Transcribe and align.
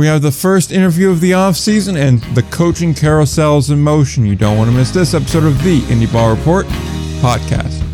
We 0.00 0.06
have 0.06 0.22
the 0.22 0.32
first 0.32 0.72
interview 0.72 1.10
of 1.10 1.20
the 1.20 1.32
offseason 1.32 1.94
and 1.94 2.22
the 2.34 2.42
coaching 2.44 2.94
carousels 2.94 3.70
in 3.70 3.82
motion. 3.82 4.24
You 4.24 4.34
don't 4.34 4.56
want 4.56 4.70
to 4.70 4.74
miss 4.74 4.90
this 4.90 5.12
episode 5.12 5.44
of 5.44 5.62
the 5.62 5.82
Indie 5.82 6.10
Ball 6.10 6.34
Report 6.34 6.64
podcast. 7.20 7.89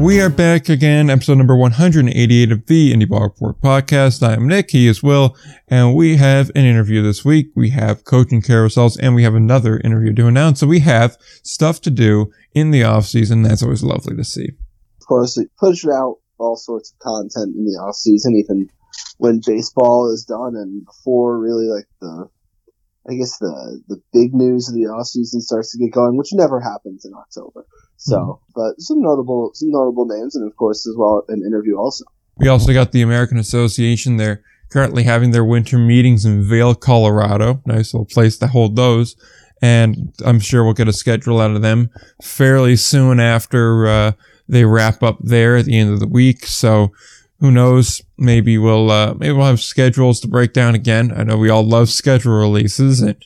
We 0.00 0.18
are 0.22 0.30
back 0.30 0.70
again, 0.70 1.10
episode 1.10 1.36
number 1.36 1.54
188 1.54 2.50
of 2.50 2.64
the 2.64 2.94
Indie 2.94 3.06
Ball 3.06 3.24
Report 3.24 3.60
podcast. 3.60 4.26
I 4.26 4.32
am 4.32 4.48
Nick, 4.48 4.70
he 4.70 4.88
is 4.88 5.02
Will, 5.02 5.36
and 5.68 5.94
we 5.94 6.16
have 6.16 6.50
an 6.54 6.64
interview 6.64 7.02
this 7.02 7.22
week. 7.22 7.50
We 7.54 7.68
have 7.70 8.04
coaching 8.04 8.40
carousels, 8.40 8.98
and 8.98 9.14
we 9.14 9.24
have 9.24 9.34
another 9.34 9.78
interview 9.78 10.14
to 10.14 10.26
announce. 10.26 10.60
So 10.60 10.66
we 10.66 10.78
have 10.80 11.18
stuff 11.42 11.82
to 11.82 11.90
do 11.90 12.32
in 12.54 12.70
the 12.70 12.82
off 12.82 13.04
season. 13.04 13.42
That's 13.42 13.62
always 13.62 13.82
lovely 13.82 14.16
to 14.16 14.24
see. 14.24 14.48
Of 15.02 15.06
course, 15.06 15.36
it 15.36 15.50
pushed 15.58 15.86
out 15.86 16.16
all 16.38 16.56
sorts 16.56 16.92
of 16.92 16.98
content 17.00 17.54
in 17.54 17.66
the 17.66 17.78
off 17.78 17.96
season, 17.96 18.36
even 18.36 18.70
when 19.18 19.42
baseball 19.46 20.10
is 20.10 20.24
done 20.24 20.56
and 20.56 20.86
before 20.86 21.38
really 21.38 21.66
like 21.66 21.86
the 22.00 22.26
I 23.06 23.16
guess 23.16 23.36
the 23.38 23.82
the 23.88 24.00
big 24.14 24.32
news 24.32 24.68
of 24.68 24.74
the 24.74 24.86
off 24.86 25.08
season 25.08 25.42
starts 25.42 25.72
to 25.72 25.78
get 25.78 25.92
going, 25.92 26.16
which 26.16 26.32
never 26.32 26.58
happens 26.58 27.04
in 27.04 27.12
October. 27.12 27.66
So, 28.00 28.16
mm-hmm. 28.16 28.52
but 28.54 28.80
some 28.80 29.02
notable 29.02 29.50
some 29.52 29.70
notable 29.70 30.06
names, 30.06 30.34
and 30.34 30.50
of 30.50 30.56
course 30.56 30.86
as 30.86 30.96
well 30.96 31.22
an 31.28 31.44
interview 31.46 31.76
also. 31.76 32.04
We 32.38 32.48
also 32.48 32.72
got 32.72 32.92
the 32.92 33.02
American 33.02 33.36
Association. 33.38 34.16
They're 34.16 34.42
currently 34.70 35.02
having 35.02 35.32
their 35.32 35.44
winter 35.44 35.76
meetings 35.76 36.24
in 36.24 36.42
Vail, 36.42 36.74
Colorado. 36.74 37.60
Nice 37.66 37.92
little 37.92 38.06
place 38.06 38.38
to 38.38 38.46
hold 38.46 38.74
those, 38.74 39.16
and 39.60 40.14
I'm 40.24 40.40
sure 40.40 40.64
we'll 40.64 40.72
get 40.72 40.88
a 40.88 40.94
schedule 40.94 41.40
out 41.40 41.50
of 41.50 41.60
them 41.60 41.90
fairly 42.22 42.74
soon 42.76 43.20
after 43.20 43.86
uh, 43.86 44.12
they 44.48 44.64
wrap 44.64 45.02
up 45.02 45.18
there 45.20 45.58
at 45.58 45.66
the 45.66 45.78
end 45.78 45.92
of 45.92 46.00
the 46.00 46.08
week. 46.08 46.46
So 46.46 46.92
who 47.40 47.50
knows? 47.50 48.00
Maybe 48.16 48.56
we'll 48.56 48.90
uh, 48.90 49.12
maybe 49.12 49.32
we'll 49.34 49.44
have 49.44 49.60
schedules 49.60 50.20
to 50.20 50.28
break 50.28 50.54
down 50.54 50.74
again. 50.74 51.12
I 51.14 51.24
know 51.24 51.36
we 51.36 51.50
all 51.50 51.64
love 51.64 51.90
schedule 51.90 52.32
releases, 52.32 53.02
and 53.02 53.22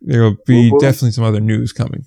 there 0.00 0.22
will 0.22 0.38
be 0.46 0.72
definitely 0.80 1.12
some 1.12 1.24
other 1.24 1.40
news 1.40 1.72
coming. 1.72 2.06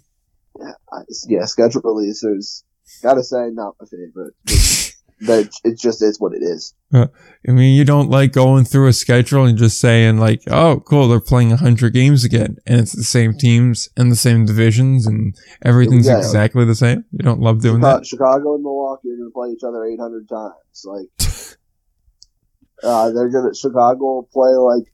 Yeah, 0.69 1.01
yeah, 1.27 1.45
schedule 1.45 1.81
releases. 1.83 2.63
Gotta 3.03 3.23
say, 3.23 3.49
not 3.51 3.75
my 3.79 3.85
favorite. 3.87 4.33
that 5.21 5.49
it 5.63 5.77
just 5.77 6.01
is 6.01 6.19
what 6.19 6.33
it 6.33 6.41
is. 6.41 6.73
Uh, 6.93 7.07
I 7.47 7.51
mean, 7.51 7.75
you 7.75 7.83
don't 7.83 8.09
like 8.09 8.31
going 8.31 8.65
through 8.65 8.87
a 8.87 8.93
schedule 8.93 9.45
and 9.45 9.57
just 9.57 9.79
saying 9.79 10.17
like, 10.17 10.41
"Oh, 10.49 10.79
cool, 10.79 11.07
they're 11.07 11.19
playing 11.19 11.51
hundred 11.51 11.93
games 11.93 12.23
again," 12.23 12.57
and 12.65 12.79
it's 12.79 12.93
the 12.93 13.03
same 13.03 13.33
teams 13.33 13.89
and 13.97 14.11
the 14.11 14.15
same 14.15 14.45
divisions, 14.45 15.05
and 15.05 15.35
everything's 15.61 16.07
yeah, 16.07 16.17
exactly 16.17 16.65
the 16.65 16.75
same. 16.75 17.05
You 17.11 17.19
don't 17.19 17.41
love 17.41 17.61
doing 17.61 17.81
Chicago, 17.81 17.97
that. 17.97 18.07
Chicago 18.07 18.55
and 18.55 18.63
Milwaukee 18.63 19.09
are 19.09 19.17
going 19.17 19.29
to 19.29 19.33
play 19.33 19.49
each 19.49 19.63
other 19.63 19.85
eight 19.85 19.99
hundred 19.99 20.29
times. 20.29 20.85
Like, 20.85 21.09
uh, 22.83 23.11
they're 23.11 23.29
going 23.29 23.51
to 23.51 23.57
Chicago 23.57 23.99
will 23.99 24.29
play 24.31 24.51
like 24.51 24.91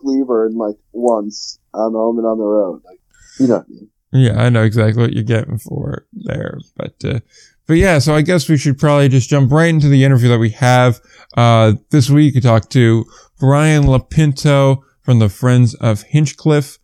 Cleveland 0.00 0.56
like 0.56 0.76
once 0.92 1.58
on 1.72 1.92
home 1.92 2.18
and 2.18 2.26
on 2.26 2.38
the 2.38 2.44
road. 2.44 2.82
Like, 2.84 3.00
you 3.38 3.46
know 3.46 3.58
what 3.58 3.66
I 3.66 3.70
mean. 3.70 3.90
Yeah, 4.12 4.42
I 4.42 4.48
know 4.48 4.62
exactly 4.62 5.02
what 5.02 5.12
you're 5.12 5.22
getting 5.22 5.58
for 5.58 6.06
there, 6.12 6.58
but 6.76 6.94
uh, 7.04 7.20
but 7.66 7.74
yeah, 7.74 7.98
so 7.98 8.14
I 8.14 8.22
guess 8.22 8.48
we 8.48 8.56
should 8.56 8.78
probably 8.78 9.10
just 9.10 9.28
jump 9.28 9.52
right 9.52 9.68
into 9.68 9.88
the 9.88 10.02
interview 10.02 10.28
that 10.30 10.38
we 10.38 10.50
have 10.50 11.00
uh, 11.36 11.74
this 11.90 12.08
week. 12.08 12.34
We 12.34 12.40
talked 12.40 12.70
to 12.72 13.04
Brian 13.38 13.84
LoPinto 13.84 14.82
from 15.02 15.18
the 15.18 15.28
Friends 15.28 15.74
of 15.74 16.04
Hinchliffe. 16.04 16.78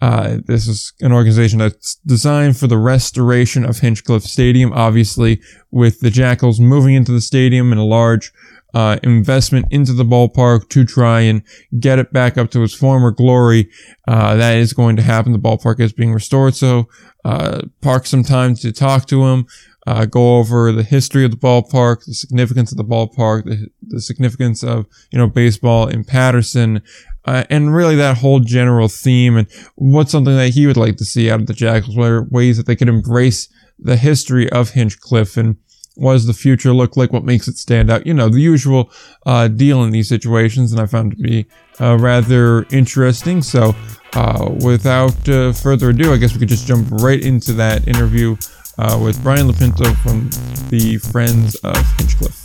Uh, 0.00 0.38
this 0.46 0.68
is 0.68 0.92
an 1.00 1.12
organization 1.12 1.58
that's 1.58 1.96
designed 2.06 2.56
for 2.56 2.68
the 2.68 2.78
restoration 2.78 3.64
of 3.64 3.80
Hinchliffe 3.80 4.22
Stadium, 4.22 4.72
obviously 4.72 5.40
with 5.72 5.98
the 5.98 6.10
Jackals 6.10 6.60
moving 6.60 6.94
into 6.94 7.10
the 7.10 7.20
stadium 7.20 7.72
and 7.72 7.80
a 7.80 7.84
large 7.84 8.32
uh, 8.74 8.98
investment 9.02 9.66
into 9.70 9.92
the 9.92 10.04
ballpark 10.04 10.68
to 10.68 10.84
try 10.84 11.20
and 11.20 11.42
get 11.80 11.98
it 11.98 12.12
back 12.12 12.36
up 12.36 12.50
to 12.50 12.62
its 12.62 12.74
former 12.74 13.10
glory. 13.10 13.70
Uh, 14.06 14.36
that 14.36 14.56
is 14.56 14.72
going 14.72 14.96
to 14.96 15.02
happen. 15.02 15.32
The 15.32 15.38
ballpark 15.38 15.80
is 15.80 15.92
being 15.92 16.12
restored. 16.12 16.54
So, 16.54 16.88
uh, 17.24 17.62
park 17.80 18.06
some 18.06 18.22
time 18.22 18.54
to 18.56 18.72
talk 18.72 19.06
to 19.06 19.26
him, 19.26 19.46
uh, 19.86 20.04
go 20.04 20.36
over 20.36 20.70
the 20.72 20.82
history 20.82 21.24
of 21.24 21.30
the 21.30 21.36
ballpark, 21.36 22.04
the 22.04 22.14
significance 22.14 22.70
of 22.70 22.78
the 22.78 22.84
ballpark, 22.84 23.44
the, 23.44 23.68
the 23.82 24.00
significance 24.00 24.62
of, 24.62 24.86
you 25.10 25.18
know, 25.18 25.26
baseball 25.26 25.88
in 25.88 26.04
Paterson, 26.04 26.82
uh, 27.24 27.44
and 27.50 27.74
really 27.74 27.96
that 27.96 28.18
whole 28.18 28.40
general 28.40 28.88
theme 28.88 29.36
and 29.36 29.48
what's 29.74 30.12
something 30.12 30.36
that 30.36 30.50
he 30.50 30.66
would 30.66 30.76
like 30.76 30.96
to 30.96 31.04
see 31.04 31.30
out 31.30 31.40
of 31.40 31.46
the 31.46 31.52
Jackals, 31.52 31.96
what 31.96 32.30
ways 32.30 32.56
that 32.56 32.66
they 32.66 32.76
could 32.76 32.88
embrace 32.88 33.48
the 33.78 33.96
history 33.96 34.48
of 34.50 34.70
Hinchliffe 34.70 35.36
and 35.36 35.56
what 35.98 36.12
does 36.12 36.26
the 36.26 36.32
future 36.32 36.72
look 36.72 36.96
like? 36.96 37.12
What 37.12 37.24
makes 37.24 37.48
it 37.48 37.58
stand 37.58 37.90
out? 37.90 38.06
You 38.06 38.14
know, 38.14 38.28
the 38.28 38.40
usual 38.40 38.90
uh, 39.26 39.48
deal 39.48 39.82
in 39.82 39.90
these 39.90 40.08
situations, 40.08 40.72
and 40.72 40.80
I 40.80 40.86
found 40.86 41.12
it 41.12 41.16
to 41.16 41.22
be 41.22 41.46
uh, 41.80 41.98
rather 41.98 42.64
interesting. 42.70 43.42
So, 43.42 43.74
uh, 44.14 44.50
without 44.64 45.28
uh, 45.28 45.52
further 45.52 45.90
ado, 45.90 46.12
I 46.12 46.16
guess 46.16 46.32
we 46.32 46.38
could 46.38 46.48
just 46.48 46.66
jump 46.66 46.88
right 46.90 47.20
into 47.20 47.52
that 47.54 47.88
interview 47.88 48.36
uh, 48.78 48.98
with 49.02 49.20
Brian 49.24 49.48
LoPinto 49.48 49.94
from 50.02 50.30
the 50.68 50.98
Friends 50.98 51.56
of 51.56 51.74
Hinchliffe. 51.74 52.44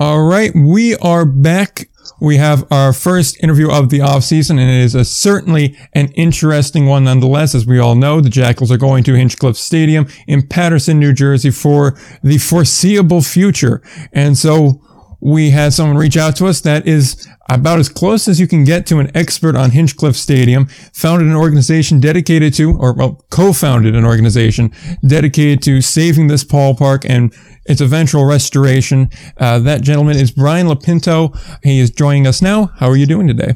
All 0.00 0.24
right, 0.24 0.52
we 0.56 0.96
are 0.96 1.24
back. 1.24 1.88
We 2.20 2.36
have 2.36 2.70
our 2.70 2.92
first 2.92 3.42
interview 3.42 3.70
of 3.70 3.90
the 3.90 4.00
off 4.00 4.24
season, 4.24 4.58
and 4.58 4.70
it 4.70 4.82
is 4.82 4.94
a, 4.94 5.04
certainly 5.04 5.76
an 5.92 6.08
interesting 6.12 6.86
one 6.86 7.04
nonetheless. 7.04 7.54
As 7.54 7.66
we 7.66 7.78
all 7.78 7.94
know, 7.94 8.20
the 8.20 8.30
Jackals 8.30 8.70
are 8.70 8.78
going 8.78 9.04
to 9.04 9.12
Hinchliffe 9.12 9.56
Stadium 9.56 10.06
in 10.26 10.46
Paterson, 10.46 10.98
New 10.98 11.12
Jersey 11.12 11.50
for 11.50 11.98
the 12.22 12.38
foreseeable 12.38 13.22
future. 13.22 13.82
And 14.12 14.38
so 14.38 14.80
we 15.24 15.50
had 15.50 15.72
someone 15.72 15.96
reach 15.96 16.18
out 16.18 16.36
to 16.36 16.46
us 16.46 16.60
that 16.60 16.86
is 16.86 17.26
about 17.50 17.78
as 17.78 17.88
close 17.88 18.28
as 18.28 18.38
you 18.38 18.46
can 18.46 18.62
get 18.62 18.86
to 18.86 18.98
an 18.98 19.10
expert 19.16 19.56
on 19.56 19.70
Hinchliffe 19.70 20.16
Stadium, 20.16 20.66
founded 20.92 21.28
an 21.28 21.34
organization 21.34 21.98
dedicated 21.98 22.52
to, 22.54 22.76
or 22.76 22.92
well, 22.92 23.24
co-founded 23.30 23.96
an 23.96 24.04
organization 24.04 24.70
dedicated 25.06 25.62
to 25.62 25.80
saving 25.80 26.26
this 26.26 26.44
ballpark 26.44 27.08
and 27.08 27.34
its 27.64 27.80
eventual 27.80 28.26
restoration. 28.26 29.08
Uh, 29.38 29.58
that 29.60 29.80
gentleman 29.80 30.16
is 30.16 30.30
Brian 30.30 30.66
LoPinto. 30.66 31.34
He 31.62 31.80
is 31.80 31.90
joining 31.90 32.26
us 32.26 32.42
now. 32.42 32.66
How 32.76 32.88
are 32.88 32.96
you 32.96 33.06
doing 33.06 33.26
today? 33.26 33.54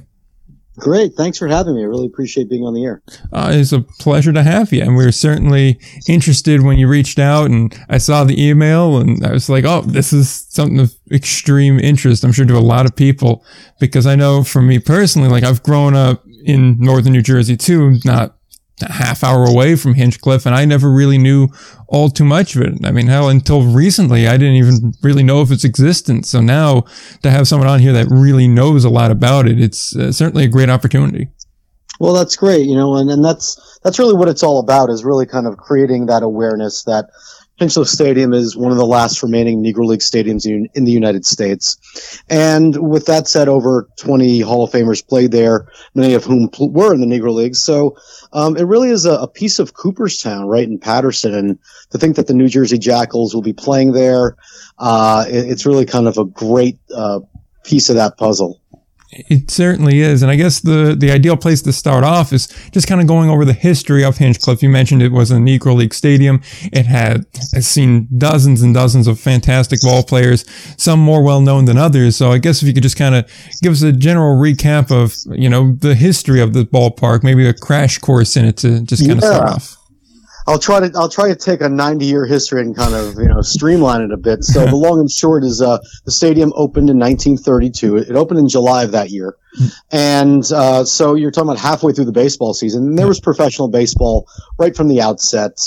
Great. 0.78 1.14
Thanks 1.14 1.38
for 1.38 1.48
having 1.48 1.74
me. 1.74 1.82
I 1.82 1.86
really 1.86 2.06
appreciate 2.06 2.48
being 2.48 2.64
on 2.64 2.72
the 2.72 2.84
air. 2.84 3.02
Uh, 3.32 3.50
it's 3.52 3.72
a 3.72 3.80
pleasure 3.80 4.32
to 4.32 4.42
have 4.42 4.72
you. 4.72 4.82
And 4.82 4.96
we 4.96 5.04
were 5.04 5.12
certainly 5.12 5.80
interested 6.06 6.62
when 6.62 6.78
you 6.78 6.88
reached 6.88 7.18
out 7.18 7.50
and 7.50 7.76
I 7.88 7.98
saw 7.98 8.24
the 8.24 8.42
email 8.42 8.98
and 8.98 9.24
I 9.26 9.32
was 9.32 9.48
like, 9.48 9.64
oh, 9.64 9.82
this 9.82 10.12
is 10.12 10.46
something 10.48 10.78
of 10.78 10.94
extreme 11.10 11.80
interest. 11.80 12.24
I'm 12.24 12.32
sure 12.32 12.46
to 12.46 12.56
a 12.56 12.60
lot 12.60 12.86
of 12.86 12.94
people 12.94 13.44
because 13.80 14.06
I 14.06 14.14
know 14.14 14.44
for 14.44 14.62
me 14.62 14.78
personally, 14.78 15.28
like 15.28 15.44
I've 15.44 15.62
grown 15.62 15.94
up 15.96 16.24
in 16.44 16.78
northern 16.78 17.12
New 17.12 17.22
Jersey 17.22 17.56
too, 17.56 17.98
not 18.04 18.37
a 18.82 18.92
half 18.92 19.24
hour 19.24 19.44
away 19.44 19.76
from 19.76 19.94
Hinchliffe, 19.94 20.46
and 20.46 20.54
I 20.54 20.64
never 20.64 20.90
really 20.90 21.18
knew 21.18 21.48
all 21.86 22.10
too 22.10 22.24
much 22.24 22.56
of 22.56 22.62
it. 22.62 22.84
I 22.84 22.90
mean, 22.90 23.06
hell, 23.06 23.28
until 23.28 23.62
recently, 23.62 24.26
I 24.26 24.36
didn't 24.36 24.56
even 24.56 24.92
really 25.02 25.22
know 25.22 25.40
of 25.40 25.50
its 25.50 25.64
existence. 25.64 26.30
So 26.30 26.40
now 26.40 26.84
to 27.22 27.30
have 27.30 27.48
someone 27.48 27.68
on 27.68 27.80
here 27.80 27.92
that 27.92 28.08
really 28.10 28.48
knows 28.48 28.84
a 28.84 28.90
lot 28.90 29.10
about 29.10 29.48
it, 29.48 29.60
it's 29.60 29.96
uh, 29.96 30.12
certainly 30.12 30.44
a 30.44 30.48
great 30.48 30.70
opportunity. 30.70 31.28
Well, 32.00 32.14
that's 32.14 32.36
great, 32.36 32.66
you 32.66 32.76
know, 32.76 32.94
and, 32.94 33.10
and 33.10 33.24
that's 33.24 33.78
that's 33.82 33.98
really 33.98 34.14
what 34.14 34.28
it's 34.28 34.42
all 34.42 34.60
about 34.60 34.90
is 34.90 35.04
really 35.04 35.26
kind 35.26 35.46
of 35.46 35.56
creating 35.56 36.06
that 36.06 36.22
awareness 36.22 36.84
that 36.84 37.10
Hinchliffe 37.58 37.88
Stadium 37.88 38.32
is 38.32 38.56
one 38.56 38.70
of 38.70 38.78
the 38.78 38.86
last 38.86 39.22
remaining 39.22 39.62
Negro 39.62 39.84
League 39.84 40.00
stadiums 40.00 40.46
in, 40.46 40.68
in, 40.74 40.84
the 40.84 40.92
United 40.92 41.26
States. 41.26 42.22
And 42.30 42.76
with 42.88 43.06
that 43.06 43.26
said, 43.26 43.48
over 43.48 43.88
20 43.96 44.40
Hall 44.40 44.62
of 44.62 44.70
Famers 44.70 45.06
played 45.06 45.32
there, 45.32 45.68
many 45.94 46.14
of 46.14 46.24
whom 46.24 46.48
pl- 46.48 46.70
were 46.70 46.94
in 46.94 47.00
the 47.00 47.06
Negro 47.06 47.34
League. 47.34 47.56
So 47.56 47.96
um, 48.32 48.56
it 48.56 48.62
really 48.62 48.90
is 48.90 49.06
a, 49.06 49.14
a, 49.14 49.28
piece 49.28 49.58
of 49.58 49.74
Cooperstown, 49.74 50.46
right 50.46 50.66
in 50.66 50.78
Paterson. 50.78 51.34
And 51.34 51.58
to 51.90 51.98
think 51.98 52.16
that 52.16 52.28
the 52.28 52.34
New 52.34 52.48
Jersey 52.48 52.78
Jackals 52.78 53.34
will 53.34 53.42
be 53.42 53.52
playing 53.52 53.92
there, 53.92 54.36
uh, 54.78 55.24
it, 55.28 55.50
it's 55.50 55.66
really 55.66 55.84
kind 55.84 56.06
of 56.06 56.16
a 56.16 56.24
great 56.24 56.78
uh, 56.94 57.20
piece 57.64 57.90
of 57.90 57.96
that 57.96 58.16
puzzle. 58.16 58.60
It 59.10 59.50
certainly 59.50 60.00
is. 60.00 60.22
And 60.22 60.30
I 60.30 60.36
guess 60.36 60.60
the, 60.60 60.94
the 60.98 61.10
ideal 61.10 61.36
place 61.36 61.62
to 61.62 61.72
start 61.72 62.04
off 62.04 62.30
is 62.32 62.46
just 62.72 62.86
kind 62.86 63.00
of 63.00 63.06
going 63.06 63.30
over 63.30 63.46
the 63.46 63.54
history 63.54 64.04
of 64.04 64.18
Hinchliffe. 64.18 64.60
You 64.60 64.68
mentioned 64.68 65.02
it 65.02 65.12
was 65.12 65.30
a 65.30 65.36
Negro 65.36 65.74
League 65.74 65.94
stadium. 65.94 66.42
It 66.72 66.84
had 66.84 67.24
has 67.54 67.66
seen 67.66 68.06
dozens 68.18 68.60
and 68.60 68.74
dozens 68.74 69.06
of 69.06 69.18
fantastic 69.18 69.80
ball 69.80 70.02
players, 70.02 70.44
some 70.76 71.00
more 71.00 71.22
well 71.22 71.40
known 71.40 71.64
than 71.64 71.78
others. 71.78 72.16
So 72.16 72.32
I 72.32 72.38
guess 72.38 72.60
if 72.60 72.68
you 72.68 72.74
could 72.74 72.82
just 72.82 72.98
kind 72.98 73.14
of 73.14 73.30
give 73.62 73.72
us 73.72 73.82
a 73.82 73.92
general 73.92 74.36
recap 74.36 74.90
of, 74.90 75.16
you 75.34 75.48
know, 75.48 75.72
the 75.72 75.94
history 75.94 76.42
of 76.42 76.52
the 76.52 76.64
ballpark, 76.64 77.22
maybe 77.22 77.46
a 77.46 77.54
crash 77.54 77.96
course 77.98 78.36
in 78.36 78.44
it 78.44 78.58
to 78.58 78.80
just 78.82 79.06
kind 79.06 79.18
of 79.18 79.24
yeah. 79.24 79.34
start 79.34 79.50
off. 79.50 79.77
I'll 80.48 80.58
try 80.58 80.80
to 80.80 80.90
I'll 80.96 81.10
try 81.10 81.28
to 81.28 81.36
take 81.36 81.60
a 81.60 81.68
90 81.68 82.06
year 82.06 82.24
history 82.24 82.62
and 82.62 82.74
kind 82.74 82.94
of 82.94 83.18
you 83.18 83.28
know 83.28 83.42
streamline 83.42 84.00
it 84.00 84.10
a 84.10 84.16
bit. 84.16 84.42
So 84.44 84.64
the 84.64 84.76
long 84.76 84.98
and 84.98 85.10
short 85.10 85.44
is 85.44 85.60
uh, 85.60 85.78
the 86.06 86.10
stadium 86.10 86.54
opened 86.56 86.88
in 86.88 86.98
1932. 86.98 87.98
It 87.98 88.16
opened 88.16 88.40
in 88.40 88.48
July 88.48 88.84
of 88.84 88.92
that 88.92 89.10
year, 89.10 89.36
and 89.92 90.42
uh, 90.50 90.84
so 90.84 91.14
you're 91.14 91.30
talking 91.30 91.50
about 91.50 91.60
halfway 91.60 91.92
through 91.92 92.06
the 92.06 92.12
baseball 92.12 92.54
season. 92.54 92.86
And 92.86 92.98
there 92.98 93.06
was 93.06 93.20
professional 93.20 93.68
baseball 93.68 94.26
right 94.58 94.74
from 94.74 94.88
the 94.88 95.02
outset. 95.02 95.60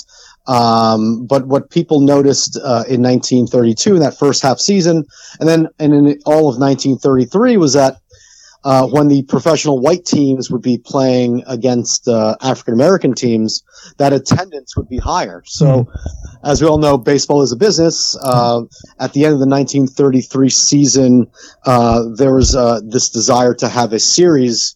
Um, 0.48 1.28
but 1.28 1.46
what 1.46 1.70
people 1.70 2.00
noticed 2.00 2.58
uh, 2.58 2.84
in 2.90 3.04
1932 3.04 3.94
in 3.94 4.00
that 4.02 4.18
first 4.18 4.42
half 4.42 4.58
season, 4.60 5.06
and 5.40 5.48
then 5.48 5.68
and 5.78 5.94
in 5.94 6.20
all 6.26 6.50
of 6.50 6.58
1933 6.58 7.58
was 7.58 7.74
that 7.74 8.01
uh, 8.64 8.88
when 8.88 9.08
the 9.08 9.24
professional 9.24 9.80
white 9.80 10.06
teams 10.06 10.52
would 10.52 10.62
be 10.62 10.78
playing 10.78 11.44
against 11.48 12.08
uh, 12.08 12.36
African 12.42 12.74
American 12.74 13.14
teams, 13.14 13.64
that 13.98 14.14
attendance 14.14 14.76
would 14.78 14.88
be 14.88 14.98
higher. 14.98 15.42
So, 15.46 15.92
as 16.44 16.62
we 16.62 16.68
all 16.68 16.78
know, 16.78 16.98
baseball 16.98 17.42
is 17.42 17.52
a 17.52 17.56
business. 17.56 18.16
Uh, 18.22 18.62
at 19.00 19.14
the 19.14 19.26
end 19.26 19.34
of 19.34 19.40
the 19.40 19.48
1933 19.48 20.50
season, 20.50 21.28
uh, 21.66 22.04
there 22.16 22.36
was 22.36 22.56
uh, 22.56 22.82
this 22.84 23.10
desire 23.10 23.56
to 23.56 23.68
have 23.68 23.94
a 23.94 24.00
series 24.00 24.76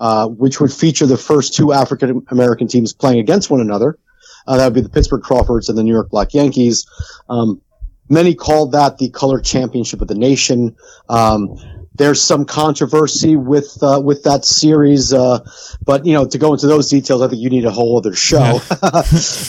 uh, 0.00 0.26
which 0.28 0.60
would 0.60 0.72
feature 0.72 1.06
the 1.06 1.18
first 1.18 1.54
two 1.54 1.72
African 1.72 2.24
American 2.30 2.68
teams 2.68 2.92
playing 2.92 3.18
against 3.18 3.50
one 3.50 3.60
another. 3.60 3.98
that 4.46 4.64
would 4.64 4.74
be 4.74 4.80
the 4.80 4.88
Pittsburgh 4.88 5.22
Crawfords 5.22 5.68
and 5.68 5.76
the 5.76 5.82
New 5.82 5.92
York 5.92 6.08
Black 6.08 6.32
Yankees. 6.32 6.86
Um, 7.28 7.60
many 8.08 8.34
called 8.34 8.72
that 8.72 8.98
the 8.98 9.10
color 9.10 9.40
championship 9.40 10.00
of 10.00 10.08
the 10.08 10.14
nation. 10.14 10.76
Um, 11.08 11.58
there's 11.96 12.22
some 12.22 12.44
controversy 12.44 13.36
with 13.36 13.78
uh, 13.82 14.00
with 14.02 14.24
that 14.24 14.44
series, 14.44 15.12
uh, 15.12 15.40
but 15.84 16.04
you 16.04 16.12
know 16.12 16.26
to 16.26 16.38
go 16.38 16.52
into 16.52 16.66
those 16.66 16.88
details, 16.88 17.22
I 17.22 17.28
think 17.28 17.40
you 17.40 17.50
need 17.50 17.64
a 17.64 17.70
whole 17.70 17.96
other 17.98 18.14
show. 18.14 18.60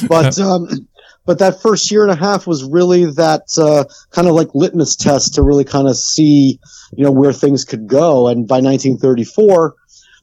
but 0.07 0.39
um, 0.39 0.87
but 1.25 1.39
that 1.39 1.61
first 1.61 1.91
year 1.91 2.03
and 2.03 2.11
a 2.11 2.15
half 2.15 2.47
was 2.47 2.63
really 2.63 3.05
that 3.05 3.43
uh, 3.57 3.83
kind 4.11 4.27
of 4.27 4.35
like 4.35 4.47
litmus 4.53 4.95
test 4.95 5.35
to 5.35 5.41
really 5.41 5.65
kind 5.65 5.87
of 5.87 5.97
see 5.97 6.59
you 6.95 7.03
know 7.03 7.11
where 7.11 7.33
things 7.33 7.65
could 7.65 7.87
go. 7.87 8.27
And 8.27 8.47
by 8.47 8.55
1934, 8.55 9.75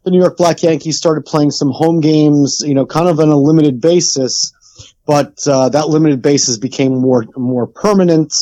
the 0.05 0.11
New 0.11 0.21
York 0.21 0.37
Black 0.37 0.63
Yankees 0.63 0.97
started 0.97 1.27
playing 1.27 1.51
some 1.51 1.71
home 1.71 2.01
games, 2.01 2.63
you 2.65 2.75
know, 2.75 2.87
kind 2.87 3.09
of 3.09 3.21
on 3.21 3.29
a 3.29 3.37
limited 3.37 3.81
basis. 3.81 4.53
But 5.07 5.47
uh, 5.47 5.69
that 5.69 5.89
limited 5.89 6.23
basis 6.23 6.57
became 6.57 6.95
more 6.95 7.27
more 7.37 7.67
permanent. 7.67 8.35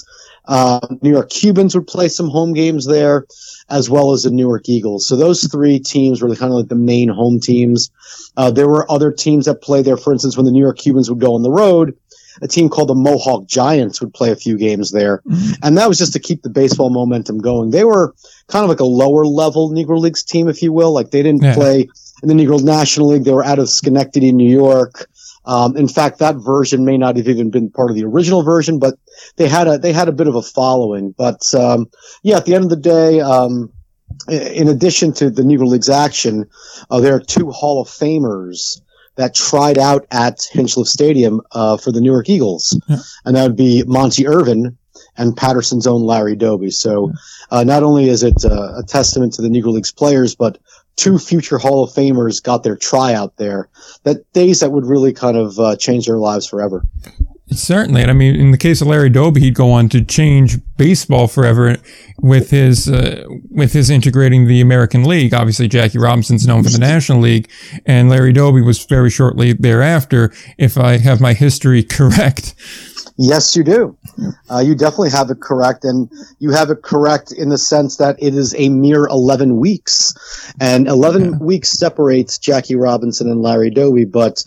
Uh, 0.44 0.80
New 1.02 1.10
York 1.10 1.30
Cubans 1.30 1.74
would 1.74 1.86
play 1.86 2.08
some 2.08 2.28
home 2.28 2.52
games 2.52 2.86
there 2.86 3.26
as 3.68 3.88
well 3.88 4.12
as 4.12 4.24
the 4.24 4.30
Newark 4.30 4.68
Eagles. 4.68 5.06
So 5.06 5.16
those 5.16 5.44
three 5.44 5.78
teams 5.78 6.20
were 6.20 6.28
kind 6.34 6.52
of 6.52 6.58
like 6.58 6.68
the 6.68 6.74
main 6.74 7.08
home 7.08 7.40
teams. 7.40 7.90
Uh, 8.36 8.50
there 8.50 8.68
were 8.68 8.90
other 8.90 9.12
teams 9.12 9.46
that 9.46 9.62
played 9.62 9.84
there. 9.84 9.96
For 9.96 10.12
instance, 10.12 10.36
when 10.36 10.46
the 10.46 10.52
New 10.52 10.62
York 10.62 10.78
Cubans 10.78 11.08
would 11.08 11.20
go 11.20 11.34
on 11.34 11.42
the 11.42 11.50
road, 11.50 11.96
a 12.40 12.48
team 12.48 12.68
called 12.68 12.88
the 12.88 12.94
Mohawk 12.94 13.46
Giants 13.46 14.00
would 14.00 14.14
play 14.14 14.30
a 14.30 14.36
few 14.36 14.56
games 14.56 14.90
there. 14.90 15.22
Mm-hmm. 15.26 15.52
And 15.62 15.78
that 15.78 15.88
was 15.88 15.98
just 15.98 16.14
to 16.14 16.20
keep 16.20 16.42
the 16.42 16.50
baseball 16.50 16.90
momentum 16.90 17.38
going. 17.38 17.70
They 17.70 17.84
were 17.84 18.14
kind 18.48 18.62
of 18.64 18.68
like 18.68 18.80
a 18.80 18.84
lower 18.84 19.24
level 19.26 19.70
Negro 19.70 20.00
Leagues 20.00 20.22
team, 20.22 20.48
if 20.48 20.62
you 20.62 20.72
will. 20.72 20.92
Like 20.92 21.10
they 21.10 21.22
didn't 21.22 21.42
yeah. 21.42 21.54
play 21.54 21.88
in 22.22 22.28
the 22.28 22.34
Negro 22.34 22.62
National 22.62 23.08
League. 23.08 23.24
They 23.24 23.32
were 23.32 23.44
out 23.44 23.58
of 23.58 23.68
Schenectady, 23.68 24.32
New 24.32 24.50
York. 24.50 25.08
Um, 25.44 25.76
in 25.76 25.88
fact, 25.88 26.18
that 26.18 26.36
version 26.36 26.84
may 26.84 26.96
not 26.96 27.16
have 27.16 27.28
even 27.28 27.50
been 27.50 27.70
part 27.70 27.90
of 27.90 27.96
the 27.96 28.04
original 28.04 28.42
version, 28.42 28.78
but 28.78 28.94
they 29.36 29.48
had 29.48 29.66
a 29.66 29.78
they 29.78 29.92
had 29.92 30.08
a 30.08 30.12
bit 30.12 30.28
of 30.28 30.34
a 30.34 30.42
following. 30.42 31.12
But 31.12 31.52
um, 31.54 31.90
yeah, 32.22 32.36
at 32.36 32.44
the 32.44 32.54
end 32.54 32.64
of 32.64 32.70
the 32.70 32.76
day, 32.76 33.20
um, 33.20 33.72
in 34.28 34.68
addition 34.68 35.12
to 35.14 35.30
the 35.30 35.42
Negro 35.42 35.66
Leagues 35.66 35.90
action, 35.90 36.48
uh, 36.90 37.00
there 37.00 37.14
are 37.14 37.20
two 37.20 37.50
Hall 37.50 37.80
of 37.80 37.88
Famers 37.88 38.80
that 39.16 39.34
tried 39.34 39.78
out 39.78 40.06
at 40.10 40.38
Hinchliffe 40.52 40.86
Stadium 40.86 41.40
uh, 41.52 41.76
for 41.76 41.92
the 41.92 42.00
Newark 42.00 42.28
Eagles, 42.28 42.78
yeah. 42.88 42.98
and 43.24 43.36
that 43.36 43.42
would 43.42 43.56
be 43.56 43.82
Monte 43.86 44.26
Irvin 44.26 44.78
and 45.16 45.36
Paterson's 45.36 45.86
own 45.86 46.02
Larry 46.02 46.36
Doby. 46.36 46.70
So, 46.70 47.12
uh, 47.50 47.64
not 47.64 47.82
only 47.82 48.08
is 48.08 48.22
it 48.22 48.44
uh, 48.44 48.78
a 48.78 48.82
testament 48.82 49.34
to 49.34 49.42
the 49.42 49.48
Negro 49.48 49.72
Leagues 49.72 49.92
players, 49.92 50.34
but 50.34 50.58
two 50.96 51.18
future 51.18 51.58
Hall 51.58 51.84
of 51.84 51.90
Famers 51.90 52.42
got 52.42 52.62
their 52.62 52.76
tryout 52.76 53.36
there. 53.36 53.68
That 54.04 54.30
days 54.32 54.60
that 54.60 54.72
would 54.72 54.86
really 54.86 55.12
kind 55.12 55.36
of 55.36 55.58
uh, 55.58 55.76
change 55.76 56.06
their 56.06 56.18
lives 56.18 56.46
forever. 56.46 56.84
Certainly, 57.50 58.02
and 58.02 58.10
I 58.10 58.14
mean, 58.14 58.34
in 58.34 58.50
the 58.50 58.58
case 58.58 58.80
of 58.80 58.86
Larry 58.86 59.10
Doby, 59.10 59.40
he'd 59.40 59.54
go 59.54 59.72
on 59.72 59.88
to 59.90 60.02
change 60.02 60.58
baseball 60.76 61.26
forever 61.26 61.76
with 62.18 62.50
his 62.50 62.88
uh, 62.88 63.24
with 63.50 63.72
his 63.72 63.90
integrating 63.90 64.46
the 64.46 64.60
American 64.60 65.04
League. 65.04 65.34
Obviously, 65.34 65.68
Jackie 65.68 65.98
Robinson's 65.98 66.46
known 66.46 66.62
for 66.62 66.70
the 66.70 66.78
National 66.78 67.20
League, 67.20 67.50
and 67.84 68.08
Larry 68.08 68.32
Doby 68.32 68.62
was 68.62 68.82
very 68.84 69.10
shortly 69.10 69.52
thereafter, 69.52 70.32
if 70.56 70.78
I 70.78 70.98
have 70.98 71.20
my 71.20 71.34
history 71.34 71.82
correct. 71.82 72.54
Yes, 73.24 73.54
you 73.54 73.62
do. 73.62 73.96
Uh, 74.50 74.58
you 74.58 74.74
definitely 74.74 75.10
have 75.10 75.30
it 75.30 75.40
correct, 75.40 75.84
and 75.84 76.10
you 76.40 76.50
have 76.50 76.70
it 76.70 76.82
correct 76.82 77.30
in 77.30 77.50
the 77.50 77.58
sense 77.58 77.98
that 77.98 78.16
it 78.18 78.34
is 78.34 78.52
a 78.58 78.68
mere 78.68 79.06
11 79.06 79.58
weeks, 79.58 80.52
and 80.60 80.88
11 80.88 81.22
yeah. 81.22 81.38
weeks 81.38 81.70
separates 81.70 82.36
Jackie 82.38 82.74
Robinson 82.74 83.30
and 83.30 83.40
Larry 83.40 83.70
Doby, 83.70 84.06
but 84.06 84.42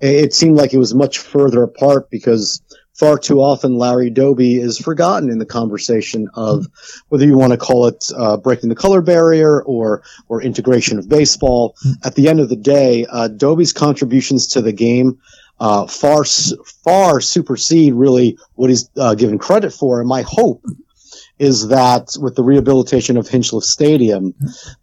it 0.00 0.32
seemed 0.32 0.56
like 0.56 0.72
it 0.72 0.78
was 0.78 0.94
much 0.94 1.18
further 1.18 1.64
apart 1.64 2.08
because 2.08 2.62
far 2.92 3.18
too 3.18 3.40
often 3.40 3.78
Larry 3.78 4.10
Doby 4.10 4.60
is 4.60 4.78
forgotten 4.78 5.28
in 5.28 5.38
the 5.38 5.46
conversation 5.46 6.28
of 6.34 6.66
whether 7.08 7.26
you 7.26 7.36
want 7.36 7.50
to 7.50 7.58
call 7.58 7.88
it 7.88 8.04
uh, 8.16 8.36
breaking 8.36 8.68
the 8.68 8.76
color 8.76 9.02
barrier 9.02 9.60
or 9.62 10.02
or 10.28 10.40
integration 10.40 11.00
of 11.00 11.08
baseball. 11.08 11.74
At 12.04 12.14
the 12.14 12.28
end 12.28 12.38
of 12.38 12.48
the 12.48 12.56
day, 12.56 13.06
uh, 13.10 13.26
Doby's 13.26 13.72
contributions 13.72 14.46
to 14.48 14.62
the 14.62 14.72
game 14.72 15.18
uh, 15.60 15.86
far 15.86 16.24
far 16.24 17.20
supersede 17.20 17.94
really 17.94 18.38
what 18.54 18.70
he's 18.70 18.90
uh, 18.96 19.14
given 19.14 19.38
credit 19.38 19.72
for. 19.72 20.00
And 20.00 20.08
my 20.08 20.22
hope 20.26 20.64
is 21.38 21.68
that 21.68 22.16
with 22.20 22.36
the 22.36 22.44
rehabilitation 22.44 23.16
of 23.16 23.28
Hinchliffe 23.28 23.64
Stadium, 23.64 24.34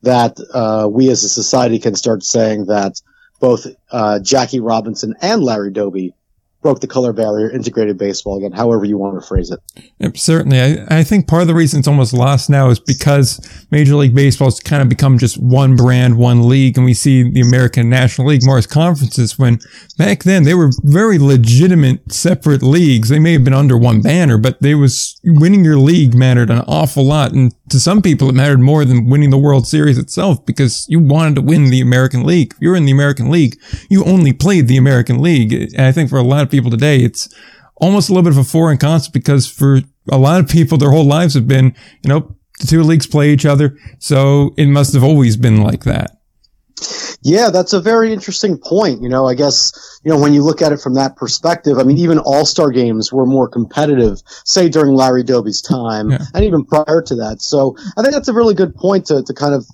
that 0.02 0.38
uh, 0.54 0.88
we 0.90 1.10
as 1.10 1.24
a 1.24 1.30
society 1.30 1.80
can 1.80 1.96
start 1.96 2.24
saying 2.24 2.66
that 2.66 3.02
both 3.40 3.68
uh, 3.92 4.20
Jackie 4.20 4.60
Robinson 4.60 5.16
and 5.22 5.44
Larry 5.44 5.72
Doby 5.72 6.14
broke 6.62 6.80
the 6.80 6.88
color 6.88 7.12
barrier, 7.12 7.50
integrated 7.50 7.98
baseball 7.98 8.38
again, 8.38 8.52
however 8.52 8.86
you 8.86 8.98
want 8.98 9.20
to 9.20 9.28
phrase 9.28 9.52
it. 9.52 9.60
Yep, 10.00 10.18
certainly. 10.18 10.62
I, 10.62 11.00
I 11.00 11.04
think 11.04 11.28
part 11.28 11.42
of 11.42 11.48
the 11.48 11.56
reason 11.56 11.80
it's 11.80 11.88
almost 11.88 12.14
lost 12.14 12.50
now 12.50 12.70
is 12.70 12.80
because 12.80 13.66
Major 13.72 13.96
League 13.96 14.14
Baseball's 14.14 14.60
kind 14.60 14.82
of 14.82 14.90
become 14.90 15.18
just 15.18 15.42
one 15.42 15.76
brand, 15.76 16.18
one 16.18 16.48
league, 16.48 16.78
and 16.78 16.86
we 16.86 16.94
see 16.94 17.30
the 17.30 17.42
American 17.42 17.90
National 17.90 18.28
League 18.28 18.44
more 18.44 18.58
as 18.58 18.68
conferences 18.68 19.40
when 19.40 19.60
back 19.98 20.24
then 20.24 20.44
they 20.44 20.54
were 20.54 20.72
very 20.84 21.18
legitimate 21.18 22.12
separate 22.12 22.62
leagues. 22.62 23.10
They 23.10 23.20
may 23.20 23.34
have 23.34 23.44
been 23.44 23.54
under 23.54 23.78
one 23.78 24.02
banner, 24.02 24.38
but 24.38 24.62
they 24.62 24.76
was 24.76 25.20
winning 25.24 25.66
your 25.66 25.78
league 25.78 26.14
mattered 26.14 26.50
an 26.50 26.64
awful 26.68 27.04
lot. 27.04 27.32
And 27.32 27.54
to 27.72 27.80
some 27.80 28.02
people, 28.02 28.30
it 28.30 28.36
mattered 28.36 28.60
more 28.60 28.86
than 28.86 29.10
winning 29.10 29.30
the 29.30 29.38
World 29.38 29.68
Series 29.68 29.98
itself 29.98 30.46
because 30.46 30.86
you 30.88 31.00
wanted 31.00 31.36
to 31.36 31.42
win 31.42 31.70
the 31.70 31.82
American 31.82 32.24
League. 32.24 32.54
If 32.54 32.62
you're 32.62 32.76
in 32.76 32.86
the 32.86 32.92
American 32.92 33.32
League, 33.32 33.60
you 33.90 34.04
only 34.06 34.34
played 34.34 34.68
the 34.68 34.78
American 34.78 35.22
League. 35.22 35.54
And 35.54 35.82
I 35.82 35.92
think 35.92 36.10
for 36.10 36.18
a 36.18 36.24
lot 36.24 36.44
of 36.44 36.52
people 36.52 36.70
today, 36.70 37.00
it's 37.00 37.34
almost 37.78 38.10
a 38.10 38.14
little 38.14 38.24
bit 38.24 38.38
of 38.38 38.46
a 38.46 38.50
foreign 38.50 38.78
concept 38.78 39.14
because 39.14 39.48
for 39.48 39.82
a 40.12 40.18
lot 40.18 40.40
of 40.40 40.50
people, 40.50 40.78
their 40.78 40.92
whole 40.92 41.06
lives 41.06 41.34
have 41.34 41.48
been, 41.48 41.76
you 42.04 42.10
know, 42.10 42.36
the 42.60 42.68
two 42.68 42.84
leagues 42.84 43.08
play 43.08 43.32
each 43.32 43.46
other. 43.46 43.78
So 44.00 44.54
it 44.58 44.68
must 44.68 44.94
have 44.94 45.04
always 45.04 45.38
been 45.38 45.62
like 45.62 45.84
that. 45.86 46.21
Yeah, 47.22 47.50
that's 47.50 47.74
a 47.74 47.82
very 47.82 48.12
interesting 48.14 48.58
point. 48.58 49.02
You 49.02 49.10
know, 49.10 49.28
I 49.28 49.36
guess, 49.36 50.00
you 50.04 50.12
know, 50.12 50.20
when 50.20 50.34
you 50.34 50.44
look 50.44 50.62
at 50.62 50.72
it 50.72 50.80
from 50.80 50.96
that 50.96 51.16
perspective, 51.16 51.78
I 51.78 51.84
mean, 51.84 51.98
even 51.98 52.20
all 52.20 52.46
star 52.46 52.72
games 52.72 53.12
were 53.12 53.26
more 53.26 53.48
competitive, 53.48 54.22
say 54.46 54.70
during 54.70 54.94
Larry 54.94 55.24
Doby's 55.24 55.62
time 55.62 56.12
yeah. 56.12 56.20
and 56.34 56.44
even 56.44 56.66
prior 56.66 57.02
to 57.04 57.16
that. 57.16 57.42
So 57.42 57.76
I 57.98 58.02
think 58.02 58.14
that's 58.14 58.28
a 58.28 58.34
really 58.34 58.56
good 58.56 58.76
point 58.76 59.06
to, 59.08 59.24
to 59.24 59.34
kind 59.34 59.54
of, 59.54 59.68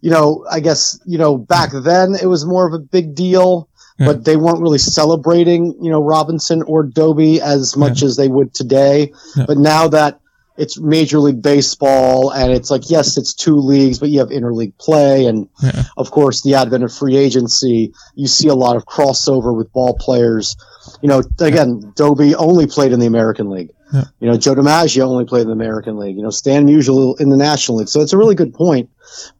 you 0.00 0.10
know, 0.10 0.46
I 0.50 0.60
guess, 0.60 0.98
you 1.04 1.18
know, 1.18 1.36
back 1.36 1.70
then 1.72 2.14
it 2.14 2.26
was 2.26 2.44
more 2.44 2.66
of 2.66 2.74
a 2.74 2.78
big 2.78 3.14
deal 3.14 3.68
yeah. 3.98 4.06
but 4.06 4.24
they 4.24 4.36
weren't 4.36 4.60
really 4.60 4.78
celebrating, 4.78 5.74
you 5.80 5.90
know, 5.90 6.02
Robinson 6.02 6.62
or 6.62 6.82
Doby 6.82 7.40
as 7.40 7.76
much 7.76 8.02
yeah. 8.02 8.06
as 8.06 8.16
they 8.16 8.28
would 8.28 8.54
today. 8.54 9.12
Yeah. 9.36 9.44
But 9.46 9.58
now 9.58 9.88
that 9.88 10.20
it's 10.56 10.78
Major 10.78 11.18
League 11.18 11.42
Baseball 11.42 12.30
and 12.30 12.52
it's 12.52 12.70
like, 12.70 12.88
yes, 12.88 13.16
it's 13.16 13.34
two 13.34 13.56
leagues, 13.56 13.98
but 13.98 14.08
you 14.08 14.20
have 14.20 14.28
interleague 14.28 14.76
play. 14.78 15.26
And 15.26 15.48
of 15.96 16.10
course, 16.10 16.42
the 16.42 16.54
advent 16.54 16.84
of 16.84 16.92
free 16.92 17.16
agency, 17.16 17.92
you 18.14 18.26
see 18.26 18.48
a 18.48 18.54
lot 18.54 18.76
of 18.76 18.86
crossover 18.86 19.56
with 19.56 19.72
ball 19.72 19.96
players. 19.98 20.56
You 21.02 21.08
know, 21.08 21.22
again, 21.40 21.92
Doby 21.96 22.34
only 22.34 22.66
played 22.66 22.92
in 22.92 23.00
the 23.00 23.06
American 23.06 23.50
League. 23.50 23.70
You 24.18 24.28
know, 24.28 24.36
Joe 24.36 24.56
DiMaggio 24.56 25.02
only 25.02 25.24
played 25.24 25.42
in 25.42 25.48
the 25.48 25.52
American 25.52 25.98
League. 25.98 26.16
You 26.16 26.22
know, 26.22 26.30
Stan 26.30 26.66
Musial 26.66 27.20
in 27.20 27.28
the 27.28 27.36
National 27.36 27.78
League. 27.78 27.88
So 27.88 28.00
it's 28.00 28.12
a 28.12 28.18
really 28.18 28.34
good 28.34 28.52
point. 28.52 28.90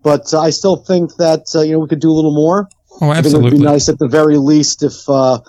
But 0.02 0.32
uh, 0.32 0.40
I 0.40 0.50
still 0.50 0.76
think 0.76 1.16
that, 1.16 1.46
uh, 1.54 1.62
you 1.62 1.72
know, 1.72 1.80
we 1.80 1.88
could 1.88 2.00
do 2.00 2.10
a 2.10 2.14
little 2.14 2.34
more. 2.34 2.68
Oh, 3.00 3.12
absolutely. 3.12 3.48
it 3.48 3.52
would 3.52 3.58
be 3.58 3.64
nice 3.64 3.88
at 3.88 3.98
the 3.98 4.06
very 4.06 4.38
least 4.38 4.84
if 4.84 5.08
uh, 5.08 5.40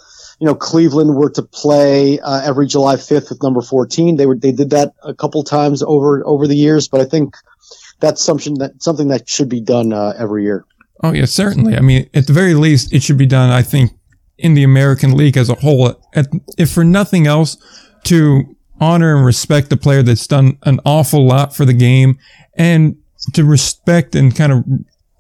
you 0.46 0.52
know 0.52 0.56
Cleveland 0.56 1.16
were 1.16 1.32
to 1.32 1.42
play 1.42 2.20
uh, 2.20 2.44
every 2.46 2.68
July 2.68 2.98
5th 2.98 3.32
with 3.32 3.42
number 3.42 3.64
14. 3.64 4.16
They 4.16 4.28
were 4.28 4.38
they 4.38 4.52
did 4.52 4.70
that 4.70 4.94
a 5.02 5.16
couple 5.16 5.44
times 5.44 5.82
over 5.82 6.24
over 6.28 6.46
the 6.46 6.56
years, 6.56 6.88
but 6.88 7.02
I 7.02 7.06
think 7.06 7.34
that's 8.00 8.24
something 8.24 8.54
that 8.60 8.84
something 8.84 9.08
that 9.08 9.28
should 9.28 9.50
be 9.50 9.60
done 9.60 9.92
uh, 9.92 10.14
every 10.20 10.44
year. 10.44 10.64
Oh 11.02 11.14
yeah, 11.14 11.26
certainly. 11.26 11.76
I 11.76 11.82
mean, 11.82 12.08
at 12.14 12.28
the 12.28 12.34
very 12.34 12.54
least, 12.54 12.94
it 12.94 13.02
should 13.02 13.18
be 13.18 13.26
done. 13.26 13.50
I 13.50 13.64
think 13.64 13.94
in 14.38 14.54
the 14.54 14.64
American 14.64 15.18
League 15.18 15.36
as 15.36 15.50
a 15.50 15.56
whole, 15.56 16.00
if 16.60 16.72
for 16.72 16.84
nothing 16.84 17.26
else, 17.26 17.58
to 18.04 18.56
honor 18.80 19.16
and 19.16 19.26
respect 19.26 19.72
the 19.72 19.78
player 19.78 20.04
that's 20.04 20.28
done 20.28 20.60
an 20.62 20.80
awful 20.86 21.26
lot 21.26 21.56
for 21.56 21.66
the 21.66 21.74
game 21.74 22.20
and 22.54 22.98
to 23.34 23.44
respect 23.44 24.14
and 24.14 24.36
kind 24.36 24.52
of 24.52 24.64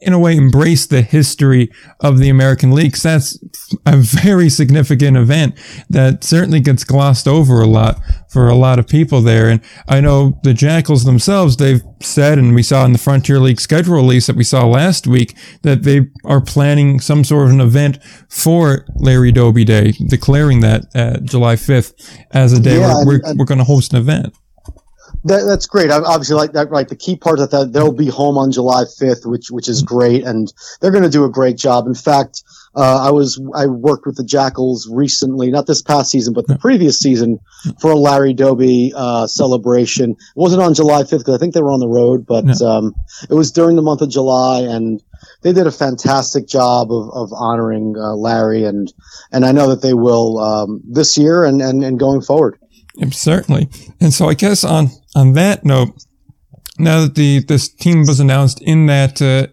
in 0.01 0.13
a 0.13 0.19
way 0.19 0.35
embrace 0.35 0.85
the 0.85 1.01
history 1.01 1.71
of 2.01 2.19
the 2.19 2.29
American 2.29 2.71
League. 2.71 2.95
That's 2.97 3.39
a 3.85 3.97
very 3.97 4.49
significant 4.49 5.17
event 5.17 5.55
that 5.89 6.23
certainly 6.23 6.59
gets 6.59 6.83
glossed 6.83 7.27
over 7.27 7.61
a 7.61 7.67
lot 7.67 7.99
for 8.29 8.47
a 8.47 8.55
lot 8.55 8.77
of 8.77 8.87
people 8.87 9.21
there. 9.21 9.49
And 9.49 9.61
I 9.87 10.01
know 10.01 10.39
the 10.43 10.53
Jackals 10.53 11.05
themselves, 11.05 11.57
they've 11.57 11.81
said, 12.01 12.37
and 12.37 12.53
we 12.53 12.61
saw 12.61 12.85
in 12.85 12.91
the 12.91 12.97
Frontier 12.97 13.39
League 13.39 13.61
schedule 13.61 13.95
release 13.95 14.27
that 14.27 14.35
we 14.35 14.43
saw 14.43 14.65
last 14.65 15.07
week, 15.07 15.35
that 15.61 15.83
they 15.83 16.07
are 16.25 16.41
planning 16.41 16.99
some 16.99 17.23
sort 17.23 17.47
of 17.47 17.53
an 17.53 17.61
event 17.61 17.97
for 18.29 18.85
Larry 18.95 19.31
Doby 19.31 19.63
Day, 19.63 19.93
declaring 20.09 20.59
that 20.59 20.85
uh, 20.93 21.19
July 21.21 21.55
5th 21.55 21.93
as 22.31 22.51
a 22.51 22.61
day 22.61 22.79
yeah, 22.79 22.95
where 22.95 23.05
we're, 23.23 23.35
we're 23.37 23.45
going 23.45 23.59
to 23.59 23.63
host 23.63 23.93
an 23.93 23.99
event. 23.99 24.35
That, 25.25 25.45
that's 25.45 25.65
great. 25.65 25.89
I 25.89 25.97
obviously, 25.97 26.35
like 26.35 26.51
that, 26.53 26.69
right? 26.69 26.87
The 26.87 26.95
key 26.95 27.15
part 27.15 27.39
of 27.39 27.49
that 27.49 27.73
they'll 27.73 27.91
be 27.91 28.09
home 28.09 28.37
on 28.37 28.51
July 28.51 28.83
5th, 28.83 29.25
which 29.25 29.49
which 29.49 29.67
is 29.67 29.81
great, 29.81 30.23
and 30.23 30.53
they're 30.79 30.91
going 30.91 31.03
to 31.03 31.09
do 31.09 31.25
a 31.25 31.29
great 31.29 31.57
job. 31.57 31.87
In 31.87 31.95
fact, 31.95 32.43
uh, 32.75 33.07
I 33.07 33.09
was 33.09 33.41
I 33.55 33.65
worked 33.65 34.05
with 34.05 34.17
the 34.17 34.23
Jackals 34.23 34.87
recently, 34.87 35.49
not 35.49 35.65
this 35.65 35.81
past 35.81 36.11
season, 36.11 36.35
but 36.35 36.45
the 36.45 36.59
previous 36.59 36.99
season 36.99 37.39
for 37.79 37.89
a 37.89 37.95
Larry 37.95 38.33
Doby 38.33 38.93
uh, 38.95 39.25
celebration. 39.25 40.11
It 40.11 40.17
wasn't 40.35 40.61
on 40.61 40.75
July 40.75 41.01
5th 41.01 41.19
because 41.19 41.35
I 41.35 41.39
think 41.39 41.55
they 41.55 41.61
were 41.63 41.71
on 41.71 41.79
the 41.79 41.87
road, 41.87 42.27
but 42.27 42.61
um, 42.61 42.93
it 43.27 43.33
was 43.33 43.51
during 43.51 43.75
the 43.75 43.81
month 43.81 44.01
of 44.01 44.09
July, 44.09 44.59
and 44.59 45.01
they 45.41 45.53
did 45.53 45.65
a 45.65 45.71
fantastic 45.71 46.47
job 46.47 46.91
of, 46.91 47.09
of 47.11 47.33
honoring 47.33 47.95
uh, 47.97 48.13
Larry, 48.13 48.63
and 48.63 48.93
and 49.31 49.43
I 49.43 49.51
know 49.53 49.69
that 49.69 49.81
they 49.81 49.95
will 49.95 50.37
um, 50.37 50.81
this 50.87 51.17
year 51.17 51.45
and, 51.45 51.63
and 51.63 51.83
and 51.83 51.97
going 51.99 52.21
forward. 52.21 52.59
certainly. 53.11 53.69
And 53.99 54.13
so 54.13 54.29
I 54.29 54.35
guess 54.35 54.63
on 54.63 54.89
on 55.15 55.33
that 55.33 55.63
note, 55.63 55.89
now 56.77 57.01
that 57.01 57.15
the 57.15 57.39
this 57.39 57.69
team 57.69 58.05
was 58.05 58.19
announced 58.19 58.61
in 58.61 58.85
that 58.87 59.21
uh, 59.21 59.47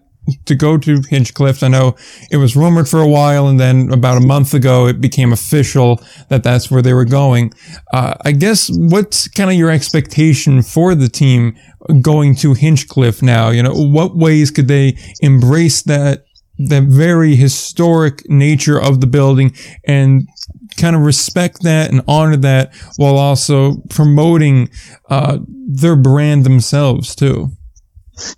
to 0.45 0.55
go 0.55 0.77
to 0.79 1.01
Hinchliffe, 1.01 1.63
I 1.63 1.69
know 1.69 1.97
it 2.31 2.37
was 2.37 2.57
rumored 2.57 2.89
for 2.89 3.01
a 3.01 3.09
while, 3.09 3.49
and 3.49 3.59
then 3.59 3.93
about 3.93 4.17
a 4.17 4.27
month 4.27 4.55
ago 4.55 4.87
it 4.87 5.01
became 5.01 5.33
official 5.33 6.03
that 6.29 6.43
that's 6.43 6.71
where 6.71 6.83
they 6.83 6.95
were 6.95 7.05
going. 7.05 7.53
Uh, 7.93 8.15
I 8.25 8.33
guess 8.33 8.71
what's 8.73 9.29
kind 9.29 9.51
of 9.51 9.57
your 9.57 9.71
expectation 9.71 10.63
for 10.63 10.95
the 10.95 11.09
team 11.09 11.57
going 12.01 12.35
to 12.37 12.55
Hinchliffe 12.55 13.23
now? 13.23 13.51
You 13.51 13.63
know, 13.63 13.75
what 13.75 14.17
ways 14.17 14.51
could 14.51 14.69
they 14.69 14.97
embrace 15.21 15.83
that 15.83 16.25
the 16.59 16.81
very 16.81 17.35
historic 17.35 18.29
nature 18.29 18.81
of 18.81 19.01
the 19.01 19.07
building 19.07 19.55
and 19.85 20.29
kind 20.77 20.97
of 20.97 21.03
respect 21.03 21.63
that 21.63 21.91
and 21.91 22.03
honor 22.09 22.37
that 22.37 22.75
while 22.97 23.17
also 23.17 23.77
promoting 23.91 24.71
uh, 25.09 25.39
their 25.49 25.97
brand 25.97 26.45
themselves 26.45 27.15
too. 27.15 27.51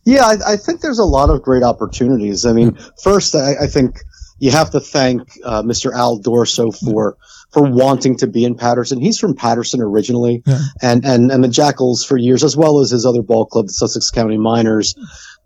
Yeah, 0.04 0.24
I, 0.24 0.52
I, 0.52 0.56
think 0.56 0.80
there's 0.80 1.00
a 1.00 1.04
lot 1.04 1.30
of 1.30 1.42
great 1.42 1.62
opportunities. 1.62 2.46
I 2.46 2.52
mean, 2.52 2.78
first, 3.02 3.34
I, 3.34 3.54
I 3.62 3.66
think 3.66 3.98
you 4.38 4.50
have 4.50 4.70
to 4.70 4.80
thank 4.80 5.22
uh, 5.44 5.62
Mr. 5.62 5.92
Al 5.92 6.20
Dorso 6.20 6.70
for 6.70 7.16
for 7.52 7.62
wanting 7.62 8.16
to 8.16 8.26
be 8.26 8.44
in 8.44 8.56
Paterson. 8.56 9.00
He's 9.00 9.18
from 9.18 9.34
Paterson 9.34 9.80
originally, 9.80 10.42
yeah. 10.46 10.60
and, 10.82 11.04
and 11.04 11.30
and 11.30 11.42
the 11.42 11.48
Jackals 11.48 12.04
for 12.04 12.16
years, 12.16 12.42
as 12.42 12.56
well 12.56 12.80
as 12.80 12.90
his 12.90 13.06
other 13.06 13.22
ball 13.22 13.46
club, 13.46 13.66
the 13.66 13.72
Sussex 13.72 14.10
County 14.10 14.38
Miners. 14.38 14.94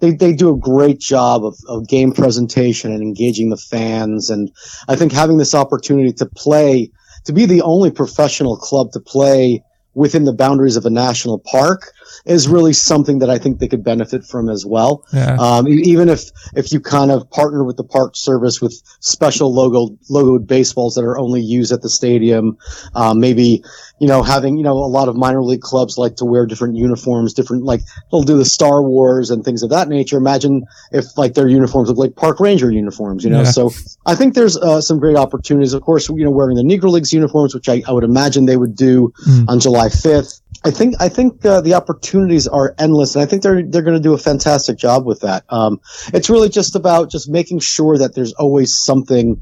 They, 0.00 0.12
they 0.12 0.32
do 0.32 0.50
a 0.50 0.56
great 0.56 1.00
job 1.00 1.44
of, 1.44 1.56
of 1.68 1.88
game 1.88 2.12
presentation 2.12 2.92
and 2.92 3.02
engaging 3.02 3.50
the 3.50 3.56
fans. 3.56 4.30
And 4.30 4.50
I 4.88 4.96
think 4.96 5.12
having 5.12 5.38
this 5.38 5.54
opportunity 5.54 6.12
to 6.14 6.26
play, 6.26 6.90
to 7.24 7.32
be 7.32 7.46
the 7.46 7.62
only 7.62 7.90
professional 7.90 8.56
club 8.56 8.92
to 8.92 9.00
play 9.00 9.62
within 9.94 10.24
the 10.24 10.32
boundaries 10.32 10.76
of 10.76 10.86
a 10.86 10.90
national 10.90 11.40
park 11.40 11.92
is 12.24 12.48
really 12.48 12.72
something 12.72 13.18
that 13.20 13.30
I 13.30 13.38
think 13.38 13.58
they 13.58 13.68
could 13.68 13.84
benefit 13.84 14.24
from 14.24 14.48
as 14.48 14.64
well. 14.66 15.04
Yeah. 15.12 15.36
Um, 15.38 15.68
even 15.68 16.08
if 16.08 16.30
if 16.54 16.72
you 16.72 16.80
kind 16.80 17.10
of 17.10 17.30
partner 17.30 17.64
with 17.64 17.76
the 17.76 17.84
park 17.84 18.16
service 18.16 18.60
with 18.60 18.80
special 19.00 19.52
logo 19.52 19.96
logoed 20.10 20.46
baseballs 20.46 20.94
that 20.94 21.04
are 21.04 21.18
only 21.18 21.40
used 21.40 21.72
at 21.72 21.82
the 21.82 21.88
stadium, 21.88 22.58
um, 22.94 23.20
maybe 23.20 23.62
you 24.00 24.06
know 24.06 24.22
having 24.22 24.56
you 24.56 24.64
know 24.64 24.72
a 24.72 24.90
lot 24.90 25.08
of 25.08 25.16
minor 25.16 25.42
league 25.42 25.60
clubs 25.60 25.98
like 25.98 26.16
to 26.16 26.24
wear 26.24 26.46
different 26.46 26.76
uniforms, 26.76 27.34
different 27.34 27.64
like 27.64 27.80
they'll 28.10 28.22
do 28.22 28.36
the 28.36 28.44
Star 28.44 28.82
Wars 28.82 29.30
and 29.30 29.44
things 29.44 29.62
of 29.62 29.70
that 29.70 29.88
nature. 29.88 30.16
Imagine 30.16 30.64
if 30.92 31.16
like 31.16 31.34
their 31.34 31.48
uniforms 31.48 31.88
look 31.88 31.98
like 31.98 32.16
park 32.16 32.40
ranger 32.40 32.70
uniforms, 32.70 33.24
you 33.24 33.30
know. 33.30 33.42
Yeah. 33.42 33.50
So 33.50 33.70
I 34.06 34.14
think 34.14 34.34
there's 34.34 34.56
uh, 34.56 34.80
some 34.80 34.98
great 34.98 35.16
opportunities. 35.16 35.72
Of 35.72 35.82
course, 35.82 36.08
you 36.08 36.24
know, 36.24 36.30
wearing 36.30 36.56
the 36.56 36.62
Negro 36.62 36.90
Leagues 36.90 37.12
uniforms, 37.12 37.54
which 37.54 37.68
I, 37.68 37.82
I 37.86 37.92
would 37.92 38.04
imagine 38.04 38.46
they 38.46 38.56
would 38.56 38.76
do 38.76 39.12
mm. 39.26 39.48
on 39.48 39.60
July 39.60 39.88
5th. 39.88 40.40
I 40.64 40.70
think 40.70 40.96
I 41.00 41.08
think 41.08 41.44
uh, 41.44 41.60
the 41.60 41.74
opportunities 41.74 42.48
are 42.48 42.74
endless, 42.78 43.14
and 43.14 43.22
I 43.22 43.26
think 43.26 43.42
they're 43.42 43.62
they're 43.62 43.82
going 43.82 43.96
to 43.96 44.02
do 44.02 44.14
a 44.14 44.18
fantastic 44.18 44.76
job 44.76 45.06
with 45.06 45.20
that. 45.20 45.44
Um, 45.48 45.80
it's 46.12 46.28
really 46.28 46.48
just 46.48 46.74
about 46.74 47.10
just 47.10 47.28
making 47.28 47.60
sure 47.60 47.98
that 47.98 48.14
there's 48.14 48.32
always 48.32 48.76
something 48.76 49.40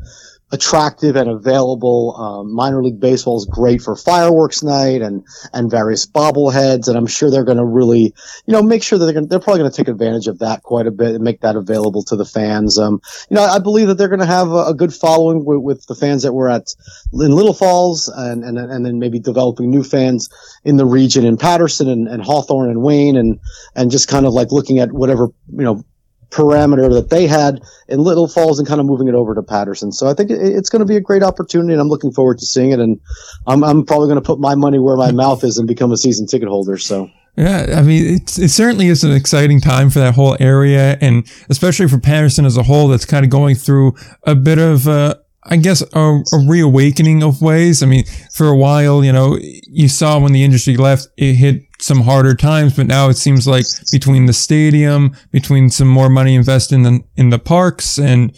attractive 0.53 1.17
and 1.17 1.29
available. 1.29 2.15
Um, 2.17 2.55
minor 2.55 2.83
league 2.83 3.01
baseball 3.01 3.37
is 3.37 3.47
great 3.47 3.83
for 3.83 3.97
fireworks 3.97 4.63
night 4.63 5.03
and 5.03 5.25
and 5.53 5.71
various 5.71 6.07
bobbleheads, 6.07 6.89
and 6.89 6.97
I'm 6.97 7.07
sure 7.07 7.31
they're 7.31 7.45
going 7.45 7.59
to 7.59 7.65
really, 7.65 8.15
you 8.47 8.53
know, 8.53 8.63
make 8.63 8.83
sure 8.83 8.99
that 8.99 9.05
they're 9.05 9.15
gonna, 9.15 9.27
they're 9.27 9.41
probably 9.41 9.61
going 9.61 9.71
to 9.71 9.77
take 9.77 9.89
advantage 9.89 10.29
of 10.29 10.39
that 10.39 10.63
quite 10.63 10.87
a 10.87 10.91
bit 10.91 11.15
and 11.15 11.25
make 11.25 11.41
that 11.41 11.57
available 11.57 12.05
to 12.05 12.17
the 12.17 12.25
fans. 12.25 12.79
Um, 12.79 13.01
you 13.29 13.37
know, 13.37 13.43
I 13.43 13.59
believe 13.59 13.89
that 13.89 13.95
they're 13.95 14.09
going 14.09 14.21
to 14.21 14.27
have 14.27 14.51
a, 14.51 14.67
a, 14.67 14.75
good 14.75 14.95
following 14.95 15.45
with, 15.45 15.61
with, 15.61 15.87
the 15.87 15.95
fans 15.95 16.23
that 16.23 16.33
were 16.33 16.49
at 16.49 16.75
in 17.13 17.33
Little 17.33 17.55
Falls, 17.55 18.09
and 18.09 18.45
and 18.45 18.59
and 18.59 18.87
then 18.87 18.99
maybe 18.99 19.19
developing 19.19 19.71
new 19.71 19.83
fans 19.83 20.29
in 20.65 20.77
the 20.77 20.87
region 20.87 21.25
in 21.25 21.37
Paterson 21.37 21.89
and, 21.89 22.09
and 22.09 22.23
Hawthorne 22.23 22.71
and 22.71 22.83
Wayne, 22.83 23.17
and 23.17 23.41
and 23.75 23.91
just 23.91 24.09
kind 24.09 24.27
of 24.27 24.33
like 24.33 24.53
looking 24.53 24.79
at 24.79 24.93
whatever 24.93 25.29
you 25.49 25.65
know 25.65 25.85
parameter 26.31 26.93
that 26.93 27.11
they 27.11 27.27
had 27.27 27.61
in 27.89 28.01
Little 28.01 28.29
Falls 28.29 28.59
and 28.59 28.67
kind 28.67 28.81
of 28.81 28.87
moving 28.87 29.09
it 29.09 29.15
over 29.15 29.35
to 29.35 29.43
Paterson. 29.43 29.93
So 29.93 30.09
I 30.09 30.15
think 30.15 30.31
it's 30.31 30.69
going 30.69 30.81
to 30.81 30.87
be 30.87 30.97
a 30.97 31.01
great 31.01 31.23
opportunity, 31.23 31.73
and 31.73 31.81
I'm 31.81 31.89
looking 31.89 32.13
forward 32.13 32.39
to 32.39 32.47
seeing 32.47 32.73
it. 32.73 32.81
And 32.81 33.01
I'm, 33.47 33.63
I'm 33.63 33.85
probably 33.85 34.09
going 34.09 34.21
to 34.21 34.27
put 34.27 34.41
my 34.41 34.55
money 34.55 34.79
where 34.79 34.97
my 34.97 35.13
mouth 35.13 35.45
is 35.45 35.59
and 35.59 35.67
become 35.67 35.93
a 35.93 35.97
season 35.97 36.27
ticket 36.27 36.49
holder. 36.49 36.79
So. 36.79 37.11
Yeah, 37.37 37.75
I 37.77 37.83
mean, 37.83 38.17
it, 38.17 38.39
it 38.39 38.49
certainly 38.49 38.89
is 38.89 39.05
an 39.05 39.13
exciting 39.13 39.61
time 39.61 39.91
for 39.91 39.99
that 39.99 40.15
whole 40.15 40.39
area, 40.41 40.97
and 41.03 41.31
especially 41.51 41.87
for 41.87 41.99
Paterson 41.99 42.47
as 42.47 42.57
a 42.57 42.63
whole, 42.63 42.89
that's 42.89 43.05
kind 43.05 43.27
of 43.27 43.31
going 43.31 43.57
through 43.57 43.95
a 44.23 44.35
bit 44.35 44.59
of 44.59 44.87
a, 44.87 45.21
I 45.45 45.59
guess 45.59 45.83
a, 45.93 46.01
a, 46.01 46.47
reawakening 46.47 47.23
of 47.23 47.43
ways. 47.43 47.83
I 47.83 47.87
mean, 47.87 48.05
for 48.33 48.49
a 48.49 48.57
while, 48.57 49.05
you 49.05 49.13
know, 49.13 49.39
you 49.41 49.89
saw 49.89 50.19
when 50.19 50.33
the 50.33 50.45
industry 50.45 50.79
left, 50.79 51.09
it 51.19 51.35
hit 51.35 51.76
some 51.79 52.03
harder 52.03 52.35
times, 52.35 52.75
but 52.77 52.87
now 52.87 53.09
it 53.09 53.15
seems 53.15 53.47
like 53.47 53.67
between 53.93 54.27
the 54.27 54.33
stadium, 54.33 55.15
between 55.31 55.71
some 55.71 55.89
more 55.89 56.09
money 56.09 56.35
invested 56.35 56.77
in 56.77 56.83
the, 56.83 57.05
in 57.17 57.31
the 57.31 57.39
parks 57.39 57.99
and 57.99 58.33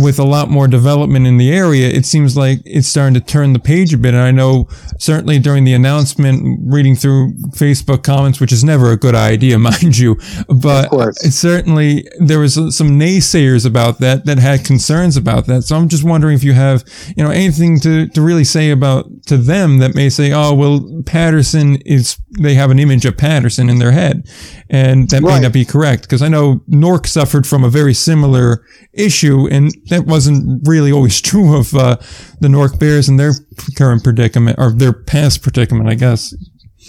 with 0.00 0.18
a 0.18 0.24
lot 0.24 0.50
more 0.50 0.66
development 0.66 1.26
in 1.26 1.36
the 1.36 1.52
area, 1.52 1.88
it 1.88 2.04
seems 2.04 2.36
like 2.36 2.58
it's 2.64 2.88
starting 2.88 3.14
to 3.14 3.20
turn 3.20 3.52
the 3.52 3.58
page 3.58 3.94
a 3.94 3.98
bit. 3.98 4.14
And 4.14 4.22
I 4.22 4.30
know 4.30 4.68
certainly 4.98 5.38
during 5.38 5.64
the 5.64 5.74
announcement, 5.74 6.60
reading 6.64 6.96
through 6.96 7.34
Facebook 7.54 8.02
comments, 8.02 8.40
which 8.40 8.52
is 8.52 8.64
never 8.64 8.90
a 8.90 8.96
good 8.96 9.14
idea, 9.14 9.58
mind 9.62 9.96
you, 9.98 10.16
but 10.48 10.88
it 11.22 11.32
certainly 11.32 12.08
there 12.18 12.40
was 12.40 12.54
some 12.54 12.98
naysayers 12.98 13.64
about 13.64 13.98
that 14.00 14.26
that 14.26 14.38
had 14.38 14.64
concerns 14.64 15.16
about 15.16 15.46
that. 15.46 15.62
So 15.62 15.76
I'm 15.76 15.88
just 15.88 16.04
wondering 16.04 16.34
if 16.34 16.42
you 16.42 16.52
have, 16.52 16.84
you 17.16 17.22
know, 17.22 17.30
anything 17.30 17.78
to, 17.80 18.08
to 18.08 18.20
really 18.20 18.44
say 18.44 18.70
about 18.70 19.06
to 19.26 19.36
them 19.36 19.78
that 19.78 19.94
may 19.94 20.08
say, 20.08 20.32
oh, 20.32 20.54
well, 20.54 21.02
Paterson 21.06 21.76
is, 21.86 22.18
they 22.40 22.54
have 22.54 22.71
an 22.72 22.78
image 22.78 23.04
of 23.04 23.16
Paterson 23.16 23.70
in 23.70 23.78
their 23.78 23.92
head. 23.92 24.26
And 24.68 25.08
that 25.10 25.22
right. 25.22 25.36
may 25.36 25.40
not 25.42 25.52
be 25.52 25.64
correct 25.64 26.02
because 26.02 26.22
I 26.22 26.28
know 26.28 26.62
Newark 26.66 27.06
suffered 27.06 27.46
from 27.46 27.62
a 27.62 27.68
very 27.68 27.94
similar 27.94 28.64
issue 28.92 29.46
and 29.48 29.72
that 29.90 30.06
wasn't 30.06 30.66
really 30.66 30.90
always 30.90 31.20
true 31.22 31.56
of 31.56 31.74
uh, 31.74 31.98
the 32.40 32.48
Newark 32.48 32.78
Bears 32.78 33.08
and 33.08 33.20
their 33.20 33.32
current 33.76 34.02
predicament 34.02 34.58
or 34.58 34.72
their 34.72 34.92
past 34.92 35.42
predicament, 35.42 35.88
I 35.88 35.94
guess. 35.94 36.34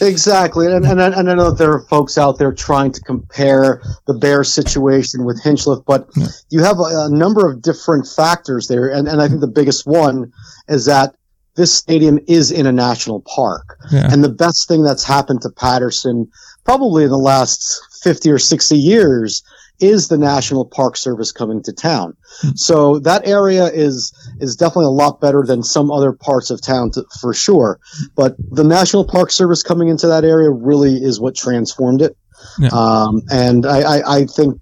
Exactly, 0.01 0.65
and, 0.65 0.85
and, 0.85 0.99
and 0.99 1.29
I 1.29 1.35
know 1.35 1.51
that 1.51 1.59
there 1.59 1.71
are 1.71 1.85
folks 1.87 2.17
out 2.17 2.39
there 2.39 2.51
trying 2.51 2.91
to 2.93 3.01
compare 3.01 3.79
the 4.07 4.15
Bears 4.15 4.51
situation 4.51 5.23
with 5.23 5.41
Hinchliffe, 5.43 5.85
but 5.85 6.09
yeah. 6.15 6.27
you 6.49 6.63
have 6.63 6.79
a, 6.79 7.05
a, 7.05 7.09
number 7.11 7.47
of 7.47 7.61
different 7.61 8.07
factors 8.07 8.67
there, 8.67 8.89
and, 8.89 9.07
and 9.07 9.21
I 9.21 9.27
think 9.27 9.41
the 9.41 9.47
biggest 9.47 9.85
one 9.85 10.31
is 10.67 10.85
that 10.85 11.15
this 11.55 11.73
stadium 11.73 12.19
is 12.27 12.51
in 12.51 12.65
a 12.65 12.71
national 12.71 13.21
park. 13.21 13.77
Yeah. 13.91 14.11
And 14.11 14.23
the 14.23 14.29
best 14.29 14.67
thing 14.67 14.83
that's 14.83 15.03
happened 15.03 15.41
to 15.41 15.49
Paterson 15.49 16.29
probably 16.63 17.03
in 17.03 17.09
the 17.09 17.17
last 17.17 17.81
50 18.03 18.31
or 18.31 18.39
60 18.39 18.75
years 18.75 19.43
is 19.79 20.07
the 20.07 20.17
National 20.17 20.65
Park 20.65 20.95
Service 20.95 21.31
coming 21.31 21.61
to 21.63 21.73
town. 21.73 22.15
Mm-hmm. 22.41 22.55
So 22.55 22.99
that 22.99 23.27
area 23.27 23.65
is 23.65 24.13
is 24.39 24.55
definitely 24.55 24.85
a 24.85 24.89
lot 24.89 25.19
better 25.19 25.43
than 25.45 25.63
some 25.63 25.91
other 25.91 26.13
parts 26.13 26.49
of 26.49 26.61
town 26.61 26.91
to, 26.91 27.03
for 27.19 27.33
sure. 27.33 27.79
But 28.15 28.35
the 28.51 28.63
National 28.63 29.05
Park 29.05 29.31
Service 29.31 29.63
coming 29.63 29.89
into 29.89 30.07
that 30.07 30.23
area 30.23 30.49
really 30.51 30.95
is 30.95 31.19
what 31.19 31.35
transformed 31.35 32.01
it. 32.01 32.15
Yeah. 32.59 32.69
Um, 32.71 33.21
and 33.31 33.65
I, 33.65 33.79
I, 33.79 34.17
I 34.17 34.25
think 34.25 34.59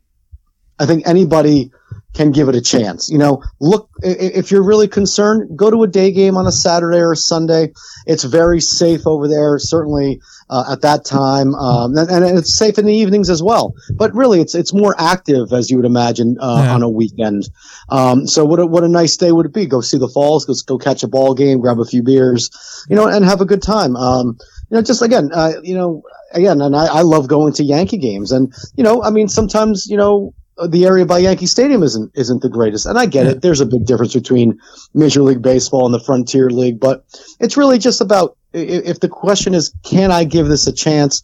I 0.79 0.85
think 0.85 1.07
anybody 1.07 1.71
can 2.13 2.31
give 2.31 2.49
it 2.49 2.55
a 2.55 2.61
chance. 2.61 3.09
You 3.09 3.17
know, 3.17 3.43
look, 3.59 3.89
if 4.01 4.51
you're 4.51 4.63
really 4.63 4.87
concerned, 4.87 5.57
go 5.57 5.71
to 5.71 5.83
a 5.83 5.87
day 5.87 6.11
game 6.11 6.35
on 6.35 6.45
a 6.45 6.51
Saturday 6.51 6.97
or 6.97 7.13
a 7.13 7.17
Sunday. 7.17 7.71
It's 8.05 8.23
very 8.23 8.59
safe 8.59 9.07
over 9.07 9.27
there, 9.27 9.57
certainly 9.59 10.19
uh, 10.49 10.65
at 10.71 10.81
that 10.81 11.05
time, 11.05 11.55
um, 11.55 11.95
and, 11.97 12.09
and, 12.09 12.37
it's 12.37 12.57
safe 12.57 12.77
in 12.77 12.85
the 12.85 12.93
evenings 12.93 13.29
as 13.29 13.41
well. 13.41 13.73
But 13.95 14.13
really, 14.13 14.41
it's 14.41 14.55
it's 14.55 14.73
more 14.73 14.93
active 14.97 15.53
as 15.53 15.69
you 15.69 15.77
would 15.77 15.85
imagine 15.85 16.37
uh, 16.39 16.63
yeah. 16.65 16.73
on 16.73 16.81
a 16.81 16.89
weekend. 16.89 17.49
Um, 17.87 18.27
so 18.27 18.43
what 18.43 18.59
a, 18.59 18.65
what 18.65 18.83
a 18.83 18.89
nice 18.89 19.15
day 19.15 19.31
would 19.31 19.45
it 19.45 19.53
be? 19.53 19.65
Go 19.65 19.79
see 19.79 19.97
the 19.97 20.09
Falls, 20.09 20.45
go 20.45 20.53
go 20.67 20.77
catch 20.77 21.03
a 21.03 21.07
ball 21.07 21.33
game, 21.33 21.61
grab 21.61 21.79
a 21.79 21.85
few 21.85 22.03
beers, 22.03 22.49
you 22.89 22.95
know, 22.97 23.07
and 23.07 23.23
have 23.23 23.39
a 23.39 23.45
good 23.45 23.61
time. 23.61 23.95
Um, 23.95 24.37
you 24.69 24.77
know, 24.77 24.81
just 24.81 25.01
again, 25.01 25.29
uh, 25.33 25.53
you 25.63 25.75
know, 25.75 26.03
again, 26.33 26.59
and 26.61 26.75
I, 26.75 26.87
I 26.87 27.01
love 27.01 27.29
going 27.29 27.53
to 27.53 27.63
Yankee 27.63 27.97
games, 27.97 28.33
and 28.33 28.53
you 28.75 28.83
know, 28.83 29.01
I 29.01 29.09
mean, 29.09 29.29
sometimes 29.29 29.87
you 29.87 29.95
know 29.95 30.33
Uh, 30.57 30.67
the 30.67 30.85
area 30.85 31.05
by 31.05 31.17
Yankee 31.17 31.45
Stadium 31.45 31.81
isn't 31.81 32.11
isn't 32.13 32.41
the 32.41 32.49
greatest, 32.49 32.85
and 32.85 32.97
I 32.97 33.05
get 33.05 33.25
it. 33.25 33.41
There's 33.41 33.61
a 33.61 33.65
big 33.65 33.85
difference 33.85 34.13
between 34.13 34.59
Major 34.93 35.21
League 35.21 35.41
Baseball 35.41 35.85
and 35.85 35.93
the 35.93 35.99
Frontier 35.99 36.49
League, 36.49 36.79
but 36.79 37.05
it's 37.39 37.57
really 37.57 37.77
just 37.77 38.01
about 38.01 38.37
if 38.53 38.99
the 38.99 39.07
question 39.07 39.53
is, 39.53 39.73
can 39.83 40.11
I 40.11 40.23
give 40.25 40.47
this 40.47 40.67
a 40.67 40.73
chance? 40.73 41.23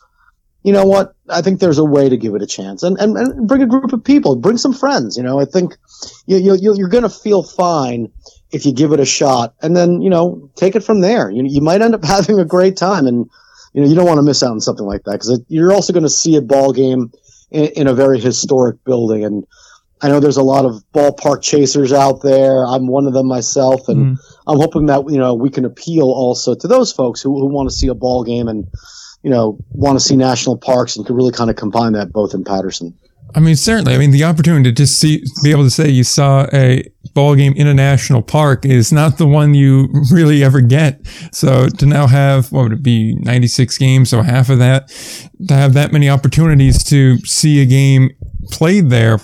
You 0.63 0.73
know 0.73 0.85
what? 0.85 1.13
I 1.29 1.41
think 1.41 1.59
there's 1.59 1.77
a 1.77 1.85
way 1.85 2.09
to 2.09 2.17
give 2.17 2.35
it 2.35 2.41
a 2.41 2.47
chance, 2.47 2.83
and 2.83 2.97
and, 2.99 3.17
and 3.17 3.47
bring 3.47 3.61
a 3.61 3.67
group 3.67 3.91
of 3.91 4.03
people, 4.03 4.35
bring 4.35 4.57
some 4.57 4.73
friends. 4.73 5.17
You 5.17 5.23
know, 5.23 5.39
I 5.39 5.45
think 5.45 5.77
you, 6.25 6.37
you 6.37 6.75
you're 6.75 6.89
going 6.89 7.03
to 7.03 7.09
feel 7.09 7.43
fine 7.43 8.11
if 8.51 8.65
you 8.65 8.73
give 8.73 8.93
it 8.93 8.99
a 8.99 9.05
shot, 9.05 9.55
and 9.61 9.75
then 9.75 10.01
you 10.01 10.09
know 10.09 10.49
take 10.55 10.75
it 10.75 10.83
from 10.83 11.01
there. 11.01 11.29
You 11.29 11.43
you 11.45 11.61
might 11.61 11.81
end 11.81 11.95
up 11.95 12.03
having 12.05 12.39
a 12.39 12.45
great 12.45 12.77
time, 12.77 13.07
and 13.07 13.29
you 13.73 13.81
know 13.81 13.87
you 13.87 13.95
don't 13.95 14.07
want 14.07 14.17
to 14.17 14.23
miss 14.23 14.41
out 14.41 14.51
on 14.51 14.61
something 14.61 14.85
like 14.85 15.03
that 15.03 15.13
because 15.13 15.41
you're 15.47 15.73
also 15.73 15.93
going 15.93 16.03
to 16.03 16.09
see 16.09 16.35
a 16.37 16.41
ball 16.41 16.71
game 16.73 17.11
in, 17.51 17.65
in 17.75 17.87
a 17.87 17.93
very 17.93 18.19
historic 18.19 18.83
building. 18.83 19.23
And 19.23 19.45
I 20.01 20.09
know 20.09 20.19
there's 20.19 20.37
a 20.37 20.43
lot 20.43 20.65
of 20.65 20.83
ballpark 20.93 21.41
chasers 21.41 21.91
out 21.91 22.21
there. 22.21 22.65
I'm 22.65 22.87
one 22.87 23.07
of 23.07 23.13
them 23.13 23.27
myself, 23.27 23.87
and 23.87 24.17
mm. 24.17 24.35
I'm 24.45 24.57
hoping 24.57 24.85
that 24.87 25.09
you 25.09 25.17
know 25.17 25.33
we 25.33 25.49
can 25.49 25.65
appeal 25.65 26.05
also 26.05 26.53
to 26.53 26.67
those 26.67 26.93
folks 26.93 27.21
who, 27.21 27.39
who 27.39 27.47
want 27.47 27.69
to 27.69 27.75
see 27.75 27.87
a 27.87 27.95
ball 27.95 28.23
game 28.23 28.47
and 28.47 28.67
you 29.23 29.31
know 29.31 29.57
want 29.71 29.95
to 29.97 30.05
see 30.05 30.15
national 30.15 30.57
parks 30.57 30.95
and 30.95 31.05
can 31.05 31.15
really 31.15 31.31
kind 31.31 31.49
of 31.49 31.55
combine 31.55 31.93
that 31.93 32.11
both 32.11 32.35
in 32.35 32.43
Paterson. 32.43 32.95
I 33.35 33.39
mean, 33.39 33.55
certainly. 33.55 33.93
I 33.93 33.97
mean, 33.97 34.11
the 34.11 34.23
opportunity 34.23 34.63
to 34.69 34.71
just 34.71 34.99
see, 34.99 35.23
be 35.43 35.51
able 35.51 35.63
to 35.63 35.69
say 35.69 35.89
you 35.89 36.03
saw 36.03 36.47
a 36.53 36.83
ball 37.13 37.35
game 37.35 37.53
in 37.53 37.67
a 37.67 37.73
national 37.73 38.21
park 38.21 38.65
is 38.65 38.91
not 38.91 39.17
the 39.17 39.27
one 39.27 39.53
you 39.53 39.89
really 40.11 40.43
ever 40.43 40.61
get. 40.61 41.05
So 41.31 41.67
to 41.67 41.85
now 41.85 42.07
have, 42.07 42.51
what 42.51 42.63
would 42.63 42.73
it 42.73 42.83
be, 42.83 43.15
96 43.15 43.77
games, 43.77 44.09
so 44.09 44.21
half 44.21 44.49
of 44.49 44.59
that, 44.59 44.89
to 45.47 45.53
have 45.53 45.73
that 45.73 45.91
many 45.91 46.09
opportunities 46.09 46.83
to 46.85 47.17
see 47.19 47.61
a 47.61 47.65
game 47.65 48.11
played 48.51 48.89
there 48.89 49.19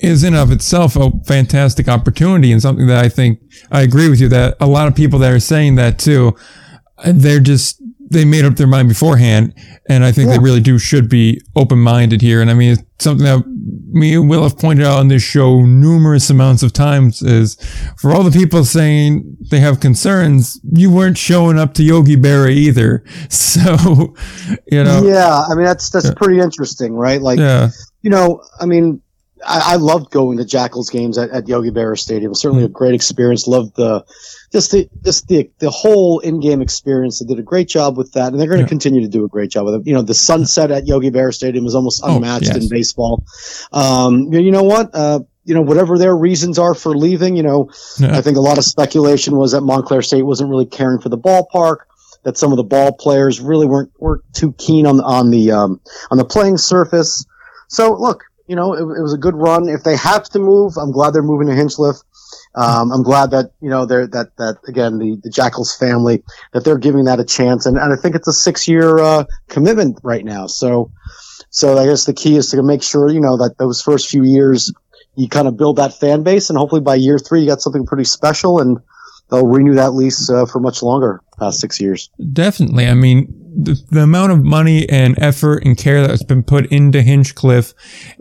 is 0.00 0.24
in 0.24 0.34
of 0.34 0.50
itself 0.50 0.96
a 0.96 1.10
fantastic 1.26 1.88
opportunity 1.88 2.52
and 2.52 2.62
something 2.62 2.86
that 2.86 3.04
I 3.04 3.08
think 3.08 3.40
I 3.70 3.82
agree 3.82 4.08
with 4.08 4.20
you 4.20 4.28
that 4.28 4.56
a 4.60 4.66
lot 4.66 4.88
of 4.88 4.94
people 4.94 5.18
that 5.18 5.32
are 5.32 5.40
saying 5.40 5.74
that 5.74 5.98
too, 5.98 6.36
they're 7.04 7.40
just 7.40 7.79
they 8.10 8.24
made 8.24 8.44
up 8.44 8.56
their 8.56 8.66
mind 8.66 8.88
beforehand, 8.88 9.54
and 9.88 10.04
I 10.04 10.10
think 10.10 10.28
yeah. 10.28 10.36
they 10.36 10.42
really 10.42 10.60
do 10.60 10.78
should 10.78 11.08
be 11.08 11.40
open 11.54 11.78
minded 11.78 12.20
here. 12.20 12.42
And 12.42 12.50
I 12.50 12.54
mean, 12.54 12.72
it's 12.72 12.82
something 12.98 13.24
that 13.24 13.44
me 13.92 14.14
and 14.14 14.28
Will 14.28 14.42
have 14.42 14.58
pointed 14.58 14.84
out 14.84 14.98
on 14.98 15.08
this 15.08 15.22
show 15.22 15.64
numerous 15.64 16.28
amounts 16.28 16.62
of 16.62 16.72
times 16.72 17.22
is 17.22 17.56
for 17.98 18.12
all 18.12 18.24
the 18.24 18.30
people 18.30 18.64
saying 18.64 19.36
they 19.50 19.60
have 19.60 19.80
concerns, 19.80 20.60
you 20.72 20.90
weren't 20.90 21.18
showing 21.18 21.58
up 21.58 21.74
to 21.74 21.82
Yogi 21.82 22.16
Berra 22.16 22.50
either. 22.50 23.04
So, 23.50 24.14
you 24.70 24.84
know, 24.84 25.02
yeah, 25.02 25.42
I 25.48 25.56
mean 25.56 25.64
that's 25.64 25.90
that's 25.90 26.06
yeah. 26.06 26.14
pretty 26.16 26.38
interesting, 26.38 26.94
right? 26.94 27.20
Like, 27.20 27.40
yeah. 27.40 27.70
you 28.00 28.08
know, 28.08 28.44
I 28.60 28.66
mean, 28.66 29.02
I, 29.44 29.72
I 29.72 29.76
loved 29.76 30.12
going 30.12 30.38
to 30.38 30.44
Jackals 30.44 30.88
games 30.88 31.18
at, 31.18 31.30
at 31.30 31.48
Yogi 31.48 31.70
Berra 31.70 31.98
Stadium. 31.98 32.32
Certainly 32.32 32.62
hmm. 32.62 32.70
a 32.70 32.72
great 32.72 32.94
experience. 32.94 33.48
Loved 33.48 33.74
the 33.74 34.04
just 34.52 34.72
the 34.72 34.88
just 35.04 35.28
the 35.28 35.50
the 35.58 35.70
whole 35.70 36.18
in-game 36.20 36.60
experience. 36.60 37.20
They 37.20 37.26
did 37.26 37.38
a 37.38 37.42
great 37.42 37.68
job 37.68 37.96
with 37.96 38.12
that, 38.12 38.32
and 38.32 38.40
they're 38.40 38.48
going 38.48 38.58
to 38.58 38.64
yeah. 38.64 38.68
continue 38.68 39.00
to 39.02 39.08
do 39.08 39.24
a 39.24 39.28
great 39.28 39.50
job 39.50 39.66
with 39.66 39.74
it. 39.74 39.86
You 39.86 39.94
know, 39.94 40.02
the 40.02 40.14
sunset 40.14 40.70
at 40.70 40.86
Yogi 40.86 41.10
Berra 41.10 41.32
Stadium 41.32 41.66
is 41.66 41.74
almost 41.74 42.02
oh, 42.04 42.16
unmatched 42.16 42.50
oh, 42.50 42.54
yes. 42.54 42.64
in 42.64 42.68
baseball. 42.68 43.24
Um, 43.72 44.32
you 44.32 44.50
know 44.50 44.64
what? 44.64 44.90
Uh, 44.94 45.20
you 45.44 45.54
know, 45.54 45.62
whatever 45.62 45.98
their 45.98 46.16
reasons 46.16 46.58
are 46.58 46.74
for 46.74 46.96
leaving, 46.96 47.34
you 47.36 47.42
know, 47.42 47.70
yeah. 47.98 48.16
I 48.16 48.20
think 48.20 48.36
a 48.36 48.40
lot 48.40 48.58
of 48.58 48.64
speculation 48.64 49.36
was 49.36 49.52
that 49.52 49.62
Montclair 49.62 50.02
State 50.02 50.22
wasn't 50.22 50.50
really 50.50 50.66
caring 50.66 51.00
for 51.00 51.08
the 51.08 51.18
ballpark 51.18 51.78
that 52.22 52.36
some 52.36 52.52
of 52.52 52.56
the 52.56 52.64
ball 52.64 52.92
players 52.92 53.40
really 53.40 53.66
weren't 53.66 53.90
weren't 53.98 54.22
too 54.34 54.52
keen 54.52 54.86
on 54.86 55.00
on 55.00 55.30
the 55.30 55.50
um, 55.52 55.80
on 56.10 56.18
the 56.18 56.24
playing 56.24 56.58
surface. 56.58 57.24
So 57.68 57.94
look, 57.94 58.24
you 58.46 58.56
know, 58.56 58.74
it, 58.74 58.82
it, 58.82 59.02
was 59.02 59.14
a 59.14 59.18
good 59.18 59.34
run. 59.34 59.68
If 59.68 59.84
they 59.84 59.96
have 59.96 60.24
to 60.30 60.38
move, 60.38 60.76
I'm 60.76 60.92
glad 60.92 61.12
they're 61.12 61.22
moving 61.22 61.48
to 61.48 61.54
Hinchliffe. 61.54 62.02
Um, 62.54 62.92
I'm 62.92 63.02
glad 63.02 63.30
that 63.30 63.52
you 63.60 63.70
know 63.70 63.86
they're 63.86 64.06
that 64.08 64.36
that 64.36 64.58
again 64.66 64.98
the, 64.98 65.18
the 65.22 65.30
Jackals 65.30 65.74
family 65.74 66.22
that 66.52 66.64
they're 66.64 66.78
giving 66.78 67.04
that 67.04 67.20
a 67.20 67.24
chance, 67.24 67.66
and, 67.66 67.76
and 67.76 67.92
I 67.92 67.96
think 67.96 68.14
it's 68.14 68.28
a 68.28 68.32
six 68.32 68.66
year 68.66 68.98
uh, 68.98 69.24
commitment 69.48 69.98
right 70.02 70.24
now. 70.24 70.46
So, 70.46 70.90
so 71.50 71.78
I 71.78 71.86
guess 71.86 72.04
the 72.04 72.14
key 72.14 72.36
is 72.36 72.50
to 72.50 72.62
make 72.62 72.82
sure 72.82 73.08
you 73.10 73.20
know 73.20 73.36
that 73.36 73.58
those 73.58 73.80
first 73.80 74.08
few 74.08 74.24
years 74.24 74.72
you 75.16 75.28
kind 75.28 75.48
of 75.48 75.56
build 75.56 75.76
that 75.76 75.94
fan 75.94 76.22
base, 76.22 76.50
and 76.50 76.58
hopefully 76.58 76.80
by 76.80 76.94
year 76.94 77.18
three 77.18 77.40
you 77.40 77.46
got 77.46 77.60
something 77.60 77.86
pretty 77.86 78.04
special, 78.04 78.60
and 78.60 78.78
they'll 79.30 79.46
renew 79.46 79.74
that 79.74 79.92
lease 79.92 80.28
uh, 80.30 80.46
for 80.46 80.60
much 80.60 80.82
longer, 80.82 81.20
past 81.38 81.60
six 81.60 81.80
years. 81.80 82.10
Definitely. 82.32 82.86
I 82.86 82.94
mean, 82.94 83.32
the, 83.56 83.80
the, 83.90 84.02
amount 84.02 84.32
of 84.32 84.44
money 84.44 84.88
and 84.88 85.18
effort 85.18 85.64
and 85.64 85.76
care 85.76 86.06
that's 86.06 86.22
been 86.22 86.42
put 86.42 86.66
into 86.66 87.00
Hinchliffe, 87.00 87.74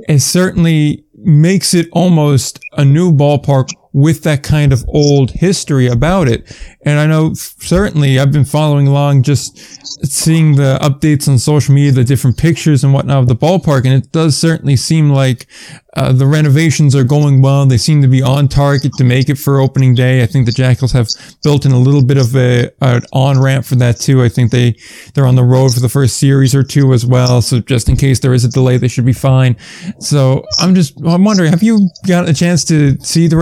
it 0.07 0.19
certainly 0.19 1.05
makes 1.15 1.73
it 1.73 1.87
almost 1.91 2.59
a 2.73 2.85
new 2.85 3.11
ballpark 3.11 3.69
with 3.93 4.23
that 4.23 4.43
kind 4.43 4.71
of 4.71 4.85
old 4.87 5.31
history 5.31 5.87
about 5.87 6.27
it. 6.27 6.45
And 6.85 6.99
I 6.99 7.07
know 7.07 7.33
certainly 7.33 8.19
I've 8.19 8.31
been 8.31 8.45
following 8.45 8.87
along 8.87 9.23
just 9.23 9.57
seeing 10.05 10.55
the 10.55 10.77
updates 10.81 11.27
on 11.27 11.39
social 11.39 11.73
media, 11.73 11.91
the 11.91 12.03
different 12.03 12.37
pictures 12.37 12.83
and 12.83 12.93
whatnot 12.93 13.17
of 13.17 13.27
the 13.27 13.35
ballpark. 13.35 13.85
And 13.85 13.93
it 13.93 14.11
does 14.11 14.37
certainly 14.37 14.75
seem 14.75 15.09
like 15.09 15.47
uh, 15.95 16.13
the 16.13 16.27
renovations 16.27 16.95
are 16.95 17.03
going 17.03 17.41
well. 17.41 17.65
They 17.65 17.77
seem 17.77 18.01
to 18.01 18.07
be 18.07 18.21
on 18.21 18.47
target 18.47 18.93
to 18.93 19.03
make 19.03 19.27
it 19.27 19.35
for 19.35 19.59
opening 19.59 19.95
day. 19.95 20.21
I 20.21 20.27
think 20.27 20.45
the 20.45 20.51
Jackals 20.51 20.91
have 20.91 21.09
built 21.43 21.65
in 21.65 21.71
a 21.71 21.79
little 21.79 22.03
bit 22.03 22.17
of 22.17 22.35
a, 22.35 22.71
an 22.81 23.01
on 23.11 23.41
ramp 23.41 23.65
for 23.65 23.75
that 23.75 23.99
too. 23.99 24.23
I 24.23 24.29
think 24.29 24.51
they, 24.51 24.77
they're 25.13 25.25
on 25.25 25.35
the 25.35 25.43
road 25.43 25.73
for 25.73 25.79
the 25.79 25.89
first 25.89 26.17
series 26.17 26.53
or 26.53 26.63
two 26.63 26.93
as 26.93 27.05
well. 27.05 27.41
So 27.41 27.59
just 27.59 27.89
in 27.89 27.97
case 27.97 28.19
there 28.19 28.33
is 28.33 28.45
a 28.45 28.49
delay, 28.49 28.77
they 28.77 28.87
should 28.87 29.05
be 29.05 29.13
fine. 29.13 29.57
So 29.99 30.45
I'm 30.59 30.75
just, 30.75 30.93
I'm 31.05 31.23
wondering, 31.23 31.49
have 31.49 31.63
you 31.63 31.89
got 32.07 32.29
a 32.29 32.33
chance 32.33 32.63
to 32.65 32.97
see 32.99 33.27
the 33.27 33.35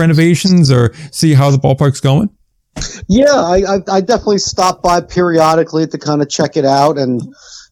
or 0.70 0.94
see 1.10 1.34
how 1.34 1.50
the 1.50 1.58
ballpark's 1.58 2.00
going? 2.00 2.30
Yeah, 3.08 3.34
I, 3.34 3.56
I, 3.56 3.78
I 3.90 4.00
definitely 4.00 4.38
stop 4.38 4.82
by 4.82 5.00
periodically 5.00 5.86
to 5.88 5.98
kind 5.98 6.22
of 6.22 6.28
check 6.28 6.56
it 6.56 6.64
out 6.64 6.96
and, 6.96 7.22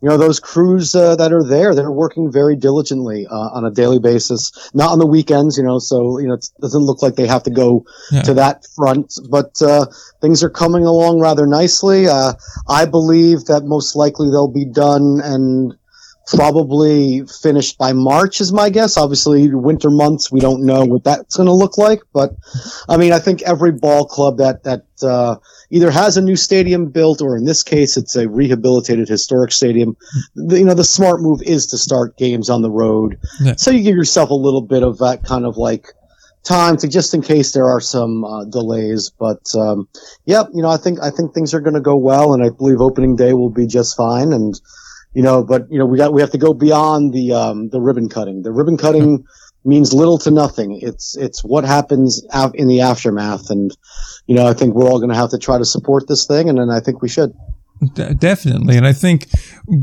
you 0.01 0.09
know 0.09 0.17
those 0.17 0.41
crews 0.41 0.95
uh, 0.95 1.17
that 1.17 1.33
are 1.33 1.43
there 1.43 1.75
they're 1.75 1.91
working 1.91 2.31
very 2.31 2.57
diligently 2.57 3.27
uh, 3.27 3.49
on 3.55 3.65
a 3.65 3.71
daily 3.71 3.99
basis 3.99 4.53
not 4.75 4.91
on 4.91 4.99
the 4.99 5.07
weekends 5.07 5.57
you 5.57 5.65
know 5.65 5.79
so 5.79 6.19
you 6.19 6.27
know 6.27 6.35
it 6.35 6.49
doesn't 6.61 6.83
look 6.83 7.03
like 7.03 7.15
they 7.15 7.27
have 7.27 7.43
to 7.43 7.51
go 7.51 7.85
yeah. 8.11 8.23
to 8.23 8.35
that 8.35 8.67
front 8.77 9.19
but 9.31 9.61
uh, 9.63 9.87
things 10.21 10.43
are 10.43 10.51
coming 10.51 10.85
along 10.85 11.21
rather 11.21 11.47
nicely 11.47 12.07
uh, 12.07 12.35
i 12.69 12.85
believe 12.85 13.47
that 13.47 13.65
most 13.65 13.97
likely 13.97 14.31
they'll 14.31 14.49
be 14.49 14.65
done 14.65 15.21
and 15.23 15.75
probably 16.27 17.25
finished 17.27 17.79
by 17.79 17.93
March 17.93 18.41
is 18.41 18.53
my 18.53 18.69
guess. 18.69 18.97
Obviously, 18.97 19.55
winter 19.55 19.91
months 19.91 20.31
we 20.31 20.41
don't 20.41 20.65
know 20.65 20.85
what 20.85 21.05
that's 21.05 21.37
going 21.37 21.47
to 21.47 21.53
look 21.53 21.79
like, 21.79 22.01
but 22.13 22.35
I 22.89 22.97
mean, 22.97 23.13
I 23.13 23.19
think 23.19 23.43
every 23.43 23.73
ball 23.73 24.07
club 24.07 24.39
that 24.39 24.65
that 24.65 24.85
uh, 25.03 25.37
either 25.71 25.91
has 25.91 26.17
a 26.17 26.23
new 26.23 26.37
stadium 26.37 26.91
built 26.91 27.23
or 27.23 27.37
in 27.37 27.45
this 27.45 27.63
case 27.63 27.97
it's 27.97 28.17
a 28.17 28.29
rehabilitated 28.29 29.09
historic 29.09 29.53
stadium. 29.53 29.97
The, 30.35 30.59
you 30.59 30.65
know, 30.65 30.75
the 30.75 30.85
smart 30.85 31.21
move 31.21 31.43
is 31.43 31.69
to 31.69 31.79
start 31.79 32.17
games 32.17 32.51
on 32.51 32.63
the 32.63 32.71
road, 32.71 33.19
yeah. 33.41 33.55
so 33.57 33.71
you 33.71 33.83
give 33.83 33.97
yourself 33.97 34.31
a 34.31 34.35
little 34.35 34.63
bit 34.63 34.83
of 34.83 34.99
that 34.99 35.23
kind 35.25 35.45
of 35.45 35.57
like 35.57 35.93
time 36.47 36.77
to 36.77 36.89
just 36.89 37.13
in 37.13 37.23
case 37.23 37.53
there 37.53 37.67
are 37.67 37.81
some 37.81 38.25
uh, 38.25 38.45
delays. 38.45 39.11
But 39.11 39.43
um, 39.55 39.89
yeah, 40.25 40.45
you 40.53 40.63
know, 40.63 40.71
I 40.71 40.77
think 40.77 41.01
I 41.01 41.11
think 41.11 41.35
things 41.35 41.55
are 41.55 41.61
going 41.61 41.75
to 41.75 41.81
go 41.81 41.97
well, 41.97 42.35
and 42.35 42.43
I 42.43 42.51
believe 42.51 42.81
opening 42.81 43.17
day 43.17 43.33
will 43.33 43.51
be 43.51 43.67
just 43.67 43.97
fine. 43.97 44.33
And 44.33 44.59
you 45.17 45.23
know, 45.23 45.43
but 45.43 45.67
you 45.71 45.79
know, 45.79 45.87
we 45.87 45.97
got 45.97 46.13
we 46.13 46.21
have 46.21 46.33
to 46.33 46.39
go 46.39 46.53
beyond 46.53 47.15
the 47.15 47.33
um, 47.33 47.71
the 47.71 47.81
ribbon 47.81 48.11
cutting. 48.11 48.43
The 48.43 48.53
ribbon 48.53 48.77
cutting 48.77 49.25
means 49.65 49.95
little 49.95 50.19
to 50.19 50.31
nothing. 50.31 50.79
It's 50.83 51.17
it's 51.17 51.43
what 51.43 51.65
happens 51.65 52.23
out 52.35 52.55
in 52.55 52.69
the 52.69 52.83
aftermath, 52.83 53.49
and 53.49 53.75
you 54.27 54.35
know, 54.35 54.47
I 54.47 54.53
think 54.53 54.75
we're 54.75 54.85
all 54.85 54.99
going 54.99 55.09
to 55.09 55.17
have 55.17 55.31
to 55.31 55.39
try 55.39 55.57
to 55.57 55.65
support 55.65 56.07
this 56.07 56.27
thing, 56.27 56.51
and, 56.51 56.59
and 56.59 56.71
I 56.71 56.81
think 56.81 57.01
we 57.01 57.09
should. 57.09 57.33
D- 57.95 58.13
definitely. 58.13 58.77
And 58.77 58.87
I 58.87 58.93
think 58.93 59.29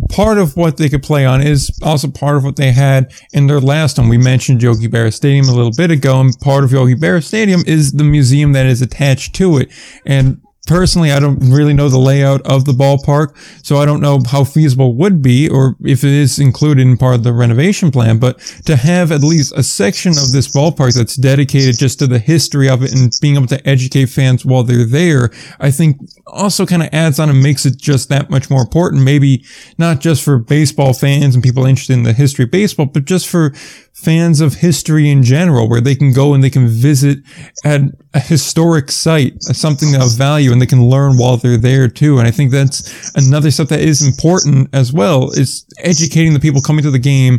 part 0.09 0.37
of 0.37 0.55
what 0.55 0.77
they 0.77 0.87
could 0.87 1.01
play 1.01 1.25
on 1.25 1.41
is 1.41 1.71
also 1.81 2.11
part 2.11 2.37
of 2.37 2.43
what 2.43 2.55
they 2.55 2.71
had 2.71 3.11
in 3.33 3.47
their 3.47 3.59
last 3.59 3.97
one. 3.97 4.09
We 4.09 4.19
mentioned 4.19 4.61
Yogi 4.61 4.87
Berra 4.87 5.11
Stadium 5.11 5.49
a 5.49 5.55
little 5.55 5.73
bit 5.75 5.89
ago, 5.89 6.21
and 6.21 6.31
part 6.41 6.63
of 6.63 6.71
Yogi 6.71 6.93
Berra 6.93 7.23
Stadium 7.23 7.63
is 7.65 7.93
the 7.93 8.03
museum 8.03 8.51
that 8.53 8.67
is 8.67 8.83
attached 8.83 9.33
to 9.35 9.57
it. 9.57 9.71
And 10.05 10.41
personally, 10.67 11.11
I 11.11 11.19
don't 11.19 11.39
really 11.39 11.73
know 11.73 11.89
the 11.89 11.97
layout 11.97 12.41
of 12.43 12.65
the 12.65 12.71
ballpark, 12.71 13.35
so 13.63 13.77
I 13.77 13.85
don't 13.85 14.01
know 14.01 14.21
how 14.29 14.43
feasible 14.43 14.95
would 14.95 15.21
be 15.21 15.49
or 15.49 15.75
if 15.81 16.03
it 16.03 16.11
is 16.11 16.39
included 16.39 16.81
in 16.81 16.97
part 16.97 17.15
of 17.15 17.23
the 17.23 17.33
renovation 17.33 17.91
plan. 17.91 18.17
But 18.19 18.39
to 18.65 18.75
have 18.75 19.11
at 19.11 19.21
least 19.21 19.53
a 19.55 19.63
section 19.63 20.11
of 20.13 20.31
this 20.31 20.47
ballpark 20.47 20.95
that's 20.95 21.15
dedicated 21.15 21.77
just 21.77 21.99
to 21.99 22.07
the 22.07 22.19
history 22.19 22.69
of 22.69 22.83
it 22.83 22.93
and 22.93 23.11
being 23.21 23.35
able 23.35 23.47
to 23.47 23.67
educate 23.67 24.05
fans 24.05 24.45
while 24.45 24.63
they're 24.63 24.85
there, 24.85 25.31
I 25.59 25.71
think 25.71 25.97
also 26.27 26.65
kind 26.65 26.83
of 26.83 26.89
adds 26.93 27.19
on 27.19 27.29
and 27.29 27.43
makes 27.43 27.65
it 27.65 27.77
just 27.77 28.09
that 28.09 28.29
much 28.29 28.49
more 28.49 28.61
important. 28.61 29.03
Maybe 29.03 29.43
not 29.77 29.99
just 29.99 30.23
for 30.23 30.37
baseball 30.37 30.93
fans 30.93 31.35
and 31.35 31.43
people 31.43 31.65
interested 31.65 31.93
in 31.93 32.03
the 32.03 32.13
history 32.13 32.45
of 32.45 32.51
baseball, 32.51 32.85
but 32.85 33.05
just 33.05 33.27
for 33.27 33.53
fans 33.93 34.41
of 34.41 34.55
history 34.55 35.09
in 35.09 35.23
general, 35.23 35.69
where 35.69 35.79
they 35.79 35.95
can 35.95 36.11
go 36.11 36.33
and 36.33 36.43
they 36.43 36.49
can 36.49 36.67
visit 36.67 37.19
at 37.63 37.81
a 38.13 38.19
historic 38.19 38.91
site, 38.91 39.33
uh, 39.49 39.53
something 39.53 39.95
of 39.95 40.17
value, 40.17 40.51
and 40.51 40.61
they 40.61 40.65
can 40.65 40.89
learn 40.89 41.17
while 41.17 41.37
they're 41.37 41.57
there 41.57 41.87
too. 41.87 42.17
And 42.17 42.27
I 42.27 42.31
think 42.31 42.51
that's 42.51 43.15
another 43.15 43.51
stuff 43.51 43.69
that 43.69 43.79
is 43.79 44.05
important 44.05 44.69
as 44.73 44.91
well, 44.91 45.31
is 45.31 45.65
educating 45.77 46.33
the 46.33 46.39
people 46.39 46.61
coming 46.61 46.83
to 46.83 46.91
the 46.91 46.99
game 46.99 47.37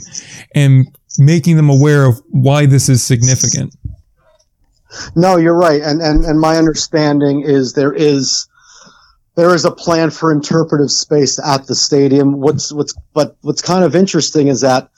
and 0.54 0.86
making 1.18 1.56
them 1.56 1.68
aware 1.68 2.06
of 2.06 2.20
why 2.30 2.66
this 2.66 2.88
is 2.88 3.02
significant. 3.02 3.74
No, 5.16 5.36
you're 5.36 5.58
right. 5.58 5.82
And, 5.82 6.00
and, 6.00 6.24
and 6.24 6.40
my 6.40 6.56
understanding 6.56 7.42
is 7.42 7.72
there 7.72 7.92
is, 7.92 8.48
there 9.34 9.54
is 9.54 9.64
a 9.64 9.70
plan 9.72 10.10
for 10.10 10.30
interpretive 10.30 10.90
space 10.90 11.38
at 11.44 11.66
the 11.66 11.74
stadium. 11.74 12.40
What's, 12.40 12.72
what's, 12.72 12.94
but 13.12 13.36
what's 13.42 13.60
kind 13.60 13.84
of 13.84 13.96
interesting 13.96 14.46
is 14.46 14.60
that 14.60 14.88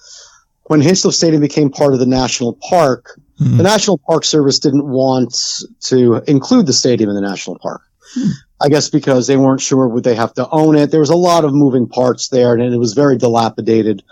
when 0.66 0.81
Hinchliffe 0.81 1.14
Stadium 1.14 1.40
became 1.40 1.70
part 1.70 1.92
of 1.92 2.00
the 2.00 2.07
national 2.07 2.55
park, 2.55 3.20
mm-hmm. 3.40 3.57
the 3.57 3.62
National 3.62 3.98
Park 3.98 4.24
Service 4.24 4.59
didn't 4.59 4.87
want 4.87 5.38
to 5.85 6.22
include 6.26 6.66
the 6.66 6.72
stadium 6.72 7.09
in 7.11 7.16
the 7.16 7.22
national 7.22 7.59
park. 7.59 7.83
Mm-hmm. 8.16 8.31
I 8.59 8.68
guess 8.68 8.88
because 8.88 9.26
they 9.26 9.37
weren't 9.37 9.61
sure 9.61 9.87
would 9.87 10.05
they 10.05 10.14
have 10.14 10.33
to 10.35 10.48
own 10.48 10.76
it. 10.76 10.90
There 10.90 11.00
was 11.00 11.11
a 11.11 11.16
lot 11.16 11.44
of 11.44 11.52
moving 11.52 11.88
parts 11.88 12.29
there, 12.29 12.55
and 12.55 12.62
it 12.62 12.79
was 12.79 12.94
very 12.94 13.18
dilapidated. 13.18 14.02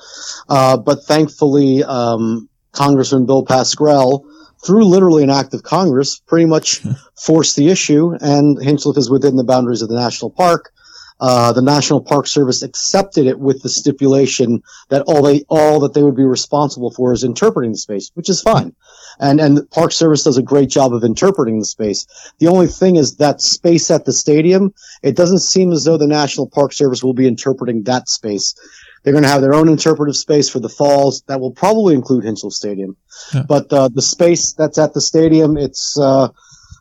Uh, 0.48 0.76
but 0.76 1.04
thankfully, 1.04 1.82
um, 1.82 2.48
Congressman 2.72 3.24
Bill 3.24 3.44
Pascrell, 3.44 4.26
through 4.64 4.84
literally 4.84 5.22
an 5.22 5.30
act 5.30 5.54
of 5.54 5.62
Congress, 5.62 6.18
pretty 6.18 6.44
much 6.44 6.82
forced 7.16 7.56
the 7.56 7.68
issue, 7.68 8.12
and 8.20 8.58
Hinchliffe 8.58 8.98
is 8.98 9.08
within 9.08 9.36
the 9.36 9.44
boundaries 9.44 9.80
of 9.80 9.88
the 9.88 9.98
national 9.98 10.30
park. 10.30 10.72
Uh, 11.20 11.52
the 11.52 11.62
National 11.62 12.00
Park 12.00 12.26
Service 12.26 12.62
accepted 12.62 13.26
it 13.26 13.38
with 13.38 13.62
the 13.62 13.68
stipulation 13.68 14.62
that 14.88 15.02
all 15.02 15.22
they 15.22 15.44
all 15.48 15.80
that 15.80 15.94
they 15.94 16.02
would 16.02 16.16
be 16.16 16.24
responsible 16.24 16.90
for 16.90 17.12
is 17.12 17.22
interpreting 17.22 17.70
the 17.72 17.78
space, 17.78 18.10
which 18.14 18.28
is 18.28 18.42
fine. 18.42 18.74
And 19.20 19.40
and 19.40 19.56
the 19.56 19.64
Park 19.66 19.92
Service 19.92 20.24
does 20.24 20.38
a 20.38 20.42
great 20.42 20.70
job 20.70 20.92
of 20.92 21.04
interpreting 21.04 21.60
the 21.60 21.64
space. 21.64 22.06
The 22.40 22.48
only 22.48 22.66
thing 22.66 22.96
is 22.96 23.16
that 23.16 23.40
space 23.40 23.90
at 23.90 24.04
the 24.04 24.12
stadium, 24.12 24.74
it 25.02 25.14
doesn't 25.14 25.38
seem 25.38 25.70
as 25.72 25.84
though 25.84 25.96
the 25.96 26.08
National 26.08 26.48
Park 26.48 26.72
Service 26.72 27.04
will 27.04 27.14
be 27.14 27.28
interpreting 27.28 27.84
that 27.84 28.08
space. 28.08 28.54
They're 29.02 29.12
going 29.12 29.24
to 29.24 29.28
have 29.28 29.42
their 29.42 29.54
own 29.54 29.68
interpretive 29.68 30.16
space 30.16 30.48
for 30.48 30.60
the 30.60 30.68
falls 30.68 31.22
that 31.26 31.38
will 31.38 31.52
probably 31.52 31.94
include 31.94 32.24
Hinchliffe 32.24 32.54
Stadium. 32.54 32.96
Yeah. 33.34 33.42
But 33.46 33.72
uh, 33.72 33.88
the 33.92 34.02
space 34.02 34.54
that's 34.54 34.78
at 34.78 34.94
the 34.94 35.00
stadium, 35.00 35.58
it's 35.58 35.98
uh, 35.98 36.28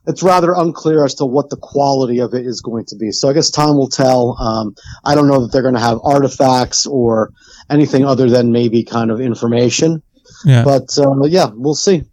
it's 0.05 0.23
rather 0.23 0.53
unclear 0.53 1.05
as 1.05 1.15
to 1.15 1.25
what 1.25 1.49
the 1.49 1.57
quality 1.57 2.19
of 2.19 2.33
it 2.33 2.45
is 2.45 2.61
going 2.61 2.85
to 2.85 2.95
be. 2.95 3.11
So 3.11 3.29
I 3.29 3.33
guess 3.33 3.49
time 3.49 3.77
will 3.77 3.89
tell. 3.89 4.37
Um, 4.39 4.75
I 5.05 5.15
don't 5.15 5.27
know 5.27 5.41
that 5.41 5.51
they're 5.51 5.61
going 5.61 5.75
to 5.75 5.79
have 5.79 5.99
artifacts 6.03 6.85
or 6.85 7.31
anything 7.69 8.05
other 8.05 8.29
than 8.29 8.51
maybe 8.51 8.83
kind 8.83 9.11
of 9.11 9.21
information. 9.21 10.03
Yeah. 10.45 10.63
But 10.63 10.97
uh, 10.97 11.23
yeah, 11.25 11.49
we'll 11.53 11.75
see. 11.75 12.03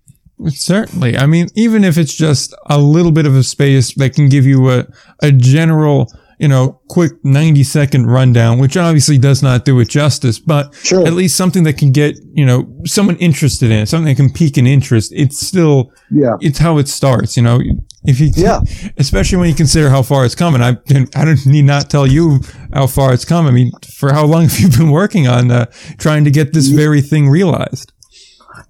Certainly. 0.49 1.19
I 1.19 1.27
mean, 1.27 1.49
even 1.55 1.85
if 1.85 1.99
it's 1.99 2.15
just 2.15 2.55
a 2.67 2.79
little 2.79 3.13
bit 3.13 3.27
of 3.27 3.37
a 3.37 3.43
space 3.43 3.95
that 3.95 4.15
can 4.15 4.29
give 4.29 4.47
you 4.47 4.71
a, 4.71 4.87
a 5.21 5.33
general 5.33 6.11
you 6.41 6.49
know, 6.49 6.81
quick 6.89 7.13
90 7.23 7.63
second 7.65 8.07
rundown, 8.07 8.59
which 8.59 8.75
obviously 8.75 9.19
does 9.19 9.43
not 9.43 9.67
do 9.67 9.79
it 9.79 9.91
justice, 9.91 10.39
but 10.39 10.75
sure. 10.75 11.07
at 11.07 11.13
least 11.13 11.37
something 11.37 11.65
that 11.65 11.77
can 11.77 11.93
get, 11.93 12.17
you 12.33 12.47
know, 12.47 12.67
someone 12.87 13.17
interested 13.17 13.71
in 13.71 13.81
it, 13.81 13.87
something 13.91 14.07
that 14.07 14.17
can 14.17 14.33
pique 14.33 14.57
an 14.57 14.67
interest. 14.67 15.13
It's 15.15 15.47
still, 15.47 15.93
yeah, 16.11 16.37
it's 16.41 16.59
how 16.59 16.79
it 16.79 16.89
starts, 16.89 17.37
you 17.37 17.43
know, 17.43 17.61
if 18.05 18.21
you, 18.21 18.31
yeah, 18.35 18.61
especially 18.97 19.37
when 19.37 19.51
you 19.51 19.55
consider 19.55 19.91
how 19.91 20.03
far 20.03 20.25
it's 20.25 20.35
coming. 20.35 20.63
I, 20.63 20.79
I 21.15 21.27
don't 21.27 21.45
need 21.45 21.67
not 21.67 21.91
tell 21.91 22.07
you 22.07 22.41
how 22.73 22.87
far 22.87 23.13
it's 23.13 23.27
come. 23.27 23.47
I 23.47 23.51
mean, 23.51 23.73
for 23.95 24.11
how 24.15 24.25
long 24.25 24.43
have 24.49 24.59
you 24.59 24.71
been 24.71 24.91
working 24.91 25.29
on, 25.29 25.51
uh, 25.51 25.67
trying 25.99 26.25
to 26.25 26.31
get 26.31 26.55
this 26.55 26.69
very 26.69 27.03
thing 27.03 27.29
realized? 27.29 27.93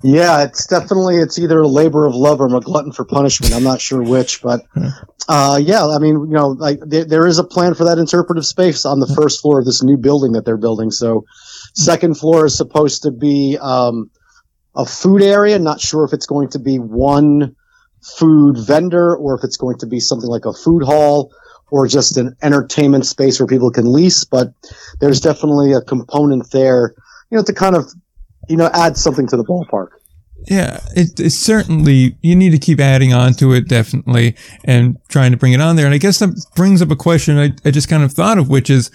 Yeah, 0.03 0.45
it's 0.45 0.67
definitely 0.67 1.17
it's 1.17 1.39
either 1.39 1.61
a 1.61 1.69
labor 1.69 2.07
of 2.07 2.15
love 2.15 2.41
or 2.41 2.55
a 2.55 2.61
glutton 2.61 2.93
for 2.93 3.05
punishment. 3.05 3.55
I'm 3.55 3.63
not 3.63 3.81
sure 3.81 4.03
which, 4.03 4.43
but 4.43 4.65
uh, 5.29 5.61
yeah, 5.63 5.87
I 5.87 5.99
mean, 5.99 6.15
you 6.15 6.35
know, 6.35 6.49
like 6.49 6.81
there, 6.81 7.05
there 7.05 7.27
is 7.27 7.39
a 7.39 7.45
plan 7.45 7.75
for 7.75 7.85
that 7.85 7.99
interpretive 7.99 8.47
space 8.47 8.85
on 8.85 9.01
the 9.01 9.07
first 9.07 9.41
floor 9.41 9.61
of 9.61 9.67
this 9.67 9.83
new 9.83 9.97
building 9.97 10.33
that 10.33 10.45
they're 10.45 10.57
building. 10.57 10.91
So, 10.91 11.25
second 11.75 12.19
floor 12.19 12.47
is 12.47 12.57
supposed 12.57 13.03
to 13.03 13.11
be 13.11 13.59
um, 13.61 14.11
a 14.75 14.87
food 14.87 15.23
area. 15.23 15.59
Not 15.59 15.81
sure 15.81 16.05
if 16.05 16.13
it's 16.13 16.27
going 16.27 16.49
to 16.51 16.59
be 16.59 16.79
one 16.79 17.55
food 18.03 18.57
vendor 18.59 19.15
or 19.17 19.37
if 19.37 19.45
it's 19.45 19.57
going 19.57 19.79
to 19.79 19.87
be 19.87 20.01
something 20.01 20.29
like 20.29 20.47
a 20.47 20.53
food 20.53 20.83
hall 20.83 21.31
or 21.71 21.87
just 21.87 22.17
an 22.17 22.37
entertainment 22.43 23.07
space 23.07 23.39
where 23.39 23.47
people 23.47 23.71
can 23.71 23.91
lease. 23.91 24.25
But 24.25 24.53
there's 25.01 25.21
definitely 25.21 25.73
a 25.73 25.81
component 25.81 26.51
there, 26.51 26.95
you 27.31 27.37
know, 27.37 27.45
to 27.45 27.53
kind 27.53 27.77
of 27.77 27.93
you 28.49 28.57
know, 28.57 28.71
add 28.73 28.97
something 28.97 29.27
to 29.29 29.37
the 29.37 29.45
ballpark. 29.45 29.89
Yeah, 30.49 30.81
it, 30.97 31.21
it's 31.21 31.37
certainly, 31.37 32.17
you 32.23 32.35
need 32.35 32.51
to 32.51 32.59
keep 32.59 32.81
adding 32.81 33.13
on 33.13 33.35
to 33.35 33.53
it, 33.53 33.69
definitely, 33.69 34.37
and 34.65 34.97
trying 35.09 35.33
to 35.33 35.37
bring 35.37 35.53
it 35.53 35.61
on 35.61 35.77
there. 35.77 35.85
And 35.85 35.95
I 35.95 35.99
guess 35.99 36.19
that 36.21 36.35
brings 36.57 36.81
up 36.81 36.91
a 36.91 36.97
question 36.97 37.39
I, 37.39 37.53
I 37.65 37.71
just 37.71 37.89
kind 37.89 38.03
of 38.03 38.13
thought 38.13 38.39
of, 38.39 38.49
which 38.49 38.71
is 38.71 38.91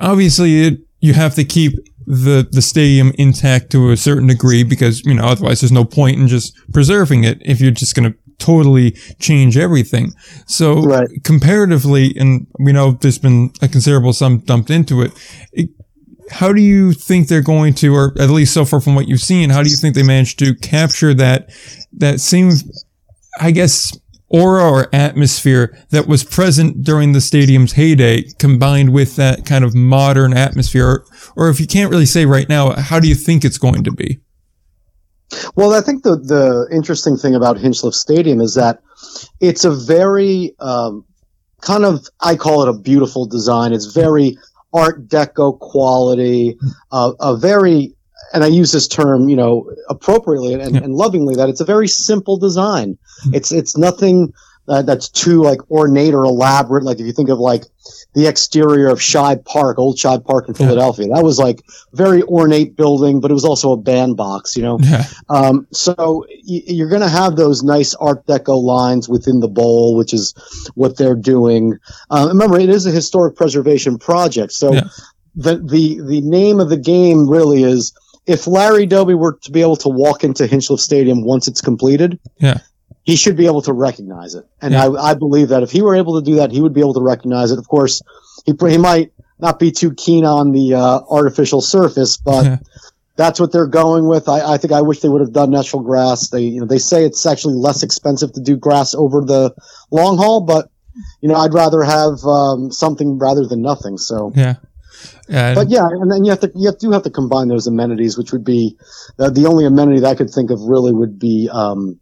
obviously 0.00 0.62
it, 0.62 0.78
you 1.00 1.12
have 1.12 1.34
to 1.34 1.44
keep 1.44 1.74
the, 2.06 2.48
the 2.50 2.62
stadium 2.62 3.12
intact 3.18 3.70
to 3.72 3.90
a 3.90 3.96
certain 3.96 4.28
degree 4.28 4.64
because, 4.64 5.04
you 5.04 5.14
know, 5.14 5.26
otherwise 5.26 5.60
there's 5.60 5.72
no 5.72 5.84
point 5.84 6.18
in 6.18 6.28
just 6.28 6.56
preserving 6.72 7.24
it 7.24 7.42
if 7.44 7.60
you're 7.60 7.72
just 7.72 7.94
going 7.94 8.10
to 8.10 8.18
totally 8.38 8.92
change 9.18 9.56
everything. 9.56 10.12
So 10.46 10.82
right. 10.82 11.08
comparatively, 11.24 12.14
and 12.16 12.46
we 12.58 12.72
know 12.72 12.92
there's 12.92 13.18
been 13.18 13.50
a 13.60 13.68
considerable 13.68 14.12
sum 14.12 14.38
dumped 14.38 14.70
into 14.70 15.02
it, 15.02 15.12
it 15.52 15.70
how 16.30 16.52
do 16.52 16.60
you 16.60 16.92
think 16.92 17.28
they're 17.28 17.42
going 17.42 17.74
to, 17.74 17.94
or 17.94 18.14
at 18.18 18.30
least 18.30 18.54
so 18.54 18.64
far 18.64 18.80
from 18.80 18.94
what 18.94 19.08
you've 19.08 19.20
seen, 19.20 19.50
how 19.50 19.62
do 19.62 19.70
you 19.70 19.76
think 19.76 19.94
they 19.94 20.02
managed 20.02 20.38
to 20.40 20.54
capture 20.54 21.14
that, 21.14 21.50
that 21.92 22.20
same, 22.20 22.50
I 23.40 23.50
guess, 23.50 23.96
aura 24.28 24.68
or 24.68 24.88
atmosphere 24.92 25.78
that 25.90 26.08
was 26.08 26.24
present 26.24 26.82
during 26.82 27.12
the 27.12 27.20
stadium's 27.20 27.74
heyday 27.74 28.24
combined 28.38 28.92
with 28.92 29.16
that 29.16 29.46
kind 29.46 29.64
of 29.64 29.74
modern 29.74 30.36
atmosphere? 30.36 30.86
Or, 30.86 31.04
or 31.36 31.48
if 31.48 31.60
you 31.60 31.66
can't 31.66 31.90
really 31.90 32.06
say 32.06 32.26
right 32.26 32.48
now, 32.48 32.72
how 32.72 32.98
do 32.98 33.08
you 33.08 33.14
think 33.14 33.44
it's 33.44 33.58
going 33.58 33.84
to 33.84 33.92
be? 33.92 34.20
Well, 35.54 35.74
I 35.74 35.80
think 35.80 36.02
the, 36.02 36.16
the 36.16 36.68
interesting 36.74 37.16
thing 37.16 37.34
about 37.34 37.56
Hinchliffe 37.56 37.94
Stadium 37.94 38.40
is 38.40 38.54
that 38.54 38.80
it's 39.40 39.64
a 39.64 39.70
very, 39.70 40.54
um, 40.60 41.04
kind 41.60 41.84
of, 41.84 42.06
I 42.20 42.36
call 42.36 42.62
it 42.62 42.68
a 42.68 42.78
beautiful 42.78 43.26
design. 43.26 43.72
It's 43.72 43.86
very 43.86 44.38
Art 44.76 45.08
Deco 45.08 45.58
quality, 45.58 46.58
uh, 46.92 47.12
a 47.20 47.36
very, 47.36 47.94
and 48.32 48.44
I 48.44 48.48
use 48.48 48.72
this 48.72 48.88
term, 48.88 49.28
you 49.28 49.36
know, 49.36 49.70
appropriately 49.88 50.54
and, 50.54 50.74
yeah. 50.74 50.82
and 50.82 50.94
lovingly, 50.94 51.34
that 51.36 51.48
it's 51.48 51.60
a 51.60 51.64
very 51.64 51.88
simple 51.88 52.36
design. 52.36 52.98
Mm-hmm. 53.20 53.34
It's 53.34 53.52
it's 53.52 53.76
nothing 53.76 54.32
uh, 54.68 54.82
that's 54.82 55.08
too 55.08 55.42
like 55.42 55.70
ornate 55.70 56.14
or 56.14 56.24
elaborate. 56.24 56.84
Like 56.84 56.98
if 56.98 57.06
you 57.06 57.12
think 57.12 57.28
of 57.28 57.38
like 57.38 57.64
the 58.14 58.26
exterior 58.26 58.88
of 58.88 58.98
Shibe 58.98 59.44
Park, 59.44 59.78
old 59.78 59.96
Shibe 59.96 60.24
Park 60.24 60.48
in 60.48 60.54
Philadelphia, 60.54 61.06
yeah. 61.06 61.16
that 61.16 61.24
was 61.24 61.38
like 61.38 61.62
very 61.92 62.22
ornate 62.24 62.76
building, 62.76 63.20
but 63.20 63.30
it 63.30 63.34
was 63.34 63.44
also 63.44 63.72
a 63.72 63.76
bandbox, 63.76 64.56
you 64.56 64.62
know. 64.62 64.78
Yeah. 64.80 65.04
Um, 65.28 65.66
so 65.72 66.24
y- 66.28 66.62
you're 66.66 66.88
going 66.88 67.02
to 67.02 67.08
have 67.08 67.36
those 67.36 67.62
nice 67.62 67.94
Art 67.94 68.26
Deco 68.26 68.60
lines 68.62 69.08
within 69.08 69.40
the 69.40 69.48
bowl, 69.48 69.96
which 69.96 70.12
is 70.12 70.34
what 70.74 70.96
they're 70.96 71.16
doing. 71.16 71.78
Uh, 72.10 72.26
remember, 72.28 72.58
it 72.58 72.68
is 72.68 72.86
a 72.86 72.90
historic 72.90 73.36
preservation 73.36 73.98
project, 73.98 74.52
so 74.52 74.72
yeah. 74.72 74.88
the 75.34 75.56
the 75.58 76.00
the 76.00 76.20
name 76.22 76.60
of 76.60 76.68
the 76.68 76.76
game 76.76 77.28
really 77.28 77.62
is 77.62 77.92
if 78.26 78.48
Larry 78.48 78.86
Doby 78.86 79.14
were 79.14 79.38
to 79.42 79.52
be 79.52 79.60
able 79.60 79.76
to 79.76 79.88
walk 79.88 80.24
into 80.24 80.46
Hinchliffe 80.46 80.80
Stadium 80.80 81.22
once 81.22 81.46
it's 81.46 81.60
completed, 81.60 82.18
yeah 82.38 82.58
he 83.06 83.14
should 83.14 83.36
be 83.36 83.46
able 83.46 83.62
to 83.62 83.72
recognize 83.72 84.34
it. 84.34 84.44
And 84.60 84.74
yeah. 84.74 84.86
I, 84.86 85.10
I 85.10 85.14
believe 85.14 85.48
that 85.48 85.62
if 85.62 85.70
he 85.70 85.80
were 85.80 85.94
able 85.94 86.20
to 86.20 86.24
do 86.24 86.36
that, 86.36 86.50
he 86.50 86.60
would 86.60 86.74
be 86.74 86.80
able 86.80 86.94
to 86.94 87.00
recognize 87.00 87.52
it. 87.52 87.58
Of 87.58 87.68
course, 87.68 88.02
he, 88.44 88.52
he 88.68 88.78
might 88.78 89.12
not 89.38 89.60
be 89.60 89.70
too 89.70 89.94
keen 89.94 90.24
on 90.24 90.50
the 90.50 90.74
uh, 90.74 91.00
artificial 91.08 91.60
surface, 91.60 92.16
but 92.16 92.44
yeah. 92.44 92.56
that's 93.14 93.38
what 93.38 93.52
they're 93.52 93.68
going 93.68 94.08
with. 94.08 94.28
I, 94.28 94.54
I 94.54 94.58
think 94.58 94.72
I 94.72 94.82
wish 94.82 95.00
they 95.00 95.08
would 95.08 95.20
have 95.20 95.32
done 95.32 95.52
natural 95.52 95.82
grass. 95.82 96.30
They, 96.30 96.42
you 96.42 96.60
know, 96.60 96.66
they 96.66 96.78
say 96.78 97.04
it's 97.04 97.24
actually 97.24 97.54
less 97.54 97.84
expensive 97.84 98.32
to 98.32 98.40
do 98.40 98.56
grass 98.56 98.92
over 98.92 99.20
the 99.20 99.54
long 99.92 100.18
haul, 100.18 100.40
but 100.40 100.68
you 101.20 101.28
know, 101.28 101.36
I'd 101.36 101.54
rather 101.54 101.84
have 101.84 102.24
um, 102.24 102.72
something 102.72 103.18
rather 103.18 103.46
than 103.46 103.62
nothing. 103.62 103.98
So 103.98 104.32
yeah. 104.34 104.56
Yeah, 105.28 105.54
but 105.54 105.68
yeah, 105.68 105.86
and 105.90 106.10
then 106.10 106.24
you 106.24 106.30
have 106.30 106.40
to 106.40 106.52
you 106.54 106.66
have, 106.66 106.78
do 106.78 106.92
have 106.92 107.02
to 107.02 107.10
combine 107.10 107.48
those 107.48 107.66
amenities, 107.66 108.16
which 108.16 108.32
would 108.32 108.44
be 108.44 108.76
uh, 109.18 109.28
the 109.28 109.46
only 109.46 109.66
amenity 109.66 110.00
that 110.00 110.08
I 110.08 110.14
could 110.14 110.30
think 110.30 110.50
of 110.50 110.60
really 110.62 110.92
would 110.92 111.18
be 111.18 111.50
um, 111.52 111.98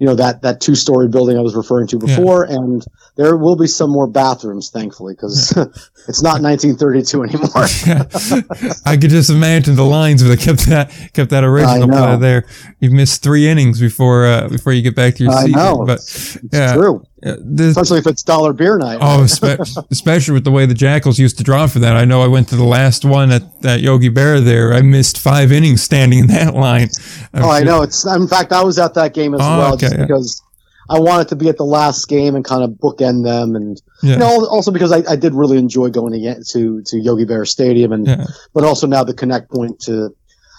you 0.00 0.06
know 0.06 0.14
that 0.14 0.40
that 0.42 0.62
two 0.62 0.74
story 0.74 1.08
building 1.08 1.36
I 1.36 1.42
was 1.42 1.54
referring 1.54 1.86
to 1.88 1.98
before, 1.98 2.46
yeah. 2.48 2.56
and 2.56 2.84
there 3.16 3.36
will 3.36 3.54
be 3.54 3.66
some 3.66 3.90
more 3.90 4.06
bathrooms, 4.06 4.70
thankfully, 4.70 5.12
because 5.12 5.52
yeah. 5.54 5.64
it's 6.08 6.22
not 6.22 6.40
1932 6.40 7.22
anymore. 7.22 7.50
I 8.86 8.96
could 8.96 9.10
just 9.10 9.28
imagine 9.28 9.76
the 9.76 9.84
lines 9.84 10.22
if 10.22 10.28
they 10.28 10.42
kept 10.42 10.66
that 10.70 10.90
kept 11.12 11.30
that 11.30 11.44
original 11.44 11.86
play 11.86 12.16
there. 12.16 12.46
You've 12.80 12.94
missed 12.94 13.22
three 13.22 13.46
innings 13.46 13.78
before 13.78 14.24
uh, 14.24 14.48
before 14.48 14.72
you 14.72 14.80
get 14.80 14.96
back 14.96 15.16
to 15.16 15.24
your 15.24 15.32
seat. 15.34 15.54
I 15.54 15.64
know, 15.70 15.84
but 15.84 15.98
it's, 15.98 16.38
yeah, 16.50 16.72
true. 16.74 17.04
Uh, 17.24 17.36
especially 17.58 17.98
if 17.98 18.06
it's 18.06 18.22
dollar 18.22 18.52
beer 18.52 18.78
night. 18.78 18.98
Oh, 19.00 19.22
especially 19.90 20.32
with 20.32 20.44
the 20.44 20.50
way 20.50 20.64
the 20.64 20.74
Jackals 20.74 21.18
used 21.18 21.36
to 21.38 21.44
draw 21.44 21.66
for 21.66 21.78
that. 21.80 21.94
I 21.94 22.06
know 22.06 22.22
I 22.22 22.26
went 22.28 22.48
to 22.48 22.56
the 22.56 22.64
last 22.64 23.04
one 23.04 23.30
at 23.30 23.60
that 23.60 23.80
Yogi 23.80 24.08
Berra 24.08 24.42
there. 24.42 24.72
I 24.72 24.80
missed 24.80 25.18
five 25.18 25.52
innings 25.52 25.82
standing 25.82 26.20
in 26.20 26.26
that 26.28 26.54
line. 26.54 26.88
I'm 27.34 27.42
oh, 27.42 27.46
sure. 27.46 27.50
I 27.50 27.62
know. 27.62 27.82
It's 27.82 28.06
in 28.06 28.26
fact 28.26 28.52
I 28.52 28.64
was 28.64 28.78
at 28.78 28.94
that 28.94 29.12
game 29.12 29.34
as 29.34 29.40
oh, 29.42 29.58
well, 29.58 29.74
okay, 29.74 29.88
just 29.88 29.98
because 29.98 30.42
I 30.90 30.98
wanted 30.98 31.28
to 31.28 31.36
be 31.36 31.48
at 31.48 31.56
the 31.56 31.64
last 31.64 32.08
game 32.08 32.34
and 32.34 32.44
kind 32.44 32.64
of 32.64 32.70
bookend 32.70 33.22
them, 33.22 33.54
and 33.54 33.80
yeah. 34.02 34.14
you 34.14 34.18
know, 34.18 34.46
also 34.46 34.72
because 34.72 34.90
I, 34.90 35.02
I, 35.08 35.14
did 35.14 35.34
really 35.34 35.56
enjoy 35.56 35.88
going 35.88 36.12
to 36.12 36.42
to, 36.42 36.82
to 36.82 36.98
Yogi 36.98 37.26
Berra 37.26 37.46
Stadium, 37.46 37.92
and 37.92 38.08
yeah. 38.08 38.24
but 38.52 38.64
also 38.64 38.88
now 38.88 39.04
the 39.04 39.14
connect 39.14 39.50
point 39.50 39.78
to 39.82 40.10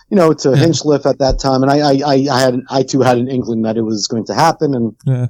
you 0.10 0.18
know 0.18 0.32
to 0.32 0.50
Hinchliffe 0.50 1.06
at 1.06 1.20
that 1.20 1.40
time, 1.40 1.64
and 1.64 1.72
I, 1.72 2.02
I 2.02 2.34
I 2.34 2.40
had 2.40 2.62
I 2.70 2.84
too 2.84 3.02
had 3.02 3.18
an 3.18 3.28
inkling 3.28 3.64
that 3.64 3.76
it 3.76 3.82
was 3.82 4.08
going 4.08 4.26
to 4.28 4.34
happen, 4.34 4.74
and 4.74 4.96
yeah. 5.06 5.28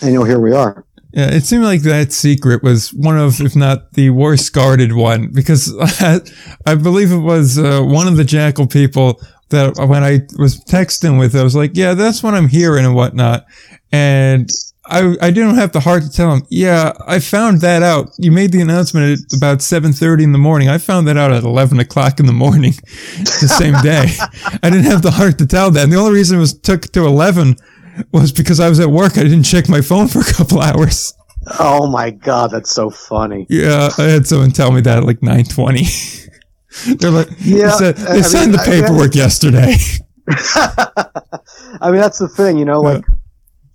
And 0.00 0.12
you 0.12 0.18
know 0.18 0.24
here 0.24 0.40
we 0.40 0.52
are. 0.52 0.84
Yeah, 1.12 1.30
it 1.30 1.44
seemed 1.44 1.64
like 1.64 1.82
that 1.82 2.10
secret 2.10 2.62
was 2.62 2.92
one 2.94 3.18
of, 3.18 3.38
if 3.42 3.54
not 3.54 3.92
the 3.92 4.08
worst 4.08 4.50
guarded 4.54 4.94
one, 4.94 5.28
because 5.30 5.74
I 6.66 6.74
believe 6.74 7.12
it 7.12 7.18
was 7.18 7.58
uh, 7.58 7.82
one 7.82 8.08
of 8.08 8.16
the 8.16 8.24
Jackal 8.24 8.66
people 8.66 9.20
that 9.50 9.76
when 9.76 10.02
I 10.02 10.20
was 10.38 10.58
texting 10.64 11.18
with, 11.18 11.36
I 11.36 11.42
was 11.42 11.54
like, 11.54 11.72
yeah, 11.74 11.92
that's 11.92 12.22
what 12.22 12.32
I'm 12.32 12.48
hearing 12.48 12.86
and 12.86 12.94
whatnot. 12.94 13.44
And 13.92 14.50
I, 14.86 15.14
I 15.20 15.30
didn't 15.30 15.54
have 15.54 15.72
the 15.72 15.80
heart 15.80 16.02
to 16.02 16.10
tell 16.10 16.34
him, 16.34 16.46
yeah, 16.50 16.92
I 17.06 17.20
found 17.20 17.60
that 17.60 17.82
out. 17.82 18.10
You 18.18 18.32
made 18.32 18.50
the 18.50 18.60
announcement 18.60 19.20
at 19.20 19.36
about 19.36 19.58
7.30 19.58 20.24
in 20.24 20.32
the 20.32 20.38
morning. 20.38 20.68
I 20.68 20.78
found 20.78 21.06
that 21.06 21.16
out 21.16 21.30
at 21.32 21.44
11 21.44 21.78
o'clock 21.78 22.18
in 22.18 22.26
the 22.26 22.32
morning 22.32 22.72
the 23.18 23.48
same 23.48 23.74
day. 23.82 24.06
I 24.62 24.70
didn't 24.70 24.90
have 24.90 25.02
the 25.02 25.12
heart 25.12 25.38
to 25.38 25.46
tell 25.46 25.70
that. 25.70 25.84
And 25.84 25.92
the 25.92 25.98
only 25.98 26.12
reason 26.12 26.38
it 26.38 26.40
was 26.40 26.58
took 26.58 26.82
to 26.92 27.06
11 27.06 27.56
was 28.12 28.32
because 28.32 28.60
I 28.60 28.68
was 28.68 28.80
at 28.80 28.90
work. 28.90 29.18
I 29.18 29.22
didn't 29.22 29.44
check 29.44 29.68
my 29.68 29.80
phone 29.80 30.08
for 30.08 30.20
a 30.20 30.32
couple 30.32 30.60
hours. 30.60 31.14
Oh 31.58 31.88
my 31.88 32.10
God, 32.10 32.50
that's 32.50 32.70
so 32.70 32.90
funny. 32.90 33.46
Yeah, 33.48 33.90
I 33.98 34.02
had 34.04 34.26
someone 34.26 34.52
tell 34.52 34.70
me 34.70 34.80
that 34.82 34.98
at 34.98 35.04
like 35.04 35.22
920. 35.22 35.86
They're 36.96 37.10
like, 37.10 37.28
yeah, 37.38 37.66
they, 37.66 37.70
said, 37.70 37.96
they 37.96 38.22
signed 38.22 38.52
mean, 38.52 38.58
the 38.58 38.64
paperwork 38.64 39.14
I, 39.14 39.18
yesterday. 39.18 39.76
I 41.80 41.90
mean, 41.90 42.00
that's 42.00 42.18
the 42.18 42.28
thing, 42.28 42.58
you 42.58 42.64
know, 42.64 42.80
like 42.80 43.04
yeah. 43.06 43.14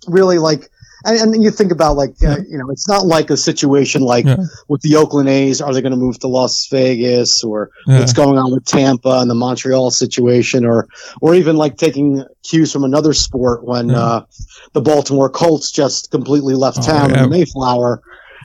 really 0.08 0.38
like, 0.38 0.70
and, 1.04 1.34
and 1.34 1.42
you 1.42 1.50
think 1.50 1.72
about 1.72 1.96
like, 1.96 2.10
uh, 2.22 2.28
yeah. 2.28 2.32
uh, 2.32 2.38
you 2.48 2.58
know, 2.58 2.70
it's 2.70 2.88
not 2.88 3.06
like 3.06 3.30
a 3.30 3.36
situation 3.36 4.02
like 4.02 4.26
yeah. 4.26 4.36
with 4.68 4.80
the 4.82 4.96
Oakland 4.96 5.28
A's, 5.28 5.60
are 5.60 5.72
they 5.72 5.80
going 5.80 5.92
to 5.92 5.98
move 5.98 6.18
to 6.20 6.28
Las 6.28 6.66
Vegas 6.70 7.44
or 7.44 7.70
what's 7.86 8.12
going 8.12 8.38
on 8.38 8.52
with 8.52 8.64
Tampa 8.64 9.20
and 9.20 9.30
the 9.30 9.34
Montreal 9.34 9.90
situation 9.90 10.64
or, 10.64 10.88
or 11.20 11.34
even 11.34 11.56
like 11.56 11.76
taking 11.76 12.24
cues 12.42 12.72
from 12.72 12.84
another 12.84 13.12
sport 13.12 13.64
when, 13.64 13.90
uh, 13.90 14.24
the 14.72 14.80
Baltimore 14.80 15.30
Colts 15.30 15.70
just 15.70 16.10
completely 16.10 16.54
left 16.54 16.78
oh, 16.80 16.82
town 16.82 17.14
in 17.16 17.30
Mayflower 17.30 18.02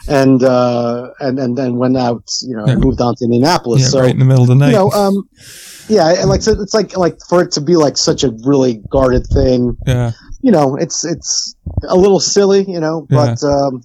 and 0.08 0.44
uh, 0.44 1.12
and 1.20 1.40
and 1.40 1.58
then 1.58 1.78
went 1.78 1.98
out, 1.98 2.24
you 2.42 2.56
know, 2.56 2.66
yeah. 2.68 2.76
moved 2.76 3.00
on 3.02 3.16
to 3.16 3.26
Indianapolis. 3.26 3.82
Yeah, 3.82 3.88
so 3.88 4.00
right 4.02 4.12
in 4.12 4.20
the 4.20 4.26
middle 4.26 4.44
of 4.44 4.50
the 4.50 4.56
night. 4.56 4.72
You 4.72 4.74
know, 4.74 4.92
um, 4.92 5.30
yeah, 5.88 6.14
and 6.20 6.30
like 6.30 6.42
so 6.42 6.52
it's 6.60 6.74
like 6.74 6.98
like 6.98 7.18
for 7.30 7.42
it 7.42 7.52
to 7.54 7.62
be 7.62 7.76
like 7.76 7.98
such 7.98 8.24
a 8.24 8.32
really 8.44 8.82
guarded 8.90 9.26
thing. 9.28 9.78
Yeah. 9.86 10.12
You 10.44 10.52
know, 10.52 10.76
it's 10.76 11.04
it's 11.04 11.56
a 11.88 11.96
little 11.96 12.20
silly, 12.20 12.64
you 12.70 12.80
know, 12.80 13.08
but 13.10 13.40
yeah. 13.42 13.50
um, 13.50 13.84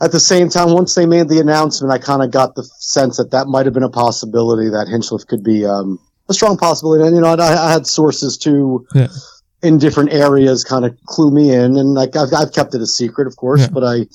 at 0.00 0.12
the 0.12 0.20
same 0.20 0.48
time, 0.48 0.72
once 0.72 0.94
they 0.94 1.06
made 1.06 1.28
the 1.28 1.40
announcement, 1.40 1.92
I 1.92 1.98
kind 1.98 2.22
of 2.22 2.30
got 2.30 2.54
the 2.54 2.64
sense 2.78 3.18
that 3.18 3.32
that 3.32 3.48
might 3.48 3.66
have 3.66 3.74
been 3.74 3.82
a 3.82 3.90
possibility 3.90 4.70
that 4.70 4.86
Hinchliffe 4.86 5.26
could 5.26 5.44
be 5.44 5.66
um, 5.66 5.98
a 6.28 6.34
strong 6.34 6.56
possibility. 6.56 7.04
And 7.04 7.14
you 7.14 7.20
know, 7.20 7.34
I, 7.34 7.68
I 7.68 7.72
had 7.72 7.86
sources 7.86 8.38
too. 8.38 8.86
Yeah. 8.94 9.08
In 9.62 9.78
different 9.78 10.12
areas, 10.12 10.64
kind 10.64 10.84
of 10.84 10.98
clue 11.04 11.30
me 11.30 11.54
in, 11.54 11.76
and 11.76 11.94
like 11.94 12.16
I've, 12.16 12.32
I've 12.34 12.52
kept 12.52 12.74
it 12.74 12.80
a 12.80 12.86
secret, 12.86 13.28
of 13.28 13.36
course, 13.36 13.68
but 13.68 13.84
I 13.84 14.06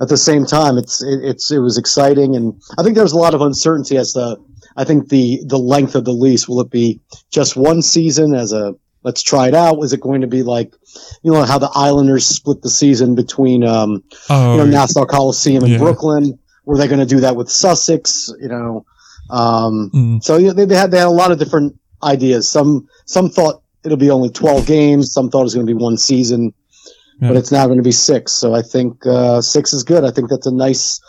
at 0.00 0.08
the 0.08 0.16
same 0.16 0.44
time, 0.44 0.76
it's 0.76 1.02
it, 1.02 1.24
it's 1.24 1.50
it 1.50 1.58
was 1.58 1.78
exciting, 1.78 2.36
and 2.36 2.60
I 2.78 2.82
think 2.82 2.96
there's 2.96 3.12
a 3.12 3.18
lot 3.18 3.34
of 3.34 3.40
uncertainty 3.40 3.96
as 3.96 4.12
to 4.12 4.36
I 4.76 4.84
think 4.84 5.08
the 5.08 5.40
the 5.46 5.58
length 5.58 5.94
of 5.94 6.04
the 6.04 6.12
lease. 6.12 6.48
Will 6.48 6.60
it 6.60 6.70
be 6.70 7.00
just 7.30 7.56
one 7.56 7.82
season 7.82 8.34
as 8.34 8.52
a 8.52 8.74
let's 9.06 9.22
try 9.22 9.48
it 9.48 9.54
out? 9.54 9.78
Was 9.78 9.94
it 9.94 10.00
going 10.00 10.20
to 10.20 10.26
be 10.26 10.42
like 10.42 10.74
you 11.22 11.32
know 11.32 11.44
how 11.44 11.58
the 11.58 11.70
Islanders 11.74 12.26
split 12.26 12.60
the 12.60 12.68
season 12.68 13.14
between 13.14 13.64
um, 13.64 14.04
oh, 14.28 14.52
you 14.52 14.58
know 14.58 14.66
Nassau 14.66 15.06
Coliseum 15.06 15.62
and 15.62 15.72
yeah. 15.72 15.78
Brooklyn? 15.78 16.38
Were 16.66 16.76
they 16.76 16.88
going 16.88 17.00
to 17.00 17.06
do 17.06 17.20
that 17.20 17.36
with 17.36 17.48
Sussex? 17.48 18.30
You 18.38 18.48
know, 18.48 18.86
um, 19.30 19.90
mm. 19.94 20.22
so 20.22 20.36
you 20.36 20.48
know, 20.48 20.52
they, 20.52 20.66
they 20.66 20.76
had 20.76 20.90
they 20.90 20.98
had 20.98 21.06
a 21.06 21.10
lot 21.10 21.32
of 21.32 21.38
different 21.38 21.78
ideas. 22.02 22.50
Some 22.50 22.88
some 23.06 23.30
thought 23.30 23.62
it'll 23.84 23.96
be 23.96 24.10
only 24.10 24.30
12 24.30 24.66
games. 24.66 25.12
Some 25.12 25.30
thought 25.30 25.40
it 25.40 25.44
was 25.44 25.54
going 25.54 25.66
to 25.66 25.72
be 25.72 25.80
one 25.80 25.96
season 25.96 26.52
yeah. 27.20 27.28
but 27.28 27.36
it's 27.36 27.52
now 27.52 27.66
going 27.66 27.78
to 27.78 27.84
be 27.84 27.92
six. 27.92 28.32
So 28.32 28.54
I 28.54 28.62
think 28.62 29.06
uh, 29.06 29.40
six 29.40 29.72
is 29.72 29.84
good. 29.84 30.04
I 30.04 30.10
think 30.10 30.28
that's 30.28 30.46
a 30.46 30.52
nice, 30.52 31.00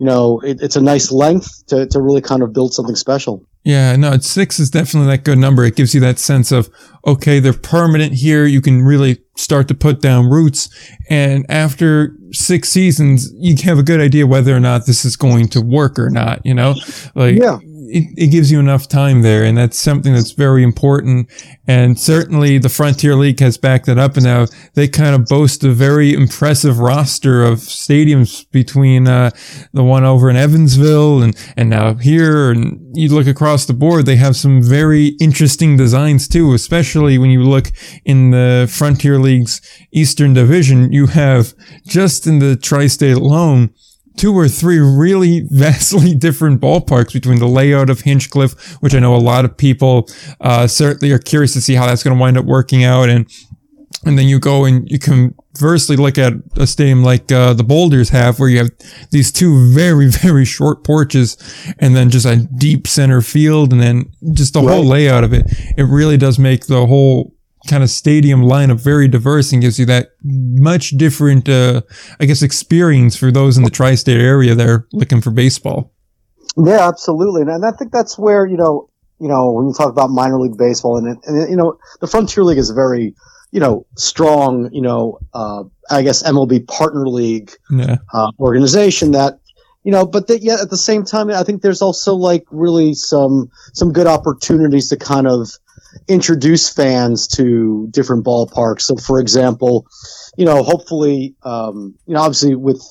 you 0.00 0.06
know, 0.06 0.40
it, 0.40 0.62
it's 0.62 0.76
a 0.76 0.80
nice 0.80 1.12
length 1.12 1.66
to, 1.66 1.86
to 1.86 2.00
really 2.00 2.22
kind 2.22 2.42
of 2.42 2.54
build 2.54 2.72
something 2.72 2.96
special. 2.96 3.44
Yeah, 3.64 3.94
no, 3.96 4.16
six 4.16 4.58
is 4.58 4.70
definitely 4.70 5.10
that 5.10 5.24
good 5.24 5.36
number. 5.36 5.62
It 5.64 5.76
gives 5.76 5.94
you 5.94 6.00
that 6.00 6.18
sense 6.18 6.50
of, 6.50 6.70
okay, 7.06 7.38
they're 7.38 7.52
permanent 7.52 8.14
here. 8.14 8.46
You 8.46 8.62
can 8.62 8.82
really 8.82 9.18
start 9.36 9.68
to 9.68 9.74
put 9.74 10.00
down 10.00 10.30
roots. 10.30 10.70
And 11.10 11.44
after 11.50 12.16
six 12.32 12.70
seasons, 12.70 13.30
you 13.34 13.54
have 13.64 13.78
a 13.78 13.82
good 13.82 14.00
idea 14.00 14.26
whether 14.26 14.56
or 14.56 14.60
not 14.60 14.86
this 14.86 15.04
is 15.04 15.16
going 15.16 15.48
to 15.48 15.60
work 15.60 15.98
or 15.98 16.08
not, 16.08 16.40
you 16.46 16.54
know? 16.54 16.74
Like, 17.14 17.36
yeah 17.36 17.58
it, 17.90 18.04
it 18.16 18.26
gives 18.28 18.50
you 18.50 18.60
enough 18.60 18.88
time 18.88 19.22
there. 19.22 19.44
And 19.44 19.58
that's 19.58 19.78
something 19.78 20.14
that's 20.14 20.32
very 20.32 20.62
important. 20.62 21.30
And 21.66 21.98
certainly 21.98 22.58
the 22.58 22.68
Frontier 22.68 23.14
League 23.16 23.40
has 23.40 23.58
backed 23.58 23.86
that 23.86 23.98
up. 23.98 24.14
And 24.16 24.24
now 24.24 24.46
they 24.74 24.88
kind 24.88 25.14
of 25.14 25.26
boast 25.26 25.64
a 25.64 25.70
very 25.72 26.12
impressive 26.12 26.78
roster 26.78 27.42
of 27.42 27.58
stadiums 27.58 28.50
between, 28.50 29.08
uh, 29.08 29.30
the 29.72 29.84
one 29.84 30.04
over 30.04 30.30
in 30.30 30.36
Evansville 30.36 31.22
and, 31.22 31.36
and 31.56 31.70
now 31.70 31.94
here. 31.94 32.50
And 32.50 32.80
you 32.94 33.08
look 33.08 33.26
across 33.26 33.66
the 33.66 33.74
board, 33.74 34.06
they 34.06 34.16
have 34.16 34.36
some 34.36 34.62
very 34.62 35.16
interesting 35.20 35.76
designs 35.76 36.28
too, 36.28 36.54
especially 36.54 37.18
when 37.18 37.30
you 37.30 37.42
look 37.42 37.72
in 38.04 38.30
the 38.30 38.68
Frontier 38.72 39.18
League's 39.18 39.60
Eastern 39.92 40.32
Division. 40.32 40.92
You 40.92 41.06
have 41.08 41.54
just 41.86 42.26
in 42.26 42.38
the 42.38 42.56
tri-state 42.56 43.16
alone, 43.16 43.74
two 44.20 44.34
or 44.36 44.48
three 44.48 44.78
really 44.78 45.40
vastly 45.50 46.14
different 46.14 46.60
ballparks 46.60 47.14
between 47.14 47.38
the 47.38 47.48
layout 47.48 47.88
of 47.88 48.00
Hinchliffe, 48.00 48.54
which 48.82 48.94
I 48.94 48.98
know 48.98 49.16
a 49.16 49.16
lot 49.16 49.46
of 49.46 49.56
people 49.56 50.08
uh, 50.42 50.66
certainly 50.66 51.10
are 51.12 51.18
curious 51.18 51.54
to 51.54 51.62
see 51.62 51.74
how 51.74 51.86
that's 51.86 52.02
going 52.02 52.14
to 52.14 52.20
wind 52.20 52.36
up 52.36 52.44
working 52.44 52.84
out, 52.84 53.08
and 53.08 53.26
and 54.04 54.18
then 54.18 54.28
you 54.28 54.38
go 54.38 54.64
and 54.66 54.90
you 54.90 54.98
conversely 54.98 55.96
look 55.96 56.16
at 56.18 56.34
a 56.56 56.66
stadium 56.66 57.02
like 57.02 57.32
uh, 57.32 57.54
the 57.54 57.64
Boulders 57.64 58.10
have, 58.10 58.38
where 58.38 58.48
you 58.48 58.58
have 58.58 58.70
these 59.10 59.32
two 59.32 59.72
very 59.72 60.10
very 60.10 60.44
short 60.44 60.84
porches, 60.84 61.38
and 61.78 61.96
then 61.96 62.10
just 62.10 62.26
a 62.26 62.36
deep 62.36 62.86
center 62.86 63.22
field, 63.22 63.72
and 63.72 63.80
then 63.80 64.12
just 64.34 64.52
the 64.52 64.60
right. 64.60 64.74
whole 64.74 64.84
layout 64.84 65.24
of 65.24 65.32
it. 65.32 65.46
It 65.78 65.84
really 65.84 66.18
does 66.18 66.38
make 66.38 66.66
the 66.66 66.86
whole 66.86 67.34
kind 67.68 67.82
of 67.82 67.90
stadium 67.90 68.42
lineup 68.42 68.80
very 68.80 69.08
diverse 69.08 69.52
and 69.52 69.60
gives 69.60 69.78
you 69.78 69.86
that 69.86 70.10
much 70.22 70.90
different, 70.90 71.48
uh, 71.48 71.82
I 72.18 72.26
guess, 72.26 72.42
experience 72.42 73.16
for 73.16 73.30
those 73.30 73.56
in 73.56 73.64
the 73.64 73.70
tri-state 73.70 74.20
area 74.20 74.54
that 74.54 74.66
are 74.66 74.86
looking 74.92 75.20
for 75.20 75.30
baseball. 75.30 75.92
Yeah, 76.56 76.88
absolutely, 76.88 77.42
and 77.42 77.64
I 77.64 77.70
think 77.72 77.92
that's 77.92 78.18
where 78.18 78.46
you 78.46 78.56
know, 78.56 78.88
you 79.20 79.28
know, 79.28 79.52
when 79.52 79.68
you 79.68 79.74
talk 79.74 79.88
about 79.88 80.10
minor 80.10 80.40
league 80.40 80.58
baseball, 80.58 80.96
and, 80.96 81.18
and 81.24 81.50
you 81.50 81.56
know, 81.56 81.78
the 82.00 82.06
Frontier 82.06 82.42
League 82.42 82.58
is 82.58 82.70
very, 82.70 83.14
you 83.52 83.60
know, 83.60 83.86
strong, 83.96 84.68
you 84.72 84.82
know, 84.82 85.18
uh, 85.32 85.64
I 85.90 86.02
guess 86.02 86.22
MLB 86.22 86.66
partner 86.66 87.06
league 87.06 87.52
yeah. 87.70 87.98
uh, 88.12 88.32
organization 88.40 89.12
that 89.12 89.40
you 89.82 89.92
know, 89.92 90.06
but 90.06 90.26
that, 90.26 90.42
yet 90.42 90.60
at 90.60 90.70
the 90.70 90.76
same 90.76 91.04
time, 91.04 91.30
I 91.30 91.42
think 91.42 91.62
there's 91.62 91.80
also 91.80 92.14
like 92.14 92.44
really 92.50 92.94
some 92.94 93.50
some 93.72 93.92
good 93.92 94.06
opportunities 94.06 94.90
to 94.90 94.96
kind 94.96 95.26
of 95.26 95.50
introduce 96.08 96.68
fans 96.68 97.26
to 97.28 97.88
different 97.90 98.24
ballparks. 98.24 98.82
So, 98.82 98.96
for 98.96 99.20
example, 99.20 99.86
you 100.36 100.44
know, 100.44 100.62
hopefully, 100.62 101.34
um, 101.42 101.94
you 102.06 102.14
know, 102.14 102.20
obviously 102.20 102.54
with 102.54 102.82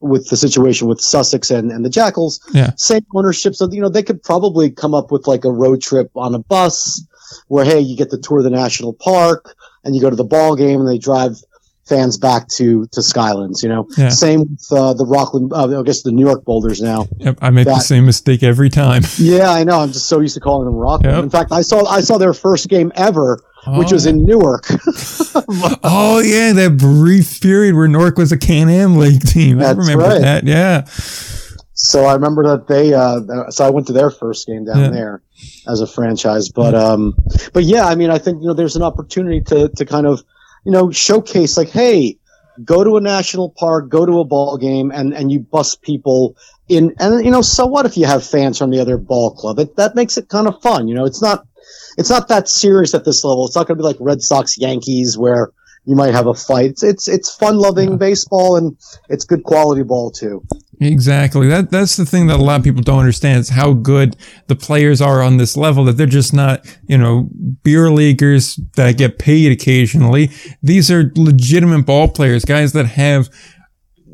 with 0.00 0.28
the 0.28 0.36
situation 0.36 0.88
with 0.88 1.00
Sussex 1.00 1.50
and, 1.50 1.70
and 1.70 1.84
the 1.84 1.90
Jackals, 1.90 2.40
yeah. 2.52 2.72
same 2.76 3.04
ownership. 3.14 3.54
So, 3.54 3.68
you 3.70 3.80
know, 3.80 3.88
they 3.88 4.02
could 4.02 4.22
probably 4.22 4.70
come 4.70 4.94
up 4.94 5.10
with 5.10 5.26
like 5.26 5.44
a 5.44 5.50
road 5.50 5.80
trip 5.80 6.10
on 6.14 6.34
a 6.34 6.38
bus 6.38 7.04
where, 7.48 7.64
hey, 7.64 7.80
you 7.80 7.96
get 7.96 8.10
to 8.10 8.18
tour 8.18 8.42
the 8.42 8.50
national 8.50 8.92
park 8.92 9.56
and 9.84 9.96
you 9.96 10.02
go 10.02 10.10
to 10.10 10.16
the 10.16 10.24
ball 10.24 10.54
game 10.54 10.80
and 10.80 10.88
they 10.88 10.98
drive 10.98 11.36
fans 11.86 12.18
back 12.18 12.48
to 12.48 12.86
to 12.86 13.00
Skylands. 13.00 13.62
You 13.62 13.68
know, 13.68 13.88
yeah. 13.96 14.08
same 14.08 14.40
with 14.40 14.66
uh, 14.70 14.94
the 14.94 15.06
Rockland. 15.06 15.52
Uh, 15.52 15.80
I 15.80 15.82
guess 15.82 16.02
the 16.02 16.12
New 16.12 16.26
York 16.26 16.44
Boulders 16.44 16.80
now. 16.80 17.08
Yep, 17.18 17.38
I 17.40 17.50
make 17.50 17.66
that, 17.66 17.74
the 17.74 17.80
same 17.80 18.06
mistake 18.06 18.42
every 18.42 18.70
time. 18.70 19.02
yeah, 19.18 19.50
I 19.50 19.64
know. 19.64 19.80
I'm 19.80 19.92
just 19.92 20.06
so 20.06 20.20
used 20.20 20.34
to 20.34 20.40
calling 20.40 20.66
them 20.66 20.74
Rockland. 20.74 21.16
Yep. 21.16 21.24
In 21.24 21.30
fact, 21.30 21.52
I 21.52 21.62
saw 21.62 21.84
I 21.86 22.00
saw 22.00 22.18
their 22.18 22.34
first 22.34 22.68
game 22.68 22.92
ever 22.94 23.42
which 23.68 23.90
was 23.90 24.06
in 24.06 24.24
Newark. 24.24 24.66
oh 25.82 26.22
yeah, 26.24 26.52
that 26.52 26.76
brief 26.78 27.40
period 27.40 27.74
where 27.74 27.88
Newark 27.88 28.16
was 28.16 28.30
a 28.30 28.38
Can-Am 28.38 28.96
League 28.96 29.22
team. 29.22 29.60
I 29.60 29.72
remember 29.72 30.04
right. 30.04 30.20
that. 30.20 30.44
Yeah. 30.44 30.84
So 31.78 32.04
I 32.04 32.14
remember 32.14 32.42
that 32.44 32.66
they, 32.68 32.94
uh, 32.94 33.50
so 33.50 33.66
I 33.66 33.70
went 33.70 33.86
to 33.88 33.92
their 33.92 34.10
first 34.10 34.46
game 34.46 34.64
down 34.64 34.78
Yeah. 34.78 34.88
there 34.88 35.22
as 35.68 35.82
a 35.82 35.86
franchise. 35.86 36.48
But, 36.48 36.74
um, 36.74 37.14
but 37.52 37.64
yeah, 37.64 37.86
I 37.86 37.94
mean, 37.96 38.08
I 38.08 38.16
think, 38.16 38.40
you 38.40 38.48
know, 38.48 38.54
there's 38.54 38.76
an 38.76 38.82
opportunity 38.82 39.42
to, 39.42 39.68
to 39.68 39.84
kind 39.84 40.06
of, 40.06 40.24
you 40.66 40.72
know, 40.72 40.90
showcase 40.90 41.56
like, 41.56 41.70
hey, 41.70 42.18
go 42.64 42.82
to 42.82 42.96
a 42.96 43.00
national 43.00 43.50
park, 43.50 43.88
go 43.88 44.04
to 44.04 44.18
a 44.18 44.24
ball 44.24 44.58
game 44.58 44.90
and, 44.90 45.14
and 45.14 45.30
you 45.30 45.38
bust 45.38 45.80
people 45.80 46.36
in, 46.68 46.92
and 46.98 47.24
you 47.24 47.30
know, 47.30 47.40
so 47.40 47.66
what 47.66 47.86
if 47.86 47.96
you 47.96 48.04
have 48.04 48.26
fans 48.26 48.58
from 48.58 48.70
the 48.70 48.80
other 48.80 48.98
ball 48.98 49.30
club? 49.30 49.60
It, 49.60 49.76
that 49.76 49.94
makes 49.94 50.18
it 50.18 50.28
kind 50.28 50.48
of 50.48 50.60
fun. 50.60 50.88
You 50.88 50.96
know, 50.96 51.04
it's 51.04 51.22
not, 51.22 51.46
it's 51.96 52.10
not 52.10 52.26
that 52.28 52.48
serious 52.48 52.94
at 52.94 53.04
this 53.04 53.22
level. 53.22 53.46
It's 53.46 53.54
not 53.54 53.68
going 53.68 53.78
to 53.78 53.82
be 53.82 53.86
like 53.86 53.96
Red 54.00 54.22
Sox 54.22 54.58
Yankees 54.58 55.16
where 55.16 55.52
you 55.84 55.94
might 55.94 56.14
have 56.14 56.26
a 56.26 56.34
fight. 56.34 56.70
It's, 56.70 56.82
it's, 56.82 57.06
it's 57.06 57.32
fun 57.32 57.58
loving 57.58 57.96
baseball 57.96 58.56
and 58.56 58.76
it's 59.08 59.24
good 59.24 59.44
quality 59.44 59.84
ball 59.84 60.10
too. 60.10 60.42
Exactly. 60.80 61.48
That 61.48 61.70
that's 61.70 61.96
the 61.96 62.04
thing 62.04 62.26
that 62.26 62.38
a 62.38 62.42
lot 62.42 62.58
of 62.60 62.64
people 62.64 62.82
don't 62.82 62.98
understand 62.98 63.40
is 63.40 63.48
how 63.48 63.72
good 63.72 64.16
the 64.46 64.56
players 64.56 65.00
are 65.00 65.22
on 65.22 65.38
this 65.38 65.56
level 65.56 65.84
that 65.84 65.92
they're 65.94 66.06
just 66.06 66.34
not, 66.34 66.66
you 66.86 66.98
know, 66.98 67.30
beer 67.62 67.90
leaguers 67.90 68.56
that 68.76 68.98
get 68.98 69.18
paid 69.18 69.52
occasionally. 69.52 70.30
These 70.62 70.90
are 70.90 71.12
legitimate 71.16 71.86
ball 71.86 72.08
players, 72.08 72.44
guys 72.44 72.72
that 72.72 72.86
have 72.86 73.30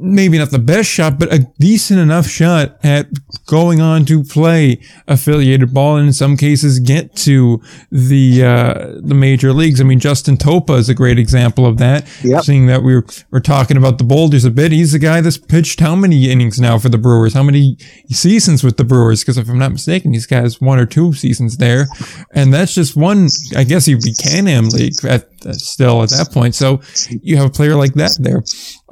maybe 0.03 0.39
not 0.39 0.51
the 0.51 0.59
best 0.59 0.91
shot, 0.91 1.19
but 1.19 1.33
a 1.33 1.47
decent 1.59 2.01
enough 2.01 2.27
shot 2.27 2.79
at 2.83 3.09
going 3.47 3.81
on 3.81 4.05
to 4.07 4.25
play 4.25 4.81
affiliated 5.07 5.73
ball 5.73 5.97
and 5.97 6.09
in 6.09 6.13
some 6.13 6.37
cases 6.37 6.81
get 6.81 7.15
to 7.17 7.63
the 7.91 8.45
uh, 8.45 9.01
the 9.01 9.15
major 9.15 9.53
leagues. 9.53 9.81
I 9.81 9.85
mean, 9.85 10.01
Justin 10.01 10.37
Topa 10.37 10.79
is 10.79 10.89
a 10.89 10.95
great 10.95 11.19
example 11.19 11.65
of 11.67 11.79
that. 11.79 12.07
Yep. 12.23 12.45
Seeing 12.45 12.67
that 12.67 12.83
we 12.83 12.95
were, 12.95 13.07
we're 13.31 13.41
talking 13.41 13.77
about 13.77 13.99
the 13.99 14.05
Boulders 14.05 14.45
a 14.45 14.51
bit, 14.51 14.73
he's 14.73 14.93
the 14.93 14.99
guy 14.99 15.21
that's 15.21 15.39
pitched 15.39 15.81
how 15.81 15.95
many 15.95 16.31
innings 16.31 16.61
now 16.61 16.79
for 16.79 16.89
the 16.89 16.99
Brewers? 16.99 17.35
How 17.35 17.43
many 17.43 17.77
seasons 18.09 18.65
with 18.65 18.77
the 18.77 18.85
Brewers? 18.85 19.21
Because 19.21 19.39
if 19.39 19.49
I'm 19.49 19.59
not 19.59 19.73
mistaken, 19.73 20.13
he's 20.13 20.27
got 20.27 20.53
one 20.55 20.79
or 20.79 20.87
two 20.87 21.13
seasons 21.13 21.57
there, 21.57 21.87
and 22.33 22.53
that's 22.53 22.75
just 22.75 22.97
one. 22.97 23.29
I 23.57 23.65
guess 23.65 23.87
he'd 23.87 24.03
be 24.03 24.15
Can-Am 24.15 24.69
League 24.69 24.95
at 25.05 25.29
uh, 25.47 25.53
still 25.53 26.03
at 26.03 26.11
that 26.11 26.31
point. 26.33 26.55
So 26.55 26.81
you 27.23 27.37
have 27.37 27.47
a 27.47 27.51
player 27.51 27.77
like 27.77 27.95
that 27.95 28.17
there, 28.21 28.43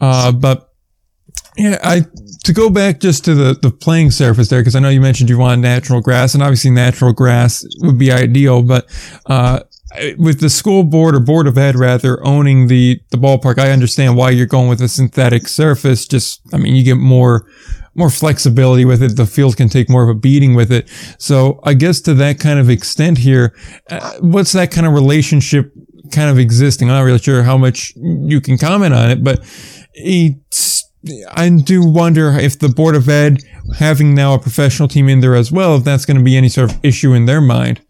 uh, 0.01 0.33
but. 0.33 0.70
Yeah, 1.61 1.79
I 1.83 2.07
to 2.45 2.53
go 2.55 2.71
back 2.71 3.01
just 3.01 3.27
to 3.27 3.35
the 3.35 3.53
the 3.53 3.71
playing 3.71 4.13
surface 4.13 4.49
there 4.49 4.61
because 4.61 4.75
I 4.75 4.81
know 4.81 4.89
you 4.89 5.01
mentioned 5.01 5.29
you 5.29 5.37
want 5.37 5.61
natural 5.61 6.01
grass 6.01 6.33
and 6.33 6.43
obviously 6.43 6.71
natural 6.71 7.13
grass 7.13 7.67
would 7.81 7.99
be 7.99 8.11
ideal, 8.11 8.63
but 8.63 8.87
uh, 9.27 9.61
with 10.17 10.41
the 10.41 10.49
school 10.49 10.85
board 10.85 11.15
or 11.15 11.21
board 11.21 11.47
of 11.47 11.59
ed 11.59 11.77
rather 11.77 12.27
owning 12.27 12.69
the 12.69 12.99
the 13.11 13.19
ballpark, 13.19 13.59
I 13.59 13.73
understand 13.73 14.17
why 14.17 14.31
you're 14.31 14.47
going 14.47 14.71
with 14.71 14.81
a 14.81 14.89
synthetic 14.89 15.49
surface. 15.49 16.07
Just 16.07 16.41
I 16.55 16.57
mean, 16.57 16.77
you 16.77 16.83
get 16.83 16.97
more 16.97 17.47
more 17.95 18.09
flexibility 18.09 18.87
with 18.87 19.03
it. 19.03 19.19
The 19.19 19.27
field 19.27 19.59
can 19.59 19.69
take 19.69 19.91
more 19.91 20.03
of 20.03 20.09
a 20.09 20.19
beating 20.19 20.55
with 20.55 20.73
it. 20.73 20.89
So 21.19 21.61
I 21.65 21.75
guess 21.75 22.01
to 22.03 22.15
that 22.15 22.41
kind 22.41 22.59
of 22.59 22.71
extent 22.71 23.19
here, 23.19 23.55
uh, 23.91 24.15
what's 24.21 24.53
that 24.53 24.71
kind 24.71 24.87
of 24.87 24.95
relationship 24.95 25.75
kind 26.11 26.31
of 26.31 26.39
existing? 26.39 26.89
I'm 26.89 26.97
not 26.97 27.03
really 27.03 27.19
sure 27.19 27.43
how 27.43 27.59
much 27.59 27.93
you 27.97 28.41
can 28.41 28.57
comment 28.57 28.95
on 28.95 29.11
it, 29.11 29.23
but 29.23 29.41
it's 29.93 30.90
I 31.35 31.49
do 31.49 31.85
wonder 31.85 32.39
if 32.39 32.59
the 32.59 32.69
Board 32.69 32.95
of 32.95 33.09
Ed, 33.09 33.43
having 33.79 34.15
now 34.15 34.35
a 34.35 34.39
professional 34.39 34.89
team 34.89 35.09
in 35.09 35.21
there 35.21 35.35
as 35.35 35.51
well, 35.51 35.77
if 35.77 35.85
that's 35.85 36.05
going 36.05 36.19
to 36.19 36.23
be 36.23 36.37
any 36.37 36.49
sort 36.49 36.73
of 36.73 36.79
issue 36.83 37.15
in 37.15 37.25
their 37.25 37.41
mind. 37.41 37.81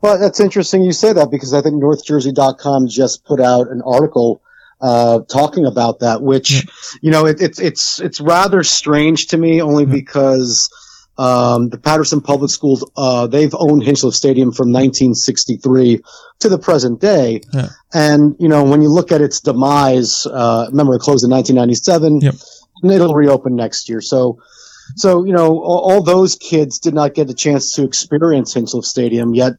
Well, 0.00 0.18
that's 0.18 0.40
interesting 0.40 0.82
you 0.82 0.92
say 0.92 1.12
that 1.12 1.30
because 1.30 1.54
I 1.54 1.60
think 1.60 1.82
NorthJersey.com 1.82 2.88
just 2.88 3.24
put 3.24 3.40
out 3.40 3.68
an 3.68 3.82
article 3.82 4.42
uh, 4.80 5.20
talking 5.20 5.64
about 5.64 6.00
that, 6.00 6.22
which 6.22 6.66
you 7.00 7.10
know 7.10 7.24
it, 7.26 7.40
it's 7.40 7.58
it's 7.58 8.00
it's 8.00 8.20
rather 8.20 8.62
strange 8.62 9.28
to 9.28 9.38
me, 9.38 9.62
only 9.62 9.86
because 9.86 10.68
um, 11.18 11.68
the 11.68 11.78
Paterson 11.78 12.20
Public 12.20 12.50
Schools 12.50 12.84
uh, 12.96 13.26
they've 13.26 13.54
owned 13.54 13.82
Hinchliffe 13.82 14.14
Stadium 14.14 14.50
from 14.52 14.72
1963 14.72 16.00
to 16.40 16.48
the 16.48 16.58
present 16.58 17.00
day, 17.00 17.40
Yeah. 17.52 17.68
and 17.92 18.34
you 18.38 18.48
know 18.48 18.64
when 18.64 18.82
you 18.82 18.88
look 18.88 19.12
at 19.12 19.20
its 19.20 19.40
demise, 19.40 20.26
uh, 20.26 20.66
remember 20.70 20.94
it 20.96 21.00
closed 21.00 21.24
in 21.24 21.30
1997, 21.30 22.20
Yep. 22.20 22.34
and 22.82 22.92
it'll 22.92 23.14
reopen 23.14 23.54
next 23.56 23.88
year. 23.88 24.00
So. 24.00 24.38
So, 24.96 25.24
you 25.24 25.32
know, 25.32 25.62
all, 25.62 25.90
all 25.92 26.02
those 26.02 26.36
kids 26.36 26.78
did 26.78 26.92
not 26.92 27.14
get 27.14 27.30
a 27.30 27.34
chance 27.34 27.72
to 27.72 27.84
experience 27.84 28.52
Hinchliffe 28.52 28.84
Stadium, 28.84 29.34
yet 29.34 29.54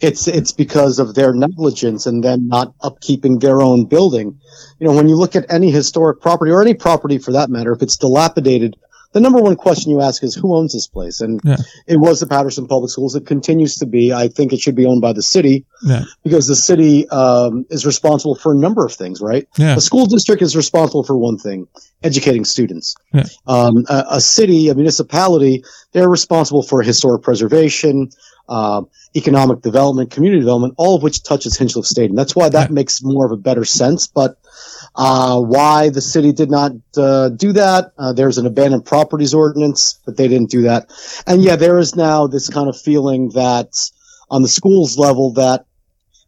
it's 0.00 0.26
it's 0.26 0.50
because 0.50 0.98
of 0.98 1.14
their 1.14 1.32
negligence 1.32 2.06
and 2.06 2.24
then 2.24 2.48
not 2.48 2.76
upkeeping 2.78 3.40
their 3.40 3.60
own 3.62 3.84
building. 3.86 4.40
You 4.80 4.88
know, 4.88 4.94
when 4.96 5.08
you 5.08 5.14
look 5.14 5.36
at 5.36 5.46
any 5.48 5.70
historic 5.70 6.20
property 6.20 6.50
or 6.50 6.60
any 6.60 6.74
property 6.74 7.18
for 7.18 7.30
that 7.32 7.50
matter, 7.50 7.70
if 7.72 7.82
it's 7.82 7.96
dilapidated, 7.96 8.74
the 9.12 9.20
number 9.20 9.40
one 9.40 9.56
question 9.56 9.90
you 9.90 10.00
ask 10.02 10.22
is 10.22 10.34
who 10.34 10.54
owns 10.54 10.72
this 10.72 10.86
place? 10.86 11.20
And 11.20 11.40
Yeah. 11.44 11.56
it 11.86 11.96
was 11.98 12.20
the 12.20 12.26
Paterson 12.26 12.66
Public 12.66 12.90
Schools. 12.90 13.14
It 13.14 13.24
continues 13.26 13.76
to 13.76 13.86
be. 13.86 14.12
I 14.12 14.28
think 14.28 14.52
it 14.52 14.60
should 14.60 14.74
be 14.74 14.84
owned 14.86 15.00
by 15.00 15.12
the 15.14 15.22
city 15.22 15.64
Yeah. 15.84 16.04
because 16.22 16.46
the 16.46 16.54
city 16.56 17.08
um, 17.08 17.64
is 17.70 17.86
responsible 17.86 18.34
for 18.34 18.52
a 18.52 18.56
number 18.56 18.84
of 18.84 18.92
things, 18.92 19.20
right? 19.20 19.48
Yeah. 19.56 19.74
The 19.76 19.80
school 19.80 20.06
district 20.06 20.42
is 20.42 20.54
responsible 20.56 21.04
for 21.04 21.16
one 21.16 21.38
thing, 21.38 21.66
educating 22.02 22.44
students. 22.44 22.94
Yeah. 23.14 23.24
Um, 23.46 23.84
a, 23.88 24.04
a 24.10 24.20
city, 24.20 24.68
a 24.68 24.74
municipality, 24.74 25.64
they're 25.92 26.08
responsible 26.08 26.62
for 26.62 26.82
historic 26.82 27.22
preservation, 27.22 28.10
uh, 28.48 28.82
economic 29.16 29.62
development, 29.62 30.10
community 30.10 30.40
development, 30.40 30.74
all 30.76 30.96
of 30.96 31.02
which 31.02 31.22
touches 31.22 31.56
Hinchliffe 31.58 31.84
Stadium. 31.86 32.14
That's 32.16 32.36
why 32.36 32.48
that 32.50 32.70
makes 32.70 33.02
more 33.02 33.26
of 33.26 33.32
a 33.32 33.36
better 33.36 33.64
sense. 33.64 34.06
But 34.06 34.38
uh, 34.98 35.40
why 35.40 35.90
the 35.90 36.00
city 36.00 36.32
did 36.32 36.50
not 36.50 36.72
uh, 36.96 37.28
do 37.28 37.52
that? 37.52 37.92
Uh, 37.96 38.12
there's 38.12 38.36
an 38.36 38.46
abandoned 38.46 38.84
properties 38.84 39.32
ordinance, 39.32 40.00
but 40.04 40.16
they 40.16 40.26
didn't 40.26 40.50
do 40.50 40.62
that. 40.62 40.90
And 41.24 41.40
yeah, 41.40 41.54
there 41.54 41.78
is 41.78 41.94
now 41.94 42.26
this 42.26 42.48
kind 42.48 42.68
of 42.68 42.76
feeling 42.76 43.30
that 43.30 43.72
on 44.28 44.42
the 44.42 44.48
schools 44.48 44.98
level 44.98 45.32
that 45.34 45.66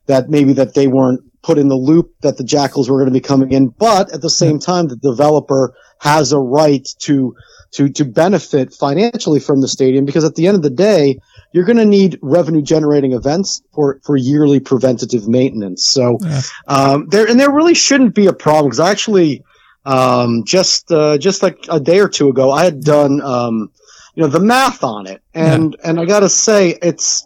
that 0.06 0.30
maybe 0.30 0.52
that 0.52 0.74
they 0.74 0.87
weren't 0.87 1.20
put 1.42 1.59
in 1.59 1.66
the 1.66 1.76
loop 1.76 2.12
that 2.20 2.37
the 2.37 2.44
jackals 2.44 2.88
were 2.88 2.98
going 2.98 3.09
to 3.09 3.12
be 3.12 3.20
coming 3.20 3.50
in, 3.50 3.68
but 3.68 4.12
at 4.12 4.22
the 4.22 4.30
same 4.30 4.61
time, 4.61 4.87
the 4.87 4.96
developer 4.96 5.74
has 5.98 6.30
a 6.30 6.38
right 6.38 6.88
to 7.00 7.35
to 7.72 7.88
to 7.88 8.04
benefit 8.04 8.72
financially 8.72 9.40
from 9.40 9.61
the 9.62 9.68
stadium 9.68 10.04
because 10.04 10.24
at 10.24 10.37
the 10.37 10.46
end 10.46 10.56
of 10.56 10.62
the 10.62 10.70
day, 10.70 11.18
you're 11.52 11.64
going 11.64 11.78
to 11.78 11.84
need 11.84 12.18
revenue 12.22 12.62
generating 12.62 13.12
events 13.12 13.62
for 13.72 14.00
for 14.04 14.16
yearly 14.16 14.60
preventative 14.60 15.28
maintenance. 15.28 15.84
So 15.84 16.18
Yeah. 16.22 16.42
um, 16.68 17.06
there 17.08 17.26
and 17.28 17.38
there 17.38 17.50
really 17.52 17.74
shouldn't 17.74 18.14
be 18.14 18.26
a 18.26 18.32
problem 18.32 18.66
because 18.66 18.80
I 18.80 18.90
actually 18.90 19.42
um, 19.84 20.44
just 20.44 20.90
uh, 20.92 21.18
just 21.18 21.42
like 21.42 21.58
a 21.68 21.80
day 21.80 22.00
or 22.00 22.08
two 22.08 22.28
ago, 22.28 22.50
I 22.50 22.64
had 22.64 22.82
done 22.82 23.20
um, 23.22 23.70
you 24.14 24.22
know 24.22 24.28
the 24.28 24.40
math 24.40 24.84
on 24.84 25.06
it, 25.06 25.22
and 25.34 25.76
and 25.82 25.98
I 25.98 26.04
got 26.04 26.20
to 26.20 26.28
say 26.28 26.78
it's 26.82 27.24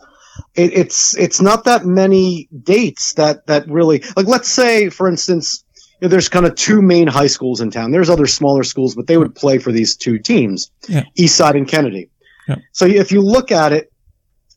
it, 0.55 0.73
it's 0.73 1.17
it's 1.17 1.41
not 1.41 1.65
that 1.65 1.85
many 1.85 2.49
dates 2.63 3.15
that 3.15 3.47
that 3.47 3.69
really 3.69 4.03
like 4.17 4.27
let's 4.27 4.49
say 4.49 4.89
for 4.89 5.09
instance 5.09 5.65
you 6.01 6.07
know, 6.07 6.09
there's 6.09 6.29
kind 6.29 6.45
of 6.47 6.55
two 6.57 6.83
main 6.83 7.07
high 7.07 7.29
schools 7.29 7.61
in 7.61 7.71
town 7.71 7.93
there's 7.93 8.11
other 8.11 8.27
smaller 8.27 8.65
schools 8.65 8.97
but 8.97 9.07
they 9.07 9.17
would 9.17 9.33
play 9.37 9.59
for 9.59 9.71
these 9.71 9.95
two 9.97 10.19
teams 10.19 10.73
Yeah. 10.89 11.05
east 11.15 11.37
side 11.37 11.55
and 11.55 11.69
kennedy 11.69 12.11
Yeah. 12.49 12.57
so 12.73 12.85
if 12.85 13.13
you 13.13 13.21
look 13.21 13.53
at 13.53 13.73
it 13.73 13.93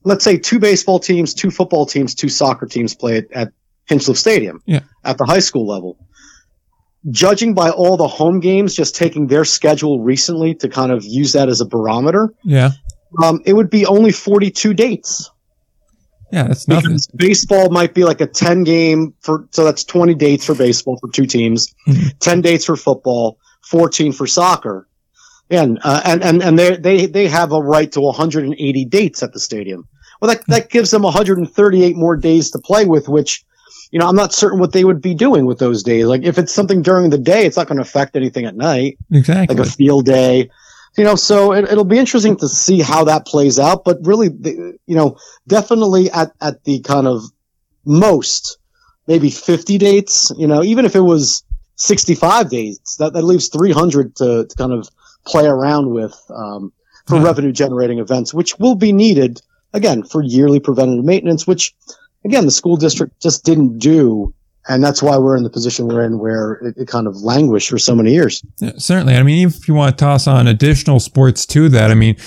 let's 0.04 0.24
say 0.24 0.38
two 0.38 0.60
baseball 0.60 1.00
teams 1.00 1.34
two 1.34 1.52
football 1.52 1.86
teams 1.86 2.14
two 2.16 2.30
soccer 2.30 2.66
teams 2.66 2.96
play 2.96 3.18
at, 3.18 3.32
at 3.32 3.52
hinchliffe 3.90 4.18
stadium 4.18 4.62
Yeah. 4.66 4.82
at 5.04 5.18
the 5.18 5.26
high 5.26 5.40
school 5.40 5.66
level 5.68 5.98
judging 7.10 7.54
by 7.54 7.70
all 7.70 7.96
the 7.98 8.08
home 8.08 8.40
games 8.40 8.74
just 8.76 8.96
taking 8.96 9.28
their 9.28 9.46
schedule 9.46 10.00
recently 10.02 10.56
to 10.56 10.68
kind 10.70 10.92
of 10.92 11.06
use 11.06 11.34
that 11.34 11.48
as 11.50 11.62
a 11.62 11.66
barometer 11.66 12.34
Yeah. 12.44 12.72
um, 13.24 13.42
it 13.46 13.54
would 13.54 13.70
be 13.70 13.86
only 13.86 14.12
42 14.12 14.74
dates 14.74 15.30
Yeah. 16.32 16.44
That's 16.48 16.68
nothing. 16.68 16.90
because 16.92 17.08
baseball 17.08 17.70
might 17.70 17.94
be 17.94 18.04
like 18.04 18.20
a 18.22 18.28
10 18.28 18.64
game 18.66 19.14
for 19.22 19.48
so 19.52 19.64
that's 19.64 19.84
20 19.86 20.14
dates 20.16 20.46
for 20.46 20.56
baseball 20.56 20.98
for 21.00 21.10
two 21.12 21.26
teams 21.26 21.74
Mhm. 21.88 22.20
10 22.20 22.42
dates 22.42 22.66
for 22.66 22.76
football 22.76 23.38
14 23.64 24.12
for 24.12 24.28
soccer 24.28 24.87
and 25.50 25.80
uh, 25.84 26.02
and 26.06 26.24
and 26.24 26.44
and 26.44 26.58
they 26.60 26.76
they 26.78 27.06
they 27.06 27.28
have 27.28 27.52
a 27.52 27.62
right 27.62 27.92
to 27.92 28.02
180 28.02 28.86
dates 28.86 29.24
at 29.24 29.34
the 29.34 29.40
stadium 29.40 29.88
well 30.22 30.30
that 30.32 30.46
that 30.48 30.70
gives 30.70 30.92
them 30.92 31.04
138 31.04 31.96
more 31.96 32.16
days 32.18 32.52
to 32.52 32.60
play 32.60 32.86
with 32.86 33.08
which 33.08 33.46
you 33.92 34.00
know 34.00 34.08
i'm 34.08 34.16
not 34.16 34.34
certain 34.34 34.60
what 34.60 34.74
they 34.74 34.84
would 34.84 35.02
be 35.02 35.14
doing 35.14 35.46
with 35.46 35.60
those 35.60 35.84
days 35.84 36.06
like 36.06 36.24
if 36.24 36.38
it's 36.38 36.54
something 36.54 36.82
during 36.82 37.10
the 37.10 37.18
day 37.18 37.46
it's 37.46 37.56
not 37.58 37.68
going 37.68 37.78
to 37.78 37.82
affect 37.82 38.16
anything 38.16 38.46
at 38.46 38.56
night 38.56 38.98
Exactly. 39.12 39.56
like 39.56 39.66
a 39.66 39.70
field 39.70 40.06
day. 40.06 40.50
You 40.98 41.04
know, 41.04 41.16
so 41.16 41.54
it, 41.54 41.66
it'll 41.66 41.84
be 41.84 42.00
interesting 42.00 42.38
to 42.38 42.50
see 42.50 42.82
how 42.82 43.04
that 43.04 43.28
plays 43.28 43.60
out. 43.60 43.84
But 43.86 44.00
really, 44.02 44.30
the, 44.30 44.80
you 44.88 44.96
know, 44.96 45.18
definitely 45.48 46.10
at, 46.10 46.32
at 46.42 46.64
the 46.64 46.80
kind 46.80 47.06
of 47.06 47.22
most, 47.86 48.58
maybe 49.06 49.30
50 49.30 49.78
dates, 49.78 50.32
you 50.36 50.48
know, 50.48 50.64
even 50.64 50.86
if 50.86 50.96
it 50.96 51.02
was 51.02 51.44
65 51.76 52.50
dates, 52.50 52.96
that, 52.96 53.14
that 53.14 53.22
leaves 53.22 53.50
300 53.50 54.16
to, 54.16 54.48
to 54.50 54.56
kind 54.56 54.74
of 54.74 54.90
play 55.28 55.46
around 55.46 55.92
with, 55.92 56.16
um, 56.34 56.72
for 57.06 57.18
Yeah. 57.18 57.24
revenue 57.24 57.52
generating 57.52 58.00
events, 58.00 58.34
which 58.34 58.58
will 58.60 58.76
be 58.76 58.92
needed 58.92 59.42
again 59.74 60.04
for 60.04 60.24
yearly 60.24 60.60
preventative 60.60 61.06
maintenance, 61.06 61.46
which, 61.46 61.74
again, 62.26 62.46
the 62.46 62.52
school 62.52 62.78
district 62.78 63.22
just 63.22 63.44
didn't 63.44 63.78
do 63.80 64.34
and 64.70 64.84
that's 64.84 65.02
why 65.02 65.18
we're 65.18 65.36
in 65.38 65.44
the 65.44 65.50
position 65.50 65.88
we're 65.88 66.04
in 66.04 66.20
where 66.20 66.54
it, 66.56 66.76
it 66.78 66.88
kind 66.88 67.08
of 67.08 67.16
languished 67.18 67.70
for 67.70 67.78
so 67.78 67.96
many 67.96 68.12
years. 68.12 68.44
Yeah, 68.60 68.72
certainly. 68.78 69.16
I 69.16 69.24
mean, 69.24 69.48
if 69.48 69.68
you 69.68 69.74
want 69.74 69.98
to 69.98 70.04
toss 70.04 70.28
on 70.28 70.48
additional 70.48 71.00
sports 71.00 71.46
to 71.48 71.70
that, 71.70 71.90
I 71.90 71.94
mean, 71.94 72.18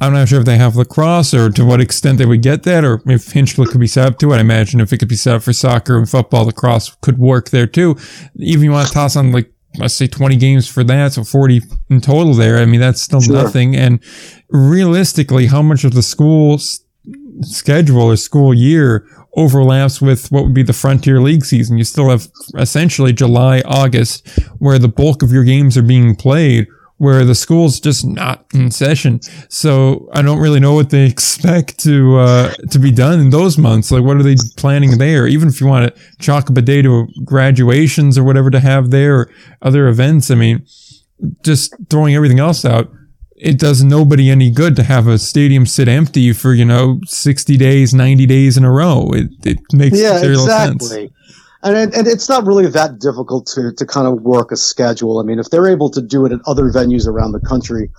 I'm 0.00 0.12
not 0.12 0.28
sure 0.28 0.38
if 0.40 0.46
they 0.46 0.56
have 0.56 0.76
lacrosse 0.76 1.34
or 1.34 1.50
to 1.50 1.64
what 1.64 1.80
extent 1.80 2.18
they 2.18 2.26
would 2.26 2.42
get 2.42 2.62
that, 2.62 2.84
or 2.84 3.02
if 3.06 3.32
Hinchliffe 3.32 3.70
could 3.70 3.80
be 3.80 3.86
set 3.86 4.06
up 4.06 4.18
to 4.20 4.32
it. 4.32 4.36
I 4.36 4.40
imagine 4.40 4.80
if 4.80 4.92
it 4.92 4.98
could 4.98 5.08
be 5.08 5.16
set 5.16 5.36
up 5.36 5.42
for 5.42 5.52
soccer 5.52 5.98
and 5.98 6.08
football, 6.08 6.44
lacrosse 6.44 6.96
could 7.00 7.18
work 7.18 7.50
there 7.50 7.66
too. 7.66 7.96
Even 8.36 8.64
you 8.64 8.70
want 8.70 8.86
to 8.88 8.94
toss 8.94 9.16
on 9.16 9.32
like, 9.32 9.52
let's 9.76 9.94
say 9.94 10.06
20 10.06 10.36
games 10.36 10.68
for 10.68 10.82
that, 10.84 11.12
so 11.12 11.24
40 11.24 11.62
in 11.90 12.00
total 12.00 12.34
there. 12.34 12.58
I 12.58 12.64
mean, 12.64 12.80
that's 12.80 13.02
still 13.02 13.20
sure. 13.20 13.34
nothing. 13.34 13.76
And 13.76 14.02
realistically, 14.48 15.46
how 15.46 15.62
much 15.62 15.84
of 15.84 15.94
the 15.94 16.02
school 16.02 16.58
schedule 17.42 18.02
or 18.02 18.16
school 18.16 18.52
year 18.52 19.06
overlaps 19.36 20.00
with 20.00 20.30
what 20.32 20.44
would 20.44 20.54
be 20.54 20.62
the 20.62 20.72
Frontier 20.72 21.20
League 21.20 21.44
season. 21.44 21.78
You 21.78 21.84
still 21.84 22.10
have 22.10 22.28
essentially 22.56 23.12
July, 23.12 23.62
August, 23.64 24.26
where 24.58 24.78
the 24.78 24.88
bulk 24.88 25.22
of 25.22 25.30
your 25.30 25.44
games 25.44 25.76
are 25.76 25.82
being 25.82 26.16
played, 26.16 26.66
where 26.98 27.24
the 27.24 27.34
school's 27.34 27.80
just 27.80 28.04
not 28.04 28.44
in 28.52 28.70
session. 28.70 29.20
So 29.48 30.08
I 30.12 30.22
don't 30.22 30.40
really 30.40 30.60
know 30.60 30.74
what 30.74 30.90
they 30.90 31.06
expect 31.10 31.78
to 31.80 32.18
uh, 32.18 32.54
to 32.70 32.78
be 32.78 32.90
done 32.90 33.20
in 33.20 33.30
those 33.30 33.56
months. 33.56 33.90
Like, 33.90 34.04
what 34.04 34.16
are 34.16 34.22
they 34.22 34.36
planning 34.56 34.98
there? 34.98 35.26
Even 35.26 35.48
if 35.48 35.60
you 35.60 35.66
want 35.66 35.94
to 35.94 36.02
chalk 36.18 36.50
up 36.50 36.56
a 36.56 36.62
day 36.62 36.82
to 36.82 37.06
graduations 37.24 38.18
or 38.18 38.24
whatever 38.24 38.50
to 38.50 38.60
have 38.60 38.90
there, 38.90 39.20
or 39.20 39.30
other 39.62 39.88
events. 39.88 40.30
I 40.30 40.34
mean, 40.34 40.66
just 41.42 41.74
throwing 41.88 42.14
everything 42.14 42.38
else 42.38 42.64
out 42.64 42.90
it 43.40 43.58
does 43.58 43.84
nobody 43.84 44.30
any 44.30 44.50
good 44.50 44.74
to 44.76 44.82
have 44.82 45.06
a 45.06 45.18
stadium 45.18 45.64
sit 45.64 45.88
empty 45.88 46.32
for 46.32 46.54
you 46.54 46.64
know 46.64 47.00
60 47.06 47.56
days 47.56 47.94
90 47.94 48.26
days 48.26 48.56
in 48.56 48.64
a 48.64 48.70
row 48.70 49.10
it, 49.12 49.28
it 49.44 49.58
makes 49.72 49.98
yeah 50.00 50.20
exactly 50.20 50.88
sense. 50.88 51.12
And, 51.74 51.94
and 51.94 52.06
it's 52.06 52.28
not 52.28 52.44
really 52.44 52.66
that 52.66 52.98
difficult 52.98 53.46
to, 53.54 53.72
to 53.72 53.86
kind 53.86 54.06
of 54.06 54.22
work 54.22 54.52
a 54.52 54.56
schedule. 54.56 55.18
I 55.18 55.22
mean, 55.22 55.38
if 55.38 55.50
they're 55.50 55.68
able 55.68 55.90
to 55.90 56.02
do 56.02 56.26
it 56.26 56.32
at 56.32 56.40
other 56.46 56.64
venues 56.64 57.06
around 57.06 57.32
the 57.32 57.40
country, 57.40 57.90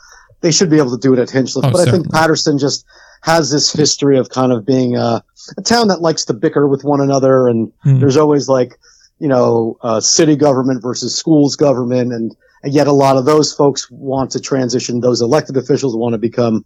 they 0.41 0.51
should 0.51 0.69
be 0.69 0.77
able 0.77 0.91
to 0.91 0.97
do 0.97 1.13
it 1.13 1.19
at 1.19 1.29
Hinchliffe. 1.29 1.65
Oh, 1.65 1.71
but 1.71 1.77
certainly. 1.77 1.89
I 1.89 2.01
think 2.03 2.11
Paterson 2.11 2.57
just 2.57 2.85
has 3.21 3.51
this 3.51 3.71
history 3.73 4.17
of 4.17 4.29
kind 4.29 4.51
of 4.51 4.65
being 4.65 4.95
a, 4.95 5.23
a 5.57 5.61
town 5.61 5.89
that 5.89 6.01
likes 6.01 6.25
to 6.25 6.33
bicker 6.33 6.67
with 6.67 6.83
one 6.83 7.01
another. 7.01 7.47
And 7.47 7.71
mm. 7.85 7.99
there's 7.99 8.17
always 8.17 8.47
like, 8.47 8.77
you 9.19 9.27
know, 9.27 9.77
uh, 9.81 9.99
city 9.99 10.35
government 10.35 10.81
versus 10.81 11.15
schools 11.15 11.55
government. 11.55 12.13
And 12.13 12.35
and 12.63 12.73
yet 12.73 12.87
a 12.87 12.91
lot 12.91 13.17
of 13.17 13.25
those 13.25 13.53
folks 13.53 13.89
want 13.89 14.31
to 14.31 14.39
transition. 14.39 14.99
Those 14.99 15.21
elected 15.21 15.57
officials 15.57 15.95
want 15.95 16.13
to 16.13 16.17
become, 16.17 16.65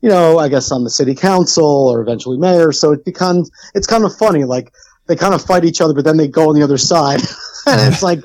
you 0.00 0.08
know, 0.08 0.38
I 0.38 0.48
guess 0.48 0.72
on 0.72 0.84
the 0.84 0.90
city 0.90 1.14
council 1.14 1.88
or 1.88 2.00
eventually 2.00 2.38
mayor. 2.38 2.72
So 2.72 2.92
it 2.92 3.04
becomes, 3.04 3.50
it's 3.74 3.86
kind 3.86 4.04
of 4.04 4.16
funny. 4.16 4.44
Like 4.44 4.72
they 5.06 5.16
kind 5.16 5.34
of 5.34 5.42
fight 5.44 5.64
each 5.64 5.80
other, 5.80 5.94
but 5.94 6.04
then 6.04 6.16
they 6.16 6.28
go 6.28 6.48
on 6.48 6.54
the 6.54 6.62
other 6.62 6.78
side. 6.78 7.20
and 7.66 7.92
it's 7.92 8.02
like, 8.02 8.20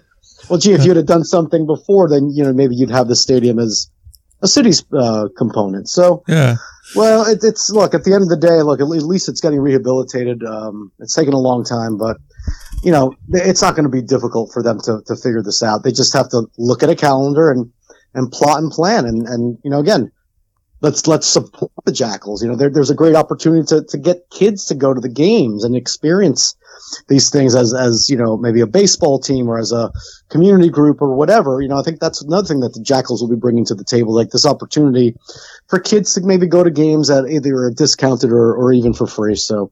well, 0.49 0.59
gee, 0.59 0.73
if 0.73 0.85
you'd 0.85 0.97
have 0.97 1.05
done 1.05 1.23
something 1.23 1.65
before, 1.65 2.09
then, 2.09 2.29
you 2.29 2.43
know, 2.43 2.53
maybe 2.53 2.75
you'd 2.75 2.91
have 2.91 3.07
the 3.07 3.15
stadium 3.15 3.59
as 3.59 3.89
a 4.41 4.47
city's 4.47 4.83
uh, 4.93 5.27
component. 5.37 5.89
So, 5.89 6.23
yeah. 6.27 6.55
Well, 6.95 7.27
it, 7.27 7.39
it's 7.43 7.69
look 7.69 7.93
at 7.93 8.03
the 8.03 8.13
end 8.13 8.23
of 8.23 8.29
the 8.29 8.37
day. 8.37 8.63
Look, 8.63 8.79
at 8.79 8.87
least 8.87 9.29
it's 9.29 9.41
getting 9.41 9.59
rehabilitated. 9.59 10.43
Um, 10.43 10.91
it's 10.99 11.13
taken 11.13 11.33
a 11.33 11.39
long 11.39 11.63
time, 11.63 11.97
but 11.97 12.17
you 12.83 12.91
know, 12.91 13.13
it's 13.29 13.61
not 13.61 13.75
going 13.75 13.83
to 13.83 13.89
be 13.89 14.01
difficult 14.01 14.51
for 14.51 14.63
them 14.63 14.79
to, 14.81 15.01
to 15.07 15.15
figure 15.15 15.41
this 15.41 15.61
out. 15.61 15.83
They 15.83 15.91
just 15.91 16.13
have 16.13 16.29
to 16.29 16.47
look 16.57 16.83
at 16.83 16.89
a 16.89 16.95
calendar 16.95 17.51
and, 17.51 17.71
and 18.13 18.31
plot 18.31 18.59
and 18.59 18.71
plan. 18.71 19.05
And, 19.05 19.27
and, 19.27 19.57
you 19.63 19.69
know, 19.69 19.79
again, 19.79 20.11
let's, 20.81 21.05
let's 21.07 21.27
support 21.27 21.71
the 21.85 21.91
Jackals. 21.91 22.41
You 22.41 22.49
know, 22.49 22.55
there, 22.55 22.69
there's 22.69 22.89
a 22.89 22.95
great 22.95 23.15
opportunity 23.15 23.65
to, 23.67 23.83
to 23.83 23.97
get 23.97 24.29
kids 24.29 24.65
to 24.65 24.75
go 24.75 24.93
to 24.93 25.01
the 25.01 25.09
games 25.09 25.63
and 25.63 25.75
experience 25.75 26.55
these 27.07 27.29
things 27.29 27.55
as, 27.55 27.73
as, 27.73 28.09
you 28.09 28.17
know, 28.17 28.37
maybe 28.37 28.61
a 28.61 28.67
baseball 28.67 29.19
team 29.19 29.47
or 29.47 29.57
as 29.57 29.71
a 29.71 29.91
community 30.29 30.69
group 30.69 31.01
or 31.01 31.13
whatever. 31.13 31.61
You 31.61 31.67
know, 31.67 31.77
I 31.77 31.83
think 31.83 31.99
that's 31.99 32.21
another 32.21 32.47
thing 32.47 32.59
that 32.61 32.73
the 32.73 32.81
Jackals 32.81 33.21
will 33.21 33.29
be 33.29 33.35
bringing 33.35 33.65
to 33.65 33.75
the 33.75 33.83
table, 33.83 34.13
like 34.13 34.29
this 34.29 34.45
opportunity 34.45 35.15
for 35.67 35.79
kids 35.79 36.13
to 36.13 36.21
maybe 36.21 36.47
go 36.47 36.63
to 36.63 36.71
games 36.71 37.09
at 37.09 37.29
either 37.29 37.55
are 37.55 37.71
discounted 37.71 38.31
or, 38.31 38.55
or 38.55 38.73
even 38.73 38.93
for 38.93 39.07
free. 39.07 39.35
So, 39.35 39.71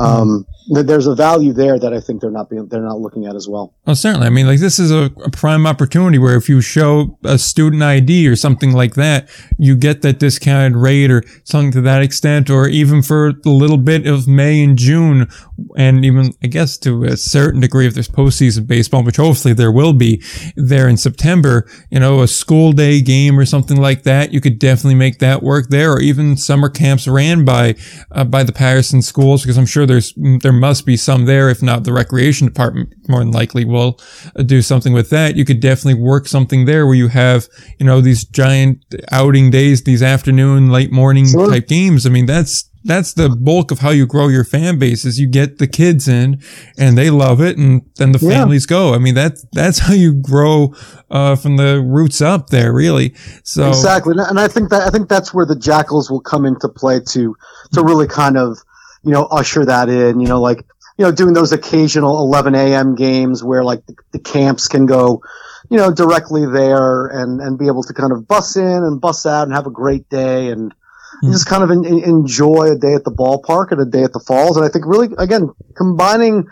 um, 0.00 0.46
there's 0.70 1.06
a 1.06 1.14
value 1.14 1.52
there 1.52 1.78
that 1.78 1.92
I 1.92 2.00
think 2.00 2.20
they're 2.20 2.30
not 2.30 2.48
being, 2.48 2.66
they're 2.68 2.80
not 2.80 3.00
looking 3.00 3.26
at 3.26 3.34
as 3.34 3.48
well. 3.48 3.74
Well, 3.86 3.96
certainly. 3.96 4.26
I 4.26 4.30
mean, 4.30 4.46
like 4.46 4.60
this 4.60 4.78
is 4.78 4.90
a, 4.90 5.10
a, 5.24 5.30
prime 5.30 5.66
opportunity 5.66 6.18
where 6.18 6.36
if 6.36 6.48
you 6.48 6.60
show 6.60 7.18
a 7.24 7.38
student 7.38 7.82
ID 7.82 8.28
or 8.28 8.36
something 8.36 8.72
like 8.72 8.94
that, 8.94 9.28
you 9.58 9.76
get 9.76 10.02
that 10.02 10.18
discounted 10.18 10.76
rate 10.76 11.10
or 11.10 11.22
something 11.44 11.72
to 11.72 11.80
that 11.82 12.02
extent, 12.02 12.48
or 12.50 12.68
even 12.68 13.02
for 13.02 13.32
the 13.32 13.50
little 13.50 13.78
bit 13.78 14.06
of 14.06 14.28
May 14.28 14.62
and 14.62 14.78
June, 14.78 15.28
and 15.76 16.04
even 16.04 16.34
I 16.42 16.46
guess 16.46 16.78
to 16.78 17.04
a 17.04 17.16
certain 17.16 17.60
degree 17.60 17.86
if 17.86 17.94
there's 17.94 18.08
postseason 18.08 18.66
baseball, 18.66 19.02
which 19.02 19.16
hopefully 19.16 19.54
there 19.54 19.72
will 19.72 19.92
be 19.92 20.22
there 20.56 20.88
in 20.88 20.96
September, 20.96 21.68
you 21.90 22.00
know, 22.00 22.22
a 22.22 22.28
school 22.28 22.72
day 22.72 23.00
game 23.00 23.38
or 23.38 23.44
something 23.44 23.80
like 23.80 24.04
that, 24.04 24.32
you 24.32 24.40
could 24.40 24.58
definitely 24.58 24.94
make 24.94 25.18
that 25.18 25.42
work 25.42 25.68
there, 25.68 25.92
or 25.92 26.00
even 26.00 26.36
summer 26.36 26.68
camps 26.68 27.08
ran 27.08 27.44
by 27.44 27.74
uh, 28.12 28.24
by 28.24 28.44
the 28.44 28.52
Paterson 28.52 29.02
schools 29.02 29.42
because 29.42 29.58
I'm 29.58 29.66
sure 29.66 29.86
there's 29.90 30.14
there 30.42 30.52
must 30.52 30.86
be 30.86 30.96
some 30.96 31.26
there. 31.26 31.50
If 31.50 31.62
not, 31.62 31.84
the 31.84 31.92
recreation 31.92 32.46
department 32.46 32.94
more 33.08 33.20
than 33.20 33.30
likely 33.30 33.64
will 33.64 34.00
uh, 34.36 34.42
do 34.42 34.62
something 34.62 34.92
with 34.92 35.10
that. 35.10 35.36
You 35.36 35.44
could 35.44 35.60
definitely 35.60 36.00
work 36.00 36.26
something 36.26 36.64
there 36.64 36.86
where 36.86 36.94
you 36.94 37.08
have 37.08 37.48
you 37.78 37.86
know 37.86 38.00
these 38.00 38.24
giant 38.24 38.84
outing 39.10 39.50
days, 39.50 39.82
these 39.82 40.02
afternoon, 40.02 40.70
late 40.70 40.92
morning 40.92 41.26
sure. 41.26 41.50
type 41.50 41.68
games. 41.68 42.06
I 42.06 42.10
mean, 42.10 42.26
that's 42.26 42.70
that's 42.84 43.12
the 43.12 43.28
bulk 43.28 43.70
of 43.70 43.80
how 43.80 43.90
you 43.90 44.06
grow 44.06 44.28
your 44.28 44.44
fan 44.44 44.78
base 44.78 45.04
is 45.04 45.20
you 45.20 45.28
get 45.28 45.58
the 45.58 45.66
kids 45.66 46.08
in 46.08 46.40
and 46.78 46.96
they 46.96 47.10
love 47.10 47.40
it 47.40 47.58
and 47.58 47.82
then 47.96 48.12
the 48.12 48.18
families 48.18 48.64
go. 48.66 48.94
I 48.94 48.98
mean, 48.98 49.14
that, 49.16 49.38
that's 49.52 49.80
how 49.80 49.92
you 49.92 50.14
grow, 50.14 50.74
uh, 51.10 51.36
from 51.36 51.58
the 51.58 51.82
roots 51.82 52.22
up 52.22 52.48
there, 52.48 52.72
really. 52.72 53.14
So 53.44 53.68
exactly. 53.68 54.14
And 54.16 54.40
I 54.40 54.48
think 54.48 54.70
that, 54.70 54.82
I 54.82 54.90
think 54.90 55.08
that's 55.08 55.34
where 55.34 55.44
the 55.44 55.56
jackals 55.56 56.10
will 56.10 56.22
come 56.22 56.46
into 56.46 56.68
play 56.68 57.00
to, 57.00 57.36
to 57.72 57.82
really 57.82 58.08
kind 58.08 58.38
of, 58.38 58.58
you 59.02 59.12
know, 59.12 59.24
usher 59.24 59.64
that 59.64 59.88
in, 59.88 60.20
you 60.20 60.28
know, 60.28 60.40
like, 60.40 60.64
you 60.98 61.04
know, 61.04 61.12
doing 61.12 61.32
those 61.32 61.52
occasional 61.52 62.20
11 62.20 62.54
a.m. 62.54 62.94
games 62.94 63.42
where 63.42 63.64
like 63.64 63.84
the, 63.86 63.94
the, 64.12 64.18
camps 64.18 64.68
can 64.68 64.86
go, 64.86 65.22
you 65.70 65.78
know, 65.78 65.92
directly 65.92 66.44
there 66.44 67.06
and, 67.06 67.40
and 67.40 67.58
be 67.58 67.66
able 67.66 67.82
to 67.82 67.94
kind 67.94 68.12
of 68.12 68.28
bus 68.28 68.56
in 68.56 68.64
and 68.64 69.00
bus 69.00 69.24
out 69.24 69.44
and 69.44 69.54
have 69.54 69.66
a 69.66 69.70
great 69.70 70.08
day 70.10 70.50
and, 70.50 70.74
mm. 71.22 71.32
just 71.32 71.46
kind 71.46 71.62
of 71.62 71.70
in, 71.70 71.84
in, 71.84 72.02
enjoy 72.04 72.70
a 72.70 72.76
day 72.76 72.94
at 72.94 73.04
the 73.04 73.10
ballpark 73.10 73.72
and 73.72 73.80
a 73.80 73.84
day 73.84 74.02
at 74.02 74.12
the 74.12 74.20
falls. 74.20 74.56
And 74.56 74.64
I 74.64 74.68
think 74.68 74.84
really, 74.86 75.08
again, 75.18 75.50
combining 75.74 76.46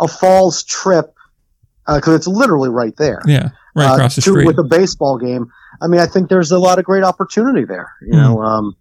a 0.00 0.08
falls 0.08 0.64
trip, 0.64 1.14
uh, 1.86 2.00
cause 2.00 2.14
it's 2.14 2.26
literally 2.26 2.68
right 2.68 2.96
there. 2.96 3.22
Yeah. 3.26 3.50
Right 3.74 3.88
uh, 3.88 3.94
across 3.94 4.16
the 4.16 4.22
street. 4.22 4.46
With 4.46 4.58
a 4.58 4.64
baseball 4.64 5.18
game. 5.18 5.50
I 5.80 5.88
mean, 5.88 6.00
I 6.00 6.06
think 6.06 6.28
there's 6.28 6.50
a 6.50 6.58
lot 6.58 6.78
of 6.78 6.84
great 6.84 7.02
opportunity 7.02 7.64
there, 7.64 7.92
you 8.02 8.12
mm. 8.12 8.22
know, 8.22 8.42
um, 8.42 8.76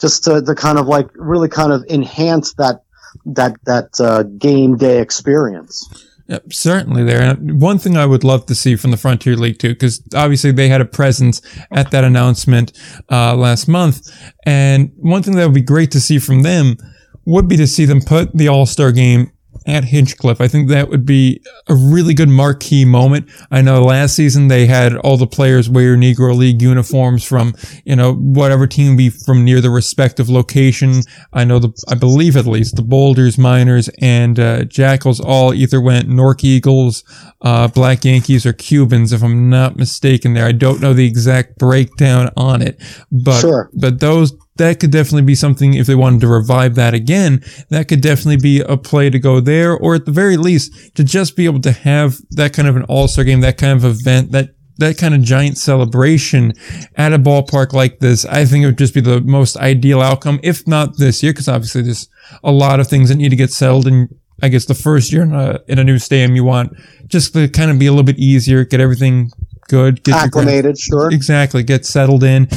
just 0.00 0.24
to, 0.24 0.42
to 0.42 0.54
kind 0.54 0.78
of 0.78 0.86
like 0.86 1.08
really 1.14 1.48
kind 1.48 1.72
of 1.72 1.84
enhance 1.88 2.54
that 2.54 2.82
that 3.24 3.56
that 3.64 4.00
uh, 4.00 4.22
game 4.22 4.76
day 4.76 5.00
experience. 5.00 6.06
Yep, 6.28 6.52
certainly 6.52 7.04
there. 7.04 7.22
And 7.22 7.60
one 7.60 7.78
thing 7.78 7.96
I 7.96 8.04
would 8.04 8.22
love 8.22 8.44
to 8.46 8.54
see 8.54 8.76
from 8.76 8.90
the 8.90 8.98
Frontier 8.98 9.34
League 9.34 9.58
too, 9.58 9.70
because 9.70 10.02
obviously 10.14 10.52
they 10.52 10.68
had 10.68 10.82
a 10.82 10.84
presence 10.84 11.40
at 11.70 11.90
that 11.90 12.04
announcement 12.04 12.72
uh, 13.10 13.34
last 13.34 13.66
month, 13.66 14.10
and 14.44 14.92
one 14.96 15.22
thing 15.22 15.36
that 15.36 15.46
would 15.46 15.54
be 15.54 15.62
great 15.62 15.90
to 15.92 16.00
see 16.00 16.18
from 16.18 16.42
them 16.42 16.76
would 17.24 17.48
be 17.48 17.56
to 17.56 17.66
see 17.66 17.86
them 17.86 18.00
put 18.00 18.36
the 18.36 18.48
All 18.48 18.66
Star 18.66 18.92
game 18.92 19.32
at 19.68 19.84
Hinchliffe. 19.84 20.40
I 20.40 20.48
think 20.48 20.68
that 20.68 20.88
would 20.88 21.04
be 21.04 21.42
a 21.68 21.74
really 21.74 22.14
good 22.14 22.30
marquee 22.30 22.86
moment. 22.86 23.28
I 23.50 23.60
know 23.60 23.84
last 23.84 24.16
season 24.16 24.48
they 24.48 24.66
had 24.66 24.96
all 24.96 25.18
the 25.18 25.26
players 25.26 25.68
wear 25.68 25.94
Negro 25.96 26.34
League 26.34 26.62
uniforms 26.62 27.22
from, 27.22 27.54
you 27.84 27.94
know, 27.94 28.14
whatever 28.14 28.66
team 28.66 28.96
be 28.96 29.10
from 29.10 29.44
near 29.44 29.60
the 29.60 29.70
respective 29.70 30.30
location. 30.30 31.02
I 31.34 31.44
know 31.44 31.58
the, 31.58 31.70
I 31.86 31.94
believe 31.94 32.36
at 32.36 32.46
least 32.46 32.76
the 32.76 32.82
Boulders, 32.82 33.36
Miners, 33.36 33.90
and 34.00 34.40
uh, 34.40 34.64
Jackals 34.64 35.20
all 35.20 35.52
either 35.52 35.80
went 35.80 36.08
Newark 36.08 36.42
Eagles, 36.44 37.04
uh, 37.42 37.68
Black 37.68 38.04
Yankees, 38.04 38.46
or 38.46 38.54
Cubans, 38.54 39.12
if 39.12 39.22
I'm 39.22 39.50
not 39.50 39.76
mistaken 39.76 40.32
there. 40.32 40.46
I 40.46 40.52
don't 40.52 40.80
know 40.80 40.94
the 40.94 41.06
exact 41.06 41.58
breakdown 41.58 42.30
on 42.36 42.62
it, 42.62 42.80
but, 43.12 43.40
sure. 43.40 43.70
but 43.74 44.00
those 44.00 44.32
that 44.58 44.80
could 44.80 44.90
definitely 44.90 45.22
be 45.22 45.34
something 45.34 45.74
if 45.74 45.86
they 45.86 45.94
wanted 45.94 46.20
to 46.20 46.28
revive 46.28 46.74
that 46.74 46.94
again. 46.94 47.42
That 47.70 47.88
could 47.88 48.00
definitely 48.00 48.36
be 48.36 48.60
a 48.60 48.76
play 48.76 49.10
to 49.10 49.18
go 49.18 49.40
there, 49.40 49.76
or 49.76 49.94
at 49.94 50.04
the 50.04 50.12
very 50.12 50.36
least, 50.36 50.94
to 50.96 51.04
just 51.04 51.36
be 51.36 51.46
able 51.46 51.60
to 51.62 51.72
have 51.72 52.18
that 52.30 52.52
kind 52.52 52.68
of 52.68 52.76
an 52.76 52.84
all-star 52.84 53.24
game, 53.24 53.40
that 53.40 53.58
kind 53.58 53.72
of 53.72 53.84
event, 53.84 54.32
that 54.32 54.50
that 54.78 54.96
kind 54.96 55.14
of 55.14 55.22
giant 55.22 55.58
celebration 55.58 56.52
at 56.94 57.12
a 57.12 57.18
ballpark 57.18 57.72
like 57.72 57.98
this, 57.98 58.24
I 58.24 58.44
think 58.44 58.62
it 58.62 58.66
would 58.66 58.78
just 58.78 58.94
be 58.94 59.00
the 59.00 59.20
most 59.20 59.56
ideal 59.56 60.00
outcome, 60.00 60.38
if 60.42 60.66
not 60.66 60.98
this 60.98 61.22
year, 61.22 61.32
because 61.32 61.48
obviously 61.48 61.82
there's 61.82 62.08
a 62.44 62.52
lot 62.52 62.78
of 62.78 62.86
things 62.86 63.08
that 63.08 63.16
need 63.16 63.30
to 63.30 63.36
get 63.36 63.50
settled. 63.50 63.88
And 63.88 64.14
I 64.40 64.48
guess 64.48 64.66
the 64.66 64.74
first 64.74 65.12
year 65.12 65.22
in 65.22 65.34
a, 65.34 65.58
in 65.66 65.80
a 65.80 65.84
new 65.84 65.98
stadium, 65.98 66.36
you 66.36 66.44
want 66.44 66.72
just 67.08 67.32
to 67.32 67.48
kind 67.48 67.72
of 67.72 67.78
be 67.78 67.86
a 67.86 67.90
little 67.90 68.04
bit 68.04 68.18
easier, 68.18 68.64
get 68.64 68.78
everything 68.80 69.32
good, 69.68 70.04
get 70.04 70.14
acclimated, 70.14 70.78
sure, 70.78 71.10
exactly, 71.10 71.64
get 71.64 71.84
settled 71.84 72.22
in. 72.22 72.48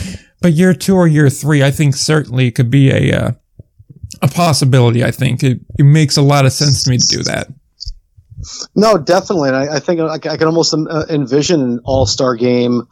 But 0.42 0.54
year 0.54 0.74
two 0.74 0.96
or 0.96 1.08
year 1.08 1.30
three, 1.30 1.64
I 1.64 1.72
think 1.72 1.96
certainly 1.96 2.48
it 2.48 2.56
could 2.56 2.72
be 2.72 2.90
a 2.92 3.14
uh, 3.14 3.32
a 4.22 4.28
possibility. 4.28 5.04
I 5.04 5.12
think 5.12 5.44
it, 5.44 5.60
it 5.78 5.84
makes 5.84 6.18
a 6.18 6.22
lot 6.22 6.46
of 6.46 6.52
sense 6.52 6.84
to 6.84 6.90
me 6.90 6.98
to 6.98 7.08
do 7.08 7.24
that. 7.24 7.48
No, 8.76 8.98
definitely. 8.98 9.50
And 9.50 9.58
I, 9.58 9.76
I 9.76 9.80
think 9.80 10.00
I, 10.00 10.16
I 10.16 10.38
can 10.38 10.48
almost 10.48 10.74
uh, 10.74 11.06
envision 11.10 11.62
an 11.62 11.80
all 11.84 12.06
star 12.06 12.36
game, 12.36 12.88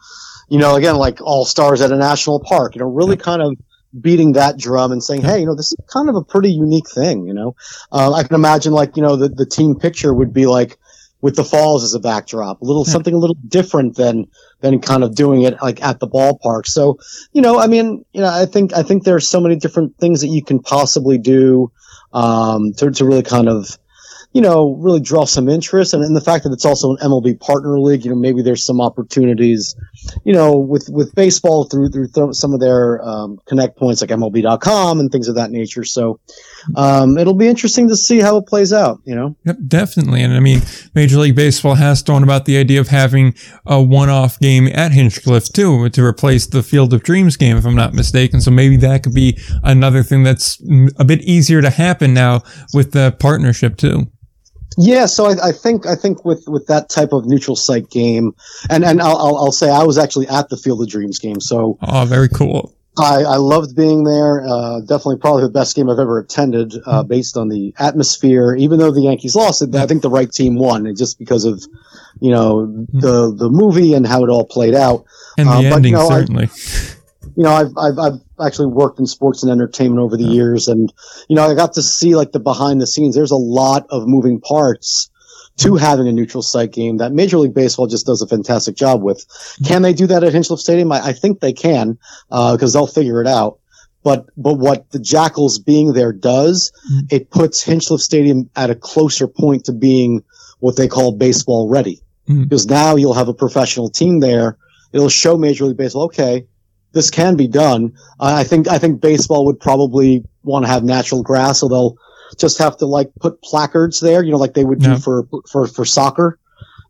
you 0.48 0.58
know, 0.58 0.76
again, 0.76 0.96
like 0.96 1.20
all 1.20 1.44
stars 1.44 1.80
at 1.80 1.90
a 1.90 1.96
national 1.96 2.40
park, 2.40 2.76
you 2.76 2.80
know, 2.80 2.88
really 2.88 3.16
kind 3.16 3.42
of 3.42 3.56
beating 4.00 4.32
that 4.34 4.56
drum 4.56 4.92
and 4.92 5.02
saying, 5.02 5.22
hey, 5.22 5.40
you 5.40 5.46
know, 5.46 5.56
this 5.56 5.72
is 5.72 5.76
kind 5.88 6.08
of 6.08 6.14
a 6.14 6.22
pretty 6.22 6.52
unique 6.52 6.88
thing, 6.88 7.26
you 7.26 7.34
know. 7.34 7.56
Uh, 7.90 8.12
I 8.12 8.22
can 8.22 8.36
imagine, 8.36 8.72
like, 8.72 8.96
you 8.96 9.02
know, 9.02 9.16
the, 9.16 9.28
the 9.28 9.46
team 9.46 9.74
picture 9.74 10.14
would 10.14 10.32
be 10.32 10.46
like 10.46 10.78
with 11.20 11.34
the 11.34 11.44
falls 11.44 11.82
as 11.82 11.94
a 11.94 11.98
backdrop, 11.98 12.62
a 12.62 12.64
little 12.64 12.84
something 12.84 13.12
a 13.12 13.18
little 13.18 13.36
different 13.48 13.96
than 13.96 14.28
than 14.60 14.80
kind 14.80 15.02
of 15.02 15.14
doing 15.14 15.42
it 15.42 15.60
like 15.62 15.82
at 15.82 16.00
the 16.00 16.08
ballpark. 16.08 16.66
So, 16.66 16.98
you 17.32 17.42
know, 17.42 17.58
I 17.58 17.66
mean, 17.66 18.04
you 18.12 18.20
know, 18.20 18.28
I 18.28 18.46
think 18.46 18.72
I 18.72 18.82
think 18.82 19.04
there's 19.04 19.28
so 19.28 19.40
many 19.40 19.56
different 19.56 19.96
things 19.98 20.20
that 20.20 20.28
you 20.28 20.42
can 20.42 20.60
possibly 20.60 21.18
do 21.18 21.70
um, 22.12 22.72
to 22.74 22.90
to 22.90 23.04
really 23.04 23.22
kind 23.22 23.48
of 23.48 23.78
you 24.32 24.40
know, 24.40 24.74
really 24.74 25.00
draw 25.00 25.24
some 25.24 25.48
interest. 25.48 25.92
And, 25.92 26.04
and 26.04 26.14
the 26.14 26.20
fact 26.20 26.44
that 26.44 26.52
it's 26.52 26.64
also 26.64 26.92
an 26.92 26.98
MLB 26.98 27.40
partner 27.40 27.80
league, 27.80 28.04
you 28.04 28.10
know, 28.10 28.16
maybe 28.16 28.42
there's 28.42 28.64
some 28.64 28.80
opportunities, 28.80 29.74
you 30.24 30.32
know, 30.32 30.56
with, 30.56 30.88
with 30.88 31.14
baseball 31.14 31.64
through, 31.64 31.90
through 31.90 32.08
th- 32.08 32.34
some 32.34 32.54
of 32.54 32.60
their, 32.60 33.02
um, 33.04 33.40
connect 33.46 33.76
points 33.76 34.00
like 34.00 34.10
MLB.com 34.10 35.00
and 35.00 35.10
things 35.10 35.26
of 35.26 35.34
that 35.34 35.50
nature. 35.50 35.84
So, 35.84 36.20
um, 36.76 37.18
it'll 37.18 37.34
be 37.34 37.48
interesting 37.48 37.88
to 37.88 37.96
see 37.96 38.20
how 38.20 38.36
it 38.36 38.46
plays 38.46 38.72
out, 38.72 39.00
you 39.04 39.14
know? 39.14 39.36
Yep, 39.44 39.56
definitely. 39.66 40.22
And 40.22 40.32
I 40.32 40.40
mean, 40.40 40.62
Major 40.94 41.18
League 41.18 41.36
Baseball 41.36 41.74
has 41.74 42.02
thrown 42.02 42.22
about 42.22 42.44
the 42.44 42.56
idea 42.56 42.80
of 42.80 42.88
having 42.88 43.34
a 43.66 43.82
one-off 43.82 44.38
game 44.38 44.66
at 44.68 44.92
Hinchliffe 44.92 45.52
too, 45.52 45.88
to 45.88 46.04
replace 46.04 46.46
the 46.46 46.62
Field 46.62 46.92
of 46.92 47.02
Dreams 47.02 47.36
game, 47.36 47.56
if 47.56 47.64
I'm 47.64 47.76
not 47.76 47.94
mistaken. 47.94 48.40
So 48.40 48.50
maybe 48.50 48.76
that 48.78 49.02
could 49.02 49.14
be 49.14 49.38
another 49.62 50.02
thing 50.02 50.22
that's 50.22 50.60
a 50.98 51.04
bit 51.04 51.20
easier 51.22 51.62
to 51.62 51.70
happen 51.70 52.14
now 52.14 52.42
with 52.72 52.92
the 52.92 53.16
partnership 53.18 53.76
too. 53.76 54.10
Yeah, 54.78 55.06
so 55.06 55.26
I, 55.26 55.48
I, 55.48 55.52
think 55.52 55.86
I 55.86 55.94
think 55.96 56.24
with, 56.24 56.44
with 56.46 56.66
that 56.68 56.88
type 56.88 57.12
of 57.12 57.26
neutral 57.26 57.56
site 57.56 57.90
game, 57.90 58.32
and 58.70 58.84
and 58.84 59.02
I'll, 59.02 59.16
I'll, 59.16 59.36
I'll 59.36 59.52
say 59.52 59.68
I 59.68 59.82
was 59.82 59.98
actually 59.98 60.28
at 60.28 60.48
the 60.48 60.56
Field 60.56 60.80
of 60.80 60.88
Dreams 60.88 61.18
game, 61.18 61.40
so 61.40 61.76
oh, 61.82 62.04
very 62.04 62.28
cool. 62.28 62.74
I, 62.98 63.22
I 63.22 63.36
loved 63.36 63.76
being 63.76 64.04
there. 64.04 64.44
Uh, 64.44 64.80
definitely, 64.80 65.18
probably 65.18 65.44
the 65.44 65.50
best 65.50 65.76
game 65.76 65.88
I've 65.88 65.98
ever 65.98 66.18
attended, 66.18 66.74
uh, 66.74 67.00
mm-hmm. 67.00 67.08
based 67.08 67.36
on 67.36 67.48
the 67.48 67.74
atmosphere. 67.78 68.54
Even 68.54 68.78
though 68.78 68.90
the 68.90 69.02
Yankees 69.02 69.36
lost, 69.36 69.62
I 69.74 69.86
think 69.86 70.02
the 70.02 70.10
right 70.10 70.30
team 70.30 70.56
won, 70.56 70.94
just 70.96 71.18
because 71.18 71.44
of 71.44 71.64
you 72.20 72.30
know 72.30 72.66
mm-hmm. 72.66 72.98
the 72.98 73.32
the 73.34 73.48
movie 73.48 73.94
and 73.94 74.06
how 74.06 74.24
it 74.24 74.28
all 74.28 74.44
played 74.44 74.74
out. 74.74 75.04
And 75.38 75.48
the 75.48 75.52
uh, 75.52 75.56
ending, 75.56 75.70
but, 75.70 75.84
you 75.84 75.92
know, 75.92 76.08
certainly. 76.08 76.46
I, 76.46 76.96
you 77.36 77.44
know, 77.44 77.52
I've, 77.52 77.76
I've, 77.78 77.98
I've 77.98 78.20
actually 78.44 78.68
worked 78.68 78.98
in 78.98 79.06
sports 79.06 79.42
and 79.42 79.52
entertainment 79.52 80.00
over 80.00 80.16
the 80.16 80.24
years. 80.24 80.68
And, 80.68 80.92
you 81.28 81.36
know, 81.36 81.48
I 81.48 81.54
got 81.54 81.74
to 81.74 81.82
see 81.82 82.16
like 82.16 82.32
the 82.32 82.40
behind 82.40 82.80
the 82.80 82.86
scenes. 82.86 83.14
There's 83.14 83.30
a 83.30 83.36
lot 83.36 83.86
of 83.90 84.06
moving 84.06 84.40
parts 84.40 85.10
to 85.60 85.76
having 85.76 86.08
a 86.08 86.12
neutral 86.12 86.42
site 86.42 86.72
game 86.72 86.98
that 86.98 87.12
Major 87.12 87.38
League 87.38 87.54
Baseball 87.54 87.86
just 87.86 88.06
does 88.06 88.22
a 88.22 88.26
fantastic 88.26 88.76
job 88.76 89.02
with. 89.02 89.26
Can 89.64 89.82
they 89.82 89.92
do 89.92 90.06
that 90.06 90.24
at 90.24 90.32
Hinchliffe 90.32 90.58
Stadium? 90.58 90.92
I, 90.92 91.06
I 91.06 91.12
think 91.12 91.40
they 91.40 91.52
can, 91.52 91.98
uh, 92.30 92.56
cause 92.58 92.72
they'll 92.72 92.86
figure 92.86 93.20
it 93.20 93.26
out. 93.26 93.58
But, 94.02 94.26
but 94.36 94.54
what 94.54 94.90
the 94.90 94.98
Jackals 94.98 95.58
being 95.58 95.92
there 95.92 96.12
does, 96.12 96.72
mm-hmm. 96.90 97.06
it 97.10 97.30
puts 97.30 97.64
Hinchliffe 97.64 98.00
Stadium 98.00 98.48
at 98.56 98.70
a 98.70 98.74
closer 98.74 99.28
point 99.28 99.64
to 99.66 99.72
being 99.72 100.24
what 100.60 100.76
they 100.76 100.88
call 100.88 101.12
baseball 101.12 101.68
ready. 101.68 102.00
Mm-hmm. 102.28 102.44
Because 102.44 102.66
now 102.66 102.96
you'll 102.96 103.14
have 103.14 103.28
a 103.28 103.34
professional 103.34 103.90
team 103.90 104.20
there. 104.20 104.56
It'll 104.92 105.08
show 105.08 105.36
Major 105.36 105.66
League 105.66 105.76
Baseball, 105.76 106.04
okay, 106.04 106.46
this 106.92 107.10
can 107.10 107.36
be 107.36 107.46
done. 107.46 107.92
I 108.18 108.44
think 108.44 108.68
I 108.68 108.78
think 108.78 109.00
baseball 109.00 109.46
would 109.46 109.60
probably 109.60 110.24
want 110.42 110.64
to 110.64 110.70
have 110.70 110.82
natural 110.82 111.22
grass, 111.22 111.60
so 111.60 111.68
they'll 111.68 111.96
just 112.38 112.58
have 112.58 112.76
to 112.78 112.86
like 112.86 113.10
put 113.20 113.42
placards 113.42 114.00
there, 114.00 114.22
you 114.22 114.30
know, 114.30 114.38
like 114.38 114.54
they 114.54 114.64
would 114.64 114.80
do 114.80 114.90
yeah. 114.90 114.98
for 114.98 115.24
for 115.50 115.66
for 115.66 115.84
soccer 115.84 116.38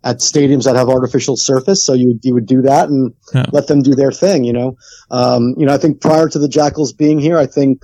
at 0.03 0.17
stadiums 0.17 0.65
that 0.65 0.77
have 0.77 0.89
artificial 0.89 1.37
surface. 1.37 1.85
So 1.85 1.93
you 1.93 2.19
you 2.23 2.35
would 2.35 2.47
do 2.47 2.63
that 2.63 2.89
and 2.89 3.15
yeah. 3.35 3.47
let 3.53 3.67
them 3.67 3.83
do 3.83 3.95
their 3.95 4.13
thing, 4.13 4.45
you 4.45 4.53
know. 4.53 4.77
Um, 5.11 5.55
you 5.59 5.67
know, 5.67 5.75
I 5.75 5.79
think 5.79 6.01
prior 6.01 6.29
to 6.29 6.39
the 6.39 6.49
Jackals 6.49 6.93
being 6.93 7.19
here, 7.19 7.39
I 7.39 7.47
think 7.47 7.83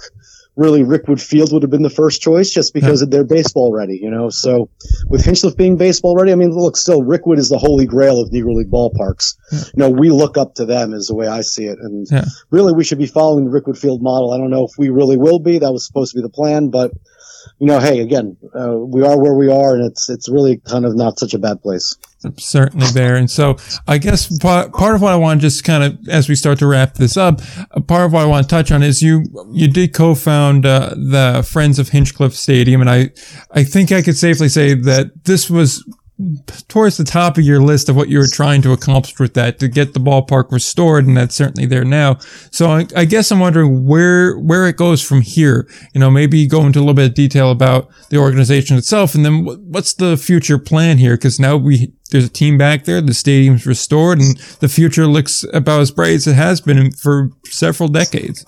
really 0.56 0.82
Rickwood 0.82 1.20
Field 1.20 1.52
would 1.52 1.62
have 1.62 1.70
been 1.70 1.82
the 1.82 1.90
first 1.90 2.22
choice 2.22 2.50
just 2.50 2.72
because 2.72 3.02
yeah. 3.02 3.08
they're 3.10 3.24
baseball 3.24 3.72
ready, 3.72 3.98
you 4.00 4.10
know. 4.10 4.30
So 4.30 4.70
with 5.06 5.22
Hinchliffe 5.22 5.56
being 5.56 5.76
baseball 5.76 6.16
ready, 6.16 6.32
I 6.32 6.34
mean, 6.34 6.50
look, 6.50 6.78
still 6.78 7.02
Rickwood 7.02 7.38
is 7.38 7.50
the 7.50 7.58
holy 7.58 7.84
grail 7.84 8.20
of 8.20 8.30
Negro 8.30 8.54
League 8.54 8.70
ballparks. 8.70 9.36
Yeah. 9.52 9.58
You 9.58 9.72
know, 9.76 9.90
we 9.90 10.10
look 10.10 10.38
up 10.38 10.54
to 10.54 10.64
them 10.64 10.94
is 10.94 11.08
the 11.08 11.14
way 11.14 11.28
I 11.28 11.42
see 11.42 11.66
it, 11.66 11.78
and 11.78 12.06
really 12.50 12.72
we 12.72 12.84
should 12.84 12.98
be 12.98 13.06
following 13.06 13.44
the 13.44 13.50
Rickwood 13.50 13.78
Field 13.78 14.02
model. 14.02 14.32
I 14.32 14.38
don't 14.38 14.50
know 14.50 14.64
if 14.64 14.72
we 14.78 14.88
really 14.88 15.18
will 15.18 15.38
be. 15.38 15.58
That 15.58 15.72
was 15.72 15.86
supposed 15.86 16.12
to 16.12 16.18
be 16.18 16.22
the 16.22 16.30
plan, 16.30 16.70
but 16.70 16.92
you 17.58 17.66
know, 17.66 17.80
hey, 17.80 18.00
again, 18.00 18.36
uh, 18.54 18.76
we 18.76 19.02
are 19.02 19.18
where 19.18 19.34
we 19.34 19.50
are, 19.50 19.74
and 19.74 19.84
it's 19.84 20.08
it's 20.10 20.28
really 20.28 20.58
kind 20.58 20.84
of 20.84 20.94
not 20.94 21.18
such 21.18 21.34
a 21.34 21.38
bad 21.38 21.62
place. 21.62 21.96
Certainly 22.38 22.88
there, 22.88 23.16
and 23.16 23.30
so 23.30 23.56
I 23.86 23.98
guess 23.98 24.36
part, 24.38 24.72
of 24.72 25.00
what 25.00 25.12
I 25.12 25.16
want 25.16 25.40
to 25.40 25.46
just 25.46 25.64
kind 25.64 25.84
of 25.84 26.08
as 26.08 26.28
we 26.28 26.34
start 26.34 26.58
to 26.58 26.66
wrap 26.66 26.94
this 26.94 27.16
up, 27.16 27.40
part 27.86 28.06
of 28.06 28.12
what 28.12 28.22
I 28.22 28.26
want 28.26 28.48
to 28.48 28.50
touch 28.50 28.72
on 28.72 28.82
is 28.82 29.02
you 29.02 29.24
you 29.52 29.68
did 29.68 29.94
co-found 29.94 30.66
uh, 30.66 30.90
the 30.90 31.46
Friends 31.48 31.78
of 31.78 31.90
Hinchliffe 31.90 32.32
Stadium, 32.32 32.80
and 32.80 32.90
I 32.90 33.10
I 33.52 33.64
think 33.64 33.92
I 33.92 34.02
could 34.02 34.16
safely 34.16 34.48
say 34.48 34.74
that 34.74 35.24
this 35.24 35.48
was 35.48 35.84
towards 36.68 36.96
the 36.96 37.04
top 37.04 37.36
of 37.36 37.44
your 37.44 37.60
list 37.60 37.90
of 37.90 37.96
what 37.96 38.08
you 38.08 38.18
were 38.18 38.26
trying 38.26 38.62
to 38.62 38.72
accomplish 38.72 39.18
with 39.18 39.34
that 39.34 39.58
to 39.58 39.68
get 39.68 39.92
the 39.92 40.00
ballpark 40.00 40.50
restored, 40.50 41.06
and 41.06 41.14
that's 41.14 41.34
certainly 41.34 41.66
there 41.66 41.84
now. 41.84 42.16
So 42.50 42.70
I, 42.70 42.86
I, 42.96 43.04
guess 43.04 43.30
I'm 43.30 43.38
wondering 43.38 43.84
where 43.84 44.38
where 44.38 44.66
it 44.66 44.76
goes 44.76 45.02
from 45.02 45.20
here. 45.20 45.68
You 45.92 46.00
know, 46.00 46.10
maybe 46.10 46.46
go 46.46 46.64
into 46.64 46.78
a 46.78 46.80
little 46.80 46.94
bit 46.94 47.10
of 47.10 47.14
detail 47.14 47.50
about 47.50 47.90
the 48.08 48.16
organization 48.16 48.78
itself, 48.78 49.14
and 49.14 49.26
then 49.26 49.44
what's 49.70 49.92
the 49.92 50.16
future 50.16 50.58
plan 50.58 50.96
here? 50.96 51.16
Because 51.16 51.38
now 51.38 51.56
we 51.56 51.92
there's 52.10 52.24
a 52.24 52.30
team 52.30 52.56
back 52.56 52.84
there, 52.84 53.02
the 53.02 53.12
stadium's 53.12 53.66
restored, 53.66 54.18
and 54.18 54.38
the 54.60 54.68
future 54.68 55.06
looks 55.06 55.44
about 55.52 55.80
as 55.80 55.90
bright 55.90 56.12
as 56.12 56.26
it 56.26 56.34
has 56.34 56.62
been 56.62 56.92
for 56.92 57.30
several 57.44 57.90
decades. 57.90 58.44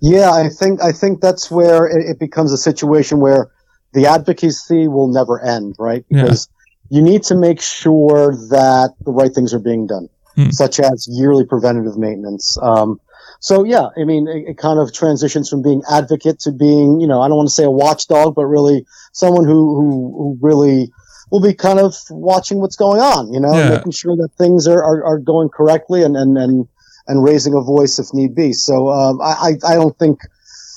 Yeah, 0.00 0.32
I 0.32 0.48
think 0.48 0.82
I 0.82 0.90
think 0.90 1.20
that's 1.20 1.48
where 1.48 1.86
it, 1.86 2.10
it 2.10 2.18
becomes 2.18 2.50
a 2.50 2.58
situation 2.58 3.20
where 3.20 3.52
the 3.92 4.06
advocacy 4.06 4.88
will 4.88 5.06
never 5.06 5.40
end, 5.40 5.76
right? 5.78 6.04
Because 6.08 6.48
yeah 6.48 6.54
you 6.90 7.02
need 7.02 7.22
to 7.24 7.34
make 7.34 7.60
sure 7.60 8.34
that 8.50 8.94
the 9.04 9.12
right 9.12 9.32
things 9.32 9.54
are 9.54 9.58
being 9.58 9.86
done, 9.86 10.08
hmm. 10.34 10.50
such 10.50 10.80
as 10.80 11.08
yearly 11.10 11.44
preventative 11.44 11.96
maintenance. 11.96 12.58
Um, 12.60 13.00
so 13.40 13.64
yeah, 13.64 13.88
I 13.96 14.04
mean, 14.04 14.26
it, 14.26 14.50
it, 14.50 14.58
kind 14.58 14.78
of 14.78 14.92
transitions 14.92 15.48
from 15.48 15.62
being 15.62 15.82
advocate 15.90 16.40
to 16.40 16.52
being, 16.52 17.00
you 17.00 17.06
know, 17.06 17.20
I 17.20 17.28
don't 17.28 17.36
want 17.36 17.48
to 17.48 17.54
say 17.54 17.64
a 17.64 17.70
watchdog, 17.70 18.34
but 18.34 18.46
really 18.46 18.86
someone 19.12 19.44
who, 19.44 19.52
who, 19.52 20.14
who 20.16 20.38
really 20.40 20.90
will 21.30 21.40
be 21.40 21.54
kind 21.54 21.78
of 21.78 21.94
watching 22.10 22.60
what's 22.60 22.76
going 22.76 23.00
on, 23.00 23.32
you 23.32 23.40
know, 23.40 23.52
yeah. 23.52 23.76
making 23.76 23.92
sure 23.92 24.16
that 24.16 24.30
things 24.38 24.66
are, 24.66 24.82
are, 24.82 25.04
are, 25.04 25.18
going 25.18 25.48
correctly 25.48 26.02
and, 26.02 26.16
and, 26.16 26.38
and, 26.38 26.68
and 27.06 27.22
raising 27.22 27.54
a 27.54 27.60
voice 27.60 27.98
if 27.98 28.14
need 28.14 28.34
be. 28.34 28.52
So, 28.52 28.88
um, 28.88 29.20
I, 29.20 29.56
I 29.66 29.74
don't 29.74 29.98
think, 29.98 30.20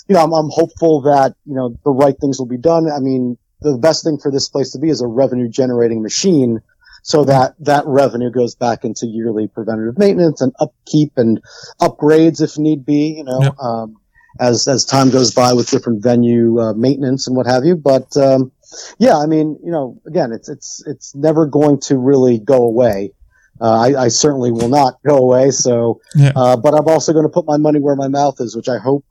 you 0.07 0.15
know, 0.15 0.23
I'm, 0.23 0.33
I'm 0.33 0.49
hopeful 0.49 1.01
that, 1.01 1.35
you 1.45 1.55
know, 1.55 1.77
the 1.83 1.91
right 1.91 2.15
things 2.19 2.39
will 2.39 2.47
be 2.47 2.57
done. 2.57 2.89
I 2.91 2.99
mean, 2.99 3.37
the 3.61 3.77
best 3.77 4.03
thing 4.03 4.17
for 4.17 4.31
this 4.31 4.49
place 4.49 4.71
to 4.71 4.79
be 4.79 4.89
is 4.89 5.01
a 5.01 5.07
revenue 5.07 5.49
generating 5.49 6.01
machine 6.01 6.61
so 7.07 7.23
that 7.23 7.55
that 7.59 7.85
revenue 7.85 8.29
goes 8.29 8.55
back 8.55 8.83
into 8.83 9.07
yearly 9.07 9.47
preventative 9.47 9.97
maintenance 9.97 10.41
and 10.41 10.53
upkeep 10.59 11.13
and 11.15 11.41
upgrades 11.79 12.41
if 12.41 12.57
need 12.57 12.85
be, 12.85 13.15
you 13.17 13.23
know, 13.23 13.41
yep. 13.41 13.57
um, 13.59 13.95
as, 14.39 14.67
as 14.67 14.83
time 14.83 15.09
goes 15.09 15.33
by 15.33 15.53
with 15.53 15.69
different 15.69 16.03
venue 16.03 16.59
uh, 16.59 16.73
maintenance 16.73 17.27
and 17.27 17.35
what 17.35 17.45
have 17.45 17.63
you. 17.63 17.77
But, 17.77 18.15
um, 18.17 18.51
yeah, 18.99 19.17
I 19.17 19.25
mean, 19.25 19.57
you 19.63 19.71
know, 19.71 20.01
again, 20.05 20.33
it's, 20.33 20.49
it's, 20.49 20.83
it's 20.85 21.15
never 21.15 21.45
going 21.45 21.79
to 21.81 21.97
really 21.97 22.39
go 22.39 22.65
away. 22.65 23.13
Uh, 23.59 23.71
I, 23.71 24.03
I, 24.03 24.07
certainly 24.09 24.51
will 24.51 24.69
not 24.69 24.99
go 25.07 25.17
away. 25.17 25.49
So, 25.51 26.01
yeah. 26.13 26.33
uh, 26.35 26.57
but 26.57 26.73
I'm 26.75 26.87
also 26.87 27.13
going 27.13 27.25
to 27.25 27.29
put 27.29 27.47
my 27.47 27.57
money 27.57 27.79
where 27.79 27.95
my 27.95 28.09
mouth 28.09 28.35
is, 28.39 28.55
which 28.55 28.69
I 28.69 28.77
hope 28.77 29.05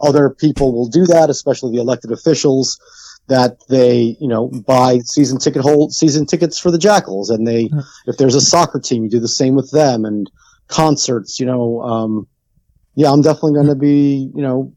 other 0.00 0.30
people 0.30 0.72
will 0.74 0.88
do 0.88 1.06
that, 1.06 1.30
especially 1.30 1.72
the 1.72 1.80
elected 1.80 2.10
officials 2.10 2.78
that 3.28 3.58
they, 3.68 4.16
you 4.20 4.28
know, 4.28 4.48
buy 4.48 4.98
season 4.98 5.38
ticket 5.38 5.62
hold 5.62 5.92
season 5.92 6.26
tickets 6.26 6.58
for 6.58 6.70
the 6.70 6.78
Jackals, 6.78 7.30
and 7.30 7.46
they, 7.46 7.70
if 8.06 8.16
there's 8.16 8.34
a 8.34 8.40
soccer 8.40 8.80
team, 8.80 9.04
you 9.04 9.10
do 9.10 9.20
the 9.20 9.28
same 9.28 9.54
with 9.54 9.70
them, 9.70 10.04
and 10.04 10.30
concerts, 10.68 11.40
you 11.40 11.46
know, 11.46 11.82
um, 11.82 12.28
yeah, 12.94 13.10
I'm 13.10 13.22
definitely 13.22 13.54
going 13.54 13.66
to 13.68 13.74
be, 13.74 14.30
you 14.34 14.42
know, 14.42 14.72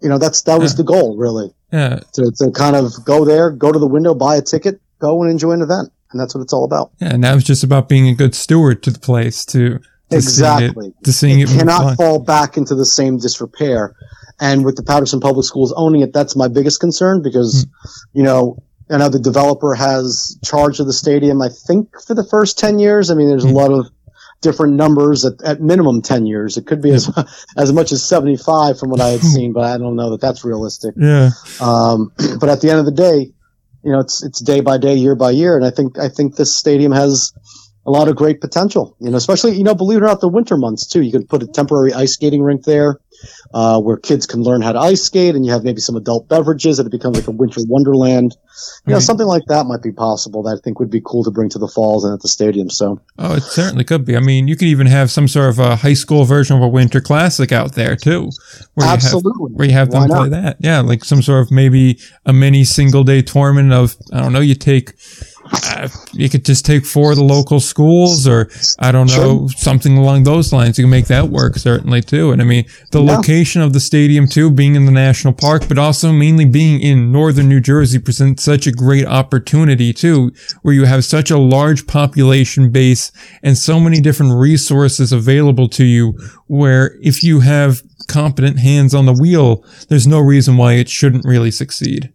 you 0.00 0.08
know, 0.08 0.18
that's 0.18 0.42
that 0.42 0.58
was 0.58 0.72
yeah. 0.72 0.76
the 0.78 0.84
goal, 0.84 1.16
really. 1.16 1.52
Yeah. 1.72 2.00
To 2.14 2.32
to 2.38 2.50
kind 2.52 2.74
of 2.74 2.92
go 3.04 3.24
there, 3.24 3.50
go 3.50 3.70
to 3.70 3.78
the 3.78 3.86
window, 3.86 4.14
buy 4.14 4.36
a 4.36 4.42
ticket, 4.42 4.80
go 4.98 5.22
and 5.22 5.30
enjoy 5.30 5.52
an 5.52 5.62
event, 5.62 5.92
and 6.10 6.20
that's 6.20 6.34
what 6.34 6.40
it's 6.42 6.52
all 6.52 6.64
about. 6.64 6.92
Yeah, 7.00 7.14
and 7.14 7.22
that 7.24 7.34
was 7.34 7.44
just 7.44 7.62
about 7.62 7.88
being 7.88 8.08
a 8.08 8.14
good 8.14 8.34
steward 8.34 8.82
to 8.84 8.90
the 8.90 8.98
place, 8.98 9.44
to, 9.46 9.80
to 10.10 10.16
exactly 10.16 10.68
seeing 10.68 10.94
it, 10.98 11.04
to 11.04 11.12
seeing 11.12 11.40
it, 11.40 11.50
it 11.50 11.58
cannot 11.58 11.96
fall 11.96 12.18
back 12.18 12.56
into 12.56 12.74
the 12.74 12.86
same 12.86 13.18
disrepair 13.18 13.94
and 14.40 14.64
with 14.64 14.76
the 14.76 14.82
Paterson 14.82 15.20
Public 15.20 15.44
Schools 15.44 15.72
owning 15.76 16.00
it, 16.00 16.12
that's 16.12 16.34
my 16.34 16.48
biggest 16.48 16.80
concern 16.80 17.22
because, 17.22 17.66
mm. 17.66 17.70
you 18.14 18.22
know, 18.22 18.56
I 18.88 18.96
know 18.96 19.08
the 19.08 19.20
developer 19.20 19.74
has 19.74 20.38
charge 20.42 20.80
of 20.80 20.86
the 20.86 20.92
stadium, 20.92 21.42
I 21.42 21.48
think, 21.48 21.90
for 22.00 22.14
the 22.14 22.24
first 22.24 22.58
10 22.58 22.78
years. 22.80 23.10
I 23.10 23.14
mean, 23.14 23.28
there's 23.28 23.44
a 23.44 23.48
hmm. 23.48 23.54
lot 23.54 23.70
of 23.70 23.86
different 24.40 24.74
numbers 24.74 25.24
at, 25.24 25.40
at 25.44 25.60
minimum 25.60 26.02
10 26.02 26.26
years. 26.26 26.56
It 26.56 26.66
could 26.66 26.82
be 26.82 26.90
as, 26.90 27.08
as 27.56 27.72
much 27.72 27.92
as 27.92 28.04
75 28.04 28.80
from 28.80 28.90
what 28.90 29.00
I 29.00 29.10
had 29.10 29.20
seen, 29.20 29.52
but 29.52 29.62
I 29.62 29.78
don't 29.78 29.94
know 29.94 30.10
that 30.10 30.20
that's 30.20 30.44
realistic. 30.44 30.94
Yeah. 30.96 31.30
Um, 31.60 32.10
but 32.40 32.48
at 32.48 32.62
the 32.62 32.70
end 32.70 32.80
of 32.80 32.84
the 32.84 32.90
day, 32.90 33.30
you 33.84 33.92
know, 33.92 34.00
it's, 34.00 34.24
it's 34.24 34.40
day 34.40 34.60
by 34.60 34.76
day, 34.76 34.94
year 34.94 35.14
by 35.14 35.30
year. 35.30 35.56
And 35.56 35.64
I 35.64 35.70
think, 35.70 35.96
I 35.96 36.08
think 36.08 36.34
this 36.34 36.56
stadium 36.56 36.90
has 36.90 37.32
a 37.86 37.90
lot 37.90 38.08
of 38.08 38.16
great 38.16 38.40
potential, 38.40 38.96
you 39.00 39.10
know, 39.10 39.16
especially, 39.16 39.56
you 39.56 39.64
know, 39.64 39.74
believe 39.74 39.98
it 39.98 40.02
or 40.02 40.06
not, 40.06 40.20
the 40.20 40.28
winter 40.28 40.56
months 40.56 40.86
too. 40.86 41.02
You 41.02 41.12
could 41.12 41.28
put 41.28 41.42
a 41.42 41.46
temporary 41.46 41.92
ice 41.92 42.12
skating 42.12 42.42
rink 42.42 42.64
there 42.64 43.00
uh, 43.52 43.80
where 43.80 43.96
kids 43.96 44.26
can 44.26 44.42
learn 44.42 44.62
how 44.62 44.72
to 44.72 44.78
ice 44.78 45.02
skate 45.02 45.34
and 45.34 45.44
you 45.44 45.52
have 45.52 45.64
maybe 45.64 45.80
some 45.80 45.96
adult 45.96 46.28
beverages 46.28 46.78
and 46.78 46.86
it 46.86 46.90
becomes 46.90 47.16
like 47.16 47.26
a 47.26 47.30
winter 47.30 47.60
wonderland. 47.66 48.36
You 48.86 48.92
know, 48.92 48.98
something 48.98 49.26
like 49.26 49.44
that 49.46 49.66
might 49.66 49.82
be 49.82 49.92
possible 49.92 50.42
that 50.42 50.58
I 50.58 50.60
think 50.62 50.78
would 50.80 50.90
be 50.90 51.00
cool 51.04 51.24
to 51.24 51.30
bring 51.30 51.48
to 51.50 51.58
the 51.58 51.68
falls 51.68 52.04
and 52.04 52.12
at 52.12 52.20
the 52.20 52.28
stadium. 52.28 52.68
So 52.68 53.00
Oh, 53.18 53.34
it 53.34 53.42
certainly 53.42 53.84
could 53.84 54.04
be. 54.04 54.16
I 54.16 54.20
mean, 54.20 54.48
you 54.48 54.56
could 54.56 54.68
even 54.68 54.86
have 54.86 55.10
some 55.10 55.28
sort 55.28 55.48
of 55.48 55.58
a 55.58 55.76
high 55.76 55.94
school 55.94 56.24
version 56.24 56.56
of 56.56 56.62
a 56.62 56.68
winter 56.68 57.00
classic 57.00 57.52
out 57.52 57.74
there 57.74 57.96
too, 57.96 58.30
where 58.74 58.86
you 58.86 58.90
have 58.90 59.02
absolutely. 59.02 59.52
where 59.52 59.66
you 59.66 59.72
have 59.72 59.90
them 59.90 60.08
play 60.08 60.28
that. 60.28 60.58
Yeah, 60.60 60.80
like 60.80 61.04
some 61.04 61.22
sort 61.22 61.42
of 61.42 61.50
maybe 61.50 61.98
a 62.26 62.32
mini 62.32 62.64
single 62.64 63.04
day 63.04 63.22
tournament 63.22 63.72
of 63.72 63.96
I 64.12 64.20
don't 64.20 64.32
know. 64.32 64.40
You 64.40 64.54
take. 64.54 64.94
Uh, 65.52 65.88
you 66.12 66.28
could 66.28 66.44
just 66.44 66.64
take 66.64 66.84
four 66.86 67.10
of 67.10 67.16
the 67.16 67.24
local 67.24 67.60
schools, 67.60 68.26
or 68.26 68.48
I 68.78 68.92
don't 68.92 69.08
know, 69.08 69.48
something 69.56 69.96
along 69.96 70.22
those 70.22 70.52
lines. 70.52 70.78
You 70.78 70.84
can 70.84 70.90
make 70.90 71.06
that 71.06 71.28
work 71.28 71.56
certainly 71.56 72.02
too. 72.02 72.30
And 72.30 72.40
I 72.40 72.44
mean, 72.44 72.64
the 72.92 73.02
Yeah. 73.02 73.16
location 73.16 73.60
of 73.60 73.72
the 73.72 73.80
stadium 73.80 74.28
too, 74.28 74.50
being 74.50 74.74
in 74.76 74.84
the 74.86 74.92
national 74.92 75.32
park, 75.34 75.66
but 75.68 75.78
also 75.78 76.12
mainly 76.12 76.44
being 76.44 76.80
in 76.80 77.10
northern 77.10 77.48
New 77.48 77.60
Jersey, 77.60 77.98
presents 77.98 78.44
such 78.44 78.66
a 78.66 78.72
great 78.72 79.06
opportunity 79.06 79.92
too, 79.92 80.32
where 80.62 80.74
you 80.74 80.84
have 80.84 81.04
such 81.04 81.30
a 81.30 81.38
large 81.38 81.86
population 81.86 82.70
base 82.70 83.10
and 83.42 83.58
so 83.58 83.80
many 83.80 84.00
different 84.00 84.32
resources 84.34 85.12
available 85.12 85.68
to 85.70 85.84
you. 85.84 86.16
Where 86.46 86.96
if 87.02 87.22
you 87.22 87.40
have 87.40 87.82
competent 88.08 88.58
hands 88.58 88.94
on 88.94 89.06
the 89.06 89.12
wheel, 89.12 89.64
there's 89.88 90.06
no 90.06 90.18
reason 90.20 90.56
why 90.56 90.74
it 90.74 90.88
shouldn't 90.88 91.24
really 91.24 91.50
succeed. 91.50 92.10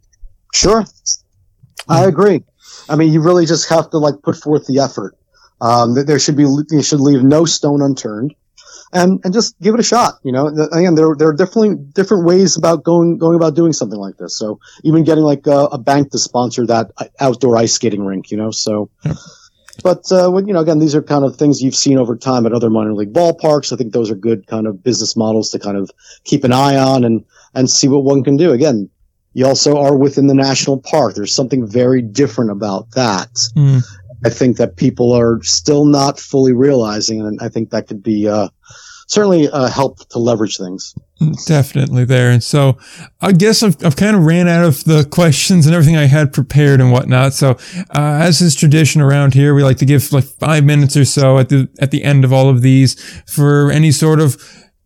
Sure. 0.53 0.86
I 1.88 2.05
agree. 2.05 2.43
I 2.89 2.95
mean, 2.95 3.11
you 3.11 3.21
really 3.21 3.45
just 3.45 3.69
have 3.69 3.89
to 3.91 3.97
like 3.97 4.21
put 4.23 4.36
forth 4.36 4.67
the 4.67 4.79
effort. 4.79 5.15
Um, 5.61 5.95
th- 5.95 6.05
there 6.05 6.19
should 6.19 6.36
be, 6.36 6.43
you 6.43 6.83
should 6.83 6.99
leave 6.99 7.23
no 7.23 7.45
stone 7.45 7.81
unturned 7.81 8.36
and, 8.93 9.19
and 9.23 9.33
just 9.33 9.59
give 9.59 9.73
it 9.73 9.79
a 9.79 9.83
shot. 9.83 10.15
You 10.23 10.31
know, 10.31 10.47
again, 10.47 10.95
there, 10.95 11.15
there 11.17 11.29
are 11.29 11.33
definitely 11.33 11.75
different 11.75 12.25
ways 12.25 12.57
about 12.57 12.83
going, 12.83 13.17
going 13.17 13.36
about 13.36 13.55
doing 13.55 13.73
something 13.73 13.99
like 13.99 14.17
this. 14.17 14.38
So 14.38 14.59
even 14.83 15.03
getting 15.03 15.23
like 15.23 15.47
a, 15.47 15.65
a 15.71 15.77
bank 15.77 16.11
to 16.11 16.19
sponsor 16.19 16.65
that 16.67 16.91
uh, 16.97 17.05
outdoor 17.19 17.57
ice 17.57 17.73
skating 17.73 18.05
rink, 18.05 18.31
you 18.31 18.38
know, 18.38 18.51
so. 18.51 18.89
Yep. 19.03 19.17
But, 19.83 20.09
uh, 20.09 20.29
when, 20.29 20.47
you 20.47 20.53
know, 20.53 20.61
again, 20.61 20.79
these 20.79 20.95
are 20.95 21.01
kind 21.01 21.25
of 21.25 21.36
things 21.36 21.61
you've 21.61 21.75
seen 21.75 21.97
over 21.97 22.15
time 22.15 22.45
at 22.45 22.53
other 22.53 22.69
minor 22.69 22.93
league 22.93 23.11
ballparks. 23.11 23.73
I 23.73 23.75
think 23.75 23.91
those 23.91 24.09
are 24.09 24.15
good 24.15 24.47
kind 24.47 24.67
of 24.67 24.81
business 24.81 25.17
models 25.17 25.49
to 25.49 25.59
kind 25.59 25.75
of 25.75 25.91
keep 26.23 26.45
an 26.45 26.53
eye 26.53 26.77
on 26.77 27.03
and, 27.03 27.25
and 27.53 27.69
see 27.69 27.89
what 27.89 28.05
one 28.05 28.23
can 28.23 28.38
do. 28.38 28.53
Again, 28.53 28.89
you 29.36 29.45
also 29.45 29.77
are 29.77 29.97
within 29.97 30.27
the 30.27 30.33
national 30.33 30.79
park. 30.79 31.13
There's 31.13 31.36
something 31.36 31.67
very 31.67 32.01
different 32.01 32.51
about 32.51 32.91
that. 32.91 33.29
Mm. 33.55 33.83
I 34.25 34.29
think 34.29 34.55
that 34.57 34.77
people 34.77 35.11
are 35.11 35.43
still 35.43 35.83
not 35.83 36.19
fully 36.21 36.53
realizing, 36.53 37.19
and 37.19 37.38
I 37.41 37.49
think 37.49 37.69
that 37.71 37.88
could 37.88 38.01
be 38.01 38.29
uh, 38.29 38.47
certainly 39.07 39.49
uh, 39.49 39.67
help 39.67 40.07
to 40.09 40.19
leverage 40.19 40.57
things. 40.57 40.95
Definitely 41.45 42.05
there. 42.05 42.29
And 42.29 42.41
so 42.41 42.77
I 43.19 43.33
guess 43.33 43.61
I've, 43.61 43.75
I've 43.86 43.97
kind 43.97 44.15
of 44.15 44.23
ran 44.23 44.47
out 44.47 44.63
of 44.63 44.86
the 44.86 45.03
questions 45.03 45.65
and 45.65 45.75
everything 45.75 45.97
I 45.97 46.05
had 46.05 46.31
prepared 46.31 46.79
and 46.79 46.93
whatnot. 46.93 47.33
So, 47.33 47.57
uh, 47.89 48.19
as 48.21 48.41
is 48.41 48.55
tradition 48.55 49.01
around 49.01 49.33
here, 49.33 49.53
we 49.53 49.65
like 49.65 49.77
to 49.77 49.86
give 49.86 50.13
like 50.13 50.23
five 50.23 50.63
minutes 50.63 50.95
or 50.95 51.03
so 51.03 51.39
at 51.39 51.49
the, 51.49 51.67
at 51.79 51.91
the 51.91 52.05
end 52.05 52.23
of 52.23 52.31
all 52.31 52.47
of 52.47 52.61
these 52.61 52.95
for 53.27 53.69
any 53.69 53.91
sort 53.91 54.21
of 54.21 54.38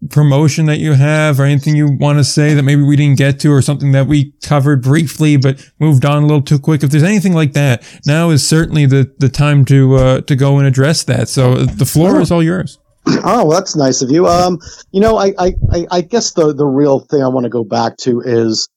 promotion 0.09 0.65
that 0.67 0.79
you 0.79 0.93
have 0.93 1.39
or 1.39 1.43
anything 1.43 1.75
you 1.75 1.91
want 1.91 2.17
to 2.17 2.23
say 2.23 2.53
that 2.53 2.63
maybe 2.63 2.81
we 2.81 2.95
didn't 2.95 3.17
get 3.17 3.39
to 3.41 3.51
or 3.51 3.61
something 3.61 3.91
that 3.91 4.07
we 4.07 4.33
covered 4.43 4.81
briefly 4.81 5.35
but 5.35 5.69
moved 5.79 6.05
on 6.05 6.23
a 6.23 6.25
little 6.25 6.41
too 6.41 6.59
quick. 6.59 6.83
If 6.83 6.91
there's 6.91 7.03
anything 7.03 7.33
like 7.33 7.53
that, 7.53 7.83
now 8.05 8.29
is 8.29 8.47
certainly 8.47 8.85
the, 8.85 9.13
the 9.19 9.29
time 9.29 9.65
to, 9.65 9.95
uh, 9.95 10.21
to 10.21 10.35
go 10.35 10.57
and 10.57 10.67
address 10.67 11.03
that. 11.03 11.27
So 11.27 11.65
the 11.65 11.85
floor 11.85 12.21
is 12.21 12.31
all 12.31 12.43
yours. 12.43 12.79
Oh, 13.23 13.45
well, 13.45 13.59
that's 13.59 13.75
nice 13.75 14.01
of 14.03 14.11
you. 14.11 14.27
Um, 14.27 14.59
you 14.91 15.01
know, 15.01 15.17
I, 15.17 15.33
I, 15.39 15.53
I, 15.71 15.87
I 15.89 16.01
guess 16.01 16.33
the, 16.33 16.53
the 16.53 16.65
real 16.65 16.99
thing 16.99 17.23
I 17.23 17.27
want 17.27 17.45
to 17.45 17.49
go 17.49 17.63
back 17.63 17.97
to 18.01 18.21
is, 18.21 18.69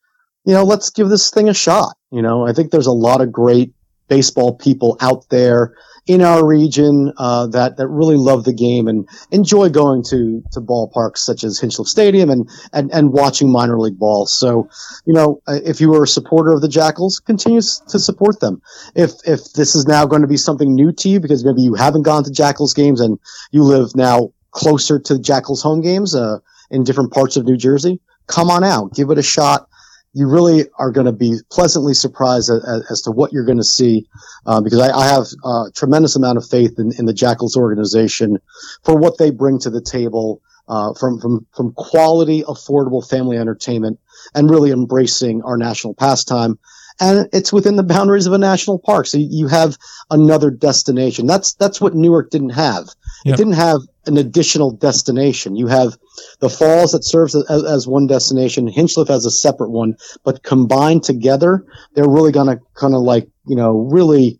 you 0.46 0.54
know, 0.54 0.64
let's 0.64 0.88
give 0.88 1.10
this 1.10 1.30
thing 1.30 1.50
a 1.50 1.54
shot. 1.54 1.96
You 2.10 2.22
know, 2.22 2.46
I 2.46 2.52
think 2.52 2.70
there's 2.70 2.86
a 2.86 2.92
lot 2.92 3.20
of 3.20 3.30
great 3.30 3.74
baseball 4.08 4.56
people 4.56 4.96
out 5.00 5.28
there 5.28 5.74
in 6.06 6.20
our 6.20 6.44
region 6.44 7.12
uh, 7.16 7.46
that 7.48 7.76
that 7.76 7.86
really 7.86 8.16
love 8.16 8.44
the 8.44 8.52
game 8.52 8.88
and 8.88 9.08
enjoy 9.30 9.68
going 9.68 10.02
to 10.02 10.42
to 10.52 10.60
ballparks 10.60 11.18
such 11.18 11.44
as 11.44 11.60
Hinchliffe 11.60 11.86
Stadium 11.86 12.30
and 12.30 12.48
and 12.72 12.90
and 12.92 13.12
watching 13.12 13.50
minor 13.50 13.78
league 13.78 13.98
ball. 13.98 14.26
So, 14.26 14.68
you 15.06 15.12
know, 15.12 15.40
uh, 15.46 15.60
if 15.64 15.80
you 15.80 15.94
are 15.94 16.02
a 16.02 16.08
supporter 16.08 16.52
of 16.52 16.60
the 16.60 16.68
Jackals, 16.68 17.20
continue 17.20 17.60
to 17.60 17.98
support 17.98 18.40
them. 18.40 18.62
If 18.94 19.12
if 19.24 19.52
this 19.52 19.74
is 19.74 19.86
now 19.86 20.06
going 20.06 20.22
to 20.22 20.28
be 20.28 20.36
something 20.36 20.74
new 20.74 20.92
to 20.92 21.08
you 21.08 21.20
because 21.20 21.44
maybe 21.44 21.62
you 21.62 21.74
haven't 21.74 22.02
gone 22.02 22.24
to 22.24 22.32
Jackals 22.32 22.74
games 22.74 23.00
and 23.00 23.18
you 23.52 23.62
live 23.62 23.94
now 23.94 24.32
closer 24.50 24.98
to 24.98 25.18
Jackals 25.18 25.62
home 25.62 25.80
games 25.80 26.14
uh, 26.14 26.38
in 26.70 26.84
different 26.84 27.12
parts 27.12 27.36
of 27.36 27.44
New 27.44 27.56
Jersey, 27.56 28.00
come 28.26 28.50
on 28.50 28.64
out, 28.64 28.94
give 28.94 29.10
it 29.10 29.18
a 29.18 29.22
shot. 29.22 29.68
You 30.14 30.28
really 30.28 30.66
are 30.78 30.90
going 30.90 31.06
to 31.06 31.12
be 31.12 31.38
pleasantly 31.50 31.94
surprised 31.94 32.50
as, 32.50 32.84
as 32.90 33.02
to 33.02 33.10
what 33.10 33.32
you're 33.32 33.46
going 33.46 33.58
to 33.58 33.64
see, 33.64 34.06
uh, 34.44 34.60
because 34.60 34.78
I, 34.78 34.90
I 34.90 35.06
have 35.08 35.26
a 35.44 35.70
tremendous 35.74 36.16
amount 36.16 36.38
of 36.38 36.46
faith 36.46 36.78
in, 36.78 36.92
in 36.98 37.06
the 37.06 37.14
Jackals 37.14 37.56
organization 37.56 38.38
for 38.84 38.96
what 38.96 39.16
they 39.18 39.30
bring 39.30 39.58
to 39.60 39.70
the 39.70 39.80
table 39.80 40.42
uh, 40.68 40.94
from 40.94 41.20
from 41.20 41.46
from 41.54 41.72
quality, 41.72 42.42
affordable 42.42 43.06
family 43.06 43.36
entertainment, 43.36 43.98
and 44.34 44.50
really 44.50 44.70
embracing 44.70 45.42
our 45.42 45.56
national 45.56 45.94
pastime. 45.94 46.58
And 47.00 47.28
it's 47.32 47.52
within 47.52 47.76
the 47.76 47.82
boundaries 47.82 48.26
of 48.26 48.32
a 48.32 48.38
national 48.38 48.78
park, 48.78 49.06
so 49.06 49.18
you 49.18 49.48
have 49.48 49.76
another 50.10 50.50
destination. 50.50 51.26
That's 51.26 51.54
that's 51.54 51.80
what 51.80 51.94
Newark 51.94 52.30
didn't 52.30 52.50
have. 52.50 52.88
Yep. 53.24 53.34
It 53.34 53.36
didn't 53.36 53.54
have 53.54 53.80
an 54.06 54.16
additional 54.18 54.72
destination. 54.72 55.56
You 55.56 55.68
have 55.68 55.96
the 56.40 56.50
falls 56.50 56.92
that 56.92 57.04
serves 57.04 57.34
as, 57.34 57.64
as 57.64 57.86
one 57.86 58.06
destination, 58.06 58.68
Hinchliffe 58.68 59.10
as 59.10 59.24
a 59.24 59.30
separate 59.30 59.70
one, 59.70 59.96
but 60.24 60.42
combined 60.42 61.04
together, 61.04 61.64
they're 61.94 62.08
really 62.08 62.32
gonna 62.32 62.60
kind 62.74 62.94
of 62.94 63.02
like 63.02 63.28
you 63.46 63.56
know 63.56 63.72
really. 63.72 64.38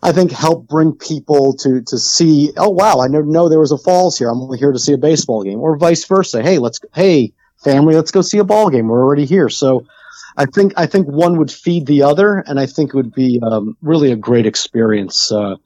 I 0.00 0.12
think 0.12 0.30
help 0.30 0.68
bring 0.68 0.92
people 0.92 1.54
to 1.54 1.82
to 1.82 1.98
see. 1.98 2.52
Oh 2.56 2.70
wow, 2.70 3.00
I 3.00 3.08
didn't 3.08 3.32
know 3.32 3.48
there 3.48 3.58
was 3.58 3.72
a 3.72 3.78
falls 3.78 4.16
here. 4.16 4.30
I'm 4.30 4.40
only 4.40 4.56
here 4.56 4.70
to 4.70 4.78
see 4.78 4.92
a 4.92 4.98
baseball 4.98 5.42
game, 5.42 5.58
or 5.58 5.76
vice 5.76 6.04
versa. 6.04 6.40
Hey, 6.40 6.58
let's 6.58 6.78
hey 6.94 7.32
family, 7.64 7.94
let's 7.96 8.12
go 8.12 8.20
see 8.20 8.38
a 8.38 8.44
ball 8.44 8.70
game. 8.70 8.86
We're 8.88 9.02
already 9.02 9.26
here, 9.26 9.48
so 9.48 9.86
I 10.36 10.46
think 10.46 10.72
I 10.76 10.86
think 10.86 11.08
one 11.08 11.36
would 11.38 11.50
feed 11.50 11.86
the 11.86 12.02
other, 12.02 12.44
and 12.46 12.60
I 12.60 12.66
think 12.66 12.90
it 12.90 12.96
would 12.96 13.14
be 13.14 13.40
um, 13.42 13.76
really 13.82 14.12
a 14.12 14.16
great 14.16 14.46
experience 14.46 15.32
uh, 15.32 15.56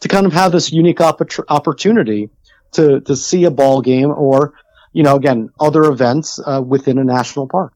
to 0.00 0.08
kind 0.08 0.26
of 0.26 0.32
have 0.32 0.52
this 0.52 0.72
unique 0.72 0.98
oppor- 0.98 1.44
opportunity 1.48 2.30
to 2.72 3.00
to 3.00 3.16
see 3.16 3.44
a 3.44 3.50
ball 3.50 3.82
game, 3.82 4.10
or 4.10 4.54
you 4.92 5.02
know, 5.02 5.16
again, 5.16 5.50
other 5.58 5.84
events 5.84 6.38
uh, 6.46 6.62
within 6.64 6.98
a 6.98 7.04
national 7.04 7.48
park. 7.48 7.72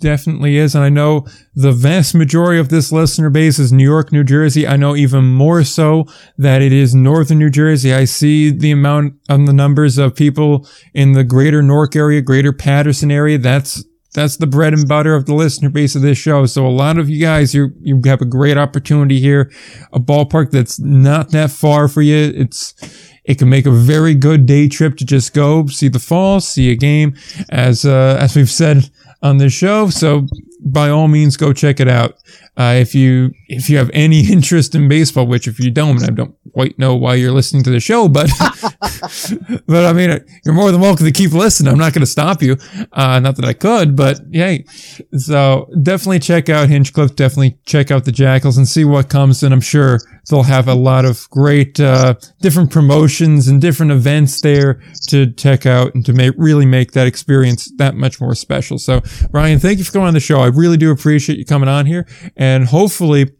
definitely 0.00 0.56
is. 0.56 0.74
And 0.74 0.84
I 0.84 0.88
know 0.88 1.26
the 1.54 1.72
vast 1.72 2.14
majority 2.14 2.60
of 2.60 2.68
this 2.68 2.92
listener 2.92 3.30
base 3.30 3.58
is 3.58 3.72
New 3.72 3.84
York, 3.84 4.12
New 4.12 4.24
Jersey. 4.24 4.66
I 4.66 4.76
know 4.76 4.94
even 4.94 5.24
more 5.24 5.64
so 5.64 6.06
that 6.36 6.62
it 6.62 6.72
is 6.72 6.94
Northern 6.94 7.38
New 7.38 7.50
Jersey. 7.50 7.92
I 7.92 8.04
see 8.04 8.50
the 8.50 8.70
amount 8.70 9.14
of 9.28 9.46
the 9.46 9.52
numbers 9.52 9.98
of 9.98 10.14
people 10.14 10.68
in 10.94 11.12
the 11.12 11.24
greater 11.24 11.62
Newark 11.62 11.96
area, 11.96 12.22
greater 12.22 12.52
Paterson 12.52 13.10
area. 13.10 13.38
That's 13.38 13.84
that's 14.14 14.36
the 14.36 14.46
bread 14.46 14.72
and 14.72 14.88
butter 14.88 15.14
of 15.14 15.26
the 15.26 15.34
listener 15.34 15.68
base 15.68 15.94
of 15.94 16.02
this 16.02 16.18
show. 16.18 16.46
So 16.46 16.66
a 16.66 16.68
lot 16.68 16.98
of 16.98 17.10
you 17.10 17.20
guys, 17.20 17.54
you 17.54 17.72
you 17.80 18.00
have 18.06 18.22
a 18.22 18.26
great 18.26 18.56
opportunity 18.56 19.20
here, 19.20 19.50
a 19.92 20.00
ballpark 20.00 20.50
that's 20.50 20.80
not 20.80 21.30
that 21.32 21.50
far 21.50 21.88
for 21.88 22.02
you. 22.02 22.32
It's 22.34 22.74
it 23.24 23.38
can 23.38 23.48
make 23.50 23.66
a 23.66 23.70
very 23.70 24.14
good 24.14 24.46
day 24.46 24.68
trip 24.68 24.96
to 24.96 25.04
just 25.04 25.34
go 25.34 25.66
see 25.66 25.88
the 25.88 25.98
fall, 25.98 26.40
see 26.40 26.70
a 26.70 26.76
game, 26.76 27.14
as 27.50 27.84
uh, 27.84 28.16
as 28.20 28.34
we've 28.34 28.50
said 28.50 28.90
on 29.22 29.36
this 29.36 29.52
show. 29.52 29.90
So 29.90 30.26
by 30.64 30.88
all 30.88 31.08
means, 31.08 31.36
go 31.36 31.52
check 31.52 31.78
it 31.78 31.88
out. 31.88 32.16
Uh, 32.58 32.74
if 32.74 32.94
you 32.94 33.30
if 33.46 33.70
you 33.70 33.78
have 33.78 33.90
any 33.92 34.26
interest 34.32 34.74
in 34.74 34.88
baseball, 34.88 35.26
which 35.26 35.46
if 35.46 35.60
you 35.60 35.70
don't, 35.70 36.02
I 36.02 36.10
don't 36.10 36.34
quite 36.52 36.78
know 36.78 36.96
why 36.96 37.14
you're 37.14 37.32
listening 37.32 37.62
to 37.64 37.70
the 37.70 37.80
show, 37.80 38.08
but 38.08 38.28
but 39.66 39.86
I 39.86 39.92
mean, 39.92 40.24
you're 40.44 40.54
more 40.54 40.72
than 40.72 40.80
welcome 40.80 41.06
to 41.06 41.12
keep 41.12 41.32
listening. 41.32 41.72
I'm 41.72 41.78
not 41.78 41.92
going 41.92 42.00
to 42.00 42.06
stop 42.06 42.42
you. 42.42 42.56
Uh, 42.92 43.20
not 43.20 43.36
that 43.36 43.44
I 43.44 43.52
could, 43.52 43.96
but 43.96 44.20
yay. 44.30 44.64
So 45.16 45.70
definitely 45.82 46.18
check 46.20 46.48
out 46.48 46.68
Hinchliffe. 46.68 47.14
Definitely 47.14 47.58
check 47.64 47.90
out 47.90 48.04
the 48.04 48.12
Jackals 48.12 48.56
and 48.56 48.66
see 48.66 48.84
what 48.84 49.08
comes. 49.08 49.42
And 49.42 49.54
I'm 49.54 49.60
sure 49.60 50.00
they'll 50.28 50.42
have 50.42 50.68
a 50.68 50.74
lot 50.74 51.04
of 51.04 51.28
great 51.30 51.78
uh, 51.80 52.14
different 52.40 52.70
promotions 52.70 53.48
and 53.48 53.60
different 53.60 53.92
events 53.92 54.40
there 54.40 54.80
to 55.08 55.30
check 55.32 55.66
out 55.66 55.94
and 55.94 56.04
to 56.06 56.12
make 56.12 56.34
really 56.36 56.66
make 56.66 56.92
that 56.92 57.06
experience 57.06 57.70
that 57.76 57.94
much 57.94 58.20
more 58.20 58.34
special. 58.34 58.78
So 58.78 59.02
Ryan, 59.30 59.58
thank 59.58 59.78
you 59.78 59.84
for 59.84 59.92
coming 59.92 60.08
on 60.08 60.14
the 60.14 60.20
show. 60.20 60.40
I 60.40 60.46
really 60.46 60.76
do 60.76 60.90
appreciate 60.90 61.38
you 61.38 61.44
coming 61.44 61.68
on 61.68 61.86
here, 61.86 62.06
and 62.36 62.47
hopefully 62.68 63.30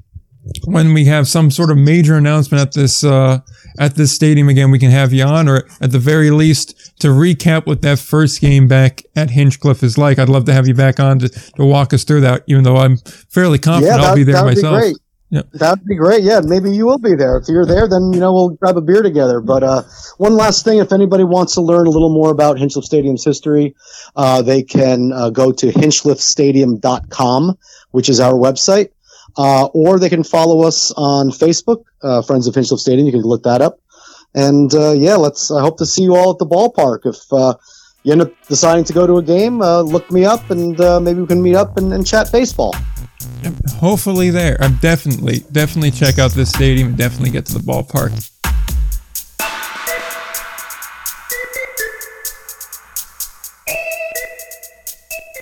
when 0.65 0.95
we 0.95 1.05
have 1.05 1.29
some 1.29 1.51
sort 1.51 1.71
of 1.71 1.77
major 1.77 2.15
announcement 2.17 2.63
at 2.63 2.73
this 2.73 3.05
uh, 3.05 3.41
at 3.79 3.95
this 3.97 4.13
stadium 4.13 4.49
again, 4.49 4.71
we 4.71 4.79
can 4.79 4.91
have 4.91 5.13
you 5.13 5.23
on, 5.25 5.47
or 5.49 5.69
at 5.81 5.93
the 5.93 5.99
very 5.99 6.31
least 6.31 6.75
to 7.01 7.09
recap 7.09 7.67
what 7.67 7.83
that 7.83 7.99
first 7.99 8.41
game 8.41 8.67
back 8.67 9.03
at 9.15 9.29
Hinchliffe 9.29 9.83
is 9.83 9.99
like. 9.99 10.19
I'd 10.19 10.29
love 10.29 10.47
to 10.47 10.53
have 10.53 10.67
you 10.67 10.75
back 10.75 10.99
on 11.01 11.19
to, 11.21 11.29
to 11.29 11.65
walk 11.65 11.93
us 11.93 12.03
through 12.05 12.23
that, 12.23 12.43
even 12.47 12.65
though 12.65 12.77
I'm 12.77 12.97
fairly 13.29 13.59
confident 13.59 14.01
Yeah, 14.01 14.09
I'll 14.09 14.15
be 14.17 14.23
that- 14.25 14.33
there 14.33 14.43
that'd 14.43 14.57
be 14.57 14.63
myself. 14.63 14.81
great. 14.81 14.97
That'd 15.53 15.85
be 15.85 15.95
great. 15.95 16.23
Yeah, 16.23 16.41
maybe 16.43 16.75
you 16.75 16.87
will 16.87 16.97
be 16.99 17.15
there. 17.15 17.37
If 17.37 17.49
you're 17.49 17.67
there, 17.67 17.87
then 17.87 18.15
you 18.15 18.19
know 18.19 18.33
we'll 18.33 18.49
grab 18.49 18.79
a 18.79 18.81
beer 18.81 19.03
together. 19.03 19.41
But 19.43 19.63
uh, 19.63 19.83
one 20.17 20.33
last 20.35 20.65
thing, 20.65 20.79
if 20.79 20.91
anybody 20.91 21.23
wants 21.23 21.53
to 21.57 21.61
learn 21.61 21.87
a 21.87 21.91
little 21.91 22.09
more 22.09 22.31
about 22.31 22.57
Hinchliffe 22.57 22.85
Stadium's 22.85 23.23
history, 23.27 23.75
uh, 24.17 24.41
they 24.41 24.63
can 24.63 25.13
uh, 25.13 25.29
go 25.29 25.53
to 25.53 25.67
hinchliffe.stadium.com, 26.53 27.59
which 27.91 28.09
is 28.09 28.21
our 28.21 28.33
website, 28.33 28.89
uh, 29.39 29.67
or 29.67 29.99
they 29.99 30.09
can 30.09 30.25
follow 30.25 30.67
us 30.67 30.93
on 30.97 31.31
Facebook, 31.31 31.85
uh, 32.03 32.21
Friends 32.23 32.47
of 32.47 32.55
Hinchliffe 32.55 32.81
Stadium. 32.81 33.07
You 33.07 33.13
can 33.13 33.23
look 33.23 33.45
that 33.45 33.63
up. 33.63 33.81
And 34.35 34.75
uh, 34.75 34.93
yeah, 34.93 35.15
let's. 35.15 35.51
I 35.51 35.63
hope 35.63 35.79
to 35.79 35.87
see 35.87 36.03
you 36.03 36.17
all 36.17 36.33
at 36.33 36.39
the 36.39 36.47
ballpark. 36.47 37.07
If 37.07 37.33
uh, 37.33 37.55
you 38.03 38.13
end 38.13 38.23
up 38.23 38.33
deciding 38.49 38.85
to 38.85 38.93
go 38.93 39.07
to 39.07 39.17
a 39.17 39.23
game, 39.23 39.63
uh, 39.63 39.81
look 39.81 40.11
me 40.11 40.25
up, 40.25 40.51
and 40.51 40.79
uh, 40.81 41.01
maybe 41.01 41.21
we 41.21 41.27
can 41.27 41.43
meet 41.43 41.55
up 41.55 41.79
and, 41.79 41.93
and 41.95 42.07
chat 42.07 42.31
baseball. 42.31 42.75
Hopefully 43.79 44.31
there. 44.31 44.59
I'm 44.61 44.77
definitely, 44.77 45.45
definitely 45.53 45.93
check 45.93 46.19
out 46.19 46.33
this 46.33 46.51
stadium 46.51 46.89
and 46.89 46.97
definitely 46.99 47.31
get 47.31 47.47
to 47.47 47.55
the 47.55 47.61
ballpark. 47.61 48.38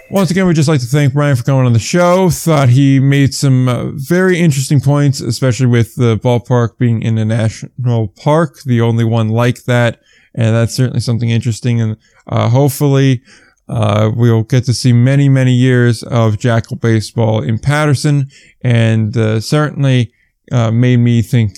Once 0.09 0.31
again, 0.31 0.47
we'd 0.47 0.55
just 0.55 0.69
like 0.69 0.81
to 0.81 0.87
thank 0.87 1.13
Brian 1.13 1.35
for 1.35 1.43
coming 1.43 1.67
on 1.67 1.73
the 1.73 1.81
show. 1.81 2.31
Thought 2.31 2.69
he 2.69 3.01
made 3.01 3.35
some 3.35 3.69
uh, 3.69 3.91
very 3.91 4.39
interesting 4.39 4.81
points, 4.81 5.21
especially 5.21 5.67
with 5.67 5.97
the 5.97 6.17
ballpark 6.17 6.79
being 6.79 7.03
in 7.03 7.19
a 7.19 7.25
national 7.25 8.09
park, 8.09 8.63
the 8.65 8.81
only 8.81 9.03
one 9.03 9.31
like 9.31 9.65
that. 9.65 10.01
And 10.33 10.55
that's 10.55 10.75
certainly 10.75 11.01
something 11.01 11.29
interesting. 11.29 11.81
And 11.81 11.97
uh, 12.29 12.49
hopefully, 12.49 13.23
uh, 13.69 14.13
we'll 14.15 14.45
get 14.45 14.65
to 14.67 14.75
see 14.75 14.93
many, 14.93 15.29
many 15.29 15.53
years 15.53 16.05
of 16.05 16.39
Jackal 16.39 16.77
baseball 16.77 17.43
in 17.43 17.59
Paterson, 17.59 18.29
and 18.63 19.17
uh, 19.17 19.41
certainly 19.41 20.13
uh, 20.53 20.71
made 20.71 20.99
me 20.99 21.21
think 21.21 21.57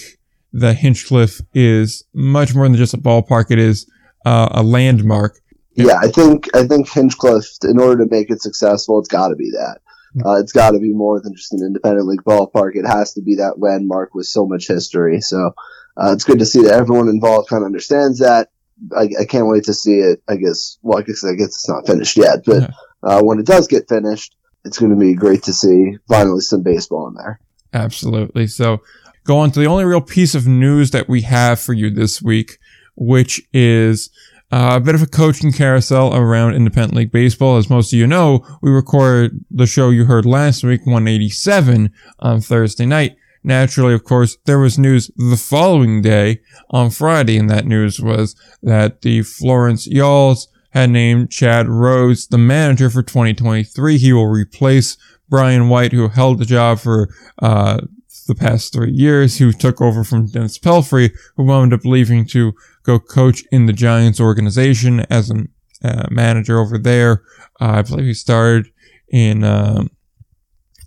that 0.54 0.76
Hinchliffe 0.76 1.42
is 1.52 2.02
much 2.14 2.54
more 2.54 2.64
than 2.64 2.76
just 2.76 2.94
a 2.94 2.98
ballpark. 2.98 3.50
It 3.50 3.58
is 3.58 3.86
uh, 4.24 4.48
a 4.52 4.62
landmark. 4.62 5.38
Yeah, 5.86 5.98
I 6.00 6.08
think 6.08 6.48
I 6.54 6.66
think 6.66 6.88
Hinchliffe, 6.88 7.64
in 7.64 7.78
order 7.78 8.04
to 8.04 8.10
make 8.10 8.30
it 8.30 8.42
successful, 8.42 8.98
it's 8.98 9.08
got 9.08 9.28
to 9.28 9.36
be 9.36 9.50
that. 9.52 9.78
Uh, 10.24 10.40
it's 10.40 10.52
got 10.52 10.72
to 10.72 10.78
be 10.80 10.92
more 10.92 11.20
than 11.20 11.34
just 11.34 11.52
an 11.52 11.60
independent 11.64 12.06
league 12.08 12.24
ballpark. 12.24 12.72
It 12.74 12.86
has 12.86 13.12
to 13.14 13.22
be 13.22 13.36
that 13.36 13.60
landmark 13.60 14.14
with 14.14 14.26
so 14.26 14.46
much 14.46 14.66
history. 14.66 15.20
So 15.20 15.52
uh, 15.96 16.12
it's 16.12 16.24
good 16.24 16.40
to 16.40 16.46
see 16.46 16.62
that 16.62 16.72
everyone 16.72 17.08
involved 17.08 17.48
kind 17.48 17.62
of 17.62 17.66
understands 17.66 18.18
that. 18.18 18.48
I, 18.96 19.08
I 19.20 19.24
can't 19.26 19.46
wait 19.46 19.64
to 19.64 19.74
see 19.74 19.98
it. 19.98 20.22
I 20.28 20.36
guess. 20.36 20.78
Well, 20.82 20.98
I 20.98 21.02
guess 21.02 21.24
I 21.24 21.34
guess 21.34 21.48
it's 21.48 21.68
not 21.68 21.86
finished 21.86 22.16
yet, 22.16 22.44
but 22.44 22.62
Yeah. 22.62 22.70
uh, 23.02 23.22
when 23.22 23.38
it 23.38 23.46
does 23.46 23.68
get 23.68 23.88
finished, 23.88 24.34
it's 24.64 24.78
going 24.78 24.90
to 24.90 24.98
be 24.98 25.14
great 25.14 25.44
to 25.44 25.52
see 25.52 25.98
finally 26.08 26.40
some 26.40 26.62
baseball 26.62 27.06
in 27.08 27.14
there. 27.14 27.38
Absolutely. 27.72 28.46
So 28.48 28.80
go 29.24 29.38
on 29.38 29.50
to 29.52 29.60
the 29.60 29.66
only 29.66 29.84
real 29.84 30.00
piece 30.00 30.34
of 30.34 30.46
news 30.46 30.90
that 30.90 31.08
we 31.08 31.20
have 31.22 31.60
for 31.60 31.74
you 31.74 31.90
this 31.90 32.20
week, 32.22 32.58
which 32.96 33.42
is 33.52 34.10
uh, 34.50 34.72
a 34.74 34.80
bit 34.80 34.94
of 34.94 35.02
a 35.02 35.06
coaching 35.06 35.52
carousel 35.52 36.14
around 36.14 36.54
independent 36.54 36.94
league 36.94 37.12
baseball. 37.12 37.56
As 37.56 37.68
most 37.68 37.92
of 37.92 37.98
you 37.98 38.06
know, 38.06 38.44
we 38.62 38.70
recorded 38.70 39.44
the 39.50 39.66
show 39.66 39.90
you 39.90 40.06
heard 40.06 40.24
last 40.24 40.64
week, 40.64 40.86
187, 40.86 41.92
on 42.20 42.40
Thursday 42.40 42.86
night. 42.86 43.16
Naturally, 43.44 43.94
of 43.94 44.04
course, 44.04 44.36
there 44.46 44.58
was 44.58 44.78
news 44.78 45.10
the 45.16 45.36
following 45.36 46.02
day 46.02 46.40
on 46.70 46.90
Friday, 46.90 47.36
and 47.36 47.48
that 47.50 47.66
news 47.66 48.00
was 48.00 48.34
that 48.62 49.02
the 49.02 49.22
Florence 49.22 49.86
Y'alls 49.86 50.48
had 50.70 50.90
named 50.90 51.30
Chad 51.30 51.68
Rhodes 51.68 52.26
the 52.26 52.38
manager 52.38 52.90
for 52.90 53.02
2023. 53.02 53.98
He 53.98 54.12
will 54.12 54.26
replace 54.26 54.96
Brian 55.28 55.68
White, 55.68 55.92
who 55.92 56.08
held 56.08 56.38
the 56.38 56.44
job 56.44 56.78
for 56.78 57.08
uh, 57.40 57.78
the 58.26 58.34
past 58.34 58.72
three 58.72 58.92
years, 58.92 59.38
who 59.38 59.52
took 59.52 59.80
over 59.80 60.04
from 60.04 60.26
Dennis 60.26 60.58
Pelfrey, 60.58 61.12
who 61.36 61.44
wound 61.44 61.72
up 61.72 61.84
leaving 61.84 62.26
to 62.26 62.52
go 62.88 62.98
coach 62.98 63.44
in 63.52 63.66
the 63.66 63.72
Giants 63.72 64.18
organization 64.18 65.00
as 65.10 65.30
a 65.30 65.44
uh, 65.84 66.06
manager 66.10 66.58
over 66.58 66.78
there. 66.78 67.22
Uh, 67.60 67.74
I 67.76 67.82
believe 67.82 68.06
he 68.06 68.14
started 68.14 68.68
in 69.10 69.44
um, 69.44 69.90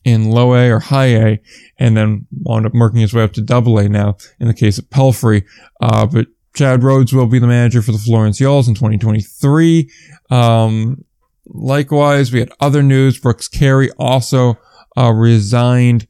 in 0.04 0.32
low 0.32 0.56
A 0.56 0.72
or 0.72 0.80
high 0.80 1.16
A, 1.16 1.42
and 1.78 1.96
then 1.96 2.26
wound 2.42 2.66
up 2.66 2.74
working 2.74 3.02
his 3.02 3.14
way 3.14 3.24
up 3.24 3.34
to 3.34 3.42
double 3.42 3.78
A 3.78 3.88
now 3.88 4.18
in 4.40 4.48
the 4.48 4.54
case 4.54 4.80
of 4.80 4.90
Pelfrey. 4.90 5.46
Uh, 5.80 6.08
but 6.08 6.28
Chad 6.56 6.84
Rhodes 6.84 7.14
will 7.14 7.28
be 7.28 7.40
the 7.40 7.48
manager 7.48 7.84
for 7.84 7.92
the 7.92 8.00
Florence 8.00 8.40
Y'alls 8.40 8.68
in 8.68 8.74
2023. 8.74 9.90
Um, 10.32 11.06
likewise, 11.46 12.34
we 12.34 12.40
had 12.40 12.52
other 12.60 12.82
news. 12.82 13.20
Brooks 13.20 13.48
Carey 13.48 13.92
also 13.92 14.58
uh, 14.98 15.12
resigned 15.12 16.08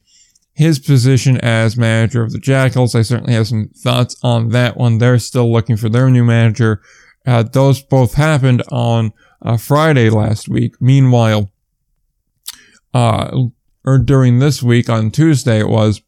his 0.54 0.78
position 0.78 1.38
as 1.38 1.76
manager 1.76 2.22
of 2.22 2.32
the 2.32 2.38
Jackals. 2.38 2.94
I 2.94 3.02
certainly 3.02 3.32
have 3.34 3.48
some 3.48 3.70
thoughts 3.74 4.16
on 4.22 4.50
that 4.50 4.76
one. 4.76 4.98
They're 4.98 5.18
still 5.18 5.50
looking 5.50 5.76
for 5.76 5.88
their 5.88 6.10
new 6.10 6.24
manager. 6.24 6.82
Uh, 7.26 7.42
those 7.42 7.82
both 7.82 8.14
happened 8.14 8.62
on 8.70 9.12
uh, 9.40 9.56
Friday 9.56 10.10
last 10.10 10.48
week. 10.48 10.74
Meanwhile, 10.80 11.50
uh, 12.92 13.46
or 13.84 13.98
during 13.98 14.38
this 14.38 14.62
week 14.62 14.88
on 14.90 15.10
Tuesday, 15.10 15.58
it 15.58 15.68
was 15.68 16.02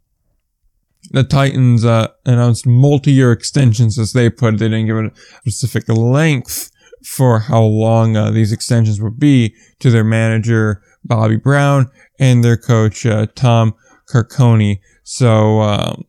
the 1.11 1.25
Titans 1.25 1.85
uh, 1.85 2.09
announced 2.25 2.67
multi-year 2.67 3.33
extensions, 3.33 3.99
as 3.99 4.13
they 4.13 4.31
put 4.31 4.55
it. 4.55 4.57
They 4.59 4.69
didn't 4.69 4.87
give 4.87 4.97
it 4.97 5.13
a 5.13 5.51
specific 5.51 5.89
length 5.89 6.71
for 7.05 7.39
how 7.39 7.63
long 7.63 8.17
uh, 8.17 8.31
these 8.31 8.53
extensions 8.53 9.01
would 9.01 9.19
be 9.19 9.55
to 9.81 9.91
their 9.91 10.05
manager 10.05 10.83
Bobby 11.05 11.37
Brown 11.37 11.91
and 12.19 12.43
their 12.43 12.57
coach 12.57 13.05
uh, 13.05 13.27
Tom 13.35 13.75
Carconi. 14.07 14.81
So 15.03 15.61
um, 15.61 16.05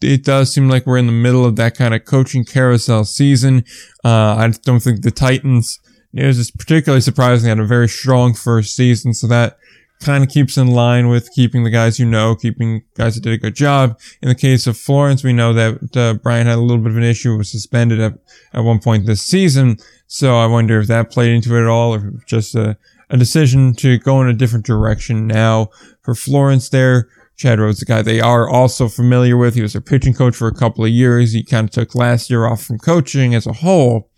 it 0.00 0.24
does 0.24 0.52
seem 0.52 0.68
like 0.68 0.86
we're 0.86 0.98
in 0.98 1.06
the 1.06 1.12
middle 1.12 1.44
of 1.44 1.56
that 1.56 1.76
kind 1.76 1.94
of 1.94 2.04
coaching 2.04 2.44
carousel 2.44 3.04
season. 3.04 3.64
Uh, 4.04 4.36
I 4.36 4.52
don't 4.62 4.80
think 4.80 5.02
the 5.02 5.10
Titans. 5.10 5.80
It 6.12 6.26
was 6.26 6.36
just 6.36 6.56
particularly 6.56 7.00
surprising. 7.00 7.44
They 7.44 7.50
had 7.50 7.58
a 7.58 7.66
very 7.66 7.88
strong 7.88 8.34
first 8.34 8.76
season, 8.76 9.14
so 9.14 9.26
that 9.26 9.58
kind 10.00 10.22
of 10.22 10.30
keeps 10.30 10.56
in 10.56 10.68
line 10.68 11.08
with 11.08 11.30
keeping 11.34 11.64
the 11.64 11.70
guys 11.70 11.98
you 11.98 12.06
know, 12.06 12.34
keeping 12.34 12.82
guys 12.94 13.14
that 13.14 13.22
did 13.22 13.32
a 13.32 13.38
good 13.38 13.56
job. 13.56 13.98
In 14.22 14.28
the 14.28 14.34
case 14.34 14.66
of 14.66 14.76
Florence, 14.76 15.24
we 15.24 15.32
know 15.32 15.52
that 15.52 15.96
uh, 15.96 16.14
Brian 16.14 16.46
had 16.46 16.58
a 16.58 16.60
little 16.60 16.82
bit 16.82 16.92
of 16.92 16.98
an 16.98 17.02
issue, 17.02 17.36
was 17.36 17.50
suspended 17.50 18.00
at, 18.00 18.12
at 18.52 18.60
one 18.60 18.78
point 18.78 19.06
this 19.06 19.22
season. 19.22 19.78
So 20.06 20.36
I 20.36 20.46
wonder 20.46 20.78
if 20.78 20.88
that 20.88 21.10
played 21.10 21.32
into 21.32 21.56
it 21.56 21.62
at 21.62 21.68
all, 21.68 21.94
or 21.94 22.12
just 22.26 22.54
a, 22.54 22.76
a 23.10 23.16
decision 23.16 23.74
to 23.76 23.98
go 23.98 24.20
in 24.20 24.28
a 24.28 24.34
different 24.34 24.66
direction 24.66 25.26
now. 25.26 25.70
For 26.02 26.14
Florence 26.14 26.68
there, 26.68 27.08
Chad 27.36 27.58
Rhodes, 27.58 27.80
the 27.80 27.84
guy 27.86 28.02
they 28.02 28.20
are 28.20 28.48
also 28.48 28.88
familiar 28.88 29.36
with. 29.36 29.54
He 29.54 29.62
was 29.62 29.72
their 29.72 29.82
pitching 29.82 30.14
coach 30.14 30.36
for 30.36 30.48
a 30.48 30.54
couple 30.54 30.84
of 30.84 30.90
years. 30.90 31.32
He 31.32 31.42
kind 31.42 31.68
of 31.68 31.72
took 31.72 31.94
last 31.94 32.30
year 32.30 32.46
off 32.46 32.62
from 32.62 32.78
coaching 32.78 33.34
as 33.34 33.46
a 33.46 33.52
whole. 33.52 34.08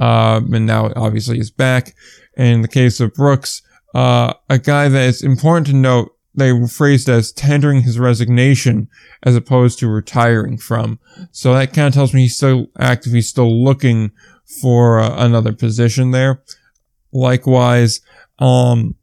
Um, 0.00 0.52
and 0.52 0.66
now 0.66 0.92
obviously 0.96 1.36
he's 1.36 1.50
back. 1.50 1.94
And 2.36 2.48
In 2.48 2.62
the 2.62 2.68
case 2.68 3.00
of 3.00 3.14
Brooks, 3.14 3.62
uh, 3.94 4.34
a 4.50 4.58
guy 4.58 4.88
that 4.88 5.04
is 5.04 5.22
important 5.22 5.68
to 5.68 5.72
note, 5.74 6.12
they 6.34 6.52
were 6.52 6.68
phrased 6.68 7.08
as 7.08 7.32
tendering 7.32 7.82
his 7.82 7.98
resignation 7.98 8.90
as 9.22 9.34
opposed 9.36 9.78
to 9.78 9.88
retiring 9.88 10.58
from. 10.58 10.98
So 11.32 11.54
that 11.54 11.72
kind 11.72 11.88
of 11.88 11.94
tells 11.94 12.12
me 12.12 12.22
he's 12.22 12.36
still 12.36 12.66
active. 12.78 13.14
He's 13.14 13.28
still 13.28 13.64
looking 13.64 14.10
for 14.60 14.98
uh, 15.00 15.14
another 15.24 15.54
position 15.54 16.10
there. 16.10 16.42
Likewise, 17.10 18.02
um, 18.38 18.95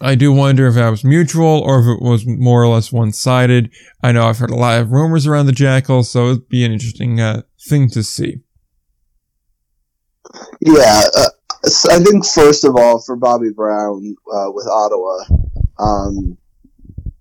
I 0.00 0.14
do 0.14 0.32
wonder 0.32 0.66
if 0.66 0.74
that 0.74 0.90
was 0.90 1.04
mutual 1.04 1.60
or 1.60 1.80
if 1.80 1.96
it 1.96 2.02
was 2.02 2.26
more 2.26 2.62
or 2.62 2.68
less 2.68 2.92
one-sided. 2.92 3.70
I 4.02 4.12
know 4.12 4.26
I've 4.26 4.38
heard 4.38 4.50
a 4.50 4.56
lot 4.56 4.80
of 4.80 4.92
rumors 4.92 5.26
around 5.26 5.46
the 5.46 5.52
Jackals, 5.52 6.10
so 6.10 6.26
it'd 6.26 6.48
be 6.48 6.64
an 6.64 6.72
interesting 6.72 7.20
uh, 7.20 7.42
thing 7.68 7.88
to 7.90 8.02
see. 8.02 8.40
Yeah, 10.60 11.02
uh, 11.16 11.28
I 11.90 11.98
think 12.00 12.26
first 12.26 12.64
of 12.64 12.76
all 12.76 13.00
for 13.00 13.16
Bobby 13.16 13.50
Brown 13.54 14.16
uh, 14.32 14.50
with 14.52 14.66
Ottawa, 14.66 15.24
um, 15.78 16.36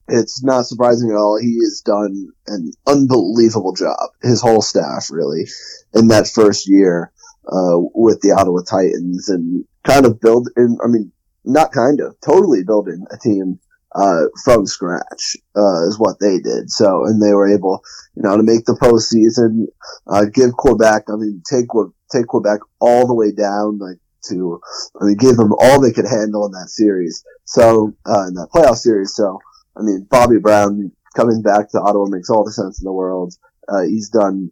it's 0.07 0.43
not 0.43 0.65
surprising 0.65 1.09
at 1.11 1.15
all. 1.15 1.39
He 1.39 1.55
has 1.63 1.81
done 1.81 2.29
an 2.47 2.71
unbelievable 2.85 3.73
job. 3.73 4.09
His 4.21 4.41
whole 4.41 4.61
staff 4.61 5.09
really 5.09 5.47
in 5.93 6.09
that 6.09 6.27
first 6.27 6.67
year 6.67 7.11
uh, 7.47 7.77
with 7.93 8.21
the 8.21 8.31
Ottawa 8.31 8.61
Titans 8.61 9.29
and 9.29 9.65
kind 9.83 10.05
of 10.05 10.19
build. 10.19 10.49
In, 10.57 10.77
I 10.83 10.87
mean, 10.87 11.11
not 11.45 11.71
kind 11.71 11.99
of, 12.01 12.15
totally 12.21 12.63
building 12.63 13.05
a 13.11 13.17
team 13.17 13.59
uh, 13.95 14.23
from 14.43 14.65
scratch 14.65 15.37
uh, 15.55 15.87
is 15.87 15.97
what 15.97 16.19
they 16.19 16.39
did. 16.39 16.69
So, 16.69 17.05
and 17.05 17.21
they 17.21 17.33
were 17.33 17.53
able, 17.53 17.81
you 18.15 18.23
know, 18.23 18.35
to 18.35 18.43
make 18.43 18.65
the 18.65 18.73
postseason, 18.73 19.67
uh, 20.07 20.25
give 20.25 20.53
Quebec. 20.53 21.03
I 21.09 21.15
mean, 21.15 21.41
take 21.49 21.67
take 22.11 22.27
Quebec 22.27 22.59
all 22.79 23.07
the 23.07 23.13
way 23.13 23.31
down, 23.31 23.79
like 23.79 23.97
to, 24.29 24.59
I 24.99 25.05
mean, 25.05 25.17
give 25.17 25.37
them 25.37 25.53
all 25.59 25.79
they 25.79 25.93
could 25.93 26.07
handle 26.07 26.45
in 26.45 26.51
that 26.51 26.69
series. 26.69 27.23
So, 27.45 27.95
uh, 28.05 28.27
in 28.27 28.33
that 28.35 28.49
playoff 28.53 28.77
series. 28.77 29.15
So, 29.15 29.39
I 29.77 29.81
mean, 29.81 30.07
Bobby 30.09 30.39
Brown 30.39 30.91
coming 31.15 31.41
back 31.41 31.69
to 31.71 31.79
Ottawa 31.79 32.05
makes 32.07 32.29
all 32.29 32.43
the 32.43 32.51
sense 32.51 32.81
in 32.81 32.85
the 32.85 32.91
world. 32.91 33.33
Uh, 33.67 33.83
he's 33.83 34.09
done 34.09 34.51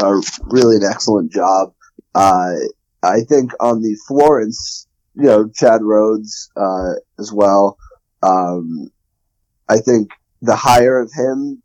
uh, 0.00 0.20
really 0.44 0.76
an 0.76 0.84
excellent 0.90 1.30
job. 1.32 1.74
Uh, 2.14 2.54
I 3.02 3.20
think 3.28 3.52
on 3.60 3.82
the 3.82 3.96
Florence, 4.08 4.85
you 5.16 5.24
know, 5.24 5.48
Chad 5.48 5.80
Rhodes 5.82 6.50
uh, 6.56 6.92
as 7.18 7.32
well. 7.32 7.78
Um, 8.22 8.90
I 9.68 9.78
think 9.78 10.10
the 10.42 10.56
hire 10.56 11.00
of 11.00 11.10
him 11.12 11.62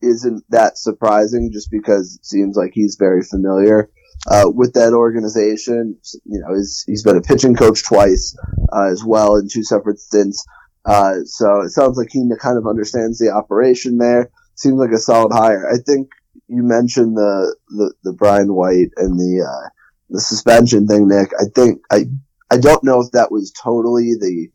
isn't 0.00 0.44
that 0.50 0.78
surprising 0.78 1.50
just 1.52 1.70
because 1.70 2.16
it 2.16 2.24
seems 2.24 2.56
like 2.56 2.70
he's 2.72 2.96
very 2.98 3.22
familiar 3.22 3.90
uh, 4.30 4.44
with 4.46 4.74
that 4.74 4.92
organization. 4.92 5.96
You 6.24 6.40
know, 6.40 6.54
he's, 6.54 6.84
he's 6.86 7.02
been 7.02 7.16
a 7.16 7.20
pitching 7.22 7.56
coach 7.56 7.84
twice 7.84 8.36
uh, 8.72 8.90
as 8.90 9.02
well 9.04 9.36
in 9.36 9.48
two 9.48 9.64
separate 9.64 9.98
stints. 9.98 10.44
Uh, 10.84 11.24
so 11.24 11.62
it 11.62 11.70
sounds 11.70 11.98
like 11.98 12.08
he 12.12 12.22
kind 12.40 12.56
of 12.56 12.66
understands 12.66 13.18
the 13.18 13.30
operation 13.30 13.98
there. 13.98 14.30
Seems 14.54 14.78
like 14.78 14.92
a 14.92 14.98
solid 14.98 15.32
hire. 15.32 15.68
I 15.68 15.78
think 15.84 16.08
you 16.46 16.62
mentioned 16.62 17.16
the, 17.16 17.56
the, 17.68 17.92
the 18.04 18.12
Brian 18.12 18.54
White 18.54 18.90
and 18.96 19.18
the, 19.18 19.44
uh, 19.44 19.68
the 20.10 20.20
suspension 20.20 20.86
thing, 20.86 21.08
Nick. 21.08 21.32
I 21.38 21.44
think, 21.54 21.82
I, 21.90 22.06
I 22.50 22.58
don't 22.58 22.84
know 22.84 23.00
if 23.00 23.10
that 23.12 23.30
was 23.30 23.52
totally 23.52 24.14
the, 24.18 24.48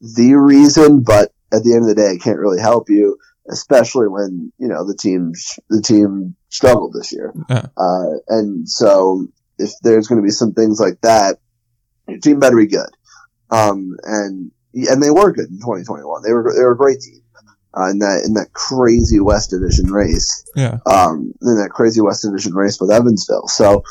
the 0.00 0.34
reason, 0.34 1.02
but 1.02 1.32
at 1.52 1.64
the 1.64 1.72
end 1.74 1.82
of 1.82 1.88
the 1.88 1.94
day, 1.94 2.12
it 2.14 2.22
can't 2.22 2.38
really 2.38 2.60
help 2.60 2.88
you, 2.88 3.18
especially 3.50 4.08
when, 4.08 4.52
you 4.58 4.68
know, 4.68 4.86
the 4.86 4.96
team, 4.96 5.32
the 5.68 5.82
team 5.82 6.36
struggled 6.50 6.92
this 6.94 7.12
year. 7.12 7.34
Yeah. 7.48 7.66
Uh, 7.76 8.18
and 8.28 8.68
so 8.68 9.26
if 9.58 9.72
there's 9.82 10.06
going 10.06 10.20
to 10.20 10.24
be 10.26 10.30
some 10.30 10.52
things 10.52 10.78
like 10.80 11.00
that, 11.02 11.38
your 12.08 12.18
team 12.18 12.38
better 12.38 12.56
be 12.56 12.66
good. 12.66 12.90
Um, 13.50 13.96
and, 14.04 14.50
and 14.74 15.02
they 15.02 15.10
were 15.10 15.32
good 15.32 15.48
in 15.50 15.58
2021. 15.58 16.22
They 16.22 16.32
were, 16.32 16.54
they 16.56 16.62
were 16.62 16.72
a 16.72 16.76
great 16.76 17.00
team. 17.00 17.16
Uh, 17.72 17.88
in 17.90 18.00
that 18.00 18.24
in 18.26 18.34
that 18.34 18.52
crazy 18.52 19.20
West 19.20 19.50
Division 19.50 19.92
race, 19.92 20.44
Yeah. 20.56 20.78
um, 20.86 21.32
in 21.40 21.54
that 21.62 21.70
crazy 21.70 22.00
West 22.00 22.22
Division 22.22 22.52
race 22.52 22.80
with 22.80 22.90
Evansville. 22.90 23.46
So 23.46 23.84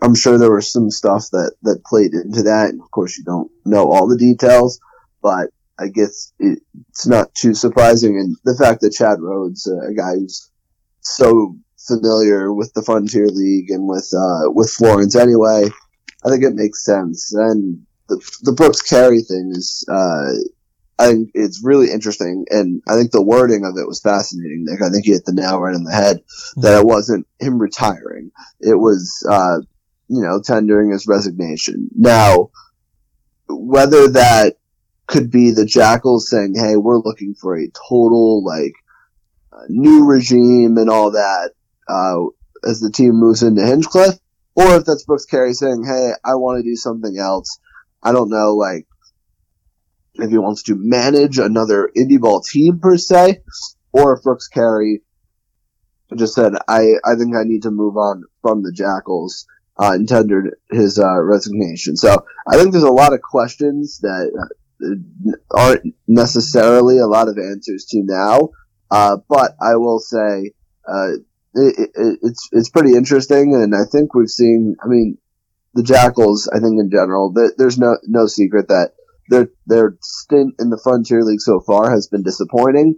I'm 0.00 0.14
sure 0.14 0.38
there 0.38 0.52
was 0.52 0.72
some 0.72 0.90
stuff 0.90 1.28
that 1.32 1.54
that 1.62 1.84
played 1.84 2.12
into 2.12 2.42
that. 2.44 2.70
And 2.70 2.80
of 2.80 2.90
course, 2.90 3.18
you 3.18 3.24
don't 3.24 3.50
know 3.64 3.90
all 3.90 4.06
the 4.06 4.16
details, 4.16 4.80
but 5.22 5.50
I 5.78 5.88
guess 5.88 6.32
it, 6.38 6.60
it's 6.90 7.06
not 7.06 7.34
too 7.34 7.54
surprising. 7.54 8.18
And 8.18 8.36
the 8.44 8.56
fact 8.56 8.80
that 8.82 8.92
Chad 8.92 9.20
Rhodes, 9.20 9.66
uh, 9.66 9.90
a 9.90 9.94
guy 9.94 10.14
who's 10.14 10.50
so 11.00 11.56
familiar 11.78 12.52
with 12.52 12.72
the 12.74 12.82
Frontier 12.82 13.26
League 13.26 13.70
and 13.70 13.88
with 13.88 14.12
uh, 14.16 14.50
with 14.50 14.70
Florence 14.70 15.16
anyway, 15.16 15.68
I 16.24 16.28
think 16.28 16.44
it 16.44 16.54
makes 16.54 16.84
sense. 16.84 17.32
And 17.34 17.84
the 18.08 18.20
the 18.42 18.52
Brooks 18.52 18.82
Carey 18.82 19.22
thing 19.22 19.52
is. 19.54 19.84
Uh, 19.90 20.32
I 20.98 21.06
think 21.06 21.30
it's 21.34 21.64
really 21.64 21.90
interesting, 21.90 22.44
and 22.50 22.80
I 22.86 22.94
think 22.94 23.10
the 23.10 23.22
wording 23.22 23.64
of 23.64 23.76
it 23.76 23.88
was 23.88 24.00
fascinating, 24.00 24.64
Nick. 24.64 24.82
I 24.82 24.90
think 24.90 25.04
you 25.04 25.14
hit 25.14 25.24
the 25.24 25.32
nail 25.32 25.58
right 25.58 25.74
on 25.74 25.82
the 25.82 25.90
head 25.90 26.22
that 26.56 26.78
it 26.78 26.86
wasn't 26.86 27.26
him 27.40 27.58
retiring; 27.58 28.30
it 28.60 28.76
was, 28.76 29.26
uh, 29.28 29.62
you 30.08 30.22
know, 30.22 30.40
tendering 30.40 30.90
his 30.90 31.06
resignation. 31.06 31.88
Now, 31.94 32.50
whether 33.48 34.08
that 34.08 34.56
could 35.06 35.30
be 35.30 35.50
the 35.50 35.66
Jackals 35.66 36.28
saying, 36.30 36.54
"Hey, 36.56 36.76
we're 36.76 36.98
looking 36.98 37.34
for 37.34 37.56
a 37.56 37.68
total 37.68 38.44
like 38.44 38.74
uh, 39.52 39.64
new 39.68 40.04
regime 40.04 40.76
and 40.78 40.90
all 40.90 41.12
that," 41.12 41.50
uh, 41.88 42.18
as 42.68 42.80
the 42.80 42.90
team 42.90 43.14
moves 43.14 43.42
into 43.42 43.62
Hinchliffe, 43.62 44.18
or 44.54 44.76
if 44.76 44.84
that's 44.84 45.04
Brooks 45.04 45.26
Carey 45.26 45.54
saying, 45.54 45.84
"Hey, 45.84 46.12
I 46.24 46.34
want 46.36 46.58
to 46.58 46.68
do 46.68 46.76
something 46.76 47.18
else." 47.18 47.58
I 48.02 48.12
don't 48.12 48.30
know, 48.30 48.54
like 48.56 48.86
if 50.14 50.30
he 50.30 50.38
wants 50.38 50.64
to 50.64 50.74
manage 50.76 51.38
another 51.38 51.90
indie 51.96 52.20
ball 52.20 52.40
team 52.40 52.78
per 52.80 52.96
se, 52.96 53.42
or 53.92 54.16
if 54.16 54.22
Brooks 54.22 54.48
Carey 54.48 55.02
just 56.16 56.34
said, 56.34 56.52
I, 56.68 56.94
I 57.04 57.14
think 57.16 57.34
I 57.34 57.44
need 57.44 57.62
to 57.62 57.70
move 57.70 57.96
on 57.96 58.24
from 58.42 58.62
the 58.62 58.72
Jackals, 58.72 59.46
uh, 59.78 59.92
and 59.92 60.08
tendered 60.08 60.56
his, 60.70 60.98
uh, 60.98 61.22
resignation. 61.22 61.96
So 61.96 62.24
I 62.50 62.56
think 62.56 62.72
there's 62.72 62.84
a 62.84 62.90
lot 62.90 63.12
of 63.12 63.22
questions 63.22 63.98
that 64.00 64.48
uh, 64.82 64.94
aren't 65.50 65.94
necessarily 66.06 66.98
a 66.98 67.06
lot 67.06 67.28
of 67.28 67.38
answers 67.38 67.86
to 67.90 68.02
now. 68.02 68.50
Uh, 68.90 69.16
but 69.28 69.56
I 69.60 69.76
will 69.76 70.00
say, 70.00 70.52
uh, 70.86 71.12
it, 71.54 71.90
it, 71.94 72.18
it's, 72.22 72.48
it's 72.52 72.70
pretty 72.70 72.94
interesting. 72.94 73.54
And 73.54 73.74
I 73.74 73.84
think 73.90 74.14
we've 74.14 74.28
seen, 74.28 74.76
I 74.82 74.88
mean, 74.88 75.18
the 75.74 75.82
Jackals, 75.82 76.48
I 76.54 76.58
think 76.58 76.78
in 76.78 76.90
general, 76.90 77.34
there's 77.56 77.78
no, 77.78 77.96
no 78.04 78.26
secret 78.26 78.68
that 78.68 78.92
their 79.28 79.48
their 79.66 79.96
stint 80.02 80.56
in 80.58 80.70
the 80.70 80.80
Frontier 80.82 81.22
League 81.22 81.40
so 81.40 81.60
far 81.60 81.90
has 81.90 82.08
been 82.08 82.22
disappointing. 82.22 82.96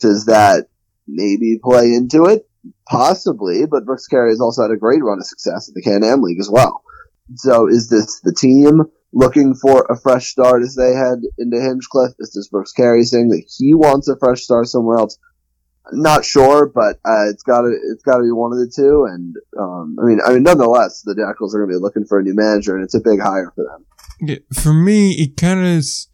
Does 0.00 0.26
that 0.26 0.68
maybe 1.06 1.58
play 1.62 1.92
into 1.92 2.24
it? 2.24 2.48
Possibly, 2.88 3.66
but 3.66 3.84
Brooks 3.84 4.06
Carey 4.06 4.30
has 4.30 4.40
also 4.40 4.62
had 4.62 4.70
a 4.70 4.76
great 4.76 5.02
run 5.02 5.18
of 5.18 5.26
success 5.26 5.68
at 5.68 5.74
the 5.74 5.82
Can-Am 5.82 6.22
League 6.22 6.40
as 6.40 6.50
well. 6.50 6.82
So 7.36 7.66
is 7.68 7.88
this 7.88 8.20
the 8.20 8.34
team 8.34 8.82
looking 9.12 9.54
for 9.54 9.86
a 9.88 9.98
fresh 9.98 10.26
start 10.28 10.62
as 10.62 10.74
they 10.74 10.92
head 10.92 11.20
into 11.38 11.56
Hinchliffe? 11.56 12.14
Is 12.18 12.32
this 12.34 12.48
Brooks 12.48 12.72
Carey 12.72 13.04
saying 13.04 13.28
that 13.28 13.44
he 13.56 13.74
wants 13.74 14.08
a 14.08 14.16
fresh 14.18 14.42
start 14.42 14.66
somewhere 14.66 14.98
else? 14.98 15.18
Not 15.92 16.24
sure, 16.24 16.66
but 16.66 16.96
uh, 17.04 17.28
it's 17.28 17.42
got 17.42 17.62
to 17.62 17.78
it's 17.92 18.02
got 18.02 18.16
to 18.16 18.22
be 18.22 18.32
one 18.32 18.52
of 18.52 18.58
the 18.58 18.72
two. 18.74 19.04
And 19.04 19.34
um, 19.58 19.96
I 20.02 20.06
mean, 20.06 20.20
I 20.24 20.32
mean, 20.32 20.42
nonetheless, 20.42 21.02
the 21.02 21.14
Jackals 21.14 21.54
are 21.54 21.58
going 21.58 21.72
to 21.72 21.78
be 21.78 21.82
looking 21.82 22.06
for 22.06 22.18
a 22.18 22.22
new 22.22 22.34
manager, 22.34 22.74
and 22.74 22.82
it's 22.82 22.94
a 22.94 23.00
big 23.00 23.20
hire 23.20 23.52
for 23.54 23.64
them. 23.64 23.84
Yeah, 24.20 24.36
for 24.54 24.72
me, 24.72 25.12
it 25.12 25.36
kind 25.36 25.60
of 25.60 25.66
is 25.66 26.08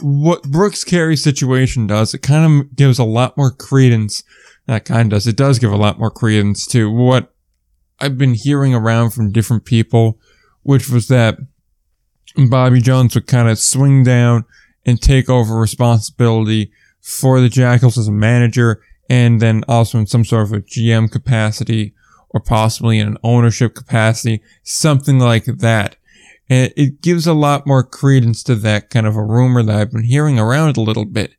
what 0.00 0.44
Brooks 0.44 0.84
Carey's 0.84 1.24
situation 1.24 1.86
does. 1.86 2.14
It 2.14 2.22
kind 2.22 2.60
of 2.60 2.76
gives 2.76 2.98
a 2.98 3.04
lot 3.04 3.36
more 3.36 3.50
credence. 3.50 4.22
That 4.66 4.84
kind 4.84 5.12
of 5.12 5.16
does. 5.16 5.26
It 5.26 5.36
does 5.36 5.58
give 5.58 5.72
a 5.72 5.76
lot 5.76 5.98
more 5.98 6.10
credence 6.10 6.66
to 6.68 6.90
what 6.90 7.34
I've 7.98 8.16
been 8.16 8.34
hearing 8.34 8.74
around 8.74 9.10
from 9.10 9.32
different 9.32 9.64
people, 9.64 10.18
which 10.62 10.88
was 10.88 11.08
that 11.08 11.38
Bobby 12.36 12.80
Jones 12.80 13.14
would 13.14 13.26
kind 13.26 13.48
of 13.48 13.58
swing 13.58 14.04
down 14.04 14.44
and 14.86 15.00
take 15.00 15.28
over 15.28 15.56
responsibility 15.56 16.72
for 17.00 17.40
the 17.40 17.48
Jackals 17.48 17.98
as 17.98 18.08
a 18.08 18.12
manager 18.12 18.82
and 19.08 19.40
then 19.40 19.64
also 19.68 19.98
in 19.98 20.06
some 20.06 20.24
sort 20.24 20.44
of 20.44 20.52
a 20.52 20.60
GM 20.60 21.10
capacity 21.10 21.94
or 22.30 22.40
possibly 22.40 22.98
in 22.98 23.08
an 23.08 23.18
ownership 23.24 23.74
capacity, 23.74 24.40
something 24.62 25.18
like 25.18 25.44
that. 25.44 25.96
And 26.48 26.72
it 26.76 27.00
gives 27.00 27.26
a 27.26 27.34
lot 27.34 27.66
more 27.66 27.82
credence 27.82 28.42
to 28.44 28.54
that 28.56 28.90
kind 28.90 29.06
of 29.06 29.16
a 29.16 29.22
rumor 29.22 29.62
that 29.62 29.76
I've 29.76 29.90
been 29.90 30.04
hearing 30.04 30.38
around 30.38 30.76
a 30.76 30.80
little 30.80 31.04
bit. 31.04 31.34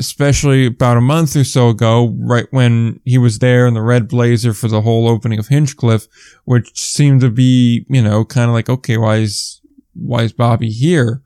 Especially 0.00 0.66
about 0.66 0.96
a 0.96 1.00
month 1.00 1.34
or 1.34 1.44
so 1.44 1.70
ago, 1.70 2.14
right 2.20 2.46
when 2.50 3.00
he 3.04 3.18
was 3.18 3.40
there 3.40 3.66
in 3.66 3.74
the 3.74 3.82
red 3.82 4.08
blazer 4.08 4.54
for 4.54 4.68
the 4.68 4.82
whole 4.82 5.08
opening 5.08 5.38
of 5.38 5.48
Hinchliffe, 5.48 6.06
which 6.44 6.70
seemed 6.78 7.20
to 7.22 7.30
be, 7.30 7.84
you 7.88 8.02
know, 8.02 8.24
kind 8.24 8.48
of 8.48 8.54
like, 8.54 8.68
okay, 8.68 8.96
why 8.96 9.16
is, 9.16 9.60
why 9.94 10.22
is 10.22 10.32
Bobby 10.32 10.70
here? 10.70 11.22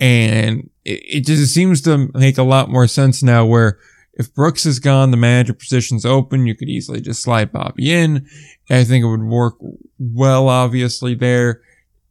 And 0.00 0.70
it, 0.84 1.02
it 1.04 1.26
just 1.26 1.52
seems 1.52 1.82
to 1.82 2.10
make 2.14 2.38
a 2.38 2.42
lot 2.42 2.70
more 2.70 2.86
sense 2.86 3.22
now 3.22 3.44
where 3.44 3.78
if 4.14 4.34
Brooks 4.34 4.66
is 4.66 4.80
gone, 4.80 5.10
the 5.10 5.16
manager 5.16 5.54
position's 5.54 6.04
open, 6.04 6.46
you 6.46 6.56
could 6.56 6.68
easily 6.68 7.00
just 7.00 7.22
slide 7.22 7.52
Bobby 7.52 7.92
in. 7.92 8.26
I 8.68 8.82
think 8.84 9.04
it 9.04 9.08
would 9.08 9.22
work 9.22 9.56
well, 9.98 10.48
obviously, 10.48 11.14
there 11.14 11.62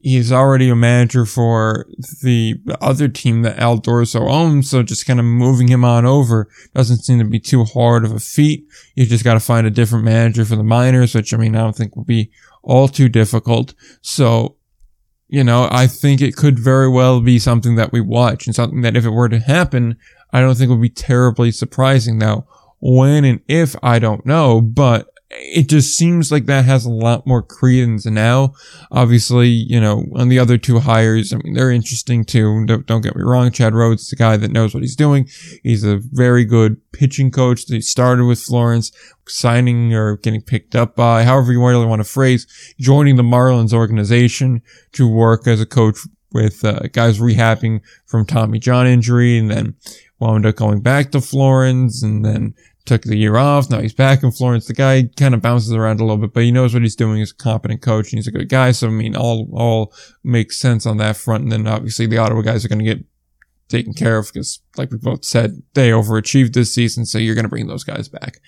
he's 0.08 0.32
already 0.32 0.70
a 0.70 0.76
manager 0.76 1.26
for 1.26 1.86
the 2.24 2.56
other 2.80 3.10
team 3.10 3.42
that 3.42 3.60
Al 3.60 3.78
Dorso 3.78 4.30
owns, 4.30 4.70
so 4.70 4.82
just 4.82 5.06
kind 5.06 5.20
of 5.20 5.26
moving 5.26 5.68
him 5.68 5.84
on 5.84 6.06
over 6.06 6.48
doesn't 6.74 7.04
seem 7.04 7.20
to 7.20 7.26
be 7.26 7.42
too 7.42 7.66
hard 7.66 8.06
of 8.06 8.14
a 8.14 8.20
feat. 8.20 8.66
You 8.96 9.06
just 9.06 9.26
got 9.26 9.34
to 9.34 9.42
find 9.42 9.68
a 9.68 9.72
different 9.72 10.06
manager 10.06 10.46
for 10.46 10.56
the 10.56 10.64
minors, 10.64 11.14
which 11.14 11.34
I 11.34 11.38
mean, 11.38 11.58
I 11.58 11.60
don't 11.60 11.76
think 11.76 11.94
will 11.94 12.06
be 12.06 12.32
all 12.64 12.88
too 12.88 13.10
difficult. 13.10 13.74
So, 14.02 14.56
you 15.28 15.44
know, 15.44 15.68
I 15.70 15.88
think 15.88 16.22
it 16.22 16.38
could 16.38 16.58
very 16.58 16.88
well 16.88 17.20
be 17.20 17.38
something 17.38 17.76
that 17.76 17.92
we 17.92 18.00
watch 18.00 18.48
and 18.48 18.56
something 18.56 18.82
that 18.84 18.96
if 18.96 19.04
it 19.04 19.10
were 19.10 19.28
to 19.28 19.40
happen, 19.40 19.98
I 20.32 20.40
don't 20.40 20.56
think 20.56 20.70
would 20.70 20.82
be 20.82 20.90
terribly 20.90 21.52
surprising. 21.52 22.18
Now, 22.18 22.48
when 22.80 23.26
and 23.26 23.42
if, 23.50 23.76
I 23.84 24.00
don't 24.00 24.26
know, 24.26 24.62
but 24.62 25.10
it 25.30 25.68
just 25.68 25.98
seems 25.98 26.32
like 26.32 26.46
that 26.46 26.64
has 26.66 26.86
a 26.86 26.90
lot 26.90 27.28
more 27.28 27.42
credence 27.42 28.06
now. 28.06 28.54
Obviously, 28.92 29.50
you 29.50 29.80
know, 29.80 30.06
on 30.16 30.30
the 30.30 30.40
other 30.40 30.58
two 30.58 30.80
hires, 30.80 31.34
I 31.34 31.38
mean, 31.38 31.54
they're 31.54 31.72
interesting 31.72 32.24
too. 32.24 32.66
Don't, 32.66 32.86
don't 32.86 33.02
get 33.02 33.16
me 33.16 33.24
wrong. 33.24 33.52
Chad 33.52 33.76
Rhodes 33.76 34.04
is 34.04 34.14
a 34.14 34.16
guy 34.16 34.38
that 34.38 34.52
knows 34.52 34.74
what 34.74 34.84
he's 34.84 34.96
doing. 34.96 35.28
He's 35.64 35.84
a 35.84 35.98
very 35.98 36.46
good 36.46 36.80
pitching 36.94 37.30
coach. 37.30 37.66
He 37.68 37.82
started 37.82 38.26
with 38.26 38.40
Florence, 38.40 38.92
signing 39.28 39.94
or 39.94 40.16
getting 40.18 40.42
picked 40.42 40.76
up 40.76 40.96
by, 40.96 41.24
however 41.24 41.52
you 41.52 41.66
really 41.66 41.86
want 41.86 42.00
to 42.00 42.10
phrase, 42.10 42.48
joining 42.80 43.18
the 43.18 43.24
Marlins 43.24 43.74
organization 43.74 44.62
to 44.94 45.12
work 45.12 45.46
as 45.46 45.60
a 45.60 45.66
coach 45.66 45.98
with 46.32 46.64
uh, 46.64 46.80
guys 46.94 47.20
rehabbing 47.20 47.82
from 48.06 48.26
Tommy 48.26 48.60
John 48.60 48.88
injury 48.88 49.38
and 49.38 49.52
then 49.52 49.76
wound 50.20 50.46
up 50.46 50.56
going 50.56 50.82
back 50.82 51.12
to 51.12 51.22
Florence 51.22 52.02
and 52.02 52.24
then 52.24 52.54
took 52.88 53.04
the 53.04 53.18
year 53.18 53.38
off. 53.38 53.70
Now 53.70 53.82
he's 53.82 53.94
back 53.94 54.24
in 54.24 54.32
Florence. 54.32 54.66
The 54.66 54.74
guy 54.74 55.10
kind 55.16 55.36
of 55.36 55.42
bounces 55.42 55.74
around 55.74 56.00
a 56.00 56.04
little 56.04 56.18
bit, 56.18 56.34
but 56.34 56.44
he 56.44 56.52
knows 56.52 56.74
what 56.74 56.82
he's 56.82 56.96
doing. 56.96 57.18
He's 57.18 57.32
a 57.32 57.36
competent 57.36 57.82
coach 57.82 58.12
and 58.12 58.18
he's 58.18 58.28
a 58.28 58.32
good 58.32 58.50
guy. 58.50 58.72
So, 58.72 58.88
I 58.88 58.92
mean, 58.92 59.16
all, 59.16 59.48
all 59.54 59.94
makes 60.24 60.58
sense 60.58 60.86
on 60.86 60.98
that 60.98 61.18
front. 61.18 61.44
And 61.44 61.52
then 61.52 61.68
obviously 61.68 62.08
the 62.08 62.18
Ottawa 62.18 62.42
guys 62.42 62.66
are 62.66 62.70
going 62.70 62.80
to 62.80 62.86
get 62.86 63.06
taken 63.68 63.94
care 63.94 64.18
of 64.18 64.32
because, 64.34 64.62
like 64.78 64.92
we 64.92 64.98
both 64.98 65.26
said, 65.26 65.62
they 65.74 65.90
overachieved 65.90 66.54
this 66.54 66.74
season. 66.74 67.06
So 67.06 67.18
you're 67.18 67.36
going 67.36 67.46
to 67.46 67.50
bring 67.50 67.68
those 67.68 67.84
guys 67.84 68.08
back. 68.08 68.40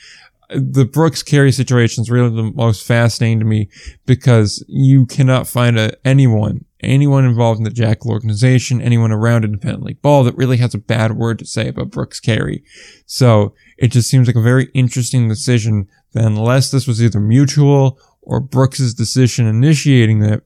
The 0.49 0.85
Brooks 0.85 1.21
Carey 1.21 1.51
situation 1.51 2.01
is 2.01 2.09
really 2.09 2.35
the 2.35 2.51
most 2.55 2.87
fascinating 2.87 3.39
to 3.39 3.45
me 3.45 3.69
because 4.07 4.63
you 4.67 5.05
cannot 5.05 5.47
find 5.47 5.77
a, 5.77 5.91
anyone, 6.07 6.65
anyone 6.81 7.25
involved 7.25 7.59
in 7.59 7.63
the 7.63 7.69
Jackal 7.69 8.11
organization, 8.11 8.81
anyone 8.81 9.11
around 9.11 9.43
independent 9.43 9.83
league 9.83 10.01
ball 10.01 10.23
that 10.23 10.37
really 10.37 10.57
has 10.57 10.73
a 10.73 10.79
bad 10.79 11.13
word 11.13 11.39
to 11.39 11.45
say 11.45 11.67
about 11.67 11.91
Brooks 11.91 12.19
Carey. 12.19 12.63
So 13.05 13.53
it 13.77 13.89
just 13.89 14.09
seems 14.09 14.27
like 14.27 14.35
a 14.35 14.41
very 14.41 14.69
interesting 14.73 15.27
decision 15.27 15.87
that 16.13 16.25
unless 16.25 16.71
this 16.71 16.87
was 16.87 17.03
either 17.03 17.19
mutual 17.19 17.99
or 18.21 18.39
Brooks's 18.39 18.93
decision 18.93 19.47
initiating 19.47 20.23
it, 20.23 20.43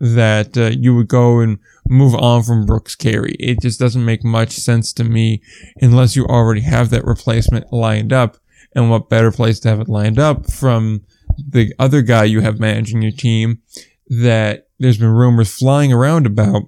that 0.00 0.56
uh, 0.56 0.70
you 0.78 0.94
would 0.94 1.08
go 1.08 1.40
and 1.40 1.58
move 1.88 2.14
on 2.14 2.42
from 2.42 2.66
Brooks 2.66 2.94
Carey. 2.94 3.34
It 3.38 3.60
just 3.60 3.80
doesn't 3.80 4.04
make 4.04 4.24
much 4.24 4.52
sense 4.52 4.92
to 4.94 5.04
me 5.04 5.42
unless 5.80 6.14
you 6.14 6.24
already 6.26 6.60
have 6.62 6.90
that 6.90 7.04
replacement 7.04 7.72
lined 7.72 8.12
up. 8.12 8.36
And 8.74 8.90
what 8.90 9.08
better 9.08 9.32
place 9.32 9.58
to 9.60 9.68
have 9.68 9.80
it 9.80 9.88
lined 9.88 10.18
up 10.18 10.50
from 10.50 11.02
the 11.36 11.74
other 11.78 12.02
guy 12.02 12.24
you 12.24 12.40
have 12.40 12.60
managing 12.60 13.02
your 13.02 13.12
team 13.12 13.62
that 14.08 14.67
there's 14.78 14.98
been 14.98 15.08
rumors 15.08 15.54
flying 15.54 15.92
around 15.92 16.26
about. 16.26 16.62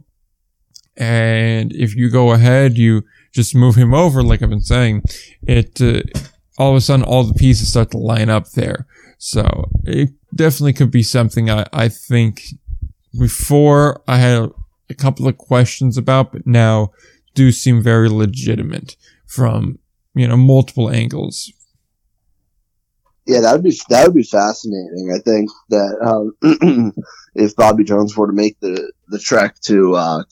And 0.96 1.72
if 1.72 1.94
you 1.94 2.11
go 2.11 2.32
ahead, 2.32 2.76
you 2.76 3.04
just 3.32 3.54
move 3.54 3.76
him 3.76 3.94
over, 3.94 4.22
like 4.22 4.42
I've 4.42 4.50
been 4.50 4.61
saying, 4.61 5.02
it, 5.42 5.80
uh, 5.80 6.02
all 6.58 6.70
of 6.70 6.76
a 6.76 6.80
sudden 6.80 7.04
all 7.04 7.24
the 7.24 7.34
pieces 7.34 7.70
start 7.70 7.90
to 7.92 7.98
line 7.98 8.28
up 8.28 8.50
there. 8.50 8.86
So 9.18 9.70
it 9.84 10.11
definitely 10.34 10.72
could 10.72 10.90
be 10.90 11.02
something 11.02 11.48
I, 11.48 11.66
I 11.72 11.88
think 11.88 12.42
before 13.18 14.02
I 14.06 14.18
had 14.18 14.50
a 14.88 14.94
couple 14.94 15.28
of 15.28 15.38
questions 15.38 15.96
about, 15.96 16.32
but 16.32 16.46
now 16.46 16.90
do 17.34 17.52
seem 17.52 17.82
very 17.82 18.08
legitimate 18.08 18.96
from, 19.26 19.78
you 20.14 20.26
know, 20.26 20.36
multiple 20.36 20.90
angles. 20.90 21.52
Yeah, 23.30 23.40
that 23.42 23.52
would 23.52 23.62
be 23.62 23.78
that 23.90 24.06
would 24.06 24.16
be 24.16 24.24
fascinating. 24.24 25.12
I 25.14 25.20
think 25.20 25.50
that 25.68 25.98
um, 26.02 26.94
if 27.36 27.54
Bobby 27.54 27.84
Jones 27.84 28.16
were 28.16 28.26
to 28.26 28.32
make 28.32 28.58
the 28.58 28.92
the 29.06 29.20
trek 29.20 29.60
to 29.66 29.94
uh, 29.94 30.22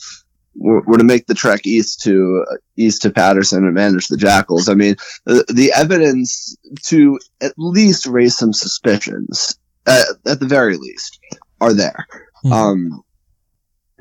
were, 0.56 0.98
to 0.98 1.04
make 1.04 1.28
the 1.28 1.34
trek 1.34 1.64
east 1.64 2.02
to 2.02 2.44
uh, 2.50 2.56
east 2.76 3.02
to 3.02 3.10
Paterson 3.10 3.64
and 3.64 3.74
manage 3.74 4.08
the 4.08 4.16
Jackals, 4.16 4.68
I 4.68 4.74
mean, 4.74 4.96
the, 5.26 5.44
the 5.48 5.72
evidence 5.76 6.56
to 6.86 7.20
at 7.40 7.52
least 7.56 8.06
raise 8.06 8.36
some 8.36 8.52
suspicions, 8.52 9.56
uh, 9.86 10.04
at 10.26 10.40
the 10.40 10.46
very 10.46 10.76
least, 10.76 11.20
are 11.60 11.74
there. 11.74 12.04
Mm-hmm. 12.44 12.52
Um, 12.52 13.04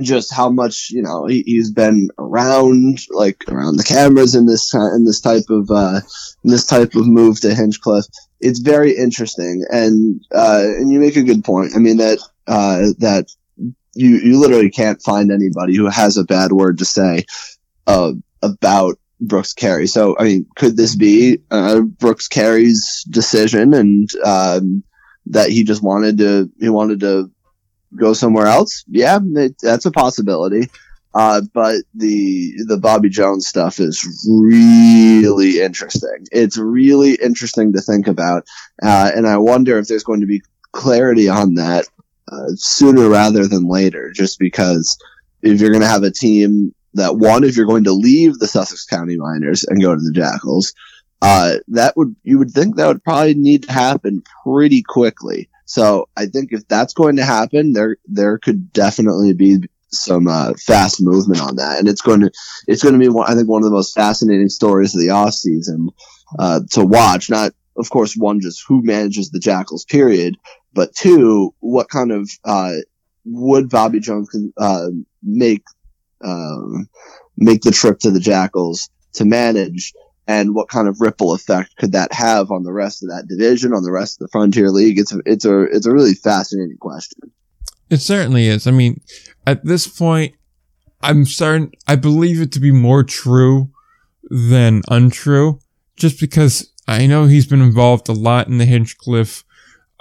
just 0.01 0.33
how 0.33 0.49
much 0.49 0.89
you 0.89 1.03
know 1.03 1.27
he, 1.27 1.57
has 1.57 1.71
been 1.71 2.09
around, 2.17 2.99
like 3.11 3.43
around 3.47 3.77
the 3.77 3.83
cameras 3.83 4.33
in 4.33 4.47
this 4.47 4.73
in 4.73 5.05
this 5.05 5.21
type 5.21 5.49
of 5.49 5.69
uh, 5.69 6.01
in 6.43 6.49
this 6.49 6.65
type 6.65 6.95
of 6.95 7.07
move 7.07 7.39
to 7.41 7.49
Hinchliffe. 7.49 8.09
It's 8.39 8.59
very 8.59 8.95
interesting, 8.95 9.65
and 9.69 10.21
uh, 10.33 10.63
and 10.63 10.91
you 10.91 10.99
make 10.99 11.15
a 11.15 11.23
good 11.23 11.43
point. 11.43 11.71
I 11.75 11.79
mean 11.79 11.97
that 11.97 12.19
uh, 12.47 12.93
that 12.99 13.27
you 13.93 14.17
you 14.17 14.39
literally 14.39 14.69
can't 14.69 15.01
find 15.01 15.31
anybody 15.31 15.75
who 15.75 15.87
has 15.87 16.17
a 16.17 16.23
bad 16.23 16.51
word 16.51 16.77
to 16.79 16.85
say 16.85 17.25
uh, 17.87 18.13
about 18.41 18.99
Brooks 19.19 19.53
Carey. 19.53 19.87
So 19.87 20.15
I 20.19 20.23
mean, 20.23 20.45
could 20.55 20.77
this 20.77 20.95
be 20.95 21.39
uh, 21.49 21.81
Brooks 21.81 22.27
Carey's 22.27 23.03
decision, 23.09 23.73
and 23.73 24.09
um, 24.23 24.83
that 25.27 25.49
he 25.49 25.63
just 25.63 25.83
wanted 25.83 26.19
to 26.19 26.49
he 26.59 26.69
wanted 26.69 26.99
to 27.01 27.31
go 27.95 28.13
somewhere 28.13 28.47
else, 28.47 28.83
yeah, 28.87 29.19
it, 29.35 29.55
that's 29.61 29.85
a 29.85 29.91
possibility. 29.91 30.69
Uh, 31.17 31.41
but 31.51 31.77
the 31.95 32.53
the 32.67 32.77
Bobby 32.77 33.09
Jones 33.09 33.47
stuff 33.47 33.79
is 33.79 34.05
really 34.29 35.59
interesting. 35.59 36.27
It's 36.31 36.59
really 36.59 37.15
interesting 37.15 37.73
to 37.73 37.81
think 37.81 38.07
about, 38.07 38.43
uh, 38.83 39.09
and 39.15 39.25
I 39.25 39.37
wonder 39.37 39.79
if 39.79 39.87
there's 39.87 40.03
going 40.03 40.19
to 40.19 40.27
be 40.27 40.43
clarity 40.73 41.27
on 41.27 41.55
that 41.55 41.87
uh, 42.31 42.49
sooner 42.53 43.09
rather 43.09 43.47
than 43.47 43.67
later. 43.67 44.11
Just 44.11 44.37
because 44.37 44.95
if 45.41 45.59
you're 45.59 45.71
going 45.71 45.81
to 45.81 45.87
have 45.87 46.03
a 46.03 46.11
team 46.11 46.75
that 46.93 47.17
one, 47.17 47.43
if 47.43 47.57
you're 47.57 47.65
going 47.65 47.85
to 47.85 47.93
leave 47.93 48.37
the 48.37 48.47
Sussex 48.47 48.85
County 48.85 49.17
Miners 49.17 49.63
and 49.63 49.81
go 49.81 49.95
to 49.95 50.01
the 50.01 50.13
Jackals, 50.13 50.75
uh, 51.23 51.55
that 51.69 51.97
would 51.97 52.15
you 52.21 52.37
would 52.37 52.51
think 52.51 52.75
that 52.75 52.85
would 52.85 53.03
probably 53.03 53.33
need 53.33 53.63
to 53.63 53.73
happen 53.73 54.21
pretty 54.43 54.83
quickly. 54.83 55.49
So 55.65 56.09
I 56.15 56.27
think 56.27 56.53
if 56.53 56.67
that's 56.67 56.93
going 56.93 57.15
to 57.15 57.25
happen, 57.25 57.73
there 57.73 57.97
there 58.05 58.37
could 58.37 58.71
definitely 58.71 59.33
be 59.33 59.67
some 59.91 60.27
uh, 60.27 60.53
fast 60.65 61.01
movement 61.01 61.41
on 61.41 61.55
that, 61.57 61.79
and 61.79 61.87
it's 61.87 62.01
going 62.01 62.21
to 62.21 62.31
it's 62.67 62.83
going 62.83 62.93
to 62.93 62.99
be 62.99 63.09
one, 63.09 63.29
I 63.29 63.35
think 63.35 63.47
one 63.47 63.61
of 63.61 63.69
the 63.69 63.75
most 63.75 63.93
fascinating 63.93 64.49
stories 64.49 64.93
of 64.93 65.01
the 65.01 65.09
off 65.09 65.33
season 65.33 65.89
uh, 66.39 66.61
to 66.71 66.85
watch. 66.85 67.29
Not 67.29 67.53
of 67.77 67.89
course 67.89 68.15
one 68.15 68.39
just 68.41 68.63
who 68.67 68.81
manages 68.83 69.29
the 69.29 69.39
Jackals 69.39 69.85
period, 69.85 70.35
but 70.73 70.93
two 70.95 71.53
what 71.59 71.89
kind 71.89 72.11
of 72.11 72.29
uh, 72.43 72.73
would 73.25 73.69
Bobby 73.69 73.99
Jones 73.99 74.29
uh, 74.57 74.87
make 75.23 75.63
um, 76.23 76.89
make 77.37 77.61
the 77.61 77.71
trip 77.71 77.99
to 77.99 78.11
the 78.11 78.19
Jackals 78.19 78.89
to 79.13 79.25
manage 79.25 79.93
and 80.27 80.53
what 80.53 80.67
kind 80.67 80.87
of 80.87 80.99
ripple 80.99 81.33
effect 81.33 81.75
could 81.77 81.93
that 81.93 82.11
have 82.11 82.51
on 82.51 82.63
the 82.63 82.73
rest 82.73 83.01
of 83.01 83.09
that 83.09 83.27
division, 83.27 83.73
on 83.73 83.83
the 83.83 83.91
rest 83.91 84.15
of 84.15 84.27
the 84.27 84.31
Frontier 84.31 84.69
League? 84.69 84.99
It's 84.99 85.13
a, 85.13 85.19
it's 85.25 85.45
a, 85.45 85.63
it's 85.63 85.85
a 85.85 85.93
really 85.93 86.13
fascinating 86.13 86.77
question. 86.77 87.31
It 87.89 87.97
certainly 87.97 88.47
is. 88.47 88.67
I 88.67 88.71
mean, 88.71 89.01
at 89.45 89.63
this 89.65 89.87
point, 89.87 90.35
I'm 91.01 91.25
starting, 91.25 91.73
I 91.87 91.95
believe 91.95 92.41
it 92.41 92.51
to 92.53 92.59
be 92.59 92.71
more 92.71 93.03
true 93.03 93.69
than 94.29 94.81
untrue, 94.89 95.59
just 95.95 96.19
because 96.19 96.73
I 96.87 97.07
know 97.07 97.25
he's 97.25 97.47
been 97.47 97.61
involved 97.61 98.09
a 98.09 98.13
lot 98.13 98.47
in 98.47 98.57
the 98.57 98.65
Hinchliffe, 98.65 99.43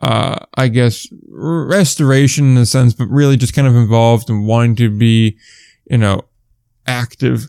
uh, 0.01 0.47
I 0.55 0.69
guess, 0.69 1.07
restoration 1.29 2.53
in 2.53 2.57
a 2.57 2.67
sense, 2.67 2.93
but 2.95 3.07
really 3.07 3.37
just 3.37 3.55
kind 3.55 3.69
of 3.69 3.77
involved 3.77 4.31
and 4.31 4.47
wanting 4.47 4.77
to 4.77 4.91
be, 4.91 5.39
you 5.89 5.99
know, 5.99 6.23
active, 6.87 7.49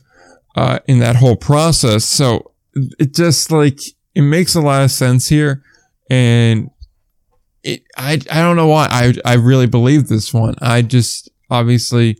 uh, 0.55 0.79
in 0.87 0.99
that 0.99 1.15
whole 1.15 1.35
process. 1.35 2.05
So 2.05 2.51
it 2.99 3.13
just 3.15 3.51
like 3.51 3.79
it 4.13 4.21
makes 4.21 4.55
a 4.55 4.61
lot 4.61 4.83
of 4.83 4.91
sense 4.91 5.29
here, 5.29 5.63
and 6.09 6.69
it 7.67 7.83
I 7.97 8.13
I 8.31 8.41
don't 8.41 8.55
know 8.55 8.67
why 8.67 8.87
I 8.89 9.13
I 9.25 9.35
really 9.35 9.67
believe 9.67 10.07
this 10.07 10.33
one. 10.33 10.55
I 10.61 10.81
just 10.81 11.29
obviously 11.49 12.17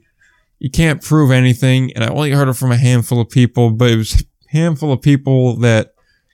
you 0.60 0.70
can't 0.70 1.02
prove 1.02 1.32
anything, 1.32 1.94
and 1.94 2.04
I 2.04 2.08
only 2.10 2.32
heard 2.32 2.50
it 2.50 2.54
from 2.54 2.72
a 2.72 2.78
handful 2.78 3.22
of 3.22 3.30
people, 3.30 3.72
but 3.72 3.92
it 3.92 3.98
was 3.98 4.22
a 4.22 4.26
handful 4.50 4.92
of 4.92 5.02
people 5.02 5.56
that 5.58 5.94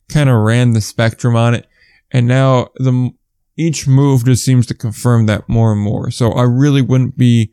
kind 0.09 0.30
of 0.30 0.38
ran 0.38 0.72
the 0.72 0.82
spectrum 0.82 1.36
on 1.36 1.53
it, 1.53 1.68
and 2.11 2.28
now 2.28 2.70
the 2.76 3.11
each 3.55 3.88
move 3.88 4.26
just 4.26 4.43
seems 4.43 4.66
to 4.66 4.74
confirm 4.74 5.28
that 5.28 5.47
more 5.47 5.72
and 5.72 5.82
more. 5.82 6.09
So 6.09 6.32
I 6.32 6.43
really 6.43 6.82
wouldn't 6.82 7.18
be 7.18 7.51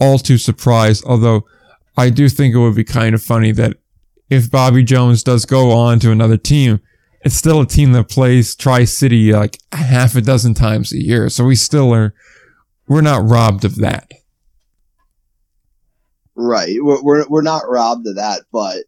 all 0.00 0.18
too 0.18 0.36
surprised, 0.36 1.04
although 1.06 1.46
I 1.96 2.10
do 2.10 2.28
think 2.28 2.54
it 2.54 2.58
would 2.58 2.74
be 2.74 2.84
kind 2.84 3.14
of 3.14 3.22
funny 3.22 3.52
that 3.52 3.78
if 4.28 4.50
Bobby 4.50 4.82
Jones 4.82 5.22
does 5.22 5.46
go 5.46 5.70
on 5.70 6.00
to 6.00 6.10
another 6.10 6.36
team, 6.36 6.80
it's 7.24 7.34
still 7.34 7.60
a 7.60 7.66
team 7.66 7.92
that 7.92 8.08
plays 8.08 8.54
Tri 8.54 8.84
City 8.84 9.32
like 9.32 9.58
half 9.72 10.16
a 10.16 10.20
dozen 10.20 10.54
times 10.54 10.92
a 10.92 11.02
year. 11.02 11.28
So 11.28 11.44
we 11.44 11.56
still 11.56 11.92
are, 11.94 12.14
we're 12.88 13.00
not 13.00 13.28
robbed 13.28 13.64
of 13.64 13.76
that. 13.76 14.10
Right. 16.34 16.76
We're, 16.80 17.02
we're, 17.02 17.28
we're 17.28 17.42
not 17.42 17.68
robbed 17.68 18.06
of 18.06 18.16
that, 18.16 18.42
but 18.52 18.84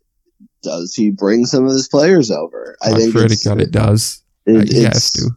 does 0.62 0.94
he 0.94 1.10
bring 1.10 1.46
some 1.46 1.64
of 1.64 1.70
his 1.70 1.88
players 1.88 2.30
over? 2.30 2.76
I, 2.82 2.90
I 2.90 2.94
think 2.94 3.14
pretty 3.14 3.36
God 3.44 3.60
it 3.60 3.70
does. 3.70 4.22
It, 4.46 4.72
he 4.72 4.82
has 4.84 5.12
to. 5.12 5.30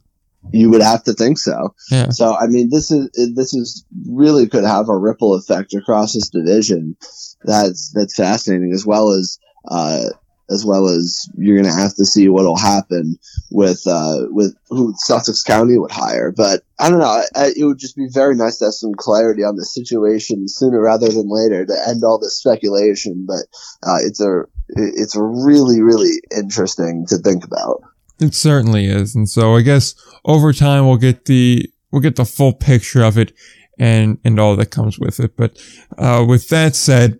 You 0.53 0.69
would 0.69 0.81
have 0.81 1.03
to 1.03 1.13
think 1.13 1.37
so. 1.37 1.75
Yeah. 1.91 2.09
So 2.09 2.33
I 2.33 2.47
mean, 2.47 2.69
this 2.69 2.89
is 2.89 3.09
this 3.35 3.53
is 3.53 3.85
really 4.07 4.47
could 4.47 4.63
have 4.63 4.87
a 4.87 4.97
ripple 4.97 5.33
effect 5.33 5.73
across 5.73 6.13
this 6.13 6.29
division. 6.29 6.95
That's 7.43 7.91
that's 7.91 8.15
fascinating, 8.15 8.71
as 8.73 8.85
well 8.85 9.09
as 9.09 9.37
uh, 9.69 10.05
as 10.49 10.65
well 10.65 10.87
as 10.87 11.29
you're 11.37 11.57
going 11.57 11.69
to 11.69 11.81
have 11.81 11.95
to 11.95 12.05
see 12.05 12.29
what'll 12.29 12.57
happen 12.57 13.17
with 13.51 13.81
uh, 13.85 14.25
with 14.29 14.55
who 14.69 14.93
Sussex 14.97 15.43
County 15.43 15.77
would 15.77 15.91
hire. 15.91 16.31
But 16.31 16.63
I 16.79 16.89
don't 16.89 16.99
know. 16.99 17.05
I, 17.05 17.25
I, 17.35 17.53
it 17.55 17.63
would 17.63 17.79
just 17.79 17.95
be 17.95 18.07
very 18.11 18.35
nice 18.35 18.57
to 18.57 18.65
have 18.65 18.73
some 18.73 18.93
clarity 18.93 19.43
on 19.43 19.55
the 19.55 19.65
situation 19.65 20.47
sooner 20.47 20.81
rather 20.81 21.09
than 21.09 21.29
later 21.29 21.65
to 21.65 21.77
end 21.87 22.03
all 22.03 22.19
this 22.19 22.37
speculation. 22.37 23.25
But 23.27 23.45
uh, 23.87 23.99
it's 24.01 24.21
a 24.21 24.43
it's 24.69 25.15
really 25.17 25.81
really 25.81 26.21
interesting 26.35 27.05
to 27.07 27.17
think 27.17 27.43
about. 27.43 27.81
It 28.19 28.33
certainly 28.33 28.85
is, 28.85 29.15
and 29.15 29.29
so 29.29 29.55
I 29.55 29.61
guess 29.61 29.95
over 30.25 30.53
time 30.53 30.87
we'll 30.87 30.97
get 30.97 31.25
the 31.25 31.69
we'll 31.91 32.01
get 32.01 32.15
the 32.15 32.25
full 32.25 32.53
picture 32.53 33.03
of 33.03 33.17
it 33.17 33.33
and 33.77 34.17
and 34.23 34.39
all 34.39 34.55
that 34.55 34.71
comes 34.71 34.97
with 34.97 35.19
it. 35.19 35.35
But 35.35 35.61
uh, 35.97 36.25
with 36.27 36.49
that 36.49 36.75
said 36.75 37.19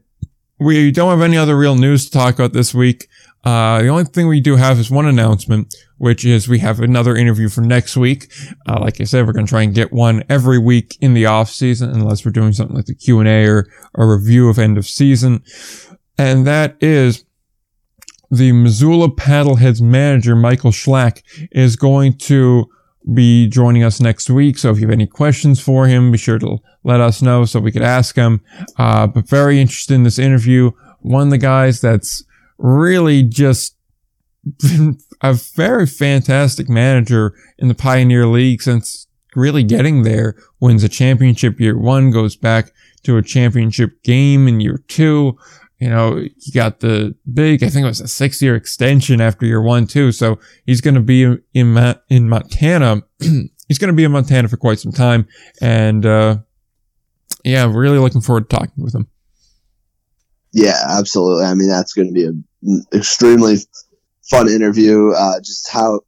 we 0.60 0.92
don't 0.92 1.10
have 1.10 1.22
any 1.22 1.38
other 1.38 1.58
real 1.58 1.76
news 1.76 2.06
to 2.06 2.12
talk 2.12 2.36
about 2.36 2.54
this 2.54 2.74
week. 2.74 3.08
Uh, 3.48 3.82
the 3.82 3.88
only 3.88 4.04
thing 4.04 4.28
we 4.28 4.42
do 4.42 4.58
have 4.58 4.78
is 4.78 4.92
one 4.92 5.06
announcement, 5.06 5.74
which 6.00 6.26
is 6.26 6.50
we 6.50 6.60
have 6.60 6.82
another 6.82 7.16
interview 7.16 7.48
for 7.48 7.62
next 7.62 7.96
week. 7.96 8.30
Uh, 8.68 8.78
like 8.82 9.00
I 9.00 9.06
said, 9.06 9.26
we're 9.26 9.32
going 9.32 9.46
to 9.46 9.50
try 9.50 9.62
and 9.62 9.74
get 9.74 9.94
one 9.94 10.22
every 10.28 10.60
week 10.60 10.98
in 11.00 11.14
the 11.14 11.28
off 11.28 11.50
season, 11.50 11.90
unless 11.92 12.26
we're 12.26 12.34
doing 12.34 12.52
something 12.52 12.76
like 12.76 12.88
the 12.88 12.94
Q 12.94 13.22
and 13.22 13.30
A 13.30 13.46
or 13.46 13.70
a 13.96 14.06
review 14.06 14.50
of 14.50 14.60
end 14.60 14.78
of 14.78 14.86
season. 14.86 15.44
And 16.18 16.46
that 16.46 16.76
is 16.82 17.24
the 18.30 18.52
Missoula 18.52 19.08
Paddleheads 19.08 19.80
manager, 19.80 20.36
Michael 20.36 20.72
Schlact, 20.72 21.22
is 21.54 21.78
going 21.78 22.18
to 22.18 22.66
be 23.14 23.48
joining 23.48 23.82
us 23.82 24.02
next 24.02 24.30
week. 24.30 24.58
So 24.58 24.72
if 24.72 24.80
you 24.82 24.88
have 24.88 24.92
any 24.94 25.08
questions 25.08 25.62
for 25.62 25.88
him, 25.88 26.12
be 26.12 26.18
sure 26.18 26.40
to 26.40 26.58
let 26.84 27.00
us 27.00 27.22
know 27.22 27.46
so 27.46 27.62
we 27.62 27.72
could 27.72 27.82
ask 27.82 28.18
him. 28.18 28.42
Uh, 28.78 29.08
but 29.08 29.30
very 29.30 29.62
interested 29.62 29.94
in 29.94 30.04
this 30.04 30.20
interview. 30.20 30.72
One 31.00 31.28
of 31.28 31.30
the 31.30 31.38
guys 31.38 31.80
that's 31.80 32.26
really 32.58 33.24
just 33.24 33.76
a 35.22 35.34
very 35.34 35.86
fantastic 35.86 36.70
manager 36.70 37.34
in 37.58 37.68
the 37.68 37.76
Pioneer 37.76 38.28
League 38.28 38.62
since 38.62 39.08
really 39.36 39.64
getting 39.64 40.04
there. 40.04 40.36
Wins 40.60 40.84
a 40.84 40.90
championship 40.90 41.60
year 41.60 41.78
one, 41.78 42.12
goes 42.12 42.36
back 42.36 42.72
to 43.04 43.18
a 43.18 43.22
championship 43.22 44.04
game 44.04 44.48
in 44.48 44.60
year 44.60 44.84
two. 44.88 45.38
You 45.80 45.90
know, 45.90 46.26
he 46.40 46.52
got 46.52 46.80
the 46.80 47.16
big, 47.32 47.64
I 47.64 47.70
think 47.70 47.84
it 47.84 47.88
was 47.88 48.02
a 48.02 48.08
six 48.08 48.42
year 48.42 48.56
extension 48.56 49.22
after 49.22 49.46
year 49.46 49.62
one 49.62 49.86
too. 49.86 50.12
So 50.12 50.40
he's 50.66 50.82
going 50.82 50.96
to 50.96 51.02
be 51.02 51.24
in, 51.54 51.98
in 52.10 52.30
Montana. 52.30 53.04
he's 53.20 53.78
going 53.78 53.90
to 53.90 53.94
be 53.94 54.04
in 54.04 54.12
Montana 54.12 54.48
for 54.48 54.58
quite 54.58 54.80
some 54.80 54.92
time. 54.92 55.28
And, 55.62 56.06
uh, 56.06 56.38
yeah, 57.44 57.72
really 57.72 58.00
looking 58.00 58.22
forward 58.22 58.50
to 58.50 58.56
talking 58.56 58.84
with 58.84 58.96
him. 58.96 59.08
Yeah, 60.54 60.80
absolutely. 60.90 61.46
I 61.46 61.54
mean, 61.54 61.70
that's 61.70 61.94
going 61.94 62.08
to 62.08 62.14
be 62.14 62.26
an 62.26 62.86
extremely 62.94 63.58
fun 64.30 64.50
interview. 64.50 65.12
Uh, 65.12 65.40
just 65.40 65.70
how, 65.72 66.02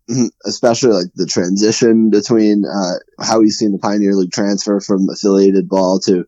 especially 0.45 0.91
like 0.91 1.11
the 1.15 1.25
transition 1.25 2.09
between 2.09 2.63
uh, 2.65 3.23
how 3.23 3.41
he's 3.41 3.57
seen 3.57 3.71
the 3.71 3.79
Pioneer 3.79 4.13
League 4.13 4.31
transfer 4.31 4.79
from 4.79 5.07
affiliated 5.09 5.69
ball 5.69 5.99
to 6.01 6.25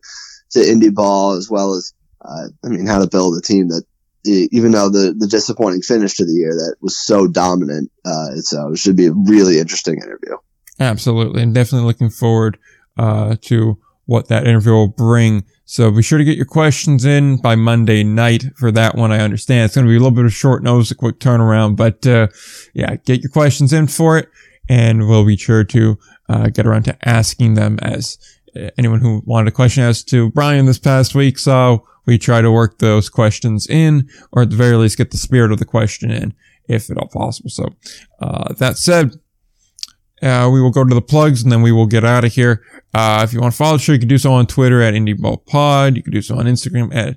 to 0.52 0.58
indie 0.58 0.94
ball, 0.94 1.32
as 1.32 1.48
well 1.50 1.74
as 1.74 1.92
uh, 2.24 2.48
I 2.64 2.68
mean, 2.68 2.86
how 2.86 3.00
to 3.00 3.08
build 3.08 3.36
a 3.36 3.40
team 3.40 3.68
that 3.68 3.84
even 4.24 4.70
though 4.70 4.88
the 4.88 5.14
the 5.16 5.26
disappointing 5.26 5.82
finish 5.82 6.14
to 6.14 6.24
the 6.24 6.32
year 6.32 6.50
that 6.50 6.76
was 6.80 6.98
so 7.04 7.26
dominant, 7.26 7.90
uh, 8.04 8.36
so 8.36 8.72
it 8.72 8.78
should 8.78 8.96
be 8.96 9.06
a 9.06 9.12
really 9.12 9.58
interesting 9.58 9.96
interview. 9.96 10.36
Absolutely, 10.78 11.42
and 11.42 11.54
definitely 11.54 11.86
looking 11.86 12.10
forward 12.10 12.58
uh, 12.96 13.36
to 13.42 13.78
what 14.06 14.28
that 14.28 14.46
interview 14.46 14.72
will 14.72 14.88
bring. 14.88 15.44
So 15.72 15.90
be 15.90 16.02
sure 16.02 16.18
to 16.18 16.24
get 16.24 16.36
your 16.36 16.44
questions 16.44 17.06
in 17.06 17.38
by 17.38 17.54
Monday 17.54 18.04
night 18.04 18.44
for 18.56 18.70
that 18.72 18.94
one. 18.94 19.10
I 19.10 19.20
understand 19.20 19.64
it's 19.64 19.74
going 19.74 19.86
to 19.86 19.90
be 19.90 19.96
a 19.96 20.00
little 20.00 20.14
bit 20.14 20.26
of 20.26 20.32
short 20.34 20.62
notice, 20.62 20.90
a 20.90 20.94
quick 20.94 21.18
turnaround, 21.18 21.76
but 21.76 22.06
uh, 22.06 22.26
yeah, 22.74 22.96
get 22.96 23.22
your 23.22 23.30
questions 23.30 23.72
in 23.72 23.86
for 23.86 24.18
it, 24.18 24.28
and 24.68 25.08
we'll 25.08 25.24
be 25.24 25.38
sure 25.38 25.64
to 25.64 25.98
uh, 26.28 26.48
get 26.50 26.66
around 26.66 26.82
to 26.82 27.08
asking 27.08 27.54
them 27.54 27.78
as 27.80 28.18
uh, 28.54 28.68
anyone 28.76 29.00
who 29.00 29.22
wanted 29.24 29.48
a 29.48 29.50
question 29.50 29.82
as 29.82 30.04
to 30.04 30.30
Brian 30.32 30.66
this 30.66 30.78
past 30.78 31.14
week. 31.14 31.38
So 31.38 31.88
we 32.04 32.18
try 32.18 32.42
to 32.42 32.52
work 32.52 32.76
those 32.76 33.08
questions 33.08 33.66
in, 33.66 34.10
or 34.30 34.42
at 34.42 34.50
the 34.50 34.56
very 34.56 34.76
least 34.76 34.98
get 34.98 35.10
the 35.10 35.16
spirit 35.16 35.52
of 35.52 35.58
the 35.58 35.64
question 35.64 36.10
in, 36.10 36.34
if 36.68 36.90
at 36.90 36.98
all 36.98 37.08
possible. 37.08 37.48
So 37.48 37.70
uh, 38.20 38.52
that 38.58 38.76
said, 38.76 39.12
uh, 40.22 40.48
we 40.52 40.60
will 40.60 40.70
go 40.70 40.84
to 40.84 40.94
the 40.94 41.02
plugs 41.02 41.42
and 41.42 41.50
then 41.50 41.62
we 41.62 41.72
will 41.72 41.86
get 41.86 42.04
out 42.04 42.24
of 42.24 42.32
here. 42.32 42.62
Uh, 42.94 43.22
if 43.24 43.32
you 43.32 43.40
want 43.40 43.52
to 43.52 43.56
follow 43.56 43.76
the 43.76 43.82
show, 43.82 43.92
you 43.92 43.98
can 43.98 44.08
do 44.08 44.18
so 44.18 44.32
on 44.32 44.46
Twitter 44.46 44.80
at 44.82 44.94
IndieBallPod. 44.94 45.96
You 45.96 46.02
can 46.02 46.12
do 46.12 46.22
so 46.22 46.38
on 46.38 46.46
Instagram 46.46 46.94
at 46.94 47.16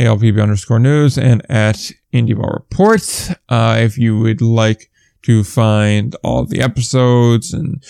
ALPB 0.00 0.42
underscore 0.42 0.78
news 0.78 1.18
and 1.18 1.44
at 1.50 1.92
IndieBall 2.12 2.52
Reports. 2.52 3.30
Uh, 3.48 3.76
if 3.80 3.98
you 3.98 4.18
would 4.18 4.40
like 4.40 4.90
to 5.22 5.44
find 5.44 6.16
all 6.24 6.44
the 6.44 6.60
episodes 6.60 7.52
and 7.52 7.82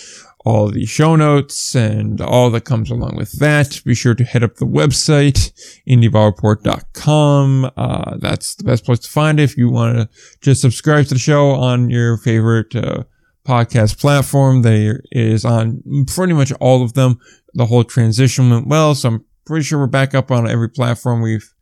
all 0.45 0.69
the 0.69 0.85
show 0.85 1.15
notes 1.15 1.73
and 1.75 2.19
all 2.19 2.49
that 2.49 2.65
comes 2.65 2.91
along 2.91 3.15
with 3.15 3.39
that. 3.39 3.81
Be 3.85 3.95
sure 3.95 4.13
to 4.13 4.23
head 4.23 4.43
up 4.43 4.55
the 4.55 4.65
website, 4.65 5.51
indieballreport.com. 5.87 7.71
Uh, 7.77 8.17
that's 8.17 8.55
the 8.55 8.63
best 8.63 8.85
place 8.85 8.99
to 8.99 9.09
find 9.09 9.39
it 9.39 9.43
if 9.43 9.57
you 9.57 9.69
want 9.69 9.97
to 9.97 10.09
just 10.41 10.61
subscribe 10.61 11.05
to 11.07 11.13
the 11.13 11.19
show 11.19 11.51
on 11.51 11.89
your 11.89 12.17
favorite 12.17 12.75
uh, 12.75 13.03
podcast 13.45 13.99
platform. 13.99 14.61
There 14.61 15.01
is 15.11 15.45
on 15.45 15.83
pretty 16.07 16.33
much 16.33 16.51
all 16.53 16.83
of 16.83 16.93
them. 16.93 17.19
The 17.53 17.65
whole 17.65 17.83
transition 17.83 18.49
went 18.49 18.67
well, 18.67 18.95
so 18.95 19.09
I'm 19.09 19.25
pretty 19.45 19.63
sure 19.63 19.79
we're 19.79 19.87
back 19.87 20.15
up 20.15 20.31
on 20.31 20.49
every 20.49 20.69
platform 20.69 21.21
we've 21.21 21.53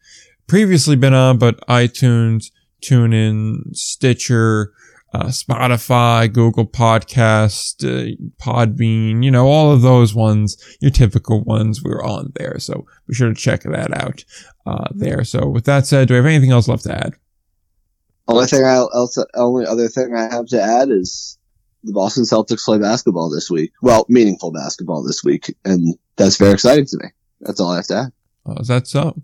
previously 0.48 0.96
been 0.96 1.14
on, 1.14 1.38
but 1.38 1.66
iTunes, 1.68 2.52
TuneIn, 2.82 3.76
Stitcher, 3.76 4.74
uh, 5.14 5.26
Spotify, 5.26 6.32
Google 6.32 6.66
Podcast, 6.66 7.84
uh, 7.84 8.16
Podbean, 8.42 9.24
you 9.24 9.32
know, 9.32 9.48
all 9.48 9.72
of 9.72 9.82
those 9.82 10.16
ones, 10.16 10.58
your 10.80 10.92
typical 10.92 11.44
ones, 11.44 11.84
we're 11.84 12.04
on 12.04 12.32
there. 12.36 12.60
So 12.60 12.86
be 13.08 13.14
sure 13.14 13.30
to 13.30 13.36
check 13.36 13.64
that 13.64 13.94
out 14.02 14.24
uh, 14.66 14.88
there. 14.92 15.24
So 15.24 15.48
with 15.48 15.66
that 15.66 15.86
said, 15.86 16.08
do 16.08 16.14
we 16.14 16.18
have 16.18 16.26
anything 16.26 16.52
else 16.52 16.68
left 16.68 16.84
to 16.84 16.96
add? 16.96 17.14
Only 18.28 18.46
thing 18.46 18.64
I 18.64 18.76
else, 18.76 19.18
only 19.36 19.66
other 19.66 19.90
thing 19.90 20.16
I 20.16 20.34
have 20.34 20.46
to 20.48 20.62
add 20.62 20.90
is 20.90 21.38
the 21.84 21.94
Boston 21.94 22.24
Celtics 22.24 22.64
play 22.64 22.78
basketball 22.78 23.30
this 23.30 23.50
week. 23.50 23.72
Well, 23.82 24.06
meaningful 24.10 24.52
basketball 24.52 25.04
this 25.04 25.24
week, 25.24 25.56
and 25.66 25.96
that's 26.16 26.38
very 26.38 26.54
exciting 26.54 26.86
to 26.86 26.98
me. 27.02 27.10
That's 27.42 27.60
all 27.60 27.72
I 27.72 27.78
have 27.78 27.88
to 27.88 27.96
add. 27.96 28.12
Oh, 28.46 28.56
is 28.60 28.68
that 28.68 28.88
so? 28.88 29.22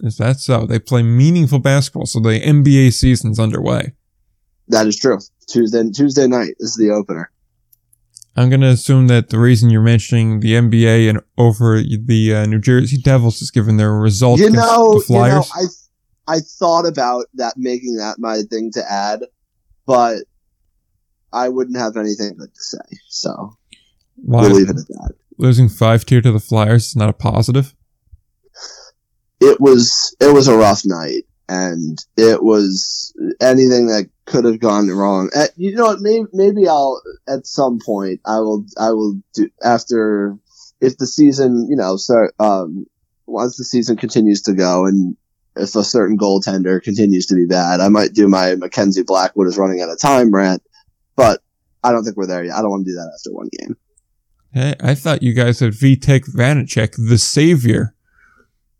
Is 0.00 0.16
that 0.18 0.40
so? 0.40 0.66
They 0.66 0.78
play 0.78 1.02
meaningful 1.02 1.58
basketball, 1.58 2.06
so 2.06 2.20
the 2.20 2.40
NBA 2.40 2.92
season's 2.92 3.38
underway. 3.38 3.94
That 4.68 4.86
is 4.86 4.96
true. 4.98 5.18
Tuesday 5.46 5.88
Tuesday 5.90 6.26
night 6.26 6.54
is 6.58 6.76
the 6.76 6.90
opener. 6.90 7.30
I'm 8.36 8.48
going 8.48 8.62
to 8.62 8.68
assume 8.68 9.06
that 9.08 9.28
the 9.28 9.38
reason 9.38 9.70
you're 9.70 9.80
mentioning 9.80 10.40
the 10.40 10.54
NBA 10.54 11.08
and 11.08 11.20
over 11.38 11.80
the 11.80 12.34
uh, 12.34 12.46
New 12.46 12.58
Jersey 12.58 12.98
Devils 12.98 13.40
is 13.40 13.52
given 13.52 13.76
their 13.76 13.92
result 13.92 14.40
you 14.40 14.50
know, 14.50 14.94
the 14.94 15.04
Flyers. 15.06 15.32
You 15.54 15.62
know, 15.62 15.68
I 16.26 16.36
I 16.36 16.40
thought 16.40 16.86
about 16.86 17.26
that 17.34 17.54
making 17.56 17.96
that 17.96 18.16
my 18.18 18.42
thing 18.50 18.72
to 18.72 18.90
add, 18.90 19.20
but 19.86 20.24
I 21.34 21.48
wouldn't 21.48 21.76
have 21.76 21.96
anything 21.96 22.36
good 22.38 22.54
to 22.54 22.62
say. 22.62 22.98
So 23.08 23.56
Why? 24.16 24.42
we'll 24.42 24.52
leave 24.52 24.70
it 24.70 24.78
at 24.78 24.88
that. 24.88 25.14
Losing 25.36 25.68
five 25.68 26.04
tier 26.04 26.22
to 26.22 26.32
the 26.32 26.40
Flyers 26.40 26.86
is 26.86 26.96
not 26.96 27.08
a 27.08 27.12
positive. 27.12 27.74
It 29.40 29.60
was 29.60 30.16
it 30.20 30.32
was 30.32 30.48
a 30.48 30.56
rough 30.56 30.82
night, 30.84 31.24
and 31.48 31.98
it 32.16 32.42
was 32.42 33.12
anything 33.40 33.88
that 33.88 34.08
could 34.26 34.44
have 34.44 34.60
gone 34.60 34.88
wrong. 34.88 35.30
At, 35.36 35.50
you 35.56 35.74
know 35.74 35.86
what? 35.86 36.00
Maybe, 36.00 36.24
maybe 36.32 36.68
I'll 36.68 37.02
at 37.28 37.46
some 37.46 37.78
point 37.84 38.20
I 38.24 38.38
will 38.38 38.64
I 38.78 38.90
will 38.90 39.20
do 39.34 39.50
after 39.62 40.38
if 40.80 40.96
the 40.96 41.06
season 41.06 41.66
you 41.68 41.76
know 41.76 41.96
start 41.96 42.34
um 42.38 42.86
once 43.26 43.56
the 43.56 43.64
season 43.64 43.96
continues 43.96 44.42
to 44.42 44.54
go 44.54 44.86
and 44.86 45.16
if 45.56 45.74
a 45.76 45.84
certain 45.84 46.18
goaltender 46.18 46.82
continues 46.82 47.26
to 47.26 47.34
be 47.34 47.46
bad, 47.46 47.80
I 47.80 47.88
might 47.88 48.12
do 48.12 48.28
my 48.28 48.54
Mackenzie 48.56 49.02
Blackwood 49.04 49.46
is 49.46 49.58
running 49.58 49.80
out 49.80 49.90
of 49.90 50.00
time 50.00 50.34
rant, 50.34 50.62
but 51.16 51.42
I 51.82 51.92
don't 51.92 52.04
think 52.04 52.16
we're 52.16 52.26
there 52.26 52.44
yet. 52.44 52.54
I 52.54 52.62
don't 52.62 52.70
want 52.70 52.86
to 52.86 52.90
do 52.90 52.96
that 52.96 53.12
after 53.14 53.32
one 53.32 53.48
game. 53.58 53.76
Hey, 54.52 54.74
I 54.80 54.94
thought 54.94 55.22
you 55.22 55.34
guys 55.34 55.60
had 55.60 55.72
Vitek 55.72 56.32
Vanecek, 56.34 56.94
the 57.08 57.18
savior. 57.18 57.94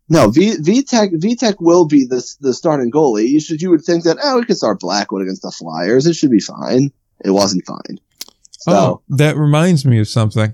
No, 0.07 0.29
v, 0.29 0.55
Vitek 0.57 1.19
Vitek 1.19 1.55
will 1.59 1.85
be 1.85 2.05
the 2.05 2.23
the 2.39 2.53
starting 2.53 2.91
goalie. 2.91 3.27
You 3.27 3.39
should 3.39 3.61
you 3.61 3.71
would 3.71 3.83
think 3.83 4.03
that 4.03 4.17
oh 4.23 4.39
we 4.39 4.45
could 4.45 4.57
start 4.57 4.79
Blackwood 4.79 5.23
against 5.23 5.41
the 5.41 5.51
Flyers. 5.51 6.05
It 6.05 6.15
should 6.15 6.31
be 6.31 6.39
fine. 6.39 6.91
It 7.23 7.31
wasn't 7.31 7.65
fine. 7.65 7.99
So, 8.51 8.71
oh, 8.71 9.01
that 9.09 9.35
reminds 9.35 9.85
me 9.85 9.99
of 9.99 10.07
something. 10.07 10.53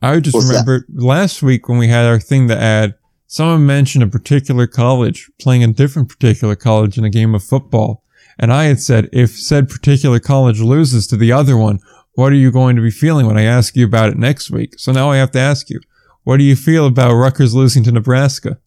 I 0.00 0.20
just 0.20 0.36
remember 0.36 0.86
that? 0.88 1.02
last 1.02 1.42
week 1.42 1.68
when 1.68 1.78
we 1.78 1.88
had 1.88 2.06
our 2.06 2.20
thing 2.20 2.48
to 2.48 2.56
add, 2.56 2.94
someone 3.26 3.66
mentioned 3.66 4.04
a 4.04 4.08
particular 4.08 4.66
college 4.66 5.30
playing 5.40 5.64
a 5.64 5.68
different 5.68 6.08
particular 6.08 6.54
college 6.54 6.98
in 6.98 7.04
a 7.04 7.10
game 7.10 7.34
of 7.34 7.42
football. 7.42 8.04
And 8.38 8.52
I 8.52 8.64
had 8.64 8.80
said, 8.80 9.08
if 9.12 9.30
said 9.30 9.68
particular 9.68 10.20
college 10.20 10.60
loses 10.60 11.06
to 11.08 11.16
the 11.16 11.32
other 11.32 11.56
one, 11.56 11.80
what 12.14 12.32
are 12.32 12.36
you 12.36 12.50
going 12.50 12.76
to 12.76 12.82
be 12.82 12.90
feeling 12.90 13.26
when 13.26 13.38
I 13.38 13.42
ask 13.42 13.76
you 13.76 13.84
about 13.84 14.10
it 14.10 14.18
next 14.18 14.50
week? 14.50 14.78
So 14.78 14.92
now 14.92 15.10
I 15.10 15.16
have 15.16 15.30
to 15.32 15.38
ask 15.38 15.70
you, 15.70 15.80
what 16.24 16.36
do 16.38 16.44
you 16.44 16.56
feel 16.56 16.86
about 16.86 17.14
Rutgers 17.14 17.54
losing 17.54 17.82
to 17.84 17.92
Nebraska? 17.92 18.58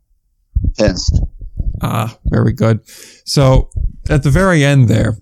Pissed. 0.77 1.19
Ah, 1.81 2.17
very 2.25 2.53
good. 2.53 2.79
So 3.25 3.69
at 4.09 4.23
the 4.23 4.29
very 4.29 4.63
end 4.63 4.87
there, 4.87 5.17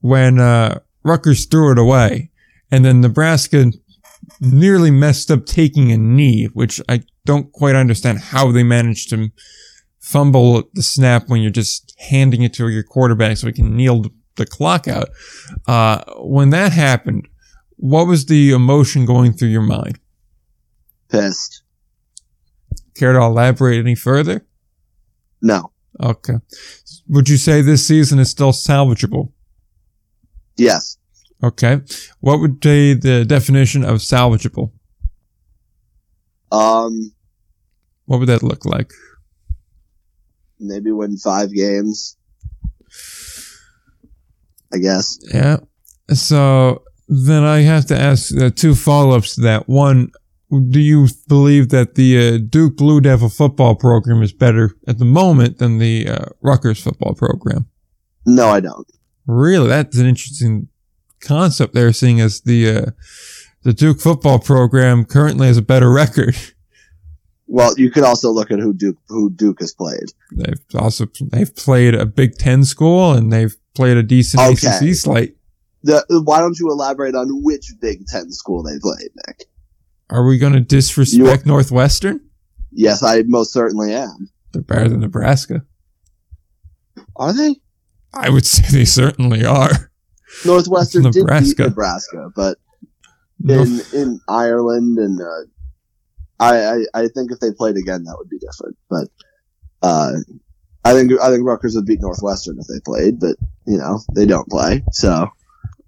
when 0.00 0.38
uh, 0.38 0.80
Rutgers 1.02 1.46
threw 1.46 1.72
it 1.72 1.78
away, 1.78 2.30
and 2.70 2.84
then 2.84 3.00
Nebraska 3.00 3.72
nearly 4.40 4.90
messed 4.90 5.30
up 5.30 5.46
taking 5.46 5.92
a 5.92 5.96
knee, 5.96 6.46
which 6.52 6.80
I 6.88 7.02
don't 7.24 7.52
quite 7.52 7.74
understand 7.74 8.18
how 8.18 8.52
they 8.52 8.62
managed 8.62 9.10
to 9.10 9.30
fumble 10.06 10.62
the 10.74 10.82
snap 10.82 11.24
when 11.26 11.42
you're 11.42 11.50
just 11.50 11.92
handing 11.98 12.42
it 12.42 12.54
to 12.54 12.68
your 12.68 12.84
quarterback 12.84 13.36
so 13.36 13.48
he 13.48 13.52
can 13.52 13.76
kneel 13.76 14.04
the 14.36 14.46
clock 14.46 14.86
out. 14.86 15.08
Uh, 15.66 16.04
when 16.18 16.50
that 16.50 16.72
happened, 16.72 17.26
what 17.76 18.06
was 18.06 18.26
the 18.26 18.52
emotion 18.52 19.04
going 19.04 19.32
through 19.32 19.48
your 19.48 19.62
mind? 19.62 19.98
pissed. 21.08 21.62
Care 22.94 23.12
to 23.12 23.20
elaborate 23.20 23.78
any 23.78 23.94
further? 23.94 24.46
No. 25.42 25.72
Okay. 26.02 26.34
Would 27.08 27.28
you 27.28 27.36
say 27.36 27.62
this 27.62 27.86
season 27.86 28.18
is 28.18 28.30
still 28.30 28.52
salvageable? 28.52 29.32
Yes. 30.56 30.98
Okay. 31.42 31.80
What 32.20 32.40
would 32.40 32.60
be 32.60 32.94
the 32.94 33.24
definition 33.24 33.84
of 33.84 33.98
salvageable? 33.98 34.72
Um. 36.50 37.12
What 38.06 38.20
would 38.20 38.28
that 38.28 38.42
look 38.42 38.64
like? 38.64 38.92
Maybe 40.58 40.90
win 40.90 41.16
five 41.16 41.52
games. 41.52 42.16
I 44.72 44.78
guess. 44.78 45.18
Yeah. 45.32 45.58
So 46.12 46.82
then 47.08 47.44
I 47.44 47.60
have 47.60 47.86
to 47.86 47.98
ask 47.98 48.36
uh, 48.36 48.50
two 48.50 48.74
follow 48.74 49.16
ups 49.16 49.36
to 49.36 49.42
that. 49.42 49.68
One, 49.68 50.10
do 50.50 50.80
you 50.80 51.08
believe 51.28 51.70
that 51.70 51.94
the 51.94 52.18
uh, 52.18 52.38
Duke 52.38 52.76
Blue 52.76 53.00
Devil 53.00 53.28
football 53.28 53.74
program 53.74 54.22
is 54.22 54.32
better 54.32 54.72
at 54.86 54.98
the 54.98 55.04
moment 55.04 55.58
than 55.58 55.78
the 55.78 56.08
uh, 56.08 56.26
Rutgers 56.40 56.82
football 56.82 57.14
program? 57.14 57.66
No, 58.24 58.48
I 58.48 58.60
don't. 58.60 58.86
Really, 59.26 59.68
that's 59.68 59.98
an 59.98 60.06
interesting 60.06 60.68
concept 61.20 61.74
there, 61.74 61.92
seeing 61.92 62.20
as 62.20 62.42
the 62.42 62.70
uh, 62.70 62.90
the 63.62 63.72
Duke 63.72 64.00
football 64.00 64.38
program 64.38 65.04
currently 65.04 65.48
has 65.48 65.56
a 65.56 65.62
better 65.62 65.90
record. 65.92 66.36
Well, 67.48 67.74
you 67.78 67.90
could 67.90 68.02
also 68.04 68.30
look 68.30 68.50
at 68.50 68.58
who 68.58 68.72
Duke 68.72 68.98
who 69.08 69.30
Duke 69.30 69.60
has 69.60 69.72
played. 69.72 70.12
They've 70.32 70.60
also 70.80 71.06
they've 71.30 71.54
played 71.54 71.94
a 71.94 72.04
Big 72.06 72.36
Ten 72.36 72.64
school 72.64 73.12
and 73.12 73.32
they've 73.32 73.56
played 73.74 73.96
a 73.96 74.02
decent 74.02 74.42
Okay. 74.42 74.88
ACC 74.88 74.94
slate. 74.96 75.36
The, 75.82 76.04
why 76.24 76.40
don't 76.40 76.58
you 76.58 76.68
elaborate 76.70 77.14
on 77.14 77.28
which 77.44 77.72
Big 77.80 78.04
Ten 78.06 78.32
school 78.32 78.62
they 78.64 78.78
played, 78.80 79.10
Nick? 79.28 79.44
Are 80.10 80.26
we 80.26 80.38
going 80.38 80.54
to 80.54 80.60
disrespect 80.60 81.46
Northwestern? 81.46 82.20
Yes, 82.72 83.02
I 83.02 83.22
most 83.26 83.52
certainly 83.52 83.94
am. 83.94 84.28
They're 84.52 84.62
better 84.62 84.88
than 84.88 85.00
Nebraska. 85.00 85.64
Are 87.16 87.32
they? 87.32 87.56
I 88.12 88.28
would 88.30 88.46
say 88.46 88.64
they 88.70 88.84
certainly 88.84 89.44
are. 89.44 89.90
Northwestern 90.44 91.04
did 91.04 91.14
Nebraska. 91.20 91.54
beat 91.64 91.68
Nebraska, 91.68 92.30
but 92.34 92.58
North- 93.38 93.94
in 93.94 94.00
in 94.00 94.20
Ireland 94.28 94.98
and 94.98 95.20
uh, 95.20 95.24
I, 96.38 96.64
I 96.64 96.84
I 96.94 97.08
think 97.08 97.32
if 97.32 97.40
they 97.40 97.52
played 97.52 97.76
again 97.76 98.04
that 98.04 98.16
would 98.18 98.28
be 98.28 98.38
different. 98.38 98.76
But 98.90 99.08
uh, 99.82 100.12
I 100.84 100.92
think 100.92 101.12
I 101.20 101.30
think 101.30 101.46
Rutgers 101.46 101.74
would 101.74 101.86
beat 101.86 102.00
Northwestern 102.00 102.58
if 102.58 102.66
they 102.66 102.80
played, 102.84 103.18
but 103.20 103.36
you 103.66 103.78
know 103.78 104.00
they 104.14 104.26
don't 104.26 104.48
play. 104.48 104.82
So 104.92 105.28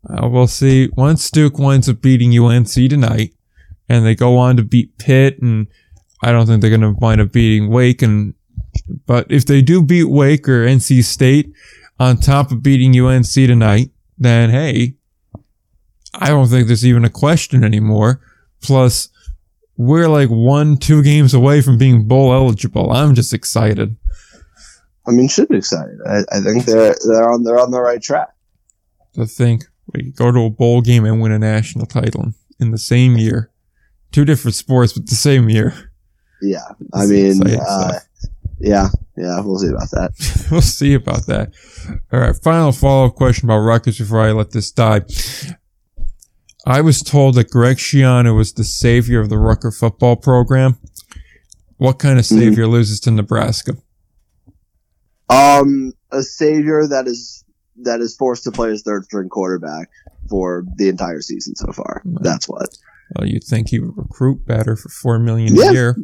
Uh, 0.08 0.28
we'll 0.28 0.46
see. 0.46 0.88
Once 0.96 1.30
Duke 1.30 1.58
winds 1.58 1.88
up 1.88 2.00
beating 2.00 2.36
UNC 2.38 2.68
tonight, 2.68 3.34
and 3.88 4.04
they 4.04 4.14
go 4.14 4.36
on 4.36 4.56
to 4.56 4.62
beat 4.62 4.96
Pitt, 4.98 5.40
and 5.42 5.66
I 6.22 6.32
don't 6.32 6.46
think 6.46 6.60
they're 6.60 6.76
going 6.76 6.80
to 6.80 6.98
wind 6.98 7.20
up 7.20 7.32
beating 7.32 7.70
Wake. 7.70 8.02
And 8.02 8.34
but 9.06 9.26
if 9.30 9.46
they 9.46 9.62
do 9.62 9.82
beat 9.82 10.04
Wake 10.04 10.48
or 10.48 10.66
NC 10.66 11.04
State 11.04 11.52
on 11.98 12.16
top 12.16 12.50
of 12.52 12.62
beating 12.62 12.98
UNC 12.98 13.32
tonight, 13.32 13.90
then 14.16 14.50
hey, 14.50 14.94
I 16.14 16.28
don't 16.28 16.48
think 16.48 16.66
there's 16.66 16.86
even 16.86 17.04
a 17.04 17.10
question 17.10 17.64
anymore. 17.64 18.20
Plus, 18.62 19.10
we're 19.78 20.09
like 20.09 20.28
one, 20.28 20.76
two 20.76 21.02
games 21.02 21.32
away 21.32 21.62
from 21.62 21.78
being 21.78 22.06
bowl 22.06 22.34
eligible. 22.34 22.92
I'm 22.92 23.14
just 23.14 23.32
excited. 23.32 23.96
I 25.06 25.12
mean, 25.12 25.28
should 25.28 25.48
be 25.48 25.56
excited. 25.56 25.98
I, 26.06 26.18
I 26.30 26.40
think 26.40 26.66
they're 26.66 26.94
they're 27.06 27.30
on 27.30 27.44
they're 27.44 27.59
on 27.59 27.70
the 27.70 27.80
right 27.80 28.02
track. 28.02 28.28
to 29.14 29.24
think 29.24 29.64
we 29.94 30.10
go 30.10 30.30
to 30.30 30.40
a 30.40 30.50
bowl 30.50 30.82
game 30.82 31.06
and 31.06 31.22
win 31.22 31.32
a 31.32 31.38
national 31.38 31.86
title 31.86 32.32
in 32.60 32.72
the 32.72 32.78
same 32.78 33.16
year. 33.16 33.50
Two 34.10 34.24
different 34.24 34.56
sports, 34.56 34.92
but 34.92 35.06
the 35.06 35.14
same 35.14 35.48
year. 35.48 35.72
Yeah, 36.42 36.66
I 36.92 37.06
mean, 37.06 37.40
uh, 37.46 38.00
yeah, 38.59 38.88
yeah, 39.16 39.40
we'll 39.40 39.59
see 39.59 39.68
about 39.68 39.90
that. 39.92 40.46
we'll 40.50 40.60
see 40.60 40.94
about 40.94 41.26
that. 41.26 41.52
All 42.12 42.20
right, 42.20 42.36
final 42.36 42.72
follow 42.72 43.06
up 43.06 43.14
question 43.14 43.48
about 43.48 43.60
Rutgers 43.60 43.98
before 43.98 44.20
I 44.20 44.32
let 44.32 44.50
this 44.50 44.70
die. 44.70 45.00
I 46.68 46.82
was 46.82 47.00
told 47.02 47.36
that 47.36 47.48
Greg 47.50 47.78
Schiano 47.78 48.36
was 48.36 48.52
the 48.52 48.62
savior 48.62 49.20
of 49.20 49.30
the 49.30 49.38
Rutgers 49.38 49.78
football 49.78 50.16
program. 50.16 50.76
What 51.78 51.98
kind 51.98 52.18
of 52.18 52.26
Mhm. 52.26 52.38
savior 52.40 52.66
loses 52.66 53.00
to 53.00 53.10
Nebraska? 53.10 53.72
Um, 55.30 55.92
a 56.12 56.22
savior 56.22 56.86
that 56.86 57.06
is 57.06 57.42
that 57.84 58.00
is 58.00 58.14
forced 58.16 58.42
to 58.42 58.50
play 58.50 58.70
his 58.70 58.82
third 58.82 59.04
string 59.04 59.28
quarterback 59.28 59.88
for 60.28 60.64
the 60.76 60.88
entire 60.88 61.20
season 61.20 61.54
so 61.54 61.70
far. 61.72 62.02
Right. 62.04 62.22
That's 62.22 62.48
what. 62.48 62.68
Well, 63.16 63.26
you'd 63.28 63.44
think 63.44 63.68
he 63.68 63.78
would 63.78 63.96
recruit 63.96 64.44
better 64.44 64.74
for 64.76 64.88
four 64.90 65.18
million 65.20 65.54
Yeah. 65.54 65.70
a 65.70 65.72
year. 65.72 65.96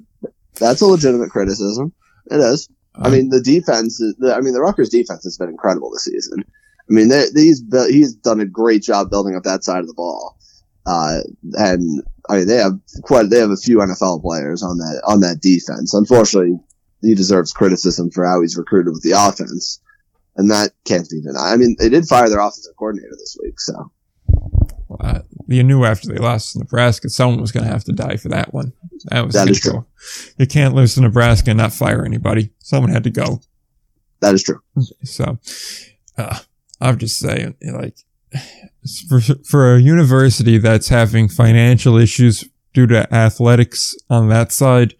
That's 0.60 0.80
a 0.80 0.86
legitimate 0.86 1.30
criticism. 1.30 1.92
It 2.30 2.38
is. 2.40 2.68
I 2.94 3.08
Uh, 3.08 3.10
mean, 3.10 3.28
the 3.28 3.40
defense. 3.42 3.98
the- 3.98 4.34
I 4.34 4.40
mean, 4.40 4.54
the 4.54 4.60
Rutgers 4.62 4.88
defense 4.88 5.24
has 5.24 5.36
been 5.36 5.48
incredible 5.50 5.90
this 5.90 6.04
season. 6.04 6.44
I 6.88 6.92
mean, 6.92 7.08
they, 7.08 7.26
he's 7.34 7.62
he's 7.88 8.14
done 8.14 8.40
a 8.40 8.46
great 8.46 8.82
job 8.82 9.10
building 9.10 9.34
up 9.34 9.42
that 9.42 9.64
side 9.64 9.80
of 9.80 9.88
the 9.88 9.94
ball. 9.94 10.38
Uh, 10.86 11.20
and 11.54 12.02
I 12.28 12.36
mean, 12.36 12.46
they 12.46 12.56
have 12.56 12.78
quite 13.02 13.30
they 13.30 13.38
have 13.38 13.50
a 13.50 13.56
few 13.56 13.78
NFL 13.78 14.22
players 14.22 14.62
on 14.62 14.78
that 14.78 15.02
on 15.06 15.20
that 15.20 15.40
defense. 15.40 15.94
Unfortunately, 15.94 16.58
he 17.02 17.14
deserves 17.14 17.52
criticism 17.52 18.10
for 18.10 18.26
how 18.26 18.40
he's 18.40 18.56
recruited 18.56 18.92
with 18.92 19.02
the 19.02 19.12
offense, 19.12 19.80
and 20.36 20.50
that 20.50 20.72
can't 20.84 21.08
be 21.08 21.20
denied. 21.20 21.52
I 21.52 21.56
mean, 21.56 21.76
they 21.78 21.88
did 21.88 22.06
fire 22.06 22.28
their 22.28 22.40
offensive 22.40 22.76
coordinator 22.76 23.14
this 23.18 23.36
week, 23.42 23.60
so 23.60 23.90
uh, 25.00 25.20
you 25.46 25.62
knew 25.62 25.84
after 25.84 26.08
they 26.08 26.18
lost 26.18 26.52
to 26.52 26.58
Nebraska, 26.60 27.08
someone 27.08 27.40
was 27.40 27.52
going 27.52 27.64
to 27.64 27.70
have 27.70 27.84
to 27.84 27.92
die 27.92 28.16
for 28.16 28.28
that 28.28 28.52
one. 28.52 28.72
That 29.06 29.26
was 29.26 29.34
That 29.34 29.48
is 29.48 29.62
simple. 29.62 29.86
You 30.38 30.46
can't 30.46 30.74
lose 30.74 30.94
to 30.94 31.00
Nebraska 31.00 31.50
and 31.50 31.58
not 31.58 31.72
fire 31.72 32.04
anybody. 32.04 32.52
Someone 32.60 32.92
had 32.92 33.04
to 33.04 33.10
go. 33.10 33.40
that 34.20 34.34
is 34.34 34.42
true. 34.42 34.60
So, 35.04 35.38
uh, 36.16 36.38
I'm 36.80 36.98
just 36.98 37.18
saying, 37.18 37.56
like, 37.62 37.96
for, 39.08 39.20
for 39.20 39.74
a 39.74 39.80
university 39.80 40.58
that's 40.58 40.88
having 40.88 41.28
financial 41.28 41.96
issues 41.96 42.44
due 42.72 42.86
to 42.88 43.12
athletics 43.14 43.94
on 44.10 44.28
that 44.28 44.52
side, 44.52 44.94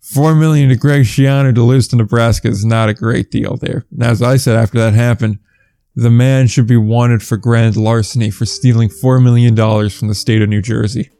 four 0.00 0.34
million 0.34 0.68
to 0.68 0.76
Greg 0.76 1.04
Schiano 1.04 1.54
to 1.54 1.62
lose 1.62 1.88
to 1.88 1.96
Nebraska 1.96 2.48
is 2.48 2.64
not 2.64 2.88
a 2.88 2.94
great 2.94 3.30
deal 3.30 3.56
there. 3.56 3.86
And 3.92 4.02
as 4.02 4.20
I 4.22 4.36
said 4.36 4.56
after 4.56 4.78
that 4.78 4.94
happened, 4.94 5.38
the 5.96 6.10
man 6.10 6.46
should 6.46 6.66
be 6.66 6.76
wanted 6.76 7.22
for 7.22 7.36
grand 7.36 7.76
larceny 7.76 8.30
for 8.30 8.46
stealing 8.46 8.88
four 8.88 9.20
million 9.20 9.54
dollars 9.54 9.96
from 9.96 10.08
the 10.08 10.14
state 10.14 10.42
of 10.42 10.48
New 10.48 10.62
Jersey. 10.62 11.10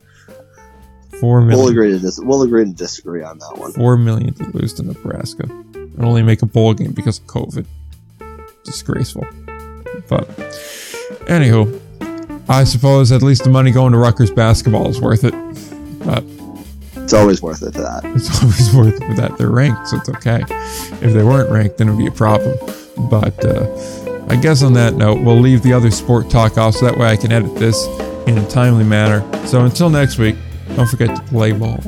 Four 1.20 1.40
million. 1.42 1.58
We'll 1.58 1.68
agree 1.68 1.90
to 1.92 1.98
dis- 1.98 2.20
We'll 2.22 2.42
agree 2.42 2.64
to 2.64 2.72
disagree 2.72 3.22
on 3.22 3.38
that 3.38 3.54
one. 3.56 3.72
Four 3.72 3.96
million 3.96 4.32
to 4.34 4.44
lose 4.56 4.72
to 4.74 4.82
Nebraska 4.82 5.44
and 5.74 6.04
only 6.04 6.22
make 6.22 6.42
a 6.42 6.46
bowl 6.46 6.72
game 6.74 6.92
because 6.92 7.18
of 7.18 7.26
COVID. 7.26 7.66
Disgraceful. 8.64 9.26
But 10.08 10.28
anywho, 11.30 11.80
I 12.48 12.64
suppose 12.64 13.12
at 13.12 13.22
least 13.22 13.44
the 13.44 13.50
money 13.50 13.70
going 13.70 13.92
to 13.92 13.98
Rutgers 13.98 14.30
basketball 14.30 14.88
is 14.88 15.00
worth 15.00 15.24
it. 15.24 15.34
But 16.04 16.24
It's 17.02 17.12
always 17.12 17.40
worth 17.42 17.62
it 17.62 17.74
for 17.74 17.82
that. 17.82 18.02
it's 18.04 18.42
always 18.42 18.74
worth 18.74 19.00
it 19.00 19.06
for 19.06 19.14
that. 19.14 19.38
They're 19.38 19.50
ranked, 19.50 19.88
so 19.88 19.96
it's 19.96 20.08
okay. 20.08 20.42
If 21.04 21.12
they 21.12 21.22
weren't 21.22 21.50
ranked, 21.50 21.78
then 21.78 21.88
it 21.88 21.92
would 21.92 21.98
be 21.98 22.06
a 22.06 22.10
problem. 22.10 22.56
But 23.08 23.44
uh, 23.44 24.26
I 24.28 24.36
guess 24.36 24.62
on 24.62 24.72
that 24.74 24.94
note, 24.94 25.22
we'll 25.22 25.40
leave 25.40 25.62
the 25.62 25.72
other 25.72 25.90
sport 25.90 26.28
talk 26.30 26.58
off 26.58 26.74
so 26.74 26.86
that 26.86 26.98
way 26.98 27.06
I 27.08 27.16
can 27.16 27.32
edit 27.32 27.54
this 27.56 27.86
in 28.26 28.36
a 28.38 28.48
timely 28.48 28.84
manner. 28.84 29.20
So 29.46 29.64
until 29.64 29.90
next 29.90 30.18
week, 30.18 30.36
don't 30.76 30.88
forget 30.88 31.14
to 31.16 31.22
play 31.22 31.52
ball. 31.52 31.78